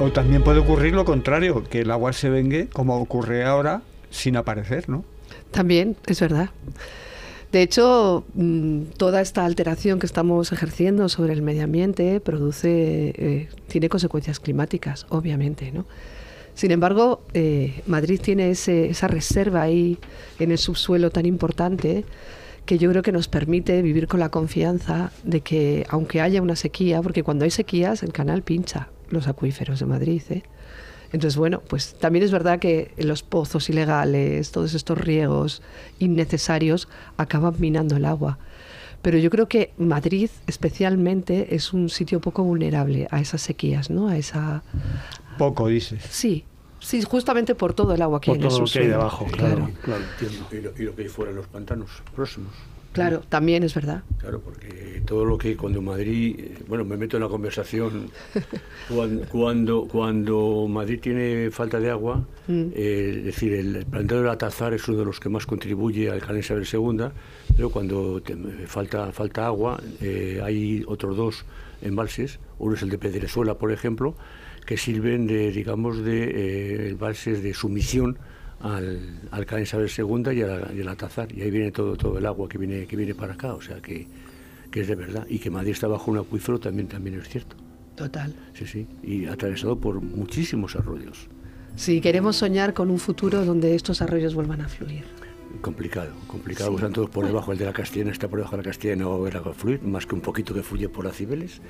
[0.00, 4.36] O también puede ocurrir lo contrario, que el agua se vengue, como ocurre ahora, sin
[4.36, 5.04] aparecer, ¿no?
[5.52, 6.50] También, es verdad.
[7.54, 13.48] De hecho, mm, toda esta alteración que estamos ejerciendo sobre el medio ambiente produce, eh,
[13.68, 15.86] tiene consecuencias climáticas, obviamente, ¿no?
[16.54, 19.98] Sin embargo, eh, Madrid tiene ese- esa reserva ahí
[20.40, 22.04] en el subsuelo tan importante
[22.66, 26.56] que yo creo que nos permite vivir con la confianza de que aunque haya una
[26.56, 30.42] sequía, porque cuando hay sequías el canal pincha los acuíferos de Madrid, ¿eh?
[31.14, 35.62] Entonces, bueno, pues también es verdad que los pozos ilegales, todos estos riegos
[36.00, 38.36] innecesarios acaban minando el agua.
[39.00, 44.08] Pero yo creo que Madrid especialmente es un sitio poco vulnerable a esas sequías, ¿no?
[44.08, 44.64] A esa...
[45.38, 46.02] Poco, dices.
[46.10, 46.42] Sí,
[46.80, 48.86] sí, justamente por todo el agua que Por hay en el todo lo que hay
[48.88, 50.46] debajo, claro, claro, entiendo.
[50.50, 52.50] Y lo, y lo que hay fuera en los pantanos próximos.
[52.94, 54.02] Claro, también es verdad.
[54.18, 58.08] Claro, porque todo lo que cuando Madrid, eh, bueno, me meto en la conversación,
[58.88, 62.66] cuando, cuando, cuando Madrid tiene falta de agua, Mm.
[62.74, 66.20] eh, es decir, el planteo del Atazar es uno de los que más contribuye al
[66.20, 67.06] canal Isabel II,
[67.56, 71.44] pero cuando te- falta, falta agua, eh, hay otros dos
[71.80, 74.14] embalses, uno es el de Pedrezuela, por ejemplo,
[74.66, 78.18] que sirven de, digamos, de eh, embalses de sumisión
[78.64, 82.18] al, al canal Isabel II y, a- y al Atazar, y ahí viene todo, todo
[82.18, 84.06] el agua que viene, que viene para acá, o sea que,
[84.70, 87.56] que es de verdad, y que Madrid está bajo un acuífero también, también es cierto,
[87.94, 88.34] Total.
[88.54, 91.28] sí, sí, y atravesado por muchísimos arroyos.
[91.76, 95.04] Si queremos soñar con un futuro donde estos arroyos vuelvan a fluir.
[95.60, 96.76] Complicado, complicado, Sí.
[96.76, 99.10] están todos por debajo, el de la Castellana está por debajo de la Castellana, no
[99.10, 101.60] va a haber agua fluir, más que un poquito que fluye por las Cibeles.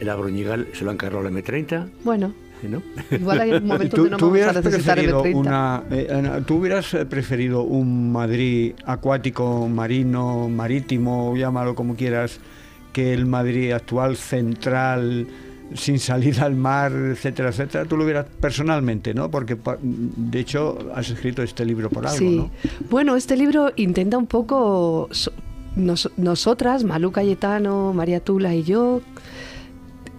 [0.00, 2.82] El Agroñigal se lo han cargado la M30, Bueno, ¿no?
[3.10, 5.34] igual hay un momento ¿Tú, donde no tú vamos a hubieras necesitar preferido M30.
[5.34, 12.40] una, eh, Ana, ¿Tú hubieras eh, preferido un Madrid acuático, marino, marítimo, llámalo como quieras,
[12.92, 15.26] que el Madrid actual, central,
[15.76, 17.84] sin salida al mar, etcétera, etcétera?
[17.84, 19.30] Tú lo hubieras personalmente, ¿no?
[19.30, 22.36] Porque de hecho has escrito este libro por algo, sí.
[22.36, 22.50] ¿no?
[22.90, 25.32] Bueno, este libro intenta un poco so-
[25.76, 29.00] nos- nosotras, Malú Cayetano, María Tula y yo,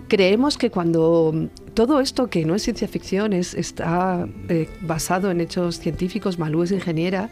[0.08, 5.42] creemos que cuando todo esto que no es ciencia ficción, es, está eh, basado en
[5.42, 7.30] hechos científicos, Malú es ingeniera,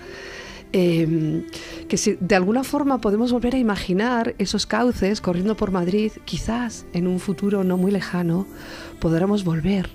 [0.73, 1.45] eh,
[1.87, 6.85] que si de alguna forma podemos volver a imaginar esos cauces corriendo por Madrid, quizás
[6.93, 8.47] en un futuro no muy lejano
[8.99, 9.89] podremos volver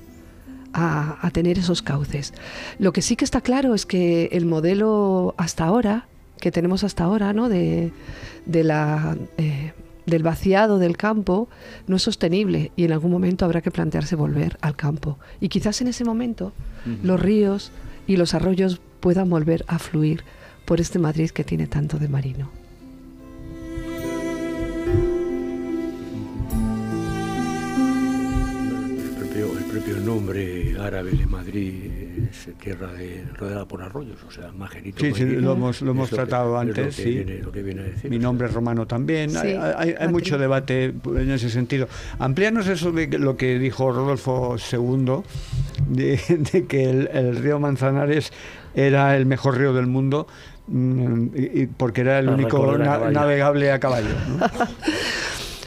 [0.73, 2.35] a, a tener esos cauces.
[2.79, 6.07] Lo que sí que está claro es que el modelo hasta ahora,
[6.41, 7.49] que tenemos hasta ahora, ¿no?
[7.49, 7.93] de,
[8.45, 9.17] de la...
[9.39, 9.73] eh,
[10.07, 11.49] del vaciado del campo
[11.89, 15.19] no es sostenible y en algún momento habrá que plantearse volver al campo.
[15.41, 16.53] Y quizás en ese momento
[17.03, 17.73] los ríos
[18.07, 20.23] y los arroyos puedan volver a fluir
[20.67, 22.51] por este Madrid que tiene tanto de marino.
[29.49, 31.75] El propio, nombre árabe de Madrid
[32.31, 35.01] es tierra de, rodeada por arroyos, o sea, Majerito.
[35.05, 37.11] Sí, sí, lo hemos, lo es hemos que- tratado antes, que sí.
[37.11, 38.11] viene- lo que viene a decir.
[38.11, 39.31] Mi nombre es romano también.
[39.31, 40.11] Sí, hay hay- hay Madrid.
[40.11, 41.89] mucho debate en ese sentido.
[42.19, 45.23] Amplíanos eso de que- lo que dijo Rodolfo II,
[45.89, 46.19] de,
[46.53, 48.33] de que el, el río Manzanares
[48.75, 50.27] era el mejor río del mundo.
[50.69, 51.27] Mm,
[51.77, 54.09] porque era el Para único a na- navegable a caballo.
[54.39, 54.47] ¿no?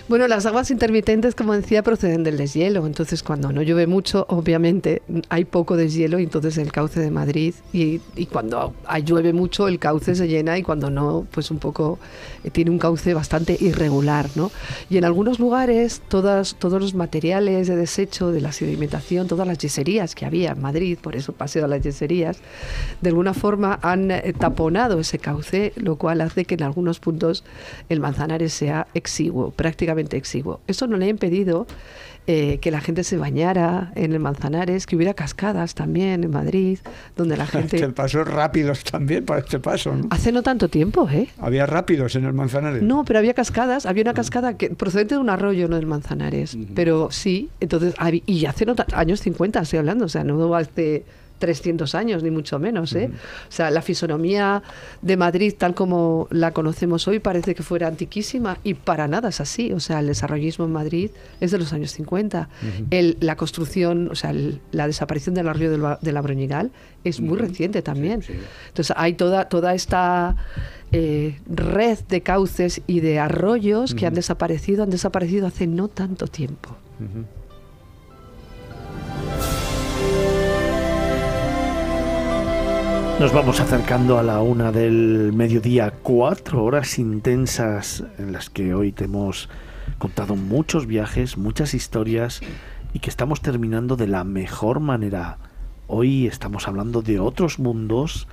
[0.10, 2.88] Bueno, las aguas intermitentes, como decía, proceden del deshielo.
[2.88, 7.54] Entonces, cuando no llueve mucho, obviamente hay poco deshielo y entonces el cauce de Madrid.
[7.74, 8.74] Y, y cuando
[9.06, 12.00] llueve mucho, el cauce se llena y cuando no, pues un poco
[12.44, 14.50] eh, tiene un cauce bastante irregular, ¿no?
[14.90, 19.60] Y en algunos lugares, todas, todos los materiales de desecho de la sedimentación, todas las
[19.60, 22.40] yeserías que había en Madrid, por eso paseo a las yeserías,
[23.00, 27.44] de alguna forma han eh, taponado ese cauce, lo cual hace que en algunos puntos
[27.90, 30.62] el Manzanares sea exiguo, prácticamente exiguo.
[30.68, 31.68] Eso no le ha impedido
[32.32, 36.78] eh, que la gente se bañara en el Manzanares, que hubiera cascadas también en Madrid,
[37.16, 37.90] donde la Este gente...
[37.90, 39.96] pasos rápidos también para este paso.
[39.96, 40.08] ¿no?
[40.12, 41.30] Hace no tanto tiempo, ¿eh?
[41.40, 42.84] Había rápidos en el Manzanares.
[42.84, 46.56] No, pero había cascadas, había una cascada que procedente de un arroyo, no del Manzanares,
[46.76, 47.96] pero sí, entonces,
[48.28, 51.06] y hace no años 50 estoy hablando, o sea, no hace
[51.40, 53.10] 300 años, ni mucho menos, ¿eh?
[53.48, 54.62] O sea, la fisonomía
[55.02, 59.40] de Madrid, tal como la conocemos hoy, parece que fuera antiquísima y para nada es
[59.42, 61.10] así, o sea, el desarrollismo en Madrid
[61.40, 62.50] es de los años 50.
[62.92, 66.72] El- la construcción, o sea, el- la desaparición del arroyo del, de la Broñigal
[67.04, 68.22] es muy reciente también.
[68.68, 70.36] Entonces, hay toda, toda esta
[70.92, 76.28] eh, red de cauces y de arroyos que han desaparecido, han desaparecido hace no tanto
[76.28, 76.76] tiempo.
[83.20, 88.94] Nos vamos acercando a la una del mediodía, cuatro horas intensas en las que hoy
[88.94, 89.50] te hemos
[89.98, 92.40] contado muchos viajes, muchas historias
[92.94, 95.38] y que estamos terminando de la mejor manera.
[95.88, 98.30] Hoy estamos hablando de otros mundos,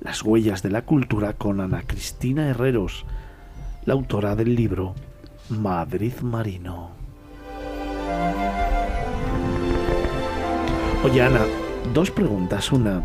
[0.00, 3.06] las huellas de la cultura con Ana Cristina Herreros,
[3.84, 4.94] la autora del libro
[5.48, 6.90] Madrid Marino.
[11.02, 11.40] Oye Ana,
[11.92, 12.70] dos preguntas.
[12.70, 13.02] Una,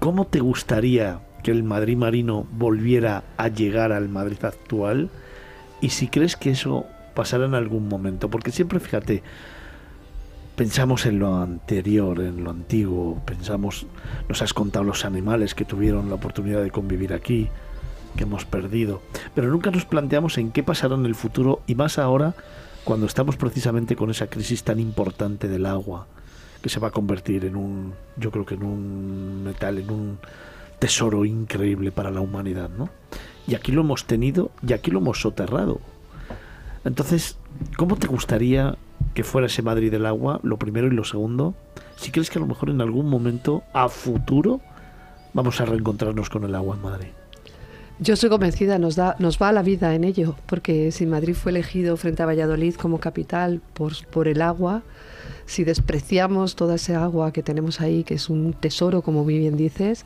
[0.00, 5.10] ¿Cómo te gustaría que el Madrid Marino volviera a llegar al Madrid actual?
[5.82, 9.22] Y si crees que eso pasará en algún momento, porque siempre fíjate,
[10.56, 13.86] pensamos en lo anterior, en lo antiguo, pensamos,
[14.26, 17.48] nos has contado los animales que tuvieron la oportunidad de convivir aquí,
[18.16, 19.02] que hemos perdido,
[19.34, 22.32] pero nunca nos planteamos en qué pasará en el futuro y más ahora
[22.84, 26.06] cuando estamos precisamente con esa crisis tan importante del agua
[26.62, 30.18] que se va a convertir en un, yo creo que en un metal, en un
[30.78, 32.88] tesoro increíble para la humanidad, ¿no?
[33.46, 35.80] Y aquí lo hemos tenido y aquí lo hemos soterrado.
[36.84, 37.36] Entonces,
[37.76, 38.76] ¿cómo te gustaría
[39.14, 41.54] que fuera ese Madrid del agua, lo primero y lo segundo?
[41.96, 44.60] Si crees que a lo mejor en algún momento, a futuro,
[45.34, 47.08] vamos a reencontrarnos con el agua en Madrid.
[47.98, 51.52] Yo estoy convencida, nos, da, nos va la vida en ello, porque si Madrid fue
[51.52, 54.82] elegido frente a Valladolid como capital por, por el agua,
[55.46, 59.56] si despreciamos toda esa agua que tenemos ahí, que es un tesoro, como muy bien
[59.56, 60.04] dices,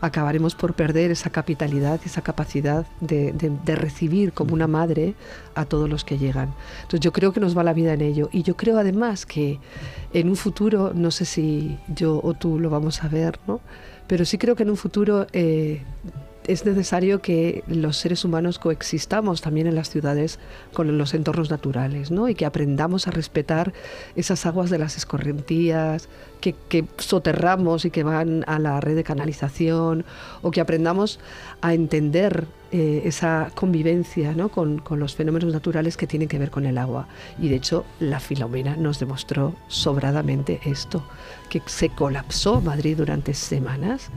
[0.00, 3.32] acabaremos por perder esa capitalidad, esa capacidad de,
[3.66, 5.14] recibir como una madre
[5.54, 6.54] a todos los que llegan.
[6.82, 8.28] Entonces yo creo que nos va la vida en ello.
[8.32, 9.58] Y yo creo además que
[10.12, 13.60] en un futuro, no sé si yo o tú lo vamos a ver, ¿no?
[14.06, 15.28] pero sí creo que en un futuro...
[15.32, 15.82] eh,
[16.50, 20.40] es necesario que los seres humanos coexistamos también en las ciudades
[20.72, 22.28] con los entornos naturales, ¿no?
[22.28, 23.72] Y que aprendamos a respetar
[24.16, 26.08] esas aguas de las escorrentías
[26.40, 30.04] que, soterramos y que van a la red de canalización,
[30.42, 31.20] o que aprendamos
[31.60, 34.48] a entender eh, esa convivencia ¿no?
[34.48, 37.06] con los fenómenos naturales que tienen que ver con el agua.
[37.38, 41.04] Y de hecho, la Filomena nos demostró sobradamente esto,
[41.48, 44.10] que se colapsó Madrid durante semanas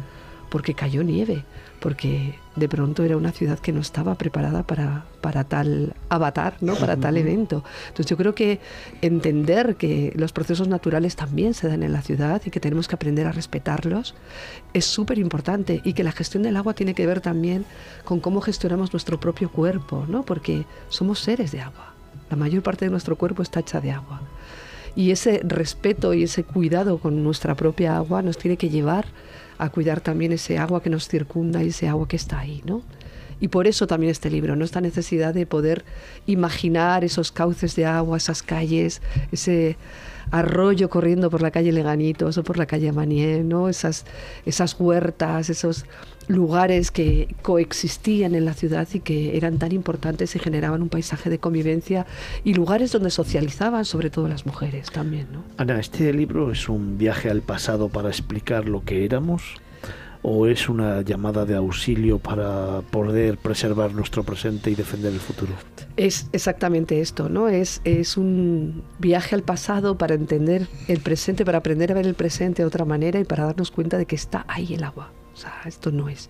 [0.54, 1.44] porque cayó nieve,
[1.84, 6.76] porque de pronto era una ciudad que no estaba preparada para, para tal avatar, ¿no?
[6.76, 7.62] para tal evento.
[7.90, 8.62] Entonces yo creo que
[9.02, 12.96] entender que los procesos naturales también se dan en la ciudad y que tenemos que
[12.96, 14.16] aprender a respetarlos
[14.72, 17.66] es súper importante y que la gestión del agua tiene que ver también
[18.06, 20.24] con cómo gestionamos nuestro propio cuerpo, ¿no?
[20.24, 21.96] porque somos seres de agua.
[22.30, 24.22] La mayor parte de nuestro cuerpo está hecha de agua.
[24.96, 29.08] Y ese respeto y ese cuidado con nuestra propia agua nos tiene que llevar
[29.64, 32.82] a cuidar también ese agua que nos circunda y ese agua que está ahí, ¿no?
[33.40, 34.64] Y por eso también este libro, ¿no?
[34.64, 35.84] Esta necesidad de poder
[36.26, 39.02] imaginar esos cauces de agua, esas calles,
[39.32, 39.76] ese
[40.34, 43.70] arroyo corriendo por la calle Leganitos o por la calle Manier, ¿no?
[43.70, 44.04] Esas,
[44.48, 45.86] esas huertas, esos
[46.28, 51.30] lugares que coexistían en la ciudad y que eran tan importantes y generaban un paisaje
[51.30, 52.08] de convivencia
[52.44, 55.28] y lugares donde socializaban sobre todo las mujeres también.
[55.58, 59.62] Ana, ¿este libro es un viaje al pasado para explicar lo que éramos?
[60.26, 65.52] ¿O es una llamada de auxilio para poder preservar nuestro presente y defender el futuro?
[65.98, 67.50] Es exactamente esto, ¿no?
[67.50, 72.16] Es, es un viaje al pasado para entender el presente, para aprender a ver el
[72.16, 75.12] presente de otra manera y para darnos cuenta de que está ahí el agua.
[75.34, 76.30] O sea, esto no es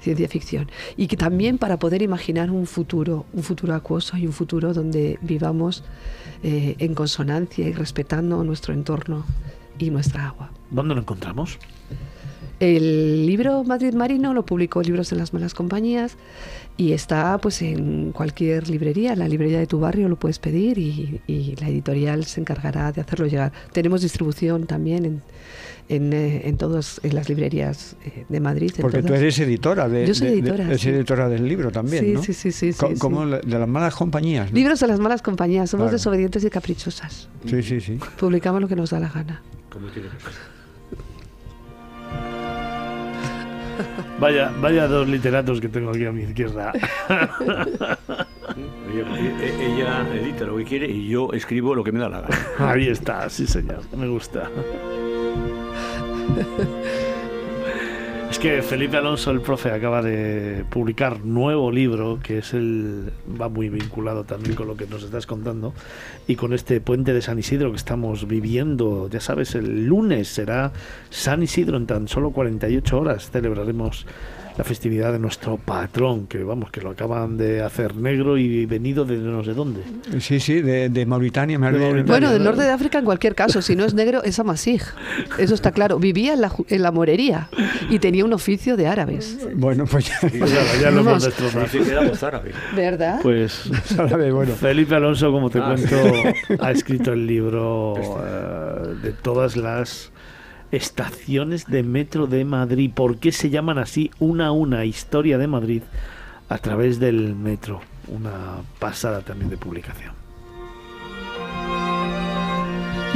[0.00, 0.70] ciencia ficción.
[0.96, 5.18] Y que también para poder imaginar un futuro, un futuro acuoso y un futuro donde
[5.20, 5.84] vivamos
[6.42, 9.24] eh, en consonancia y respetando nuestro entorno
[9.78, 10.50] y nuestra agua.
[10.70, 11.58] ¿Dónde lo encontramos?
[12.60, 16.16] El libro Madrid Marino lo publicó Libros en las Malas Compañías
[16.76, 21.20] y está pues en cualquier librería, la librería de tu barrio lo puedes pedir y,
[21.26, 23.52] y la editorial se encargará de hacerlo llegar.
[23.72, 25.22] Tenemos distribución también en,
[25.88, 28.72] en, eh, en todas en las librerías eh, de Madrid.
[28.76, 29.22] en Porque tú todas.
[29.22, 30.88] eres editora, de, Yo soy de- de- editora, eres sí.
[30.90, 32.22] editora del libro también, Sí, ¿no?
[32.22, 34.50] sí, sí, sí, Co- sí, como la- de las malas compañías.
[34.50, 34.54] ¿no?
[34.54, 35.96] Libros de las malas compañías, somos Claro.
[35.96, 37.28] desobedientes y caprichosas.
[37.46, 37.98] Sí, sí, sí.
[38.18, 39.42] Publicamos lo que nos da la gana.
[39.70, 40.49] Como tiene que ser.
[44.20, 46.72] Vaya, vaya dos literatos que tengo aquí a mi izquierda.
[48.92, 52.20] Ella, e- ella edita lo que quiere y yo escribo lo que me da la
[52.22, 52.36] gana.
[52.58, 54.50] Ahí está, sí señor, me gusta.
[58.30, 63.10] Es que Felipe Alonso, el profe, acaba de publicar nuevo libro que es el
[63.40, 65.74] va muy vinculado también con lo que nos estás contando
[66.28, 69.10] y con este puente de San Isidro que estamos viviendo.
[69.10, 70.72] Ya sabes, el lunes será
[71.10, 74.06] San Isidro en tan solo 48 horas celebraremos
[74.58, 79.04] la festividad de nuestro patrón, que vamos, que lo acaban de hacer negro y venido
[79.04, 79.80] de no sé dónde.
[80.20, 81.58] Sí, sí, de, de Mauritania.
[81.58, 81.86] me alegro.
[81.86, 82.12] Mauritania.
[82.12, 84.82] Bueno, del norte de África en cualquier caso, si no es negro es amasij.
[85.38, 85.98] Eso está claro.
[85.98, 87.48] Vivía en la, en la morería
[87.88, 89.38] y tenía un oficio de árabes.
[89.54, 91.66] Bueno, pues ya, Pues nada, ya lo hemos destrozado.
[91.90, 92.54] Éramos árabes.
[92.74, 93.20] ¿Verdad?
[93.22, 93.62] Pues
[93.98, 94.52] árabe, bueno.
[94.54, 95.74] Felipe Alonso, como te Ah.
[95.76, 95.96] cuento,
[96.64, 100.10] ha escrito el libro eh, de todas las
[100.70, 102.90] estaciones de metro de Madrid.
[102.94, 104.10] ¿Por qué se llaman así?
[104.18, 105.82] Una a una historia de Madrid
[106.48, 107.80] a través del metro.
[108.08, 110.14] Una pasada también de publicación.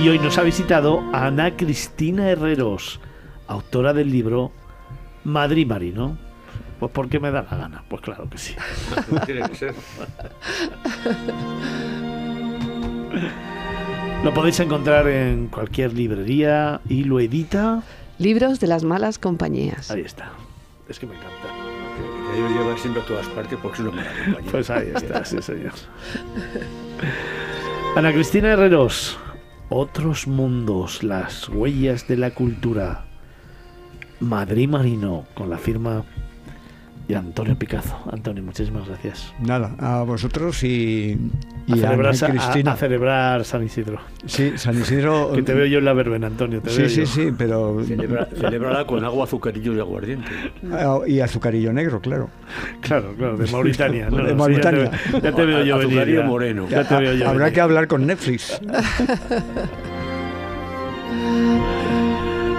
[0.03, 3.01] Y hoy nos ha visitado Ana Cristina Herreros,
[3.47, 4.51] autora del libro
[5.23, 6.19] Madrid Marino.
[6.81, 8.55] Pues porque me da la gana, pues claro que sí.
[9.27, 9.75] Tiene que ser.
[14.25, 17.83] Lo podéis encontrar en cualquier librería y lo edita.
[18.19, 19.91] Libros de las malas compañías.
[19.91, 20.33] Ahí está.
[20.89, 21.31] Es que me encanta.
[22.33, 24.51] Que ellos llevan siempre a todas partes porque es una mala compañía.
[24.51, 25.75] Pues ahí está, sí, señor.
[27.97, 29.19] Ana Cristina Herreros.
[29.69, 33.05] Otros mundos, las huellas de la cultura.
[34.21, 36.03] Madrid Marino, con la firma
[37.09, 37.97] de Antonio Picazo.
[38.11, 39.35] Antonio, muchísimas gracias.
[39.41, 41.19] Nada, a vosotros y,
[41.69, 42.73] A y a celebrar, a- Cristina.
[42.73, 43.99] a celebrar San Isidro.
[44.27, 45.33] Sí, San Isidro.
[45.35, 46.61] Que te veo yo en la verbena, Antonio.
[46.63, 47.07] Te Sí, veo sí, yo.
[47.07, 47.83] sí, pero.
[47.85, 50.31] Celebra, con agua, azucarillo y aguardiente.
[50.73, 52.31] Ah, Y azucarillo negro, claro.
[52.81, 54.09] Claro, claro, de Mauritania.
[54.11, 54.91] No, De sí, Mauritania.
[55.13, 55.89] ya, te, ya te veo yo venir.
[55.91, 56.27] Azucarillo ya.
[56.27, 56.69] moreno.
[56.69, 57.55] Ya te veo yo Habrá venir.
[57.55, 58.61] que hablar con Netflix.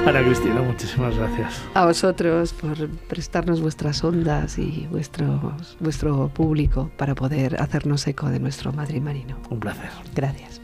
[0.05, 1.63] Ana Cristina, muchísimas gracias.
[1.73, 8.39] A vosotros por prestarnos vuestras ondas y vuestros, vuestro público para poder hacernos eco de
[8.39, 9.37] nuestro Madrid Marino.
[9.49, 9.89] Un placer.
[10.13, 10.61] Gracias.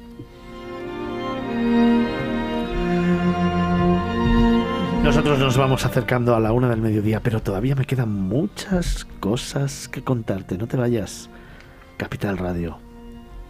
[5.03, 9.87] Nosotros nos vamos acercando a la una del mediodía, pero todavía me quedan muchas cosas
[9.87, 10.59] que contarte.
[10.59, 11.31] No te vayas.
[11.97, 12.77] Capital Radio.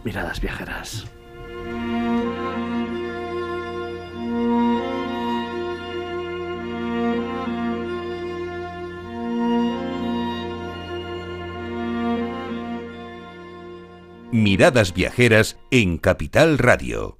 [0.04, 1.06] Miradas viajeras.
[14.32, 17.18] Miradas Viajeras en Capital Radio.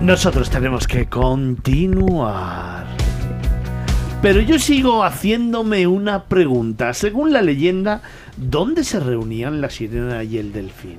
[0.00, 2.99] Nosotros tenemos que continuar.
[4.22, 6.92] Pero yo sigo haciéndome una pregunta.
[6.92, 8.02] Según la leyenda,
[8.36, 10.98] ¿dónde se reunían la sirena y el delfín?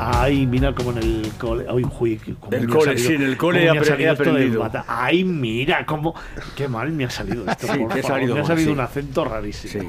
[0.00, 1.64] Ay, mira como en el cole.
[1.68, 3.68] Ay, uy, El cole, salido- sí, en el cole he
[4.08, 4.68] aprendido.
[4.86, 6.14] Ay, mira, cómo.
[6.56, 7.66] Qué mal me ha salido esto.
[7.66, 8.72] Sí, por favor, salido me ha salido sí.
[8.72, 9.82] un acento rarísimo.
[9.82, 9.88] Sí.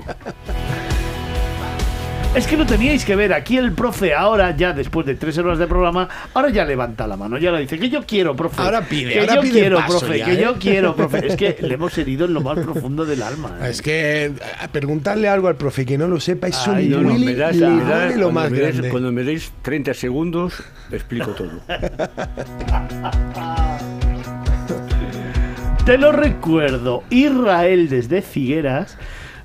[2.35, 3.33] Es que lo teníais que ver.
[3.33, 7.17] Aquí el profe, ahora ya después de tres horas de programa, ahora ya levanta la
[7.17, 7.37] mano.
[7.39, 8.61] Ya le dice que yo quiero, profe.
[8.61, 10.19] Ahora pide, que ahora yo pide quiero, paso profe.
[10.19, 10.41] ya, que ¿eh?
[10.43, 11.19] yo quiero, profe.
[11.27, 13.57] Es que le hemos herido en lo más profundo del alma.
[13.61, 13.69] ¿eh?
[13.69, 14.31] Es que eh,
[14.71, 17.55] preguntarle algo al profe que no lo sepa, Ay, le no, no, duele- me das-
[17.55, 18.89] le me das- duele lo más me des- grande.
[18.89, 20.53] Cuando me deis 30 segundos,
[20.91, 21.59] explico todo.
[25.85, 27.03] Te lo recuerdo.
[27.09, 28.95] Israel desde Figueras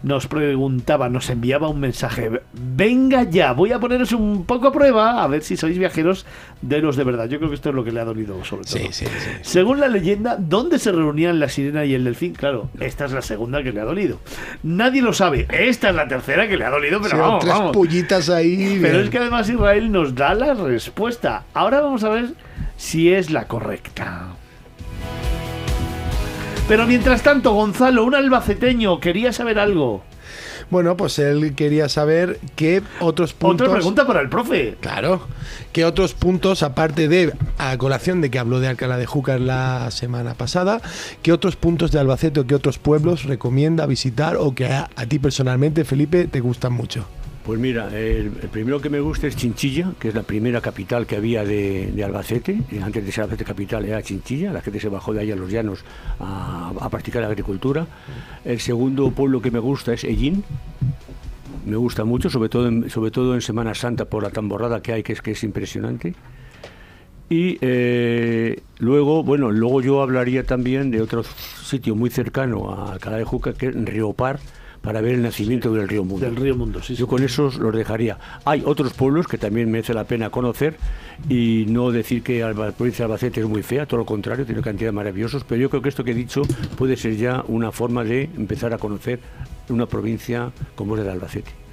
[0.04, 2.30] nos preguntaba, nos enviaba un mensaje.
[2.52, 6.26] Venga ya, voy a poneros un poco a prueba a ver si sois viajeros
[6.60, 7.26] de los de verdad.
[7.28, 8.76] Yo creo que esto es lo que le ha dolido sobre todo.
[8.78, 9.30] Sí, sí, sí.
[9.42, 12.34] Según la leyenda, ¿dónde se reunían la sirena y el delfín?
[12.34, 14.20] Claro, esta es la segunda que le ha dolido.
[14.62, 15.46] Nadie lo sabe.
[15.50, 17.72] Esta es la tercera que le ha dolido, pero Sí, vamos, tres vamos.
[17.72, 18.78] pullitas ahí.
[18.82, 19.04] Pero bien.
[19.06, 21.44] es que además Israel nos da la respuesta.
[21.54, 22.26] Ahora vamos a ver
[22.76, 24.28] si es la correcta.
[26.66, 30.02] Pero mientras tanto, Gonzalo, un albaceteño, quería saber algo.
[30.70, 33.66] Bueno, pues él quería saber qué otros puntos.
[33.66, 34.76] Otra pregunta para el profe.
[34.80, 35.20] Claro.
[35.72, 39.90] ¿Qué otros puntos, aparte de, a colación de que habló de Alcalá de Júcar la
[39.90, 40.80] semana pasada,
[41.22, 45.06] qué otros puntos de Albacete o qué otros pueblos recomienda visitar o que a, a
[45.06, 47.04] ti personalmente, Felipe, te gustan mucho?
[47.44, 51.16] Pues mira, el, primero que me gusta es Chinchilla, que es la primera capital que
[51.16, 52.58] había de, Albacete.
[52.70, 55.36] Y Antes de ser Albacete capital era Chinchilla, la gente se bajó de ahí a
[55.36, 55.84] los llanos
[56.20, 57.86] a, a practicar la agricultura.
[58.46, 60.42] El segundo pueblo que me gusta es Ellín.
[61.66, 64.94] Me gusta mucho, sobre todo en, sobre todo en Semana Santa por la tamborrada que
[64.94, 66.14] hay, que es que es impresionante.
[67.28, 73.18] Y eh, luego, bueno, luego yo hablaría también de otro sitio muy cercano a Alcalá
[73.18, 74.40] de Juca, que es Riopar,
[74.84, 76.26] para ver el nacimiento del río Mundo.
[76.26, 76.94] Del río Mundo, sí.
[76.94, 78.18] Yo con esos los dejaría.
[78.44, 80.76] Hay otros pueblos que también merece la pena conocer
[81.28, 84.60] y no decir que la provincia de Albacete es muy fea, todo lo contrario, tiene
[84.60, 86.42] cantidad de maravillosos, pero yo creo que esto que he dicho
[86.76, 89.20] puede ser ya una forma de empezar a conocer
[89.70, 91.63] una provincia como es la de Albacete.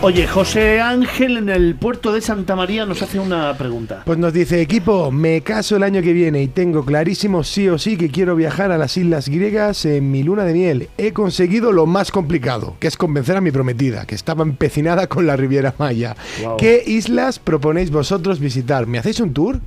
[0.00, 4.02] Oye, José Ángel en el puerto de Santa María nos hace una pregunta.
[4.06, 7.78] Pues nos dice, equipo, me caso el año que viene y tengo clarísimo sí o
[7.78, 10.88] sí que quiero viajar a las islas griegas en mi luna de miel.
[10.98, 15.26] He conseguido lo más complicado, que es convencer a mi prometida, que estaba empecinada con
[15.26, 16.14] la Riviera Maya.
[16.58, 18.86] ¿Qué islas proponéis vosotros visitar?
[18.86, 19.60] ¿Me hacéis un tour?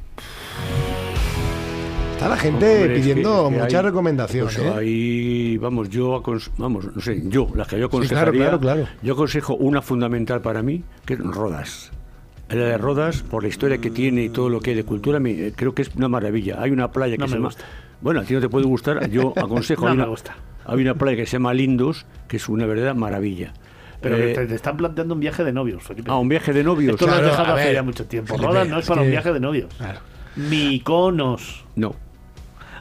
[2.22, 4.56] Está la gente Hombre, es pidiendo que- que muchas hay- recomendaciones.
[4.56, 4.74] pues ¿eh?
[4.77, 6.22] ahí, vamos, yo,
[6.58, 8.88] vamos, no sé, yo, las que yo claro, aconsejaría, claro, claro.
[9.01, 11.91] yo aconsejo una fundamental para mí, que es Rodas.
[12.50, 15.19] La de Rodas, por la historia que tiene y todo lo que hay de cultura,
[15.19, 16.61] me- eh, creo que es una maravilla.
[16.61, 17.48] Hay una playa que No se me llama...
[17.48, 17.64] gusta.
[18.01, 19.85] Bueno, a ti no te puede gustar, yo aconsejo...
[19.85, 20.35] No hay me una, gusta.
[20.66, 23.51] Hay una playa que se llama Lindos, que es una verdadera maravilla.
[24.00, 26.11] Pero Eh, te, te están planteando un viaje de novios, Felipe.
[26.11, 26.93] ah, un viaje de novios.
[26.93, 28.35] Esto lo Claro, has dejado hace ya mucho tiempo.
[28.35, 29.69] Felipe, Rodas no es para un viaje de novios.
[30.35, 31.66] Miconos.
[31.75, 31.95] No.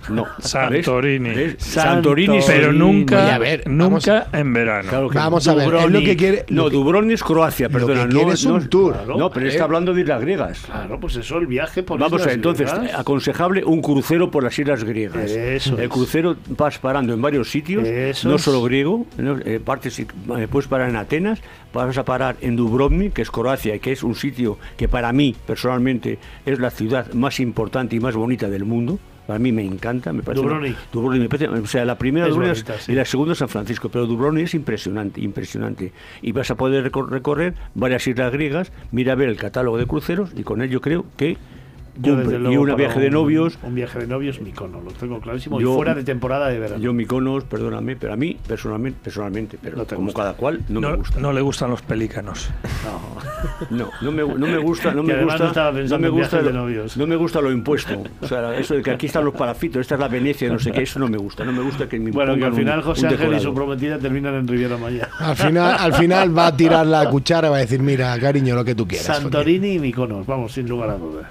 [0.08, 0.26] No.
[0.38, 1.34] Santorini.
[1.58, 2.38] Santorini.
[2.46, 4.88] Pero nunca, oye, a ver, nunca en verano.
[4.88, 6.44] Claro que Vamos a ver, es lo que quiere...
[6.48, 8.06] lo No, que- Dubrovnik es Croacia, perdona.
[8.06, 8.96] no, es no un tour.
[9.06, 9.64] No, pero está ¿eh?
[9.64, 10.60] hablando de Islas Griegas.
[10.60, 12.98] Claro, pues eso, el viaje por Vamos a entonces, griegas.
[12.98, 15.30] aconsejable un crucero por las islas griegas.
[15.30, 15.88] Eso el es.
[15.88, 19.38] crucero vas parando en varios sitios, Eso no solo griego, ¿no?
[19.44, 20.06] Eh, partes, y-
[20.36, 21.40] eh, puedes parar en Atenas,
[21.72, 25.12] vas a parar en Dubrovnik, que es Croacia, y que es un sitio que para
[25.12, 28.98] mí, personalmente, es la ciudad más importante y más bonita del mundo.
[29.30, 30.44] Para mí me encanta, me parece.
[30.44, 31.22] una- Dubrovnik.
[31.22, 32.90] Me parece- o sea, la primera Es Dubrovnik bonita, sí.
[32.90, 35.92] y la segunda San Francisco, pero Dubrovnik es impresionante, impresionante.
[36.20, 39.86] Y vas a poder recor- recorrer varias islas griegas, mira a ver el catálogo de
[39.86, 41.36] cruceros y con ello creo que
[42.02, 42.22] Yo, cumple.
[42.24, 45.20] desde y luego, un para viaje de novios, Un viaje de novios, Micono, lo tengo
[45.20, 45.60] clarísimo.
[45.60, 46.82] Yo- y fuera de temporada de verano.
[46.82, 50.20] yo Miconos, perdóname, pero a mí personalmente, personalmente, pero No como gusta.
[50.22, 51.20] cada cual no, me No, gusta.
[51.20, 52.50] no le gustan los pelícanos.
[53.70, 56.52] No, no me, no me gusta, no Que me gusta, no me gusta, de lo-
[56.52, 56.96] novios.
[56.96, 58.02] no me gusta lo impuesto.
[58.20, 60.72] O sea, eso de que aquí están los palafitos, esta es la Venecia, no sé
[60.72, 61.44] qué, eso no me gusta.
[61.44, 63.54] No me gusta que me Bueno, que al un- final José un Ángel y su
[63.54, 65.08] prometida terminan en Riviera Maya.
[65.18, 68.54] Al final, al final va a tirar la cuchara y va a decir, mira, cariño,
[68.54, 69.06] lo que tú quieras.
[69.06, 71.26] Santorini y Miconos, vamos, sin lugar a dudas.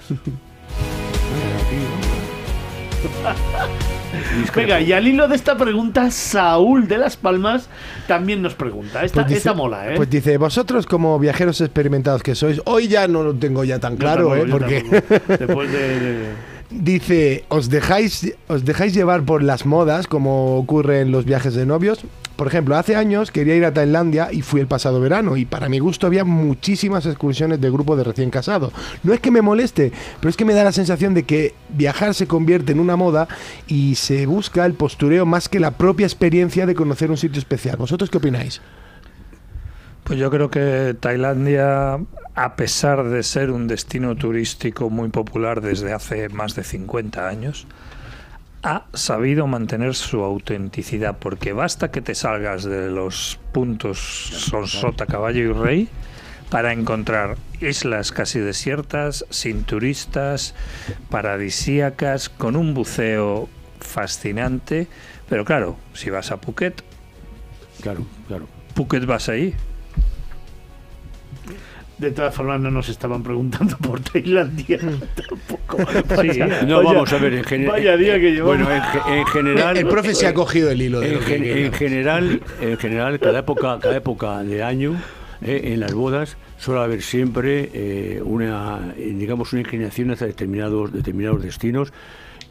[4.56, 7.70] Venga, y al hilo de esta pregunta, Saúl de Las Palmas
[8.08, 9.04] también nos pregunta.
[9.04, 9.96] Esta, Pues dice- esta mola, ¿eh?
[9.96, 13.98] Pues dice, vosotros como viajeros experimentados que sois, hoy ya no lo tengo ya tan
[13.98, 14.50] claro, tampoco, ¿eh?
[14.52, 15.34] Porque tampoco.
[15.46, 16.00] Después de...
[16.00, 16.30] de-
[16.72, 21.66] dice, os dejáis, os dejáis llevar por las modas, como ocurre en los viajes de
[21.66, 22.02] novios.
[22.40, 25.68] Por ejemplo, hace años quería ir a Tailandia y fui el pasado verano y para
[25.68, 28.72] mi gusto había muchísimas excursiones de grupo de recién casados.
[29.04, 32.14] No es que me moleste, pero es que me da la sensación de que viajar
[32.14, 33.28] se convierte en una moda
[33.68, 37.76] y se busca el postureo más que la propia experiencia de conocer un sitio especial.
[37.76, 38.62] ¿Vosotros qué opináis?
[40.06, 42.00] Pues yo creo que Tailandia,
[42.36, 47.68] a pesar de ser un destino turístico muy popular desde hace más de 50 años,
[48.64, 55.42] ha sabido mantener su autenticidad, porque basta que te salgas de los puntos Sonsota, Caballo
[55.42, 55.90] y Rey
[56.50, 60.56] para encontrar islas casi desiertas, sin turistas,
[61.10, 63.48] paradisíacas, con un buceo
[63.80, 64.88] fascinante.
[65.30, 66.84] Pero claro, si vas a Phuket,
[67.82, 68.48] Claro, claro.
[68.76, 69.56] Phuket vas ahí.
[72.00, 75.78] De todas formas, no nos estaban preguntando por Tailandia tampoco.
[76.16, 78.58] Vaya- No, vaya- vamos a ver, en, gene- Vaya día que llevamos.
[78.66, 79.78] Bueno, en, ge- en general...
[79.78, 83.80] El profe se ha cogido el hilo de En, gen- general, en general, cada época,
[83.82, 84.96] cada época de año,
[85.42, 90.92] eh, en las bodas suele haber siempre eh, una, eh, digamos, una inclinación hacia determinados,
[90.94, 91.92] determinados destinos.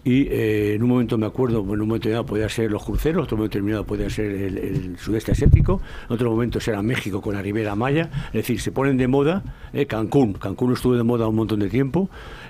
[0.04, 3.24] Y eh, en un momento me acuerdo, en un momento determinado podía ser los cruceros,
[3.24, 7.34] otro momento determinado podía ser el, el sudeste asiático, en otro momento será México con
[7.34, 8.10] la Ribera Maya.
[8.28, 10.34] Es decir, se ponen de moda eh, Cancún.
[10.34, 12.08] Cancún estuvo de moda un montón de tiempo.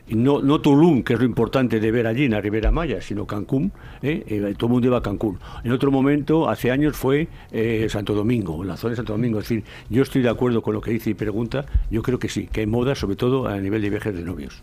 [0.09, 3.27] No, no Tulum, que es lo importante de ver allí en la Ribera Maya, sino
[3.27, 3.73] Cancún.
[4.03, 5.39] eh, todo el mundo iba a Cancún.
[5.65, 7.29] En otro momento, hace años, fue
[7.89, 9.39] Santo Domingo, la zona de Santo Domingo.
[9.39, 11.67] Es decir, yo estoy de acuerdo con lo que dice y pregunta.
[11.91, 14.63] Yo creo que sí, que hay moda, sobre todo a nivel de viajes de novios.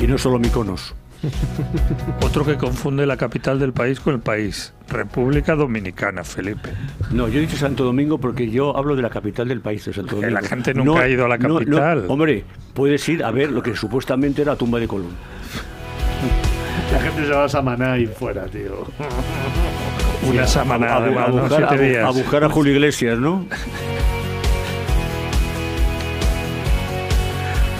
[0.00, 0.94] Y no solo Miconos.
[2.22, 4.72] Otro que confunde la capital del país con el país.
[4.88, 6.70] República Dominicana, Felipe.
[7.10, 9.92] No, yo he dicho Santo Domingo porque yo hablo de la capital del país, de
[9.92, 10.34] Santo Domingo.
[10.40, 12.04] la gente nunca ha ido a la no, no, capital.
[12.08, 15.10] hombre, puedes ir a ver lo que supuestamente era la tumba de Colón.
[16.92, 18.86] La gente se va a Samaná y fuera, tío.
[20.28, 23.46] Una semana, a, a- a a buscar a Julio Iglesias, ¿no?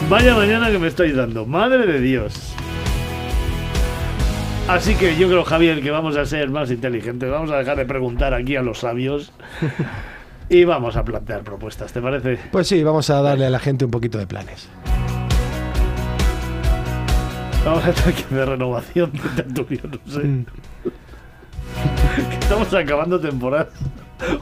[0.09, 2.55] Vaya mañana que me estáis dando, madre de Dios.
[4.71, 7.29] Así que yo creo, Javier, que vamos a ser más inteligentes.
[7.29, 9.33] Vamos a dejar de preguntar aquí a los sabios
[10.49, 12.39] y vamos a plantear propuestas, ¿te parece?
[12.53, 14.69] Pues sí, vamos a darle a la gente un poquito de planes.
[17.65, 20.21] Vamos a tener que hacer renovación de tertulio, no sé.
[20.21, 20.47] Mm.
[22.15, 23.71] Que Estamos acabando temporada.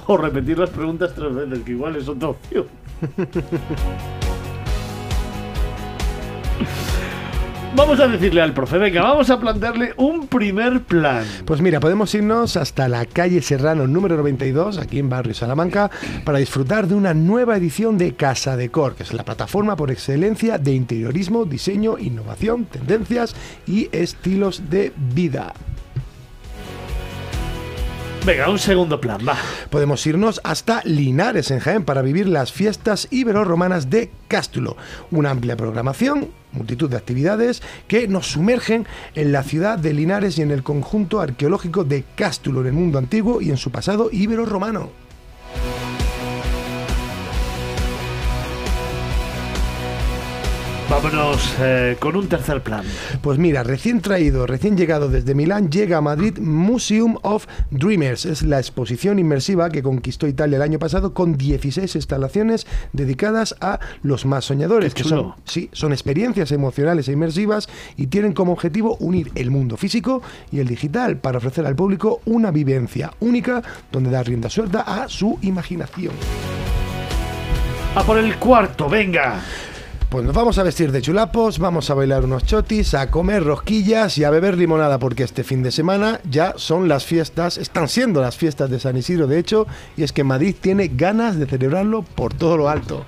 [0.08, 2.66] O repetir las preguntas tres veces, que igual es otra opción.
[7.78, 11.24] Vamos a decirle al profe, venga, vamos a plantearle un primer plan.
[11.44, 15.88] Pues mira, podemos irnos hasta la calle Serrano número 92, aquí en Barrio Salamanca,
[16.24, 20.58] para disfrutar de una nueva edición de Casa Decor, que es la plataforma por excelencia
[20.58, 25.54] de interiorismo, diseño, innovación, tendencias y estilos de vida.
[28.26, 29.36] Venga, un segundo plan, va.
[29.70, 34.76] Podemos irnos hasta Linares, en Jaén, para vivir las fiestas ibero-romanas de Cástulo.
[35.10, 40.42] Una amplia programación, multitud de actividades que nos sumergen en la ciudad de Linares y
[40.42, 45.07] en el conjunto arqueológico de Cástulo, en el mundo antiguo y en su pasado ibero-romano.
[50.90, 52.82] Vámonos eh, con un tercer plan.
[53.20, 58.24] Pues mira, recién traído, recién llegado desde Milán, llega a Madrid Museum of Dreamers.
[58.24, 63.80] Es la exposición inmersiva que conquistó Italia el año pasado con 16 instalaciones dedicadas a
[64.02, 64.94] los más soñadores.
[64.94, 67.68] Qué que son, sí, son experiencias emocionales e inmersivas
[67.98, 72.22] y tienen como objetivo unir el mundo físico y el digital para ofrecer al público
[72.24, 76.14] una vivencia única donde dar rienda suelta a su imaginación.
[77.94, 79.42] A por el cuarto, venga.
[80.08, 84.16] Pues nos vamos a vestir de chulapos, vamos a bailar unos chotis, a comer rosquillas
[84.16, 88.22] y a beber limonada porque este fin de semana ya son las fiestas, están siendo
[88.22, 89.66] las fiestas de San Isidro de hecho,
[89.98, 93.04] y es que Madrid tiene ganas de celebrarlo por todo lo alto.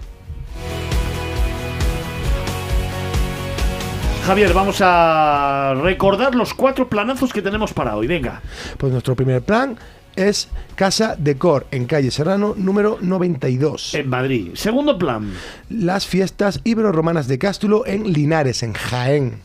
[4.26, 8.42] Javier, vamos a recordar los cuatro planazos que tenemos para hoy, venga.
[8.76, 9.78] Pues nuestro primer plan
[10.16, 13.94] es Casa Decor en calle Serrano número 92.
[13.94, 14.50] En Madrid.
[14.54, 15.32] Segundo plan.
[15.68, 19.40] Las fiestas ibero-romanas de Cástulo en Linares, en Jaén.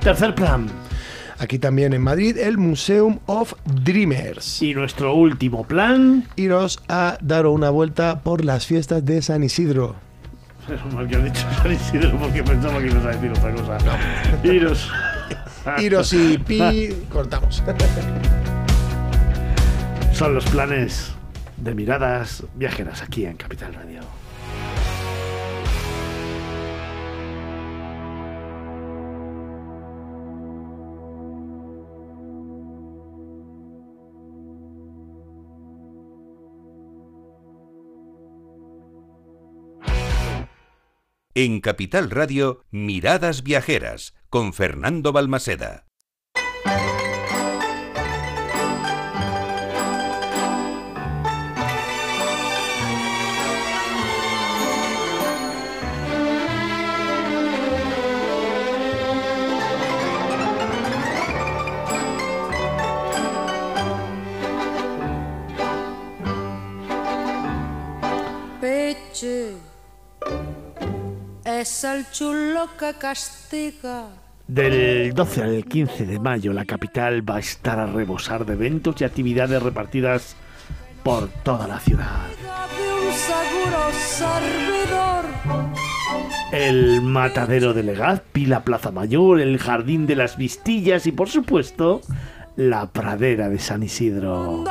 [0.00, 0.68] Tercer plan.
[1.38, 4.60] Aquí también en Madrid el Museum of Dreamers.
[4.60, 6.26] Y nuestro último plan.
[6.36, 9.96] Iros a daros una vuelta por las fiestas de San Isidro.
[10.68, 13.78] Es mal que has dicho San Isidro porque pensaba que ibas a decir otra cosa.
[14.44, 14.90] Iros.
[15.78, 17.62] Iros y pi, cortamos.
[20.20, 21.14] Son los planes
[21.56, 24.00] de miradas viajeras aquí en Capital Radio.
[41.34, 45.89] En Capital Radio, Miradas Viajeras, con Fernando Balmaseda.
[71.80, 74.08] Es el chulo que castiga.
[74.46, 79.00] Del 12 al 15 de mayo la capital va a estar a rebosar de eventos
[79.00, 80.36] y actividades repartidas
[81.02, 82.26] por toda la ciudad.
[86.52, 92.02] El matadero de Legazpi, la Plaza Mayor, el Jardín de las Vistillas y por supuesto
[92.56, 94.64] la pradera de San Isidro.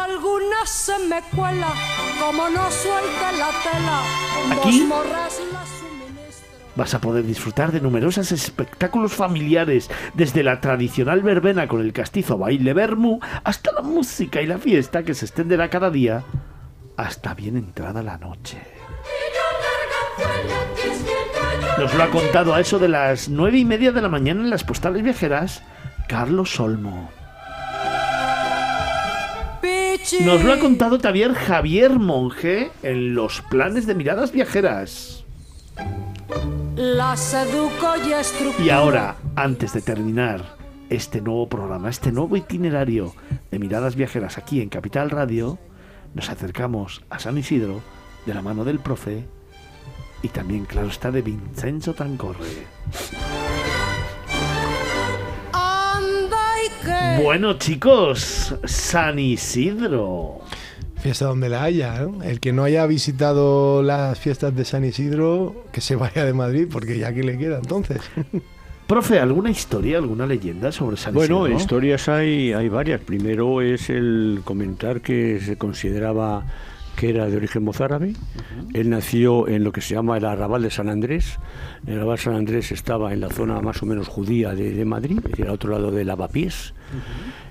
[4.51, 4.88] Aquí-
[6.80, 12.38] Vas a poder disfrutar de numerosos espectáculos familiares, desde la tradicional verbena con el castizo
[12.38, 16.24] baile bermú hasta la música y la fiesta que se extenderá cada día
[16.95, 18.59] hasta bien entrada la noche.
[21.77, 24.49] Nos lo ha contado a eso de las nueve y media de la mañana en
[24.49, 25.61] las postales viajeras
[26.08, 27.11] Carlos Olmo.
[29.61, 30.24] Pichi.
[30.24, 35.25] Nos lo ha contado también Javier Monge en los planes de miradas viajeras.
[36.75, 38.64] La seduco y.
[38.64, 40.58] Y ahora, antes de terminar
[40.90, 43.14] este nuevo programa, este nuevo itinerario
[43.51, 45.58] de miradas viajeras aquí en Capital Radio,
[46.14, 47.82] nos acercamos a San Isidro
[48.25, 49.25] de la mano del profe
[50.22, 52.67] y también, claro está, de Vincenzo Tancorre.
[57.22, 60.41] Bueno, chicos, San Isidro.
[61.02, 62.08] Fiesta donde la haya.
[62.24, 66.68] El que no haya visitado las fiestas de San Isidro, que se vaya de Madrid,
[66.69, 68.02] porque ya que le queda entonces.
[68.88, 71.60] Profe, ¿alguna historia, alguna leyenda sobre San Bueno, Isidro?
[71.61, 73.00] historias hay, hay varias.
[73.02, 76.44] Primero es el comentar que se consideraba
[77.00, 78.14] que era de origen mozárabe.
[78.74, 81.40] Él nació en lo que se llama el arrabal de San Andrés.
[81.88, 84.86] El arrabal de San Andrés estaba en la zona más o menos judía de, de
[84.86, 86.74] Madrid, es decir, al otro lado de Lavapiés.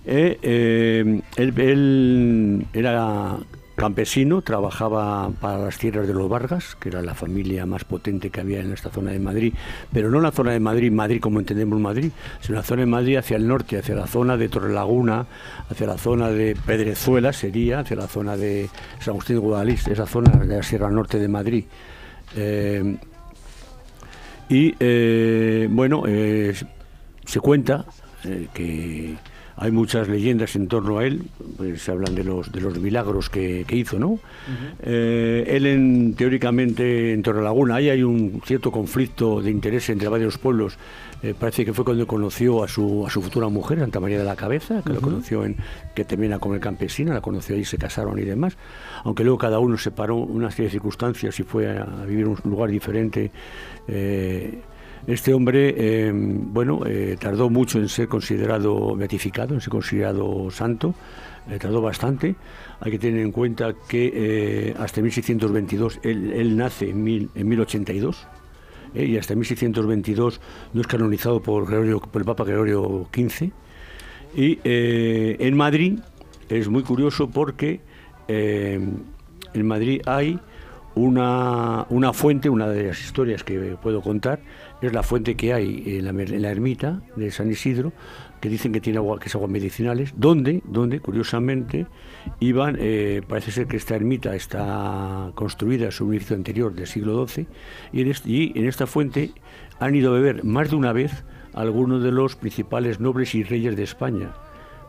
[0.04, 3.38] Eh, eh, él, él era
[3.78, 8.40] campesino, trabajaba para las tierras de los Vargas, que era la familia más potente que
[8.40, 9.54] había en esta zona de Madrid,
[9.92, 13.16] pero no la zona de Madrid, Madrid como entendemos Madrid, sino la zona de Madrid
[13.16, 15.26] hacia el norte, hacia la zona de Torrelaguna,
[15.70, 20.06] hacia la zona de Pedrezuela sería, hacia la zona de San Agustín de Guadalís, esa
[20.06, 21.64] zona de la Sierra Norte de Madrid.
[22.36, 22.96] Eh,
[24.48, 26.52] y eh, bueno, eh,
[27.24, 27.86] se cuenta
[28.52, 29.14] que
[29.58, 31.22] hay muchas leyendas en torno a él,
[31.56, 34.18] pues se hablan de los, de los milagros que, que hizo, ¿no?
[34.82, 40.38] Eh, él en, teóricamente en Torrelaguna, ahí hay un cierto conflicto de interés entre varios
[40.38, 40.78] pueblos.
[41.20, 44.24] Eh, parece que fue cuando conoció a su, a su futura mujer, Santa María de
[44.24, 45.56] la Cabeza, que lo conoció en,
[45.92, 48.56] que termina como el campesino, la conoció ahí, se casaron y demás.
[49.02, 52.30] Aunque luego cada uno separó una serie de circunstancias y fue a, a vivir en
[52.30, 53.32] un lugar diferente.
[53.88, 54.60] eh,
[55.08, 60.94] este hombre, eh, bueno, eh, tardó mucho en ser considerado beatificado, en ser considerado santo,
[61.50, 62.36] eh, tardó bastante.
[62.80, 68.26] Hay que tener en cuenta que hasta 1622, él, nace en, en 1082,
[68.94, 70.40] eh, y hasta 1622
[70.74, 73.50] no es canonizado por, Gregorio- por el Papa Gregorio XV.
[74.36, 76.00] Y en Madrid
[76.50, 77.80] es muy curioso porque
[78.28, 80.38] en Madrid hay
[80.94, 84.40] una, una fuente, una de las historias que puedo contar,
[84.80, 87.92] es la fuente que hay en la, en ermita de San Isidro,
[88.40, 91.86] que dicen que tiene agua, que es agua medicinales, donde, donde curiosamente
[92.40, 97.26] iban, eh, parece ser que esta ermita está construida sobre un edificio anterior del siglo
[97.26, 97.46] XII,
[97.92, 99.32] y en, y en esta fuente
[99.80, 101.24] han ido a beber más de una vez
[101.54, 104.32] algunos de los principales nobles y reyes de España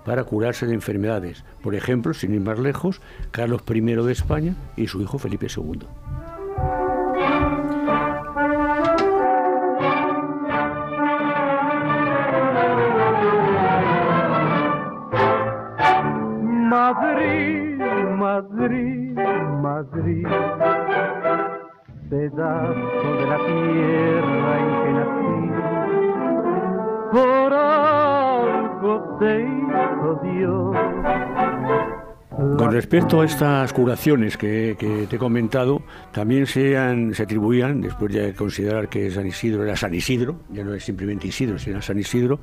[0.05, 1.43] para curarse de enfermedades.
[1.61, 3.01] Por ejemplo, sin ir más lejos,
[3.31, 5.79] Carlos I de España y su hijo Felipe II.
[22.09, 25.39] Pedazo de la tierra en que nací,
[27.13, 30.75] por algo te hizo Dios.
[32.57, 34.75] Con respecto a estas curaciones que,
[35.09, 40.41] te he comentado, también se, atribuían, después de considerar que San Isidro era San Isidro,
[40.49, 42.41] ya no es simplemente Isidro, sino San Isidro,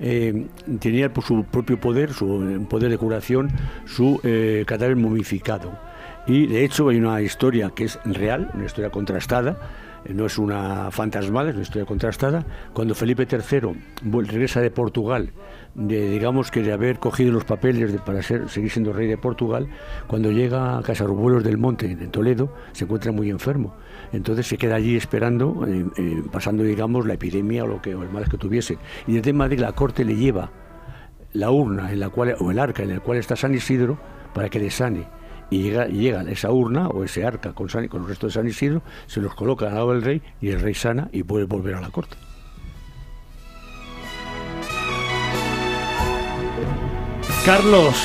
[0.00, 0.48] eh,
[0.80, 3.52] tenía por su propio poder, su poder de curación,
[3.84, 5.91] su eh, cadáver momificado.
[6.26, 9.56] Y de hecho hay una historia que es real, una historia contrastada,
[10.04, 12.44] eh, no es una fantasmal, es una historia contrastada.
[12.72, 13.72] Cuando Felipe III
[14.22, 15.30] regresa de Portugal,
[15.74, 19.18] de, digamos que de haber cogido los papeles de- para ser, seguir siendo rey de
[19.18, 19.68] Portugal,
[20.06, 23.74] cuando llega a Casarubuelos del Monte, en Toledo, se encuentra muy enfermo.
[24.12, 28.02] Entonces se queda allí esperando, eh, eh, pasando, digamos, la epidemia o, lo que, o
[28.02, 28.78] el mal que tuviese.
[29.08, 30.50] Y desde Madrid la corte le lleva
[31.32, 33.98] la urna en la cual, o el arca en el cual está San Isidro
[34.34, 35.06] para que le sane.
[35.50, 38.32] Y llega, y llega esa urna o ese arca con, San- con el resto de
[38.32, 41.44] San Isidro, se los coloca al lado del rey y el rey sana y puede
[41.44, 42.16] volver a la corte.
[47.44, 47.96] Carlos,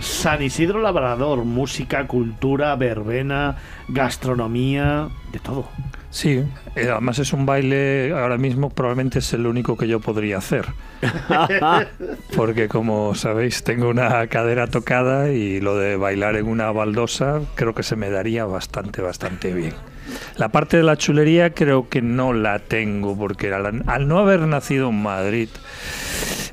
[0.00, 3.56] San Isidro Labrador, música, cultura, verbena,
[3.88, 5.68] gastronomía, de todo.
[6.10, 6.42] Sí,
[6.74, 10.66] eh, además es un baile, ahora mismo probablemente es el único que yo podría hacer.
[12.36, 17.74] Porque como sabéis tengo una cadera tocada y lo de bailar en una baldosa creo
[17.74, 19.74] que se me daría bastante, bastante bien.
[20.36, 24.40] La parte de la chulería creo que no la tengo porque al, al no haber
[24.40, 25.48] nacido en Madrid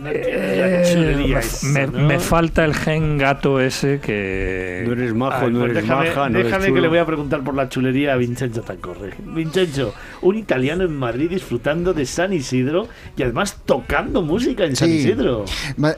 [0.06, 2.00] eh, chulería me- esa, me, ¿no?
[2.08, 4.84] me falta el gen gato ese que...
[4.86, 6.98] No eres majo, Ay, no pues eres déjame, maja, no eres déjame que le voy
[6.98, 9.14] a preguntar por la chulería a Vincenzo Tancorre.
[9.26, 14.90] Vincenzo, un italiano en Madrid disfrutando de San Isidro y además tocando música en San.
[14.90, 15.46] Isidro.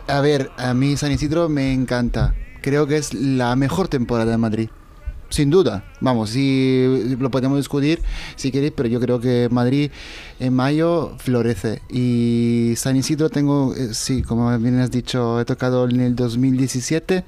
[0.08, 2.34] A ver, a mí San Isidro me encanta.
[2.62, 4.70] Creo que es la mejor temporada de Madrid.
[5.30, 5.84] Sin duda.
[6.00, 8.02] Vamos, si lo podemos discutir
[8.36, 9.92] si queréis, pero yo creo que Madrid
[10.40, 11.82] en mayo florece.
[11.90, 17.26] Y San Isidro tengo, eh, sí, como bien has dicho, he tocado en el 2017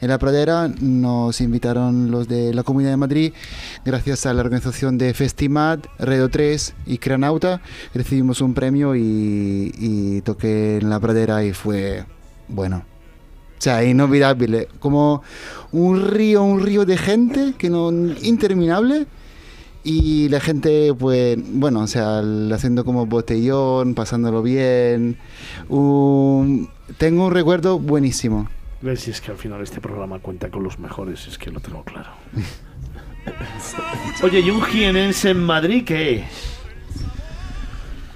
[0.00, 0.68] en la pradera.
[0.80, 3.32] Nos invitaron los de la Comunidad de Madrid,
[3.84, 7.62] gracias a la organización de Festimad, Redo 3 y Cranauta.
[7.94, 12.04] Recibimos un premio y, y toqué en la pradera y fue
[12.48, 12.89] bueno.
[13.60, 14.68] O sea, inolvidable.
[14.78, 15.22] Como
[15.72, 17.90] un río, un río de gente que no
[18.22, 19.06] interminable.
[19.84, 22.22] Y la gente, pues, bueno, o sea,
[22.54, 25.18] haciendo como botellón, pasándolo bien.
[25.68, 28.48] Un- tengo un recuerdo buenísimo.
[28.80, 31.60] Ves si es que al final este programa cuenta con los mejores, es que lo
[31.60, 32.08] tengo claro.
[34.22, 36.24] Oye, ¿y un jienense en Madrid qué?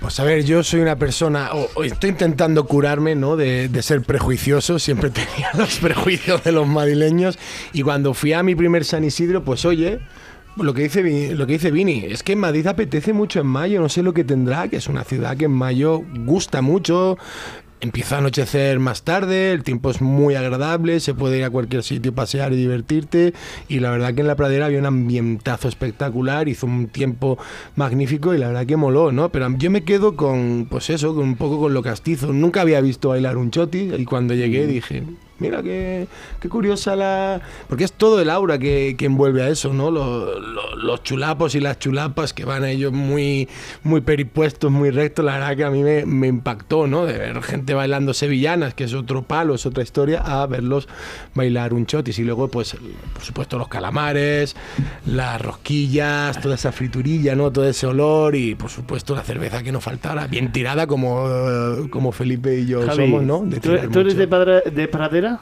[0.04, 3.36] Pues a ver, yo soy una persona, o, estoy intentando curarme, ¿no?
[3.36, 7.38] De, de ser prejuicioso, siempre tenía los prejuicios de los madrileños
[7.72, 10.00] y cuando fui a mi primer San Isidro, pues oye,
[10.56, 13.80] lo que dice lo que dice Vini, es que en Madrid apetece mucho en mayo,
[13.80, 17.16] no sé lo que tendrá, que es una ciudad que en mayo gusta mucho.
[17.80, 21.82] Empieza a anochecer más tarde, el tiempo es muy agradable, se puede ir a cualquier
[21.82, 23.34] sitio, pasear y divertirte.
[23.68, 27.36] Y la verdad que en la pradera había un ambientazo espectacular, hizo un tiempo
[27.76, 29.28] magnífico y la verdad que moló, ¿no?
[29.28, 32.32] Pero yo me quedo con, pues eso, con un poco con lo castizo.
[32.32, 35.02] Nunca había visto bailar un choti y cuando llegué dije,
[35.38, 36.06] mira qué,
[36.40, 37.40] qué curiosa la...
[37.68, 39.90] Porque es todo el aura que, que envuelve a eso, ¿no?
[39.90, 43.48] Lo- lo- los chulapos y las chulapas que van a ellos muy,
[43.82, 47.06] muy peripuestos, muy rectos, la verdad que a mí me, me impactó, ¿no?
[47.06, 50.88] De ver gente bailando sevillanas, que es otro palo, es otra historia, a verlos
[51.34, 52.18] bailar un chotis.
[52.18, 52.76] Y luego, pues,
[53.12, 54.54] por supuesto, los calamares,
[55.06, 57.50] las rosquillas, toda esa friturilla, ¿no?
[57.50, 61.26] Todo ese olor y, por supuesto, la cerveza que no faltara, bien tirada como,
[61.90, 63.42] como Felipe y yo Javi, somos, ¿no?
[63.44, 65.33] De ¿tú, eres de, padra- de pradera?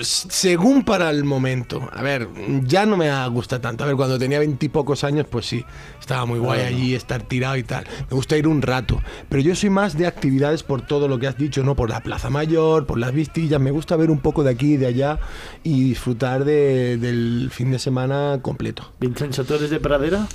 [0.00, 1.88] Según para el momento.
[1.92, 2.28] A ver,
[2.64, 3.84] ya no me gusta tanto.
[3.84, 5.64] A ver, cuando tenía veintipocos años, pues sí,
[6.00, 6.76] estaba muy guay Claro.
[6.76, 7.84] allí, estar tirado y tal.
[8.10, 9.00] Me gusta ir un rato.
[9.28, 11.74] Pero yo soy más de actividades por todo lo que has dicho, ¿no?
[11.76, 13.60] Por la Plaza Mayor, por las vistillas.
[13.60, 15.18] Me gusta ver un poco de aquí y de allá
[15.62, 18.92] y disfrutar de- del fin de semana completo.
[19.00, 20.26] Vincenzo, ¿tú eres de pradera?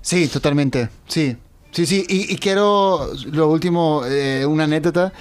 [0.00, 0.88] Sí, totalmente.
[1.06, 1.36] Sí.
[1.70, 2.06] Sí, sí.
[2.08, 5.12] Y, y quiero, lo último, eh, una anécdota.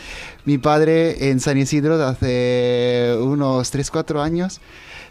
[0.48, 4.62] Mi padre en San Isidro, hace unos 3, 4 años,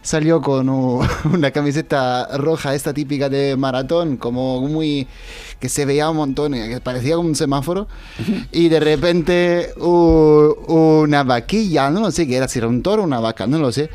[0.06, 0.68] salió con
[1.32, 5.06] una camiseta roja, esta típica de maratón, como muy.
[5.58, 7.88] que se veía un montón, eh, que parecía como un semáforo.
[8.52, 13.02] Y de repente u- una vaquilla, no lo sé qué era, si era un toro
[13.02, 13.88] o una vaca, no lo sé.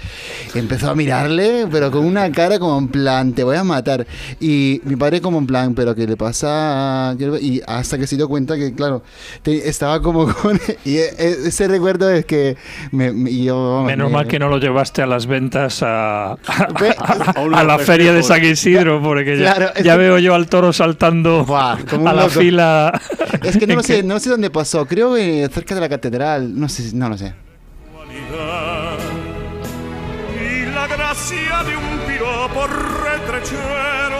[0.55, 4.05] Empezó a mirarle, pero con una cara como en plan, te voy a matar.
[4.39, 7.15] Y mi padre como en plan, pero ¿qué le pasa?
[7.17, 9.03] ¿Qué le- Y hasta que se dio cuenta que, claro,
[9.43, 10.59] te- estaba como con...
[10.83, 12.57] Y e- e- ese recuerdo es que
[12.91, 13.83] me, me- yo...
[13.85, 16.35] Menos me- mal que no lo llevaste a las ventas a, A,
[17.53, 20.47] a la feria de San Isidro, porque ya- Claro, es ya, que- veo yo al
[20.47, 22.29] toro saltando a la loco.
[22.29, 22.91] fila.
[23.43, 24.85] Es que no en lo sé, no sé dónde pasó.
[24.85, 26.59] Creo que cerca de la catedral.
[26.59, 27.33] No sé, si- no lo sé.
[30.35, 34.19] y la gracia de un piropo retrechero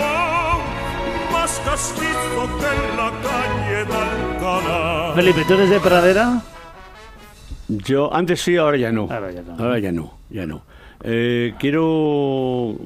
[1.32, 5.14] más castizo que la calle de Alcalá.
[5.16, 6.42] Felipe, ¿tú eres de pradera?
[7.68, 9.08] Yo antes sí, ahora ya no.
[9.10, 9.54] Ahora ya no.
[9.64, 10.64] Ahora ya no, ya no.
[11.04, 12.78] Eh, quiero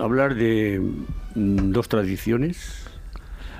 [0.00, 0.80] hablar de
[1.34, 2.86] mm, dos tradiciones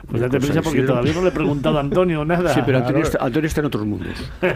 [0.08, 2.54] Pues date prisa porque todavía no le he preguntado a Antonio nada.
[2.54, 4.08] Sí, pero Antonio está, Antonio está en otros mundos.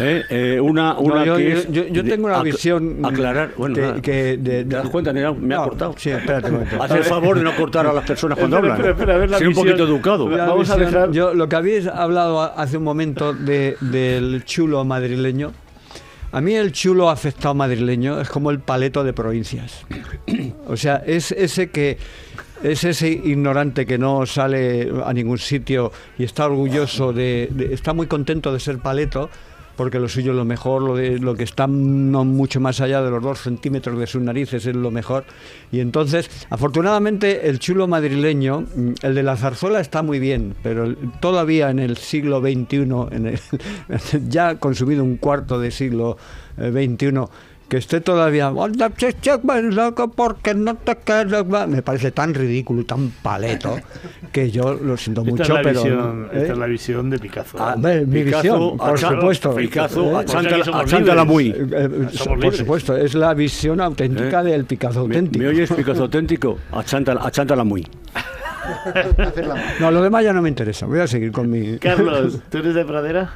[0.00, 3.52] Eh, eh, una No, una yo, que yo- es yo- tengo una acla- visión Aclarar,
[3.58, 5.12] bueno, que, que de- ¿Te das cuenta?
[5.12, 5.94] Mira, me ha No, cortado.
[5.98, 6.76] Sí, espérate un momento.
[6.82, 8.90] Haz el favor de no cortar a las personas cuando Espera, hablan.
[8.90, 10.28] espera, espera, a Ser un poquito educado.
[10.30, 13.76] La Vamos a visión- dejar- Yo, lo que habéis hablado a- hace un momento de-
[13.80, 15.52] del chulo madrileño,
[16.32, 19.84] a mí el chulo afectado madrileño es como el paleto de provincias.
[20.66, 21.98] O sea, es ese que
[22.62, 27.92] es ese ignorante que no sale a ningún sitio y está orgulloso de, de- está
[27.92, 29.28] muy contento de ser paleto
[29.76, 33.02] porque lo suyo es lo mejor, lo, de, lo que está no mucho más allá
[33.02, 35.24] de los dos centímetros de sus narices es lo mejor.
[35.70, 40.94] Y entonces, afortunadamente, el chulo madrileño, mm, el de la zarzuela está muy bien, pero
[41.20, 43.40] todavía en el siglo XXI, en el-
[44.28, 46.16] ya consumido un cuarto de siglo
[46.58, 47.24] eh, XXI,
[47.72, 52.10] que esté todavía "Anda, che, che, ven, loco, porque no te quedas más", me parece
[52.10, 53.80] tan ridículo y tan paleto
[54.30, 56.38] que yo lo siento Esta mucho es la pero visión, ¿eh?
[56.40, 57.56] esta es la visión de Picasso.
[57.58, 59.54] Ah, mi Picasso, visión, por supuesto.
[59.54, 60.26] Picasso, ¿Eh?
[61.00, 61.26] libres.
[61.26, 61.48] muy.
[61.48, 62.56] Eh, eh, por libres.
[62.58, 64.44] supuesto, es la visión auténtica ¿Eh?
[64.44, 65.42] del Picasso ¿Me, auténtico.
[65.42, 66.58] me oyes, Picasso auténtico?
[66.72, 67.88] Achántala muy.
[69.80, 70.86] No, lo demás ya no me interesa.
[70.86, 71.78] Voy a seguir con mi.
[71.78, 73.32] Carlos, ¿tú eres de Pradera?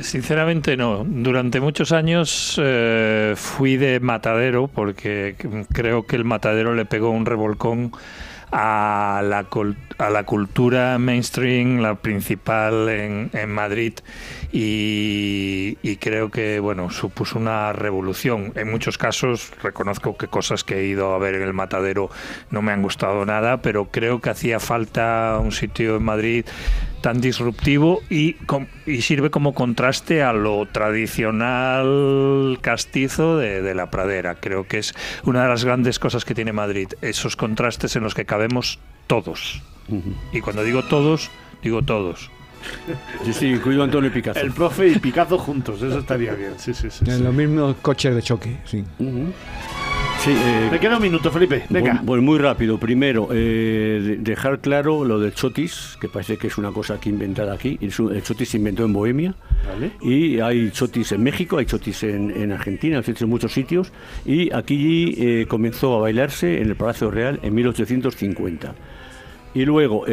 [0.00, 1.04] Sinceramente no.
[1.06, 5.36] Durante muchos años eh, fui de matadero porque
[5.72, 7.92] creo que el matadero le pegó un revolcón
[8.52, 9.46] a la,
[9.98, 13.94] a la cultura mainstream, la principal en, en Madrid,
[14.52, 18.52] y, y creo que bueno supuso una revolución.
[18.56, 22.10] En muchos casos reconozco que cosas que he ido a ver en el matadero
[22.50, 26.44] no me han gustado nada, pero creo que hacía falta un sitio en Madrid
[27.00, 33.90] tan disruptivo y, com- y sirve como contraste a lo tradicional castizo de, de la
[33.90, 34.36] pradera.
[34.36, 38.14] Creo que es una de las grandes cosas que tiene Madrid, esos contrastes en los
[38.14, 39.62] que cabemos todos.
[40.32, 41.30] Y cuando digo todos,
[41.62, 42.30] digo todos.
[43.24, 44.38] Sí, sí, incluido Antonio Picasso.
[44.40, 46.52] El profe y Picasso juntos, eso estaría bien.
[46.58, 47.04] Sí, sí, sí.
[47.04, 47.10] sí.
[47.10, 48.84] En los mismos coches de choque, sí.
[48.98, 49.32] Ujú.
[50.22, 51.64] Sí, eh, Me queda un minuto, Felipe.
[51.70, 52.02] Venga.
[52.04, 52.78] Pues, muy rápido.
[52.78, 57.08] Primero, eh, de- dejar claro lo del chotis, que parece que es una cosa aquí
[57.08, 57.78] inventada aquí.
[57.80, 57.90] El
[58.22, 59.34] chotis se inventó en Bohemia.
[59.66, 59.92] Vale.
[60.02, 63.92] Y hay chotis en México, hay chotis en, en Argentina, en en muchos sitios.
[64.26, 68.74] Y aquí eh, comenzó a bailarse en el Palacio Real en 1850.
[69.54, 70.04] Y luego,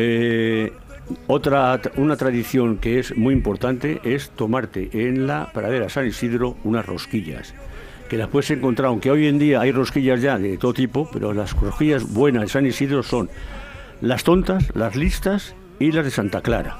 [1.27, 6.85] otra, una tradición que es muy importante es tomarte en la pradera San Isidro unas
[6.85, 7.53] rosquillas.
[8.09, 11.33] Que las puedes encontrar, aunque hoy en día hay rosquillas ya de todo tipo, pero
[11.33, 13.29] las rosquillas buenas de San Isidro son
[13.99, 16.77] las tontas, las listas y las de Santa Clara.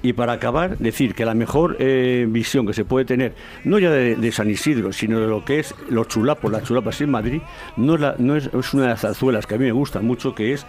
[0.00, 3.34] Y para acabar, decir que la mejor eh, visión que se puede tener,
[3.64, 7.10] no ya de, San Isidro, sino de lo que es los chulapos, las chulapas en
[7.10, 7.42] Madrid,
[7.76, 7.96] no,
[8.36, 10.64] es una de las zarzuelas que a mí me gusta mucho, que es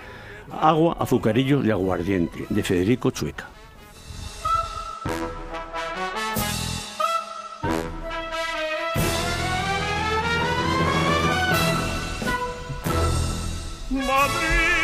[0.51, 3.58] Agua, Azucarillos y Aguardiente, de Federico Chueca.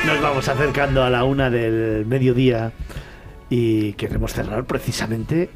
[0.05, 2.71] Nos vamos acercando a la una del mediodía
[3.49, 5.49] y queremos cerrar precisamente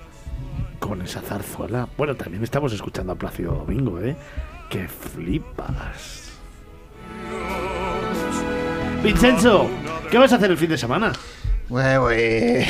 [0.79, 1.87] con esa zarzuela.
[1.97, 4.15] Bueno, también estamos escuchando a Plácido Domingo, ¿eh?
[4.69, 6.31] ¡Que flipas!
[9.03, 9.69] Vincenzo,
[10.09, 11.11] ¿qué vas a hacer el fin de semana?
[11.69, 12.65] Güey, güey,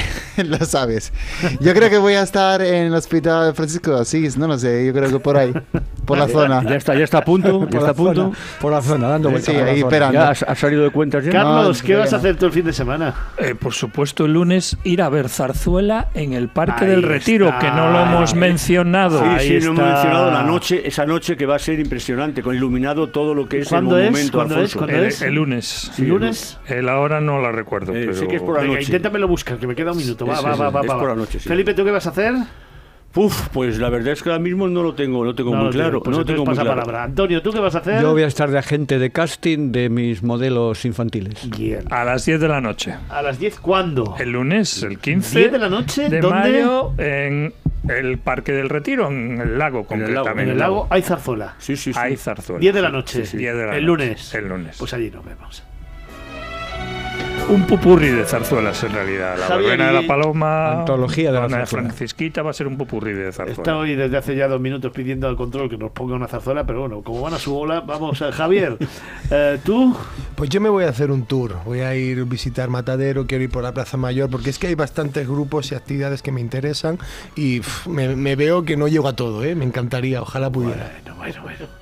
[0.45, 1.13] lo sabes.
[1.61, 4.85] Yo creo que voy a estar en el hospital Francisco de Asís, no lo sé,
[4.85, 5.53] yo creo que por ahí,
[6.05, 6.61] por la zona.
[6.63, 8.21] Ya está, ya está a punto, ya Por está la a punto.
[8.23, 9.53] zona, por la zona, dando vueltas.
[9.53, 9.87] Sí, por la ahí zona.
[9.89, 10.13] esperando.
[10.19, 11.31] ¿Ya has, has salido de cuentas ya?
[11.31, 13.13] Carlos, no, ¿qué vas a hacer tú el fin de semana?
[13.37, 17.45] Eh, por supuesto, el lunes ir a ver Zarzuela en el Parque Ahí del Retiro,
[17.47, 17.59] está.
[17.59, 19.19] que no lo hemos mencionado.
[19.19, 19.93] Sí, Ahí sí, no hemos está.
[19.93, 23.59] mencionado la noche, esa noche que va a ser impresionante, con iluminado todo lo que
[23.59, 24.11] es ¿Cuándo el es?
[24.11, 24.59] monumento ¿Cuándo es?
[24.73, 24.77] Alfonso.
[24.79, 25.21] ¿Cuándo El, es?
[25.21, 25.91] el lunes.
[25.97, 26.57] ¿El lunes?
[26.67, 27.93] El ahora no la recuerdo.
[27.93, 28.13] Eh, pero...
[28.13, 28.88] sí que es por la Venga, noche.
[28.89, 30.25] Inténtamelo buscar, que me queda un minuto.
[30.25, 31.47] Va, va, va, va, es va, por la noche, sí.
[31.49, 32.33] Felipe, ¿tú qué vas a hacer?
[33.15, 35.57] Uf, pues la verdad es que ahora mismo no lo tengo, no lo tengo No
[35.57, 35.89] muy lo claro.
[35.89, 36.81] tengo, pues no tengo muy pasa claro.
[36.81, 37.03] palabra.
[37.05, 38.01] Antonio, ¿tú qué vas a hacer?
[38.03, 41.49] Yo voy a estar de agente de casting de mis modelos infantiles.
[41.49, 41.85] Bien.
[41.89, 42.95] A las 10 de la noche.
[43.09, 44.15] ¿A las 10 cuándo?
[44.19, 46.07] El lunes, el 15 ¿10 de la noche?
[46.07, 46.39] de ¿Dónde?
[46.39, 47.51] mayo, en
[47.87, 50.43] el Parque del Retiro, en el lago En el lago, concretamente.
[50.43, 51.55] En el lago hay zarzuela.
[51.57, 51.99] Sí, sí, sí.
[51.99, 52.59] Hay zarzuela.
[52.59, 53.25] 10 de la noche.
[53.25, 54.03] Sí, sí, 10 de la el noche.
[54.05, 54.35] lunes.
[54.35, 54.75] El lunes.
[54.77, 55.63] Pues allí nos vemos.
[57.49, 59.35] Un pupurri de zarzuelas, en realidad.
[59.39, 60.81] La Javier, verbena de la paloma.
[60.81, 61.87] Antología de la zarzuela.
[61.87, 63.63] Francisquita va a ser un pupurri de zarzuela.
[63.63, 66.65] Está hoy desde hace ya dos minutos pidiendo al control que nos ponga una zarzuela,
[66.67, 68.77] pero bueno, como van a su bola, vamos a Javier.
[69.31, 69.97] eh, ¿Tú?
[70.35, 71.55] Pues yo me voy a hacer un tour.
[71.65, 74.67] Voy a ir a visitar Matadero, quiero ir por la Plaza Mayor, porque es que
[74.67, 76.99] hay bastantes grupos y actividades que me interesan
[77.35, 79.55] y me veo que no llego a todo, ¿eh?
[79.55, 80.91] Me encantaría, ojalá pudiera.
[81.03, 81.79] Bueno, bueno, bueno.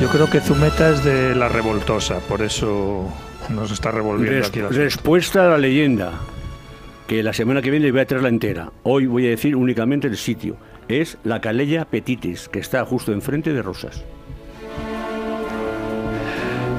[0.00, 3.12] Yo creo que Zumeta es de la revoltosa, por eso
[3.50, 4.82] Nos está revolviendo Res- aquí el asunto.
[4.82, 6.12] respuesta a la leyenda,
[7.06, 8.70] que la semana que viene voy a traerla entera.
[8.82, 10.56] Hoy voy a decir únicamente el sitio.
[10.88, 14.04] Es la Calella Petites, que está justo enfrente de Rosas.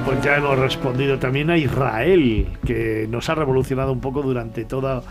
[0.04, 5.02] Pues ya hemos respondido también a Israel, que nos ha revolucionado un poco durante toda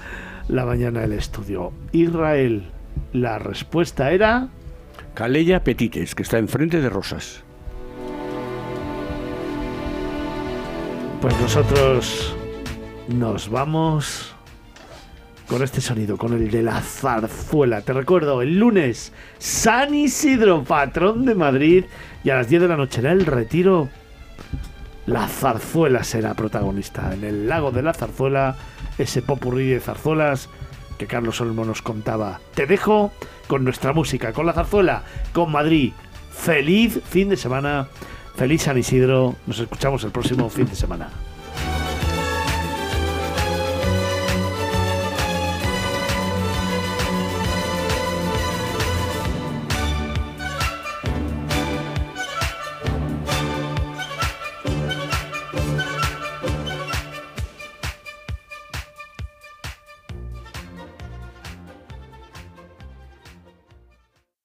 [0.48, 1.72] la mañana el estudio.
[1.91, 2.64] Israel,
[3.11, 4.49] la respuesta era...
[5.15, 7.43] Calella Petites, que está enfrente de Rosas.
[11.23, 12.35] Pues nosotros
[13.07, 14.35] nos vamos
[15.47, 17.79] con este sonido, con el de la zarzuela.
[17.79, 21.85] Te recuerdo, el lunes, San Isidro, patrón de Madrid,
[22.25, 23.87] y a las 10 de la noche en el retiro,
[25.05, 27.13] la zarzuela será protagonista.
[27.13, 28.57] En el lago de la zarzuela,
[28.97, 30.49] ese popurrí de zarzuelas
[30.97, 32.41] que Carlos Olmo nos contaba.
[32.53, 33.13] Te dejo
[33.47, 35.93] con nuestra música, con la zarzuela, con Madrid.
[36.33, 37.87] Feliz fin de semana,
[38.35, 39.35] feliz San Isidro.
[39.47, 41.09] Nos escuchamos el próximo fin de semana.